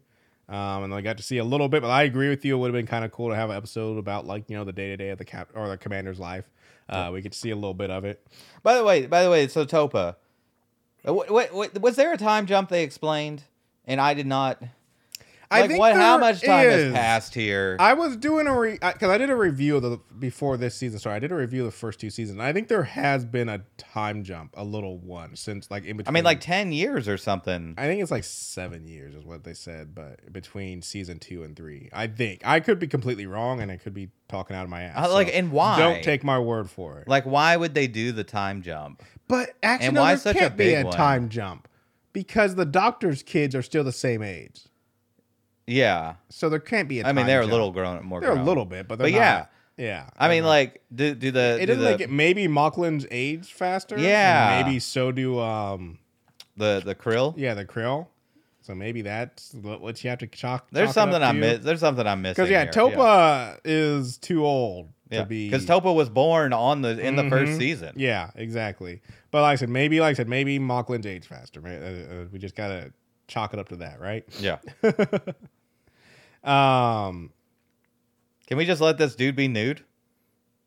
Um, 0.49 0.85
and 0.85 0.95
I 0.95 1.01
got 1.01 1.17
to 1.17 1.23
see 1.23 1.39
a 1.39 1.45
little 1.45 1.69
bit, 1.69 1.81
but 1.81 1.91
I 1.91 2.03
agree 2.03 2.29
with 2.29 2.45
you. 2.45 2.57
It 2.57 2.59
would 2.59 2.67
have 2.69 2.75
been 2.75 2.87
kind 2.87 3.05
of 3.05 3.13
cool 3.13 3.31
to 3.31 3.35
have 3.35 3.49
an 3.51 3.57
episode 3.57 3.99
about 3.99 4.27
like 4.27 4.49
you 4.49 4.57
know 4.57 4.65
the 4.65 4.73
day 4.73 4.89
to 4.89 4.97
day 4.97 5.11
of 5.11 5.19
the 5.19 5.25
cap 5.25 5.51
or 5.55 5.69
the 5.69 5.77
commander's 5.77 6.21
life. 6.21 6.45
Uh, 6.89 7.11
we 7.13 7.23
could 7.23 7.35
see 7.35 7.51
a 7.51 7.55
little 7.55 7.75
bit 7.75 7.91
of 7.91 8.05
it. 8.05 8.27
By 8.63 8.75
the 8.75 8.85
way, 8.85 9.07
by 9.07 9.23
the 9.25 9.31
way, 9.31 9.49
so 9.49 9.65
Topa, 9.65 10.17
uh, 11.07 11.15
what, 11.15 11.31
what, 11.31 11.53
what, 11.55 11.81
was 11.81 11.97
there 11.97 12.13
a 12.13 12.19
time 12.19 12.47
jump 12.47 12.69
they 12.69 12.83
explained, 12.83 13.45
and 13.87 14.01
I 14.01 14.13
did 14.13 14.27
not? 14.27 14.63
I 15.55 15.61
Like 15.61 15.69
think 15.71 15.79
what? 15.81 15.95
How 15.95 16.19
much 16.19 16.43
time 16.43 16.67
is. 16.67 16.85
has 16.85 16.93
passed 16.93 17.35
here? 17.35 17.77
I 17.79 17.95
was 17.95 18.17
doing 18.17 18.47
a 18.47 18.59
re 18.59 18.73
because 18.81 19.11
I 19.11 19.19
did 19.19 19.31
a 19.31 19.37
review 19.37 19.77
of 19.77 19.83
the 19.83 19.99
before 20.19 20.57
this 20.57 20.75
season 20.75 20.99
started. 20.99 21.17
I 21.17 21.21
did 21.21 21.33
a 21.33 21.37
review 21.37 21.63
of 21.63 21.67
the 21.67 21.77
first 21.77 22.01
two 22.01 22.11
seasons. 22.11 22.41
I 22.41 22.53
think 22.53 22.69
there 22.69 22.83
has 22.85 23.25
been 23.25 23.49
a 23.49 23.63
time 23.79 24.25
jump, 24.25 24.55
a 24.57 24.65
little 24.65 24.99
one 24.99 25.37
since 25.37 25.71
like 25.71 25.85
in 25.85 25.97
between. 25.97 26.13
I 26.13 26.15
mean, 26.15 26.25
like 26.25 26.41
ten 26.41 26.73
years 26.73 27.09
or 27.09 27.17
something. 27.17 27.75
I 27.79 27.87
think 27.87 28.03
it's 28.03 28.11
like 28.11 28.25
seven 28.25 28.87
years 28.87 29.15
is 29.15 29.25
what 29.25 29.45
they 29.45 29.55
said, 29.55 29.95
but 29.95 30.33
between 30.33 30.83
season 30.83 31.19
two 31.19 31.43
and 31.45 31.55
three, 31.57 31.89
I 31.93 32.07
think 32.09 32.41
I 32.45 32.61
could 32.61 32.79
be 32.79 32.87
completely 32.87 33.27
wrong, 33.27 33.61
and 33.61 33.71
I 33.71 33.77
could 33.77 33.95
be 33.95 34.11
talking 34.29 34.57
out 34.57 34.65
of 34.65 34.71
my 34.71 34.83
ass. 34.83 35.07
Uh, 35.09 35.13
like, 35.13 35.29
so 35.29 35.35
and 35.35 35.53
why? 35.53 35.79
Don't 35.79 36.03
take 36.03 36.25
my 36.25 36.39
word 36.39 36.69
for 36.71 36.99
it. 37.01 37.09
Like, 37.09 37.25
why 37.25 37.57
would 37.57 37.75
they 37.75 37.87
do 37.87 38.13
the 38.13 38.25
time 38.25 38.63
jump? 38.63 39.03
But 39.29 39.51
actually, 39.63 39.87
And 39.89 39.95
no, 39.95 40.01
why 40.03 40.11
there 40.15 40.19
such 40.19 40.37
a 40.37 40.39
can't 40.41 40.57
be 40.57 40.65
big 40.65 40.83
a 40.85 40.87
one? 40.89 40.97
time 40.97 41.29
jump 41.29 41.69
because 42.13 42.55
the 42.55 42.65
doctor's 42.67 43.23
kids 43.23 43.55
are 43.55 43.63
still 43.63 43.85
the 43.85 43.91
same 43.93 44.23
age, 44.23 44.61
Yeah, 45.67 46.15
so 46.29 46.49
there 46.49 46.59
can't 46.59 46.89
be 46.89 47.01
a. 47.01 47.07
I 47.07 47.13
mean 47.13 47.27
they're 47.27 47.41
a 47.41 47.45
jump. 47.45 47.53
little 47.53 47.73
grown, 47.73 48.05
more. 48.05 48.21
They're 48.21 48.33
a 48.37 48.43
little 48.43 48.65
bit, 48.65 48.87
but 48.89 48.99
they're 48.99 49.07
But 49.07 49.13
not- 49.13 49.19
yeah. 49.19 49.47
yeah. 49.77 50.11
I 50.19 50.29
mean, 50.29 50.43
not. 50.43 50.49
like, 50.51 50.83
do 50.95 51.15
do 51.15 51.31
the 51.31 51.59
it 51.61 51.67
do 51.67 51.77
the, 51.77 51.85
make 51.85 52.01
it. 52.01 52.11
Maybe 52.11 52.47
Moclan's 52.49 53.07
age 53.11 53.53
faster. 53.53 53.99
Yeah. 53.99 54.63
maybe 54.63 54.79
so 54.79 55.11
do 55.13 55.41
um. 55.41 55.99
the 56.57 56.83
the 56.85 56.95
krill? 56.95 57.35
Yeah, 57.37 57.55
the 57.55 57.65
krill. 57.65 58.09
So 58.61 58.75
maybe 58.75 59.03
that's 59.03 59.55
what 59.55 60.03
you 60.03 60.09
have 60.11 60.21
to 60.21 60.27
chalk. 60.27 60.69
There's 60.73 60.89
chalk 60.89 60.95
something 60.95 61.23
I'm 61.23 61.39
miss. 61.39 61.63
There's 61.63 61.81
something 61.81 62.07
I'm 62.07 62.23
missing. 62.23 62.45
Because 62.45 62.51
yeah, 62.51 62.63
here. 62.65 62.73
Topa 62.73 63.59
is 63.65 64.17
too 64.17 64.45
old. 64.45 64.89
Yeah, 65.11 65.21
to 65.21 65.27
be 65.27 65.51
because 65.51 65.67
Topa 65.67 65.95
was 65.95 66.09
born 66.09 66.55
on 66.55 66.81
the 66.81 66.99
in 66.99 67.15
the 67.17 67.29
first 67.29 67.59
season. 67.59 67.93
Yeah, 67.97 68.31
exactly. 68.35 69.03
But 69.31 69.43
like 69.43 69.53
I 69.53 69.57
said, 69.57 69.69
maybe 69.69 70.01
like 70.01 70.13
I 70.13 70.15
said, 70.15 70.29
maybe 70.29 70.59
Moclans 70.59 71.05
age 71.05 71.27
faster. 71.27 71.61
Right? 71.61 71.79
Uh, 71.79 71.87
uh, 71.87 72.25
we 72.33 72.39
just 72.39 72.55
gotta 72.55 72.93
chalk 73.29 73.53
it 73.53 73.59
up 73.59 73.69
to 73.69 73.77
that, 73.77 74.01
right? 74.01 74.25
Yeah. 74.41 74.59
Um. 76.45 77.31
Can 78.47 78.59
we 78.59 78.67
just 78.67 78.81
let 78.81 78.99
this 78.99 79.15
dude 79.15 79.37
be 79.37 79.49
nude? 79.49 79.85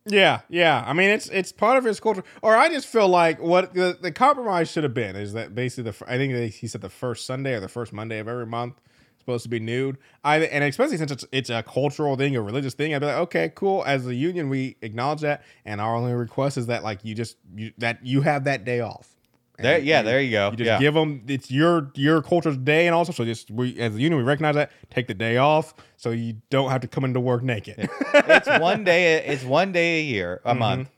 Yeah, 0.10 0.42
yeah. 0.50 0.84
I 0.88 0.94
mean, 0.94 1.10
it's 1.10 1.28
it's 1.30 1.52
part 1.52 1.78
of 1.78 1.84
his 1.84 2.00
culture. 2.00 2.24
Or 2.42 2.56
I 2.56 2.70
just 2.70 2.88
feel 2.88 3.08
like 3.08 3.42
what 3.42 3.74
the, 3.74 3.98
the 4.02 4.12
compromise 4.12 4.72
should 4.72 4.84
have 4.84 4.94
been 4.94 5.16
is 5.16 5.34
that 5.34 5.54
basically 5.54 5.92
the 5.92 6.06
I 6.08 6.18
think 6.18 6.54
he 6.54 6.68
said 6.68 6.82
the 6.82 6.90
first 6.90 7.26
Sunday 7.26 7.54
or 7.54 7.60
the 7.60 7.68
first 7.68 7.92
Monday 7.92 8.20
of 8.20 8.28
every 8.28 8.46
month 8.46 8.78
is 8.78 9.20
supposed 9.20 9.44
to 9.44 9.50
be 9.50 9.60
nude. 9.60 9.98
I 10.24 10.40
and 10.40 10.64
especially 10.64 10.98
since 10.98 11.12
it's 11.12 11.26
it's 11.32 11.50
a 11.50 11.62
cultural 11.62 12.16
thing, 12.16 12.36
a 12.36 12.42
religious 12.42 12.74
thing. 12.74 12.96
I'd 12.96 13.00
be 13.00 13.06
like, 13.06 13.18
okay, 13.18 13.52
cool. 13.54 13.84
As 13.86 14.08
a 14.08 14.16
union, 14.16 14.50
we 14.50 14.78
acknowledge 14.82 15.22
that, 15.22 15.44
and 15.66 15.82
our 15.82 15.94
only 15.94 16.14
request 16.14 16.58
is 16.58 16.68
that 16.68 16.84
like 16.84 17.04
you 17.04 17.14
just 17.14 17.36
you, 17.54 17.74
that 17.78 18.06
you 18.06 18.22
have 18.22 18.46
that 18.46 18.64
day 18.64 18.80
off. 18.80 19.16
There, 19.60 19.80
yeah, 19.80 20.01
there 20.03 20.22
you 20.22 20.32
go. 20.32 20.51
You 20.51 20.58
just 20.58 20.68
yeah. 20.68 20.80
give 20.80 20.93
them 20.93 21.24
it's 21.28 21.49
your 21.49 21.91
your 21.95 22.22
culture's 22.22 22.58
day, 22.58 22.86
and 22.88 22.93
also 22.95 23.12
so 23.12 23.26
just 23.26 23.49
we 23.49 23.80
as 23.80 23.95
a 23.95 23.99
union 23.99 24.18
we 24.18 24.24
recognize 24.24 24.55
that. 24.55 24.72
Take 24.91 25.08
the 25.08 25.14
day 25.14 25.38
off 25.38 25.74
so 25.95 26.12
you 26.12 26.36
don't 26.49 26.70
have 26.70 26.82
to 26.82 26.88
come 26.88 27.03
into 27.03 27.20
work 27.20 27.41
naked. 27.43 27.89
it's 28.14 28.47
one 28.62 28.84
day. 28.84 29.16
It's 29.26 29.43
one 29.43 29.72
day 29.72 29.99
a 29.99 30.03
year, 30.03 30.41
Mm-hmm. 30.45 30.49
a 30.49 30.55
month, 30.60 30.89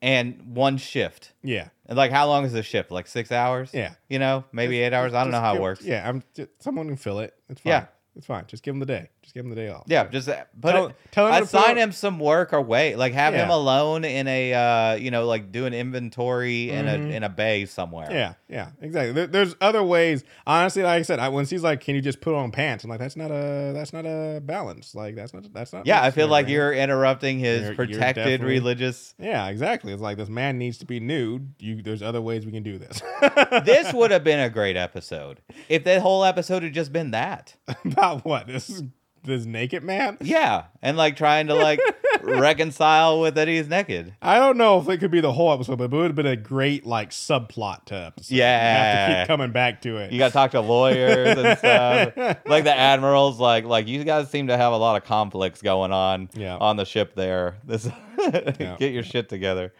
and 0.00 0.40
one 0.56 0.78
shift. 0.78 1.32
yeah. 1.42 1.68
And 1.86 1.96
like, 1.98 2.10
how 2.10 2.26
long 2.26 2.44
is 2.46 2.52
the 2.52 2.62
shift? 2.62 2.90
Like 2.90 3.06
six 3.06 3.30
hours? 3.30 3.70
Yeah. 3.74 3.94
You 4.08 4.18
know, 4.18 4.44
maybe 4.52 4.80
eight 4.80 4.92
hours. 4.94 5.12
I 5.12 5.22
don't 5.24 5.30
know 5.30 5.38
Just 5.38 5.44
how 5.44 5.54
it 5.56 5.60
works. 5.60 5.84
Yeah, 5.84 6.08
I'm 6.08 6.22
just, 6.34 6.48
someone 6.62 6.86
can 6.86 6.96
fill 6.96 7.18
it. 7.18 7.34
It's 7.50 7.60
fine. 7.60 7.70
Yeah. 7.70 7.86
it's 8.16 8.24
fine. 8.26 8.44
Just 8.46 8.62
give 8.62 8.72
them 8.72 8.80
the 8.80 8.86
day. 8.86 9.10
Just 9.22 9.34
give 9.34 9.44
him 9.44 9.50
the 9.50 9.56
day 9.56 9.68
off. 9.68 9.84
Yeah, 9.86 10.08
just 10.08 10.28
uh, 10.28 10.44
put 10.60 10.72
Tell- 10.72 10.86
it, 10.88 10.96
tell 11.12 11.32
him 11.32 11.42
assign 11.44 11.76
him 11.76 11.92
some 11.92 12.18
work 12.18 12.52
or 12.52 12.60
wait, 12.60 12.96
like 12.96 13.12
have 13.12 13.34
him 13.34 13.50
alone 13.50 14.04
in 14.04 14.26
a, 14.26 14.52
uh, 14.52 14.94
you 14.96 15.12
know, 15.12 15.26
like 15.26 15.52
do 15.52 15.64
an 15.64 15.72
inventory 15.72 16.70
in 16.70 16.88
a 16.88 16.94
in 16.94 17.22
a 17.22 17.28
bay 17.28 17.64
somewhere. 17.66 18.06
Mm-hmm. 18.06 18.14
Yeah, 18.14 18.34
yeah, 18.48 18.68
exactly. 18.80 19.12
There, 19.12 19.26
there's 19.28 19.54
other 19.60 19.82
ways. 19.82 20.24
Honestly, 20.46 20.82
like 20.82 20.98
I 20.98 21.02
said, 21.02 21.20
I, 21.20 21.28
when 21.28 21.46
she's 21.46 21.62
like, 21.62 21.80
"Can 21.80 21.94
you 21.94 22.00
just 22.02 22.20
put 22.20 22.34
on 22.34 22.50
pants?" 22.50 22.82
I'm 22.82 22.90
like, 22.90 22.98
"That's 22.98 23.16
not 23.16 23.30
a 23.30 23.72
that's 23.72 23.92
not 23.92 24.04
a 24.06 24.40
balance. 24.44 24.94
Like 24.94 25.14
that's 25.14 25.32
not 25.32 25.52
that's 25.52 25.72
not." 25.72 25.86
Yeah, 25.86 26.02
I 26.02 26.10
feel 26.10 26.26
like 26.28 26.46
man." 26.46 26.54
you're 26.54 26.72
interrupting 26.72 27.38
his 27.38 27.62
You're- 27.62 27.76
you're 27.76 27.98
protected 27.98 28.42
religious. 28.42 29.14
Yeah, 29.18 29.46
exactly. 29.48 29.92
It's 29.92 30.02
like 30.02 30.16
this 30.16 30.28
man 30.28 30.58
needs 30.58 30.78
to 30.78 30.84
be 30.84 30.98
nude. 30.98 31.54
You, 31.60 31.80
there's 31.82 32.02
other 32.02 32.20
ways 32.20 32.44
we 32.44 32.52
can 32.52 32.62
do 32.64 32.78
this. 32.78 33.00
this 33.64 33.92
would 33.94 34.10
have 34.10 34.24
been 34.24 34.40
a 34.40 34.50
great 34.50 34.76
episode 34.76 35.40
if 35.68 35.84
that 35.84 36.02
whole 36.02 36.24
episode 36.24 36.62
had 36.64 36.74
just 36.74 36.92
been 36.92 37.12
that. 37.12 37.54
About 37.84 38.24
what? 38.24 38.46
This 38.46 38.68
is 38.68 38.82
this 39.24 39.44
naked 39.44 39.82
man. 39.82 40.18
Yeah, 40.20 40.64
and 40.82 40.96
like 40.96 41.16
trying 41.16 41.46
to 41.48 41.54
like 41.54 41.80
reconcile 42.22 43.20
with 43.20 43.34
that 43.36 43.48
he's 43.48 43.68
naked. 43.68 44.14
I 44.22 44.38
don't 44.38 44.56
know 44.56 44.80
if 44.80 44.88
it 44.88 44.98
could 44.98 45.10
be 45.10 45.20
the 45.20 45.32
whole 45.32 45.52
episode, 45.52 45.76
but 45.78 45.84
it 45.84 45.90
would 45.92 46.06
have 46.06 46.14
been 46.14 46.26
a 46.26 46.36
great 46.36 46.86
like 46.86 47.10
subplot 47.10 47.84
to 47.86 47.94
episode. 47.94 48.34
You 48.34 48.42
have 48.42 48.60
to 49.08 49.12
Yeah. 49.12 49.22
keep 49.22 49.28
coming 49.28 49.52
back 49.52 49.82
to 49.82 49.96
it. 49.98 50.12
You 50.12 50.18
got 50.18 50.28
to 50.28 50.32
talk 50.32 50.50
to 50.52 50.60
lawyers 50.60 51.36
and 51.38 51.58
stuff. 51.58 52.38
like 52.46 52.64
the 52.64 52.74
admirals, 52.76 53.38
like 53.40 53.64
like 53.64 53.86
you 53.88 54.02
guys 54.04 54.30
seem 54.30 54.48
to 54.48 54.56
have 54.56 54.72
a 54.72 54.76
lot 54.76 54.96
of 55.00 55.06
conflicts 55.06 55.62
going 55.62 55.92
on 55.92 56.28
Yeah. 56.34 56.56
on 56.56 56.76
the 56.76 56.84
ship 56.84 57.14
there. 57.14 57.56
This 57.64 57.88
get 58.18 58.92
your 58.92 59.02
shit 59.02 59.28
together. 59.28 59.72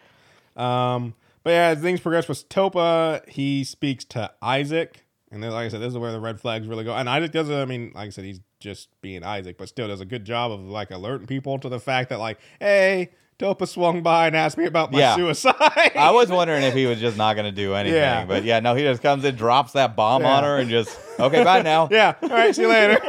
Um, 0.55 1.15
but 1.43 1.51
yeah, 1.51 1.67
as 1.69 1.79
things 1.79 1.99
progress 1.99 2.27
with 2.27 2.47
Topa, 2.49 3.27
he 3.27 3.63
speaks 3.63 4.05
to 4.05 4.31
Isaac, 4.41 5.05
and 5.31 5.41
then, 5.43 5.51
like 5.51 5.65
I 5.65 5.69
said, 5.69 5.81
this 5.81 5.89
is 5.89 5.97
where 5.97 6.11
the 6.11 6.19
red 6.19 6.39
flags 6.39 6.67
really 6.67 6.83
go. 6.83 6.93
And 6.95 7.09
Isaac 7.09 7.31
does, 7.31 7.49
I 7.49 7.65
mean, 7.65 7.91
like 7.95 8.07
I 8.07 8.09
said, 8.11 8.23
he's 8.23 8.39
just 8.63 8.89
being 9.01 9.23
Isaac, 9.23 9.57
but 9.57 9.67
still 9.67 9.87
does 9.89 9.99
a 10.01 10.05
good 10.05 10.23
job 10.25 10.51
of 10.51 10.61
like 10.61 10.89
alerting 10.89 11.27
people 11.27 11.59
to 11.59 11.67
the 11.69 11.79
fact 11.79 12.09
that, 12.09 12.19
like, 12.19 12.39
hey, 12.59 13.09
Topa 13.37 13.67
swung 13.67 14.01
by 14.03 14.27
and 14.27 14.35
asked 14.37 14.57
me 14.57 14.65
about 14.65 14.91
my 14.91 14.99
Yeah. 14.99 15.15
suicide. 15.15 15.91
I 15.95 16.11
was 16.11 16.29
wondering 16.29 16.63
if 16.63 16.73
he 16.73 16.85
was 16.85 16.99
just 16.99 17.17
not 17.17 17.33
going 17.35 17.45
to 17.45 17.51
do 17.51 17.73
anything, 17.81 17.99
Yeah. 17.99 18.25
but 18.25 18.43
yeah, 18.45 18.59
no, 18.61 18.73
he 18.73 18.83
just 18.83 19.01
comes 19.01 19.25
in, 19.25 19.35
drops 19.35 19.73
that 19.73 19.95
bomb 19.97 20.21
Yeah. 20.21 20.37
on 20.37 20.43
her, 20.45 20.57
and 20.59 20.69
just 20.69 20.97
okay, 21.19 21.43
bye 21.43 21.61
now. 21.61 21.89
yeah. 21.91 22.13
All 22.21 22.29
right. 22.29 22.55
See 22.55 22.61
you 22.61 22.69
later. 22.69 22.99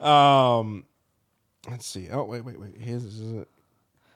um, 0.00 0.84
let's 1.70 1.86
see. 1.86 2.08
Oh 2.10 2.24
wait, 2.24 2.42
wait, 2.44 2.58
wait. 2.58 2.76
His 2.80 3.04
is 3.04 3.32
it? 3.32 3.48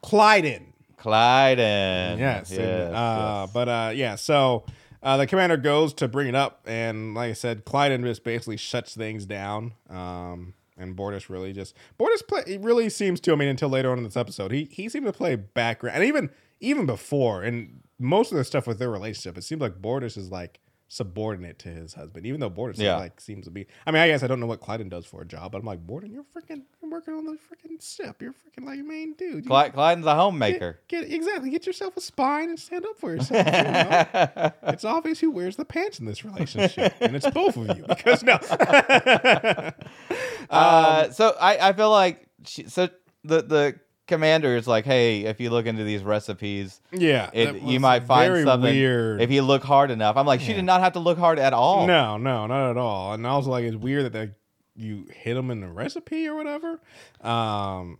Klyden. 0.02 0.62
Klyden. 0.98 2.18
Yes. 2.18 2.50
yes, 2.50 2.58
and, 2.58 2.94
uh, 2.94 3.42
yes. 3.44 3.50
But 3.52 3.68
uh, 3.68 3.92
yeah, 3.94 4.14
so 4.14 4.64
uh, 5.02 5.16
the 5.16 5.26
commander 5.26 5.56
goes 5.56 5.94
to 5.94 6.08
bring 6.08 6.28
it 6.28 6.34
up, 6.34 6.62
and 6.66 7.14
like 7.14 7.30
I 7.30 7.34
said, 7.34 7.64
Klyden 7.64 8.02
just 8.02 8.24
basically 8.24 8.56
shuts 8.56 8.94
things 8.94 9.26
down. 9.26 9.74
Um, 9.88 10.54
and 10.76 10.96
Bortus 10.96 11.28
really 11.28 11.52
just 11.52 11.74
Bortus 11.98 12.26
play. 12.26 12.58
Really 12.60 12.88
seems 12.88 13.20
to. 13.20 13.32
I 13.32 13.36
mean, 13.36 13.48
until 13.48 13.68
later 13.68 13.90
on 13.92 13.98
in 13.98 14.04
this 14.04 14.16
episode, 14.16 14.52
he 14.52 14.68
he 14.70 14.88
seemed 14.88 15.06
to 15.06 15.12
play 15.12 15.36
background, 15.36 15.96
and 15.96 16.04
even 16.04 16.30
even 16.60 16.86
before, 16.86 17.42
and 17.42 17.80
most 17.98 18.32
of 18.32 18.38
the 18.38 18.44
stuff 18.44 18.66
with 18.66 18.78
their 18.78 18.90
relationship, 18.90 19.36
it 19.36 19.42
seems 19.42 19.60
like 19.60 19.80
Bortus 19.80 20.16
is 20.16 20.30
like 20.30 20.60
subordinate 20.92 21.56
to 21.60 21.68
his 21.68 21.94
husband, 21.94 22.26
even 22.26 22.40
though 22.40 22.50
Borden 22.50 22.80
Yeah. 22.80 22.96
like 22.96 23.20
seems 23.20 23.44
to 23.44 23.50
be. 23.52 23.66
I 23.86 23.92
mean, 23.92 24.02
I 24.02 24.08
guess 24.08 24.24
I 24.24 24.26
don't 24.26 24.40
know 24.40 24.46
what 24.46 24.60
Klyden 24.60 24.90
does 24.90 25.06
for 25.06 25.22
a 25.22 25.24
job, 25.24 25.52
but 25.52 25.58
I'm 25.58 25.64
like, 25.64 25.78
Borden, 25.86 26.12
you're 26.12 26.24
freaking 26.24 26.62
you're 26.82 26.90
working 26.90 27.14
on 27.14 27.24
the 27.26 27.34
freaking 27.34 27.80
ship. 27.80 28.20
You're 28.20 28.32
freaking 28.32 28.64
like 28.66 28.80
a 28.80 28.82
main 28.82 29.14
dude. 29.14 29.44
You 29.44 29.48
Cly- 29.48 29.70
Klyden's 29.70 30.04
a 30.06 30.16
homemaker. 30.16 30.80
Get, 30.88 31.02
get 31.08 31.12
exactly. 31.14 31.50
Get 31.50 31.64
yourself 31.64 31.96
a 31.96 32.00
spine 32.00 32.48
and 32.48 32.58
stand 32.58 32.84
up 32.86 32.98
for 32.98 33.14
yourself. 33.14 33.46
you 33.46 33.52
know? 33.52 34.52
it's 34.64 34.84
obvious 34.84 35.20
who 35.20 35.30
wears 35.30 35.54
the 35.54 35.64
pants 35.64 36.00
in 36.00 36.06
this 36.06 36.24
relationship, 36.24 36.92
and 37.00 37.14
it's 37.14 37.30
both 37.30 37.56
of 37.56 37.68
you. 37.78 37.84
Because 37.88 38.24
no, 38.24 38.36
Uh, 40.50 41.10
so 41.10 41.36
I, 41.40 41.68
I 41.68 41.72
feel 41.72 41.90
like 41.92 42.26
she, 42.44 42.64
so 42.64 42.88
the 43.22 43.42
the 43.42 43.80
commander 44.10 44.54
is 44.56 44.68
like, 44.68 44.84
hey, 44.84 45.22
if 45.22 45.40
you 45.40 45.48
look 45.48 45.64
into 45.64 45.82
these 45.84 46.02
recipes, 46.02 46.82
yeah, 46.92 47.30
it, 47.32 47.62
you 47.62 47.80
might 47.80 48.04
find 48.04 48.44
something 48.44 48.74
weird. 48.74 49.22
if 49.22 49.30
you 49.30 49.40
look 49.40 49.62
hard 49.62 49.90
enough. 49.90 50.18
I'm 50.18 50.26
like, 50.26 50.40
she 50.42 50.48
Yeah. 50.50 50.56
did 50.56 50.64
not 50.66 50.82
have 50.82 50.92
to 50.92 51.00
look 51.00 51.16
hard 51.16 51.38
at 51.38 51.54
all. 51.54 51.86
No, 51.86 52.18
no, 52.18 52.46
not 52.46 52.70
at 52.72 52.76
all. 52.76 53.14
And 53.14 53.26
I 53.26 53.34
was 53.38 53.46
like, 53.46 53.64
it's 53.64 53.76
weird 53.76 54.04
that 54.04 54.12
they, 54.12 54.30
you 54.76 55.06
hit 55.10 55.32
them 55.34 55.50
in 55.50 55.60
the 55.62 55.68
recipe 55.68 56.28
or 56.28 56.34
whatever. 56.36 56.80
Um, 57.22 57.98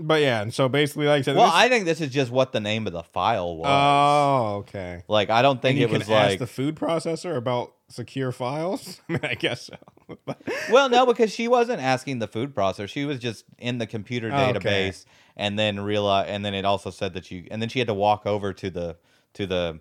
but 0.00 0.20
yeah, 0.22 0.42
and 0.42 0.54
so 0.54 0.68
basically, 0.68 1.06
like 1.06 1.18
I 1.20 1.22
said, 1.22 1.36
Well, 1.36 1.46
this- 1.46 1.54
I 1.54 1.68
think 1.68 1.84
this 1.84 2.00
is 2.00 2.10
just 2.10 2.30
what 2.30 2.52
the 2.52 2.60
name 2.60 2.86
of 2.86 2.92
the 2.92 3.02
file 3.02 3.56
was. 3.56 3.66
oh, 3.68 4.56
okay. 4.58 5.02
like, 5.08 5.28
I 5.30 5.42
don't 5.42 5.60
think 5.60 5.78
you 5.78 5.86
it 5.86 5.90
can 5.90 5.98
was 5.98 6.10
ask 6.10 6.30
like. 6.30 6.38
the 6.38 6.46
food 6.46 6.76
processor 6.76 7.36
about 7.36 7.74
secure 7.88 8.30
files. 8.30 9.00
I 9.08 9.12
mean, 9.12 9.20
I 9.24 9.34
guess 9.34 9.62
so. 9.66 9.76
Well, 10.70 10.88
no, 10.88 11.04
because 11.04 11.32
she 11.34 11.48
wasn't 11.48 11.82
asking 11.82 12.18
the 12.20 12.28
food 12.28 12.54
processor. 12.54 12.88
She 12.88 13.04
was 13.04 13.18
just 13.18 13.44
in 13.58 13.76
the 13.78 13.86
computer 13.86 14.28
Okay. 14.32 14.92
And 15.38 15.58
then 15.58 15.80
realize, 15.80 16.26
and 16.28 16.44
then 16.44 16.52
it 16.52 16.64
also 16.64 16.90
said 16.90 17.14
that 17.14 17.30
you, 17.30 17.46
and 17.50 17.62
then 17.62 17.68
she 17.68 17.78
had 17.78 17.88
to 17.88 17.94
walk 17.94 18.26
over 18.26 18.52
to 18.52 18.68
the 18.70 18.96
to 19.34 19.46
the 19.46 19.78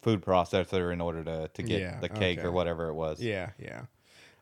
food 0.00 0.22
processor 0.22 0.92
in 0.92 1.00
order 1.00 1.22
to 1.24 1.48
to 1.48 1.62
get 1.62 1.80
Yeah, 1.80 2.00
the 2.00 2.08
cake 2.08 2.38
okay. 2.38 2.48
or 2.48 2.52
whatever 2.52 2.88
it 2.88 2.94
was. 2.94 3.20
Yeah, 3.20 3.50
yeah. 3.58 3.82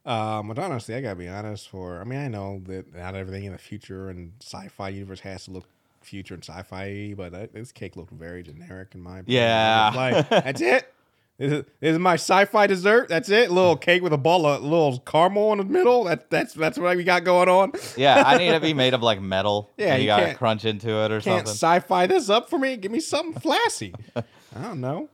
Um, 0.06 0.48
but 0.48 0.58
honestly, 0.58 0.94
I 0.94 1.00
gotta 1.00 1.16
be 1.16 1.28
honest. 1.28 1.68
For 1.68 2.00
I 2.00 2.04
mean, 2.04 2.18
I 2.20 2.28
know 2.28 2.62
that 2.66 2.94
not 2.94 3.14
everything 3.14 3.44
in 3.44 3.52
the 3.52 3.58
future 3.58 4.08
and 4.08 4.32
sci-fi 4.40 4.88
universe 4.90 5.20
has 5.20 5.44
to 5.46 5.50
look 5.50 5.66
future 6.02 6.34
and 6.34 6.42
sci-fi, 6.42 7.14
but 7.16 7.32
that, 7.32 7.52
this 7.52 7.72
cake 7.72 7.96
looked 7.96 8.12
very 8.12 8.42
generic 8.42 8.94
in 8.94 9.02
my 9.02 9.18
opinion. 9.20 9.42
Yeah. 9.42 9.92
Like 9.94 10.28
that's 10.28 10.60
it. 10.60 10.92
This 11.40 11.52
is, 11.52 11.64
is 11.80 11.98
my 11.98 12.14
sci-fi 12.14 12.66
dessert. 12.66 13.08
That's 13.08 13.30
it. 13.30 13.50
Little 13.50 13.76
cake 13.88 14.02
with 14.02 14.12
a 14.12 14.18
ball 14.18 14.44
of 14.46 14.62
little 14.62 14.98
caramel 15.00 15.52
in 15.52 15.58
the 15.58 15.64
middle. 15.64 16.04
That 16.04 16.28
that's 16.30 16.52
that's 16.54 16.78
what 16.78 16.96
we 16.96 17.02
got 17.02 17.24
going 17.24 17.48
on. 17.48 17.72
yeah, 17.96 18.22
I 18.26 18.36
need 18.38 18.50
to 18.50 18.60
be 18.60 18.74
made 18.84 18.92
of 18.94 19.02
like 19.02 19.20
metal. 19.22 19.70
Yeah, 19.78 19.96
you, 19.96 20.02
you 20.02 20.06
gotta 20.08 20.34
crunch 20.34 20.64
into 20.66 20.90
it 20.90 21.10
or 21.10 21.20
Can't 21.20 21.48
something. 21.48 21.54
sci-fi 21.54 22.06
this 22.06 22.28
up 22.28 22.50
for 22.50 22.58
me. 22.58 22.76
Give 22.76 22.92
me 22.92 23.00
something 23.00 23.40
flashy. 23.40 23.94
I 24.16 24.22
don't 24.62 24.80
know. 24.82 25.08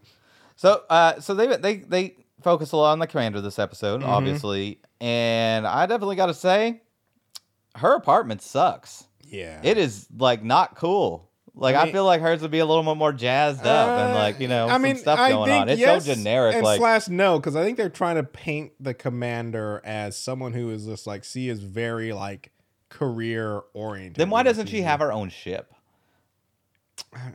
So, 0.56 0.82
uh, 0.90 1.20
so 1.20 1.32
they 1.34 1.56
they 1.56 1.76
they 1.76 2.16
focus 2.42 2.72
a 2.72 2.76
lot 2.76 2.92
on 2.92 2.98
the 2.98 3.06
commander 3.06 3.40
this 3.40 3.58
episode, 3.58 4.00
Mm-hmm. 4.00 4.10
obviously, 4.10 4.80
and 5.00 5.66
I 5.66 5.86
definitely 5.86 6.16
got 6.16 6.26
to 6.26 6.34
say, 6.34 6.80
her 7.76 7.94
apartment 7.94 8.42
sucks. 8.42 9.04
Yeah. 9.28 9.60
It 9.62 9.76
is 9.78 10.06
like 10.16 10.42
not 10.42 10.76
cool. 10.76 11.25
Like 11.58 11.74
I 11.74 11.84
I, 11.84 11.92
feel 11.92 12.04
like 12.04 12.20
hers 12.20 12.42
would 12.42 12.50
be 12.50 12.58
a 12.58 12.66
little 12.66 12.82
bit 12.82 12.96
more 12.98 13.12
jazzed 13.14 13.64
up 13.66 13.88
and 13.88 14.12
Uh, 14.12 14.14
like 14.14 14.40
you 14.40 14.46
know 14.48 14.66
I 14.68 14.72
some 14.72 14.82
mean, 14.82 14.96
stuff 14.96 15.18
I 15.18 15.30
going 15.30 15.50
on. 15.50 15.68
It's 15.70 15.80
yes 15.80 16.04
so 16.04 16.14
generic. 16.14 16.54
And 16.56 16.62
Like 16.64 16.78
slash 16.78 17.08
no, 17.08 17.38
because 17.38 17.56
I 17.56 17.64
think 17.64 17.78
they're 17.78 17.88
trying 17.88 18.16
to 18.16 18.22
paint 18.24 18.72
the 18.78 18.92
commander 18.92 19.80
as 19.84 20.18
someone 20.18 20.52
who 20.52 20.70
is 20.70 20.84
just 20.84 21.06
like 21.06 21.24
she 21.24 21.48
is 21.48 21.62
very 21.62 22.12
like 22.12 22.52
career 22.90 23.62
oriented. 23.72 24.16
then 24.16 24.28
why 24.30 24.42
doesn't 24.42 24.66
she 24.68 24.82
have 24.82 25.00
her 25.00 25.10
own 25.12 25.30
ship? 25.30 25.72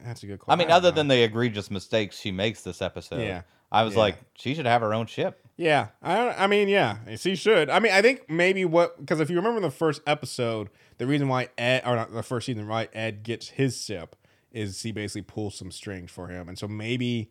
That's 0.05 0.21
a 0.23 0.27
good 0.27 0.39
I 0.47 0.55
mean, 0.55 0.67
don't 0.67 0.77
other 0.77 0.89
know. 0.91 0.95
than 0.95 1.07
the 1.07 1.23
egregious 1.23 1.71
mistakes 1.71 2.19
she 2.19 2.31
makes 2.31 2.61
this 2.61 2.81
episode. 2.81 3.21
Yeah. 3.21 3.41
I 3.71 3.83
was 3.83 3.93
Yeah. 3.93 3.99
like, 4.01 4.17
she 4.35 4.53
should 4.53 4.65
have 4.65 4.81
her 4.81 4.93
own 4.93 5.05
ship. 5.07 5.40
Yeah, 5.61 5.89
I 6.01 6.29
I 6.29 6.47
mean, 6.47 6.69
yeah, 6.69 6.97
she 7.17 7.35
should. 7.35 7.69
I 7.69 7.77
mean, 7.79 7.91
I 7.91 8.01
think 8.01 8.27
maybe 8.27 8.65
what 8.65 8.99
because 8.99 9.19
if 9.19 9.29
you 9.29 9.35
remember 9.35 9.59
the 9.59 9.69
first 9.69 10.01
episode, 10.07 10.69
the 10.97 11.05
reason 11.05 11.27
why 11.27 11.49
Ed 11.55 11.83
or 11.85 11.95
not 11.95 12.11
the 12.11 12.23
first 12.23 12.47
season, 12.47 12.67
why 12.67 12.89
Ed 12.93 13.21
gets 13.21 13.49
his 13.49 13.79
ship 13.79 14.15
is 14.51 14.81
he 14.81 14.91
basically 14.91 15.21
pulls 15.21 15.53
some 15.53 15.69
strings 15.69 16.09
for 16.09 16.29
him, 16.29 16.49
and 16.49 16.57
so 16.57 16.67
maybe 16.67 17.29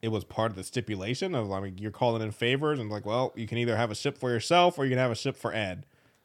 it 0.00 0.08
was 0.08 0.22
part 0.22 0.52
of 0.52 0.56
the 0.56 0.62
stipulation 0.62 1.34
of 1.34 1.50
I 1.50 1.58
mean, 1.58 1.76
you're 1.76 1.90
calling 1.90 2.22
in 2.22 2.30
favors 2.30 2.78
and 2.78 2.88
like, 2.88 3.04
well, 3.04 3.32
you 3.34 3.48
can 3.48 3.58
either 3.58 3.76
have 3.76 3.90
a 3.90 3.96
ship 3.96 4.16
for 4.16 4.30
yourself 4.30 4.78
or 4.78 4.84
you 4.84 4.90
can 4.90 4.98
have 4.98 5.10
a 5.10 5.16
ship 5.16 5.36
for 5.36 5.52
Ed, 5.52 5.84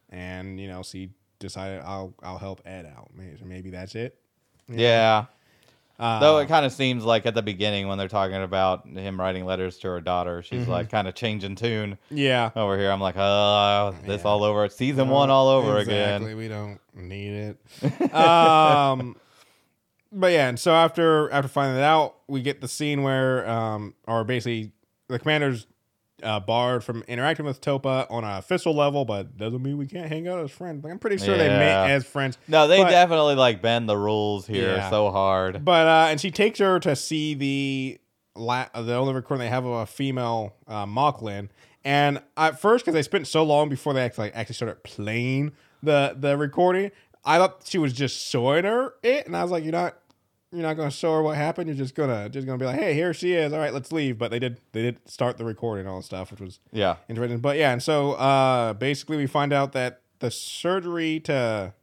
and 0.10 0.60
you 0.60 0.68
know, 0.68 0.84
she 0.84 1.10
decided 1.40 1.82
I'll 1.84 2.14
I'll 2.22 2.38
help 2.38 2.62
Ed 2.66 2.86
out. 2.86 3.10
Maybe, 3.16 3.36
maybe 3.44 3.70
that's 3.72 3.96
it. 3.96 4.20
Yeah. 4.70 5.26
Uh, 6.00 6.20
Though 6.20 6.38
it 6.38 6.48
kind 6.48 6.64
of 6.66 6.72
seems 6.72 7.04
like 7.04 7.26
at 7.26 7.34
the 7.34 7.42
beginning 7.42 7.88
when 7.88 7.98
they're 7.98 8.08
talking 8.08 8.36
about 8.44 8.86
him 8.88 9.20
writing 9.20 9.46
letters 9.46 9.78
to 9.80 9.88
her 9.88 10.00
daughter, 10.02 10.44
she's 10.44 10.62
Mm-hmm. 10.62 10.72
like 10.72 10.90
kind 10.92 11.08
of 11.08 11.16
changing 11.16 11.56
tune 11.56 11.98
yeah. 12.12 12.52
over 12.56 12.78
here. 12.78 12.92
I'm 12.92 13.02
like, 13.02 13.16
oh, 13.18 13.96
this 14.06 14.22
Yeah. 14.22 14.28
all 14.30 14.44
over. 14.44 14.66
It's 14.66 14.76
season 14.76 15.10
one 15.10 15.30
all 15.32 15.48
over 15.50 15.80
exactly. 15.80 16.28
again. 16.34 16.38
We 16.38 16.48
don't 16.48 16.80
need 16.94 17.56
it. 17.82 18.14
um, 18.14 19.16
but 20.12 20.32
yeah, 20.34 20.50
and 20.50 20.60
so 20.60 20.72
after 20.74 21.32
after 21.32 21.48
finding 21.50 21.76
that 21.78 21.84
out, 21.84 22.16
we 22.28 22.42
get 22.42 22.62
the 22.62 22.68
scene 22.68 23.02
where, 23.04 23.48
um, 23.50 23.94
or 24.08 24.24
basically 24.24 24.72
the 25.10 25.18
commander's 25.20 25.66
uh, 26.24 26.40
barred 26.40 26.84
from 26.84 27.04
interacting 27.08 27.46
with 27.46 27.62
Topa 27.62 28.08
on 28.10 28.24
a 28.24 28.38
official 28.38 28.74
level, 28.74 29.06
but 29.06 29.38
doesn't 29.38 29.62
mean 29.62 29.78
we 29.78 29.86
can't 29.86 30.08
hang 30.10 30.28
out 30.28 30.40
as 30.40 30.52
friends. 30.52 30.84
Like, 30.84 30.92
I'm 30.94 31.00
pretty 31.00 31.18
sure 31.18 31.38
they 31.38 31.46
Yeah. 31.48 31.58
met 31.60 31.92
as 31.92 32.06
friends. 32.06 32.38
No, 32.48 32.68
they 32.68 32.82
But- 32.82 32.90
definitely 32.90 33.36
like 33.36 33.62
bend 33.62 33.88
the 33.88 33.98
rules 33.98 34.48
here 34.48 34.76
Yeah. 34.78 34.90
so 34.90 35.12
hard. 35.12 35.64
But 35.64 35.88
uh, 35.88 36.08
and 36.10 36.20
she 36.20 36.32
takes 36.32 36.60
her 36.60 36.80
to 36.80 36.96
see 36.96 37.34
the 37.36 38.00
la- 38.36 38.70
the 38.74 38.96
only 38.96 39.14
recording 39.14 39.46
they 39.46 39.50
have 39.50 39.66
of 39.66 39.74
a 39.74 39.86
female 39.86 40.56
uh, 40.68 40.86
Moclan. 40.86 41.50
And 41.86 42.22
at 42.36 42.60
first, 42.60 42.84
because 42.84 42.96
they 42.96 43.04
spent 43.04 43.28
so 43.28 43.44
long 43.44 43.70
before 43.70 43.94
they 43.94 44.02
actually 44.04 44.34
actually 44.34 44.56
started 44.56 44.84
playing 44.84 45.52
the 45.84 46.16
the 46.20 46.36
recording, 46.36 46.92
I 47.24 47.38
thought 47.38 47.62
she 47.66 47.78
was 47.78 47.94
just 47.94 48.18
showing 48.28 48.66
her 48.66 48.96
it, 49.04 49.26
and 49.28 49.38
I 49.38 49.44
was 49.44 49.52
like, 49.52 49.64
"You're 49.64 49.72
not, 49.72 49.96
you're 50.52 50.62
not 50.62 50.76
going 50.76 50.90
to 50.90 50.96
show 50.96 51.14
her 51.14 51.22
what 51.22 51.36
happened. 51.38 51.68
You're 51.68 51.76
just 51.78 51.94
gonna 51.96 52.30
just 52.30 52.46
gonna 52.48 52.58
be 52.58 52.66
like, 52.66 52.80
hey, 52.80 52.94
here 52.94 53.14
she 53.14 53.34
is. 53.34 53.52
All 53.54 53.60
right, 53.60 53.74
let's 53.74 53.92
leave." 53.92 54.18
But 54.18 54.32
they 54.32 54.40
did 54.40 54.60
they 54.72 54.82
did 54.84 55.00
start 55.10 55.38
the 55.38 55.46
recording 55.46 55.82
and 55.86 55.90
all 55.90 56.00
that 56.00 56.06
stuff, 56.06 56.32
which 56.32 56.40
was 56.40 56.60
Yeah. 56.72 56.98
interesting. 57.10 57.40
But 57.40 57.58
yeah, 57.58 57.72
and 57.74 57.84
so 57.84 58.14
uh, 58.14 58.74
basically, 58.74 59.18
we 59.18 59.28
find 59.28 59.52
out 59.54 59.74
that 59.74 60.02
the 60.20 60.32
surgery 60.32 61.20
to 61.22 61.74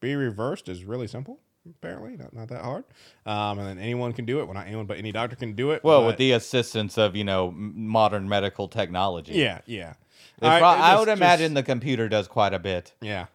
be 0.00 0.14
reversed 0.14 0.68
is 0.68 0.84
really 0.84 1.06
simple. 1.06 1.40
Apparently, 1.68 2.16
not 2.16 2.32
not 2.32 2.48
that 2.48 2.62
hard. 2.62 2.84
Um, 3.26 3.58
and 3.58 3.68
then 3.68 3.78
anyone 3.78 4.12
can 4.12 4.24
do 4.24 4.40
it. 4.40 4.44
Well, 4.46 4.54
not 4.54 4.66
anyone, 4.66 4.86
but 4.86 4.96
any 4.98 5.12
doctor 5.12 5.36
can 5.36 5.54
do 5.54 5.70
it. 5.72 5.84
Well, 5.84 6.00
but- 6.02 6.06
with 6.08 6.16
the 6.16 6.32
assistance 6.32 6.96
of 6.98 7.14
you 7.16 7.24
know 7.24 7.50
modern 7.54 8.28
medical 8.28 8.66
technology. 8.68 9.34
yeah, 9.34 9.60
yeah. 9.66 9.94
I- 10.42 10.58
pro- 10.58 10.68
I, 10.68 10.76
just- 10.92 10.98
would 11.00 11.06
just- 11.06 11.18
imagine 11.20 11.54
the 11.54 11.62
computer 11.62 12.08
does 12.08 12.28
quite 12.28 12.54
a 12.54 12.58
bit. 12.58 12.94
yeah, 13.02 13.26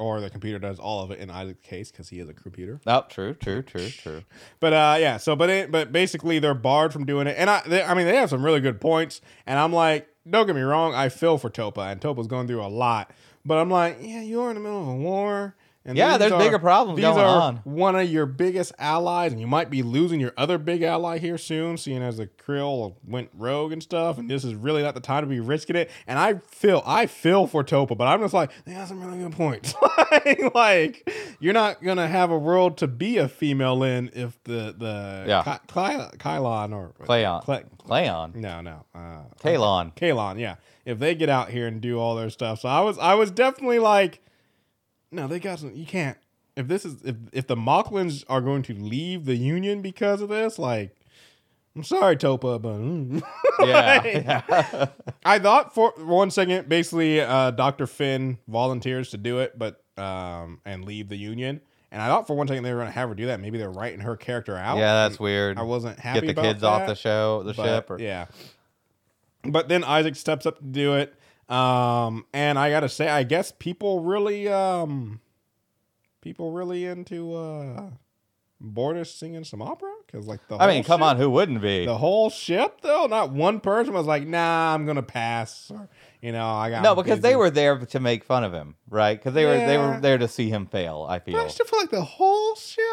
or 0.00 0.20
the 0.20 0.30
computer 0.30 0.58
does 0.58 0.78
all 0.78 1.02
of 1.04 1.10
it 1.10 1.18
in 1.20 1.30
Isaac's 1.30 1.60
case 1.62 1.90
because 1.90 2.08
he 2.08 2.18
is 2.18 2.28
a 2.28 2.34
computer. 2.34 2.80
Oh, 2.86 3.04
true, 3.08 3.34
true, 3.34 3.62
true, 3.62 3.88
true. 3.90 4.22
But 4.58 4.72
uh, 4.72 4.96
yeah. 4.98 5.18
So, 5.18 5.36
but 5.36 5.50
it, 5.50 5.70
but 5.70 5.92
basically, 5.92 6.38
they're 6.38 6.54
barred 6.54 6.92
from 6.92 7.04
doing 7.04 7.26
it, 7.26 7.36
and 7.38 7.50
I, 7.50 7.62
they, 7.66 7.82
I 7.82 7.94
mean, 7.94 8.06
they 8.06 8.16
have 8.16 8.30
some 8.30 8.44
really 8.44 8.60
good 8.60 8.80
points, 8.80 9.20
and 9.46 9.58
I'm 9.58 9.72
like, 9.72 10.08
don't 10.28 10.46
get 10.46 10.56
me 10.56 10.62
wrong, 10.62 10.94
I 10.94 11.08
feel 11.08 11.38
for 11.38 11.50
Topa, 11.50 11.92
and 11.92 12.00
Topa's 12.00 12.26
going 12.26 12.46
through 12.46 12.64
a 12.64 12.68
lot, 12.68 13.10
but 13.44 13.58
I'm 13.58 13.70
like, 13.70 13.98
yeah, 14.00 14.22
you're 14.22 14.50
in 14.50 14.54
the 14.54 14.60
middle 14.60 14.82
of 14.82 14.88
a 14.88 14.96
war. 14.96 15.54
And 15.82 15.96
Yeah, 15.96 16.18
there's 16.18 16.30
are- 16.32 16.38
bigger 16.38 16.58
problems 16.58 16.96
these 16.98 17.06
going 17.06 17.18
are 17.18 17.40
on. 17.40 17.56
One 17.64 17.96
of 17.96 18.08
your 18.10 18.26
biggest 18.26 18.72
allies, 18.78 19.32
and 19.32 19.40
you 19.40 19.46
might 19.46 19.70
be 19.70 19.82
losing 19.82 20.20
your 20.20 20.34
other 20.36 20.58
big 20.58 20.82
ally 20.82 21.16
here 21.18 21.38
soon, 21.38 21.78
seeing 21.78 22.02
as 22.02 22.18
the 22.18 22.26
Krill 22.26 22.96
went 23.06 23.30
rogue 23.32 23.72
and 23.72 23.82
stuff. 23.82 24.18
And 24.18 24.28
this 24.30 24.44
is 24.44 24.54
really 24.54 24.82
not 24.82 24.92
the 24.94 25.00
time 25.00 25.22
to 25.22 25.26
be 25.26 25.40
risking 25.40 25.76
it. 25.76 25.90
And 26.06 26.18
I 26.18 26.34
feel, 26.48 26.82
I 26.84 27.06
feel 27.06 27.46
for 27.46 27.64
Topa, 27.64 27.96
but 27.96 28.06
I'm 28.06 28.20
just 28.20 28.34
like, 28.34 28.50
they 28.66 28.72
have 28.72 28.88
some 28.88 29.02
really 29.02 29.18
good 29.22 29.32
points. 29.32 29.74
like, 30.12 30.54
like, 30.54 31.10
you're 31.40 31.54
not 31.54 31.82
gonna 31.82 32.08
have 32.08 32.30
a 32.30 32.38
world 32.38 32.76
to 32.78 32.86
be 32.86 33.16
a 33.16 33.26
female 33.26 33.82
in 33.82 34.10
if 34.12 34.36
the 34.44 34.74
the 34.76 35.24
Yeah. 35.26 35.42
Ky- 35.42 35.66
Ky- 35.66 36.18
Kylon 36.18 36.74
or 36.74 36.92
Cleon. 37.04 37.40
Cle- 37.40 37.62
Cleon. 37.86 38.32
no, 38.34 38.60
no, 38.60 38.84
uh, 38.94 39.22
Kaylon. 39.42 39.94
Kaylon, 39.96 40.38
yeah. 40.38 40.56
If 40.84 40.98
they 40.98 41.14
get 41.14 41.30
out 41.30 41.48
here 41.48 41.66
and 41.66 41.80
do 41.80 41.98
all 41.98 42.16
their 42.16 42.28
stuff, 42.30 42.60
so 42.60 42.68
I 42.68 42.80
was, 42.80 42.98
I 42.98 43.14
was 43.14 43.30
definitely 43.30 43.78
like, 43.78 44.20
no, 45.10 45.26
they 45.26 45.38
got 45.38 45.58
some. 45.58 45.74
You 45.74 45.86
can't. 45.86 46.18
If 46.56 46.68
this 46.68 46.84
is, 46.84 47.02
if 47.04 47.16
if 47.32 47.46
the 47.46 47.56
Moclans 47.56 48.24
are 48.28 48.40
going 48.40 48.62
to 48.64 48.74
leave 48.74 49.24
the 49.24 49.36
Union 49.36 49.82
because 49.82 50.20
of 50.20 50.28
this, 50.28 50.58
like, 50.58 50.94
I'm 51.76 51.84
sorry, 51.84 52.16
Topa, 52.16 52.60
but 52.60 52.78
mm. 52.78 53.22
Yeah. 53.60 54.04
Yeah. 54.04 54.86
I 55.24 55.38
thought 55.38 55.74
for 55.74 55.92
one 55.96 56.30
second, 56.30 56.68
basically, 56.68 57.20
uh, 57.20 57.52
Doctor 57.52 57.86
Finn 57.86 58.38
volunteers 58.48 59.10
to 59.10 59.16
do 59.16 59.38
it, 59.38 59.58
but 59.58 59.82
um, 59.96 60.60
and 60.64 60.84
leave 60.84 61.08
the 61.08 61.16
Union. 61.16 61.60
And 61.92 62.00
I 62.00 62.06
thought 62.06 62.26
for 62.26 62.34
one 62.34 62.46
second 62.46 62.62
they 62.62 62.72
were 62.72 62.80
going 62.80 62.88
to 62.88 62.94
have 62.94 63.08
her 63.08 63.14
do 63.14 63.26
that. 63.26 63.40
Maybe 63.40 63.58
they're 63.58 63.70
writing 63.70 64.00
her 64.00 64.16
character 64.16 64.56
out. 64.56 64.78
Yeah, 64.78 65.08
that's 65.08 65.18
weird. 65.18 65.58
I 65.58 65.62
wasn't 65.62 65.98
happy 65.98 66.26
Get 66.26 66.36
the 66.36 66.42
kids 66.42 66.62
off 66.62 66.86
the 66.86 66.94
show, 66.94 67.42
the 67.42 67.54
ship. 67.54 67.90
Or, 67.90 67.98
Yeah. 67.98 68.26
But 69.42 69.68
then 69.68 69.84
Isaac 69.84 70.16
steps 70.16 70.46
up 70.46 70.58
to 70.58 70.64
do 70.64 70.94
it. 70.94 71.14
Um, 71.50 72.24
and 72.32 72.58
I 72.58 72.70
gotta 72.70 72.88
say, 72.88 73.08
I 73.08 73.24
guess 73.24 73.52
people 73.58 74.00
really 74.04 74.48
um 74.48 75.20
people 76.20 76.52
really 76.52 76.84
into 76.86 77.34
uh 77.34 77.90
Bortus 78.62 79.06
singing 79.18 79.42
some 79.44 79.62
opera? 79.62 79.90
Because 80.06 80.26
like 80.26 80.46
the 80.48 80.56
I 80.58 80.66
mean, 80.66 80.84
come 80.84 81.00
ship- 81.00 81.06
on, 81.06 81.16
who 81.16 81.30
wouldn't 81.30 81.62
be? 81.62 81.86
the 81.86 81.96
whole 81.96 82.28
ship 82.30 82.82
though, 82.82 83.06
not 83.06 83.32
one 83.32 83.58
person 83.60 83.94
was 83.94 84.06
like, 84.06 84.26
nah, 84.26 84.74
I'm 84.74 84.84
gonna 84.86 85.02
pass 85.02 85.70
or 85.70 85.88
you 86.20 86.32
know, 86.32 86.46
I 86.46 86.68
got 86.70 86.82
no, 86.82 86.94
because 86.94 87.20
they 87.20 87.34
were 87.36 87.50
there 87.50 87.78
to 87.78 88.00
make 88.00 88.22
fun 88.24 88.44
of 88.44 88.52
him, 88.52 88.76
right? 88.90 89.18
Because 89.18 89.32
they 89.34 89.46
were 89.46 89.56
they 89.56 89.78
were 89.78 89.98
there 90.00 90.18
to 90.18 90.28
see 90.28 90.50
him 90.50 90.66
fail. 90.66 91.06
I 91.08 91.18
But 91.18 91.34
I 91.34 91.38
feel. 91.44 91.48
still 91.48 91.66
feel 91.66 91.80
like 91.80 91.90
the 91.90 92.02
whole 92.04 92.54
ship, 92.54 92.84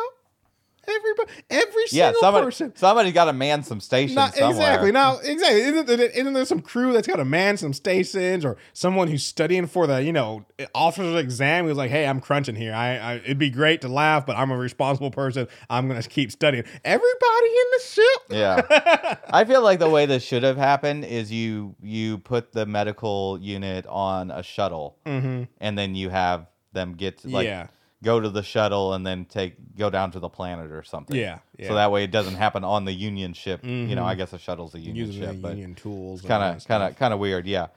everybody 0.87 1.31
every 1.49 1.83
Yeah, 1.91 2.07
single 2.07 2.21
somebody 2.21 2.45
person 2.45 2.73
somebody's 2.75 3.13
got 3.13 3.25
to 3.25 3.33
man 3.33 3.63
some 3.63 3.79
stations 3.79 4.15
Not 4.15 4.37
exactly. 4.37 4.91
Now, 4.91 5.17
exactly. 5.17 5.61
Isn't 5.61 5.85
there, 5.87 6.01
isn't 6.01 6.33
there 6.33 6.45
some 6.45 6.61
crew 6.61 6.93
that's 6.93 7.07
got 7.07 7.17
to 7.17 7.25
man 7.25 7.57
some 7.57 7.73
stations, 7.73 8.45
or 8.45 8.57
someone 8.73 9.07
who's 9.07 9.23
studying 9.23 9.67
for 9.67 9.87
the 9.87 10.01
you 10.03 10.13
know 10.13 10.45
officer's 10.73 11.15
exam 11.19 11.65
who's 11.65 11.77
like, 11.77 11.91
"Hey, 11.91 12.05
I'm 12.07 12.19
crunching 12.19 12.55
here. 12.55 12.73
I, 12.73 12.97
I 12.97 13.13
it'd 13.15 13.37
be 13.37 13.49
great 13.49 13.81
to 13.81 13.87
laugh, 13.89 14.25
but 14.25 14.37
I'm 14.37 14.51
a 14.51 14.57
responsible 14.57 15.11
person. 15.11 15.47
I'm 15.69 15.87
gonna 15.87 16.03
keep 16.03 16.31
studying." 16.31 16.63
Everybody 16.83 17.47
in 17.47 17.65
the 17.73 17.83
ship. 17.83 18.21
Yeah. 18.29 19.15
I 19.29 19.45
feel 19.45 19.61
like 19.61 19.79
the 19.79 19.89
way 19.89 20.05
this 20.05 20.23
should 20.23 20.43
have 20.43 20.57
happened 20.57 21.05
is 21.05 21.31
you 21.31 21.75
you 21.81 22.17
put 22.19 22.51
the 22.53 22.65
medical 22.65 23.37
unit 23.41 23.85
on 23.87 24.31
a 24.31 24.43
shuttle, 24.43 24.97
Mm-hmm. 25.05 25.43
and 25.59 25.77
then 25.77 25.95
you 25.95 26.09
have 26.09 26.47
them 26.73 26.93
get 26.93 27.19
to, 27.19 27.29
like 27.29 27.45
Yeah. 27.45 27.67
Go 28.03 28.19
to 28.19 28.29
the 28.29 28.43
shuttle 28.43 28.93
and 28.93 29.05
then 29.05 29.25
take 29.25 29.55
go 29.75 29.89
down 29.89 30.11
to 30.11 30.19
the 30.19 30.29
planet 30.29 30.71
or 30.71 30.83
something. 30.83 31.15
Yeah, 31.15 31.39
yeah. 31.57 31.67
So 31.69 31.73
that 31.75 31.91
way 31.91 32.03
it 32.03 32.11
doesn't 32.11 32.35
happen 32.35 32.63
on 32.63 32.85
the 32.85 32.93
Union 32.93 33.33
ship. 33.33 33.61
You 33.65 33.95
know, 33.95 34.03
Mhm. 34.03 34.05
I 34.05 34.13
guess 34.15 34.33
a 34.33 34.37
shuttle's 34.37 34.75
a 34.75 34.79
Union 34.79 35.07
Using 35.07 35.21
ship, 35.23 35.31
the 35.31 35.37
but 35.41 35.51
union 35.53 35.73
tools. 35.73 36.21
kind 36.21 36.43
of 36.43 36.63
kind 36.67 36.83
of 36.83 36.95
kind 36.95 37.11
of 37.13 37.19
weird. 37.19 37.47
Yeah. 37.47 37.67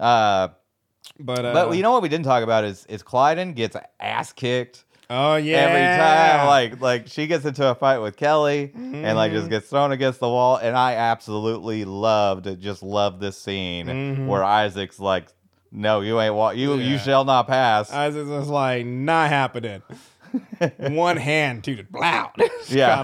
Uh, 0.00 0.48
But 1.20 1.44
uh, 1.44 1.52
but 1.52 1.76
you 1.76 1.82
know 1.82 1.92
what 1.92 2.02
we 2.02 2.08
didn't 2.08 2.24
talk 2.24 2.42
about 2.42 2.64
is 2.64 2.84
is 2.86 3.02
Klyden 3.04 3.54
gets 3.54 3.76
ass 4.00 4.32
kicked 4.32 4.84
oh 5.08 5.36
yeah, 5.36 5.56
every 5.58 6.02
time. 6.02 6.46
Like 6.48 6.80
like 6.80 7.06
she 7.06 7.26
gets 7.28 7.44
into 7.44 7.64
a 7.68 7.74
fight 7.76 7.98
with 7.98 8.16
Kelly 8.16 8.72
and 8.74 9.16
like 9.16 9.30
Mm-hmm. 9.30 9.38
just 9.38 9.50
gets 9.50 9.68
thrown 9.68 9.92
against 9.92 10.18
the 10.18 10.28
wall. 10.28 10.56
And 10.56 10.76
I 10.76 10.94
absolutely 10.94 11.84
loved 11.84 12.60
just 12.60 12.82
love 12.82 13.20
this 13.20 13.38
scene 13.40 13.86
Mhm. 13.86 14.26
where 14.26 14.42
Isaac's 14.42 14.98
like, 14.98 15.28
"No, 15.74 16.00
you 16.00 16.20
ain't 16.20 16.34
wa- 16.34 16.50
you 16.50 16.74
you 16.76 16.98
shall 16.98 17.24
not 17.24 17.46
pass." 17.48 17.92
I 17.92 18.08
was 18.08 18.28
just 18.28 18.48
like, 18.48 18.86
not 18.86 19.28
happening. 19.28 19.82
One 20.78 21.16
hand 21.16 21.64
to 21.64 21.76
the 21.76 21.82
blow. 21.84 22.26
Yeah. 22.68 23.00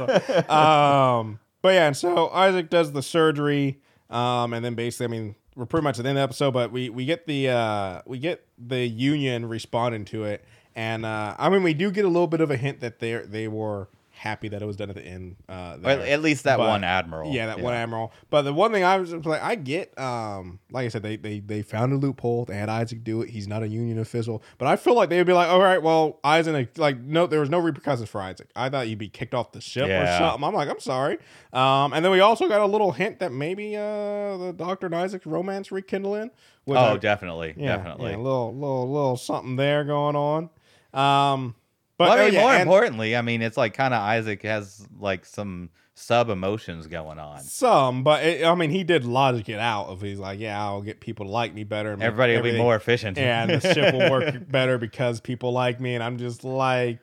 um, 0.49 1.39
but 1.63 1.75
yeah, 1.75 1.87
and 1.89 1.97
so 1.97 2.29
Isaac 2.31 2.71
does 2.71 2.93
the 2.93 3.03
surgery, 3.03 3.81
um, 4.09 4.55
and 4.55 4.65
then 4.65 4.75
basically, 4.75 5.05
I 5.05 5.21
mean, 5.21 5.35
we're 5.55 5.67
pretty 5.67 5.85
much 5.85 5.99
at 5.99 6.05
the 6.05 6.09
end 6.09 6.19
of 6.19 6.21
the 6.21 6.25
episode, 6.25 6.53
but 6.53 6.73
we 6.73 6.89
we 6.89 7.05
get 7.05 7.27
the 7.27 7.51
uh, 7.51 8.03
we 8.07 8.19
get 8.19 8.47
the 8.59 8.87
Union 8.87 9.47
responding 9.47 10.05
to 10.07 10.25
it, 10.25 10.45
and 10.75 11.05
uh, 11.05 11.35
I 11.39 11.49
mean, 11.51 11.63
we 11.63 11.75
do 11.75 11.91
get 11.91 12.05
a 12.05 12.09
little 12.09 12.27
bit 12.27 12.41
of 12.41 12.51
a 12.51 12.57
hint 12.57 12.81
that 12.81 12.99
they 13.01 13.17
they 13.19 13.49
were 13.49 13.89
happy 14.21 14.49
that 14.49 14.61
it 14.61 14.67
was 14.67 14.77
done 14.77 14.91
at 14.91 14.97
the 14.97 15.03
end. 15.03 15.37
Uh, 15.49 15.79
at 15.83 16.21
least 16.21 16.45
that 16.45 16.59
But- 16.59 16.69
one 16.69 16.85
admiral. 16.85 17.33
Yeah, 17.33 17.47
that 17.47 17.61
one 17.61 17.73
admiral. 17.73 18.13
But 18.29 18.43
the 18.43 18.53
one 18.53 18.71
thing 18.71 18.85
I 18.85 18.99
was 18.99 19.15
like, 19.15 19.43
I 19.43 19.55
get, 19.55 19.99
um, 19.99 20.59
like 20.71 20.85
I 20.85 20.89
said, 20.89 21.03
they 21.03 21.17
they 21.17 21.41
they 21.41 21.63
found 21.63 21.95
a 21.95 21.97
loophole. 21.97 22.45
They 22.45 22.57
had 22.57 22.69
Isaac 22.69 23.03
do 23.03 23.23
it. 23.23 23.31
He's 23.31 23.49
not 23.49 23.63
a 23.63 23.69
union 23.69 23.99
official, 23.99 24.43
but 24.59 24.69
I 24.69 24.77
feel 24.77 24.95
like 24.95 25.09
they 25.09 25.17
would 25.17 25.27
be 25.27 25.33
like, 25.33 25.49
all 25.49 25.61
right, 25.63 25.83
well, 25.83 26.21
Isaac, 26.23 26.77
like, 26.77 27.01
no, 27.01 27.27
there 27.27 27.41
was 27.41 27.49
no 27.49 27.59
repercussions 27.59 28.11
for 28.11 28.21
Isaac. 28.21 28.51
I 28.55 28.69
thought 28.69 28.89
you'd 28.89 28.99
be 28.99 29.09
kicked 29.09 29.33
off 29.33 29.53
the 29.53 29.61
ship 29.63 29.89
or 29.89 30.07
something. 30.19 30.45
I'm 30.45 30.55
like, 30.55 30.69
I'm 30.69 30.81
sorry. 30.81 31.17
Um, 31.55 31.95
and 31.95 32.05
then 32.05 32.13
we 32.13 32.21
also 32.21 32.47
got 32.47 32.61
a 32.61 32.67
little 32.67 32.93
hint 32.93 33.21
that 33.21 33.33
maybe 33.33 33.75
uh 33.77 34.37
the 34.37 34.53
Doctor 34.57 34.87
and 34.87 34.95
Isaac 34.95 35.23
romance 35.25 35.73
rekindling. 35.73 36.31
Oh, 36.69 36.75
I- 36.75 36.97
definitely, 36.99 37.55
yeah, 37.57 37.77
definitely. 37.79 38.11
yeah, 38.11 38.17
a 38.17 38.19
little 38.19 38.53
little 38.55 38.93
little 38.93 39.17
something 39.17 39.57
there 39.57 39.83
going 39.85 40.15
on. 40.15 40.51
Um, 40.93 41.55
but 42.01 42.09
Well, 42.09 42.19
I 42.19 42.21
oh, 42.23 42.25
mean, 42.25 42.33
yeah, 42.35 42.41
more 42.41 42.53
and- 42.53 42.63
importantly, 42.63 43.15
I 43.15 43.21
mean, 43.21 43.43
it's 43.43 43.59
like 43.59 43.75
kind 43.75 43.93
of 43.93 44.01
Isaac 44.01 44.41
has 44.45 44.87
like 44.99 45.27
some 45.27 45.69
sub 45.95 46.31
emotions 46.31 46.87
going 46.87 47.19
on. 47.19 47.41
Some, 47.41 48.03
but 48.05 48.25
it, 48.25 48.43
I 48.43 48.55
mean, 48.55 48.71
he 48.71 48.85
did 48.85 49.05
logic 49.05 49.51
it 49.51 49.59
out. 49.59 49.89
Of 49.89 50.01
he's 50.01 50.19
like, 50.19 50.41
yeah, 50.41 50.59
I'll 50.59 50.81
get 50.81 51.01
people 51.01 51.27
to 51.27 51.31
like 51.31 51.53
me 51.53 51.63
better. 51.65 51.93
and 51.93 52.03
Everybody 52.03 52.37
will 52.37 52.43
be 52.43 52.57
more 52.57 52.75
efficient. 52.75 53.19
Yeah, 53.19 53.43
and 53.43 53.61
the 53.61 53.75
ship 53.75 53.93
will 53.93 54.11
work 54.11 54.35
better 54.51 54.79
because 54.79 55.21
people 55.21 55.53
like 55.53 55.79
me. 55.79 55.95
And 55.95 56.03
I'm 56.03 56.17
just 56.17 56.43
like, 56.43 57.01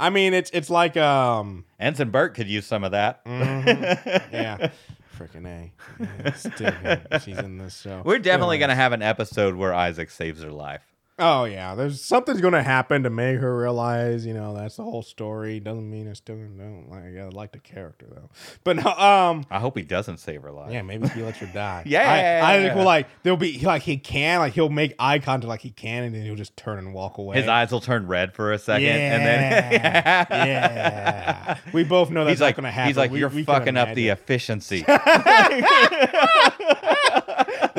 I 0.00 0.10
mean, 0.10 0.34
it's 0.34 0.50
it's 0.52 0.68
like, 0.68 0.96
um, 0.96 1.64
Ensign 1.78 2.10
Burke 2.10 2.34
could 2.34 2.48
use 2.48 2.66
some 2.66 2.82
of 2.82 2.90
that. 2.90 3.24
Mm-hmm. 3.24 4.34
yeah, 4.34 4.70
freaking 5.16 5.46
a. 5.46 5.72
Yeah, 6.00 6.32
still. 6.32 7.20
She's 7.20 7.38
in 7.38 7.58
this 7.58 7.80
show. 7.80 8.02
We're 8.04 8.18
definitely 8.18 8.56
Yeah. 8.56 8.62
gonna 8.62 8.74
have 8.76 8.92
an 8.92 9.02
episode 9.02 9.54
where 9.54 9.72
Isaac 9.72 10.10
saves 10.10 10.42
her 10.42 10.50
life. 10.50 10.82
Oh 11.22 11.44
yeah, 11.44 11.74
there's 11.74 12.02
something's 12.02 12.40
gonna 12.40 12.62
happen 12.62 13.02
to 13.02 13.10
make 13.10 13.38
her 13.40 13.56
realize, 13.56 14.24
you 14.24 14.32
know, 14.34 14.54
that's 14.54 14.76
the 14.76 14.82
whole 14.84 15.02
story. 15.02 15.60
Doesn't 15.60 15.88
mean 15.90 16.08
I 16.08 16.14
still 16.14 16.36
don't 16.36 16.88
like 16.90 17.04
I 17.16 17.28
like 17.28 17.52
the 17.52 17.58
character 17.58 18.06
though. 18.10 18.30
But 18.64 18.76
no, 18.76 18.90
um, 18.90 19.44
I 19.50 19.58
hope 19.58 19.76
he 19.76 19.82
doesn't 19.82 20.16
save 20.16 20.42
her 20.42 20.50
life. 20.50 20.72
yeah, 20.72 20.80
maybe 20.82 21.08
he 21.08 21.22
lets 21.22 21.38
her 21.38 21.46
die. 21.46 21.82
Yeah. 21.90 22.40
I, 22.42 22.54
I 22.54 22.58
think 22.62 22.74
well, 22.76 22.84
like 22.86 23.06
there'll 23.22 23.36
be 23.36 23.58
like 23.60 23.82
he 23.82 23.98
can 23.98 24.38
like 24.40 24.54
he'll 24.54 24.68
make 24.70 24.94
eye 24.98 25.18
contact 25.18 25.48
like 25.48 25.60
he 25.60 25.70
can, 25.70 26.04
and 26.04 26.14
then 26.14 26.22
he'll 26.22 26.36
just 26.36 26.56
turn 26.56 26.78
and 26.78 26.94
walk 26.94 27.18
away. 27.18 27.36
His 27.36 27.48
eyes 27.48 27.70
will 27.70 27.80
turn 27.80 28.06
red 28.06 28.32
for 28.32 28.52
a 28.52 28.58
second, 28.58 28.84
yeah, 28.86 29.16
and 29.16 29.26
then 29.26 30.26
yeah. 30.30 31.58
We 31.72 31.84
both 31.84 32.10
know 32.10 32.24
that's 32.24 32.34
he's 32.38 32.40
like, 32.40 32.56
gonna 32.56 32.70
happen. 32.70 32.88
he's 32.88 32.96
like, 32.96 33.10
We- 33.10 33.18
you're 33.20 33.28
we 33.28 33.44
fucking 33.44 33.76
up 33.76 33.94
the 33.94 34.08
efficiency. 34.08 34.84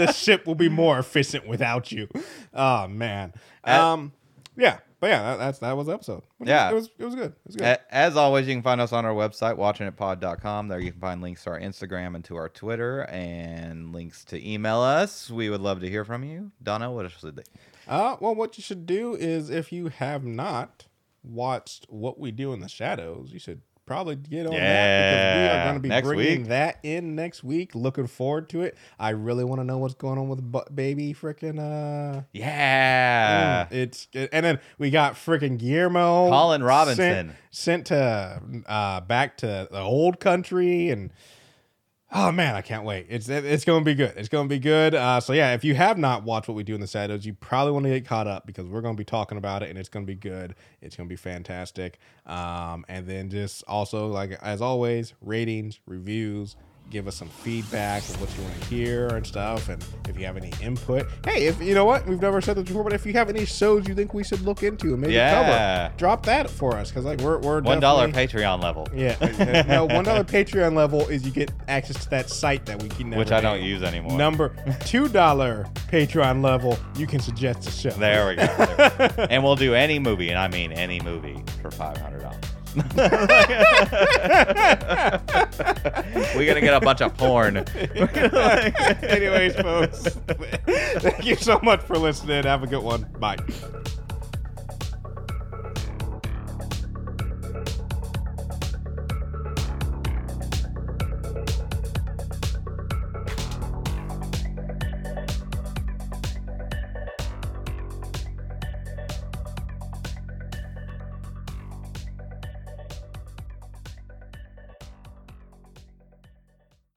the 0.06 0.14
ship 0.14 0.45
will 0.48 0.56
be 0.56 0.69
more 0.69 0.99
efficient 0.99 1.48
without 1.48 1.91
you. 1.91 2.07
Oh 2.53 2.88
man. 2.88 3.34
Um. 3.64 4.14
Yeah. 4.57 4.80
But 4.99 5.07
yeah, 5.10 5.22
that, 5.23 5.38
that's 5.40 5.60
that 5.60 5.76
was 5.76 5.88
the 5.88 5.94
episode. 5.94 6.18
It 6.19 6.41
was- 6.41 6.48
Yeah. 6.49 6.69
It 6.69 6.73
was 6.76 6.90
it 6.99 7.06
was 7.06 7.15
good. 7.15 7.32
It 7.32 7.38
was 7.48 7.56
good. 7.56 7.65
A- 7.65 7.95
As 7.95 8.15
always, 8.15 8.48
you 8.48 8.53
can 8.53 8.61
find 8.61 8.80
us 8.80 8.94
on 8.94 9.03
our 9.06 9.14
website, 9.14 9.57
watchingitpod.com. 9.57 10.68
There 10.68 10.80
you 10.80 10.91
can 10.91 11.02
find 11.02 11.22
links 11.22 11.44
to 11.45 11.52
our 11.52 11.60
Instagram 11.60 12.14
and 12.15 12.23
to 12.26 12.36
our 12.36 12.49
Twitter 12.49 13.02
and 13.10 13.94
links 13.94 14.23
to 14.26 14.48
email 14.48 14.80
us. 14.80 15.30
We 15.32 15.49
would 15.49 15.61
love 15.61 15.80
to 15.82 15.90
hear 15.90 16.06
from 16.06 16.23
you. 16.23 16.52
Donna, 16.61 16.91
what 16.91 17.06
else 17.06 17.19
should 17.19 17.36
they? 17.36 17.44
Uh, 17.88 18.18
well, 18.19 18.36
what 18.36 18.57
you 18.57 18.61
should 18.64 18.86
do 18.86 19.15
is 19.15 19.49
if 19.49 19.72
you 19.72 19.88
have 19.88 20.23
not 20.23 20.86
watched 21.23 21.86
What 21.90 22.19
We 22.19 22.32
Do 22.32 22.53
in 22.53 22.60
the 22.60 22.69
Shadows, 22.69 23.32
you 23.34 23.40
should 23.40 23.61
probably 23.91 24.15
get 24.15 24.45
on 24.47 24.53
that 24.53 25.11
because 25.11 25.35
we 25.35 25.47
are 25.59 25.63
going 25.65 25.76
to 25.76 25.80
be 25.81 25.89
next 25.89 26.07
bringing 26.07 26.39
week. 26.41 26.47
that 26.47 26.80
in 26.84 27.15
next 27.15 27.43
week. 27.43 27.76
Looking 27.76 28.07
forward 28.07 28.49
to 28.49 28.61
it. 28.61 28.77
I 28.99 29.09
really 29.09 29.43
want 29.43 29.59
to 29.59 29.65
know 29.65 29.77
what's 29.80 29.93
going 29.95 30.18
on 30.18 30.30
with 30.30 30.41
bu- 30.51 30.69
baby 30.73 31.13
freaking 31.13 31.59
uh 31.59 32.22
Yeah. 32.34 33.65
mm, 33.65 33.72
it's 33.72 34.07
and 34.13 34.45
then 34.45 34.59
we 34.77 34.89
got 34.91 35.13
freaking 35.15 35.57
Guillermo 35.57 36.30
Colin 36.30 36.61
sent- 36.61 36.68
Robinson. 36.68 37.35
sent, 37.51 37.85
to 37.88 38.41
uh 38.68 39.01
back 39.01 39.38
to 39.38 39.68
the 39.72 39.80
old 39.81 40.19
country 40.19 40.89
and 40.89 41.11
Oh 42.13 42.29
man, 42.29 42.55
I 42.55 42.61
can't 42.61 42.83
wait. 42.83 43.05
It's 43.09 43.29
it's 43.29 43.63
going 43.63 43.81
to 43.81 43.85
be 43.85 43.95
good. 43.95 44.13
It's 44.17 44.27
going 44.27 44.49
to 44.49 44.53
be 44.53 44.59
good. 44.59 44.93
Uh, 44.93 45.21
so 45.21 45.31
yeah, 45.31 45.53
if 45.53 45.63
you 45.63 45.75
have 45.75 45.97
not 45.97 46.23
watched 46.23 46.49
what 46.49 46.55
we 46.55 46.63
do 46.63 46.75
in 46.75 46.81
the 46.81 46.88
shadows, 46.88 47.25
you 47.25 47.33
probably 47.33 47.71
want 47.71 47.85
to 47.85 47.89
get 47.89 48.05
caught 48.05 48.27
up 48.27 48.45
because 48.45 48.67
we're 48.67 48.81
going 48.81 48.95
to 48.95 48.99
be 48.99 49.05
talking 49.05 49.38
about 49.38 49.63
it, 49.63 49.69
and 49.69 49.79
it's 49.79 49.88
going 49.88 50.05
to 50.05 50.07
be 50.07 50.15
good. 50.15 50.55
It's 50.81 50.97
going 50.97 51.07
to 51.07 51.09
be 51.09 51.15
fantastic. 51.15 51.99
Um, 52.25 52.83
and 52.89 53.07
then 53.07 53.29
just 53.29 53.63
also 53.65 54.07
like 54.07 54.31
as 54.41 54.61
always, 54.61 55.13
ratings, 55.21 55.79
reviews. 55.85 56.57
Give 56.91 57.07
us 57.07 57.15
some 57.15 57.30
feedback 57.30 58.01
of 58.03 58.19
what 58.19 58.30
you 58.38 58.43
want 58.43 58.61
to 58.61 58.65
hear 58.68 59.07
and 59.07 59.26
stuff, 59.26 59.69
and 59.69 59.81
if 60.09 60.19
you 60.19 60.26
have 60.26 60.35
any 60.35 60.51
input. 60.61 61.07
Hey, 61.26 61.47
if 61.47 61.61
you 61.61 61.73
know 61.73 61.85
what 61.85 62.05
we've 62.05 62.22
never 62.22 62.41
said 62.41 62.57
this 62.57 62.65
before, 62.65 62.84
but 62.84 62.91
if 62.91 63.05
you 63.05 63.13
have 63.13 63.30
any 63.30 63.45
shows 63.45 63.88
you 63.88 63.95
think 63.95 64.13
we 64.13 64.26
should 64.26 64.41
look 64.41 64.61
into 64.61 64.88
and 64.91 64.99
maybe 64.99 65.13
Yeah. 65.13 65.88
cover, 65.88 65.97
drop 65.97 66.26
that 66.26 66.49
for 66.49 66.76
us 66.76 66.89
because 66.89 67.05
like 67.05 67.22
we're 67.22 67.38
we're 67.39 67.61
One 67.61 67.80
dollar 67.80 68.09
Patreon 68.09 68.61
level, 68.61 68.89
yeah, 68.93 69.15
no, 69.69 69.85
one 69.85 70.03
dollar 70.03 70.26
Patreon 70.26 70.76
level 70.76 71.07
is 71.07 71.23
you 71.26 71.31
get 71.31 71.49
access 71.69 72.03
to 72.03 72.09
that 72.09 72.30
site 72.30 72.65
that 72.65 72.84
we 72.84 72.89
can 72.89 73.09
never 73.09 73.19
which 73.19 73.31
I 73.31 73.39
don't 73.39 73.61
use 73.61 73.84
anymore. 73.84 74.18
Number 74.18 74.53
two 74.85 75.07
dollar 75.07 75.68
Patreon 75.88 76.43
level, 76.43 76.77
you 76.97 77.07
can 77.07 77.22
suggest 77.22 77.65
a 77.69 77.72
show. 77.72 77.91
There 77.91 78.27
we 78.27 78.35
go. 78.35 78.45
There 78.47 78.91
we 78.99 79.07
go. 79.15 79.23
and 79.30 79.41
we'll 79.41 79.55
do 79.55 79.73
any 79.76 79.97
movie, 79.97 80.27
and 80.30 80.38
I 80.38 80.49
mean 80.49 80.73
any 80.73 80.99
movie, 80.99 81.41
for 81.61 81.72
five 81.72 81.95
hundred 81.95 82.23
dollars. 82.23 82.43
We're 86.35 86.48
gonna 86.48 86.61
get 86.61 86.73
a 86.73 86.80
bunch 86.81 87.02
of 87.02 87.18
porn. 87.18 87.57
Anyways, 89.03 89.56
folks, 89.56 90.03
thank 90.99 91.26
you 91.26 91.35
so 91.35 91.60
much 91.64 91.81
for 91.81 91.98
listening. 91.98 92.43
Have 92.43 92.64
a 92.64 92.68
good 92.68 92.84
one. 92.84 93.07
Bye. 93.19 93.38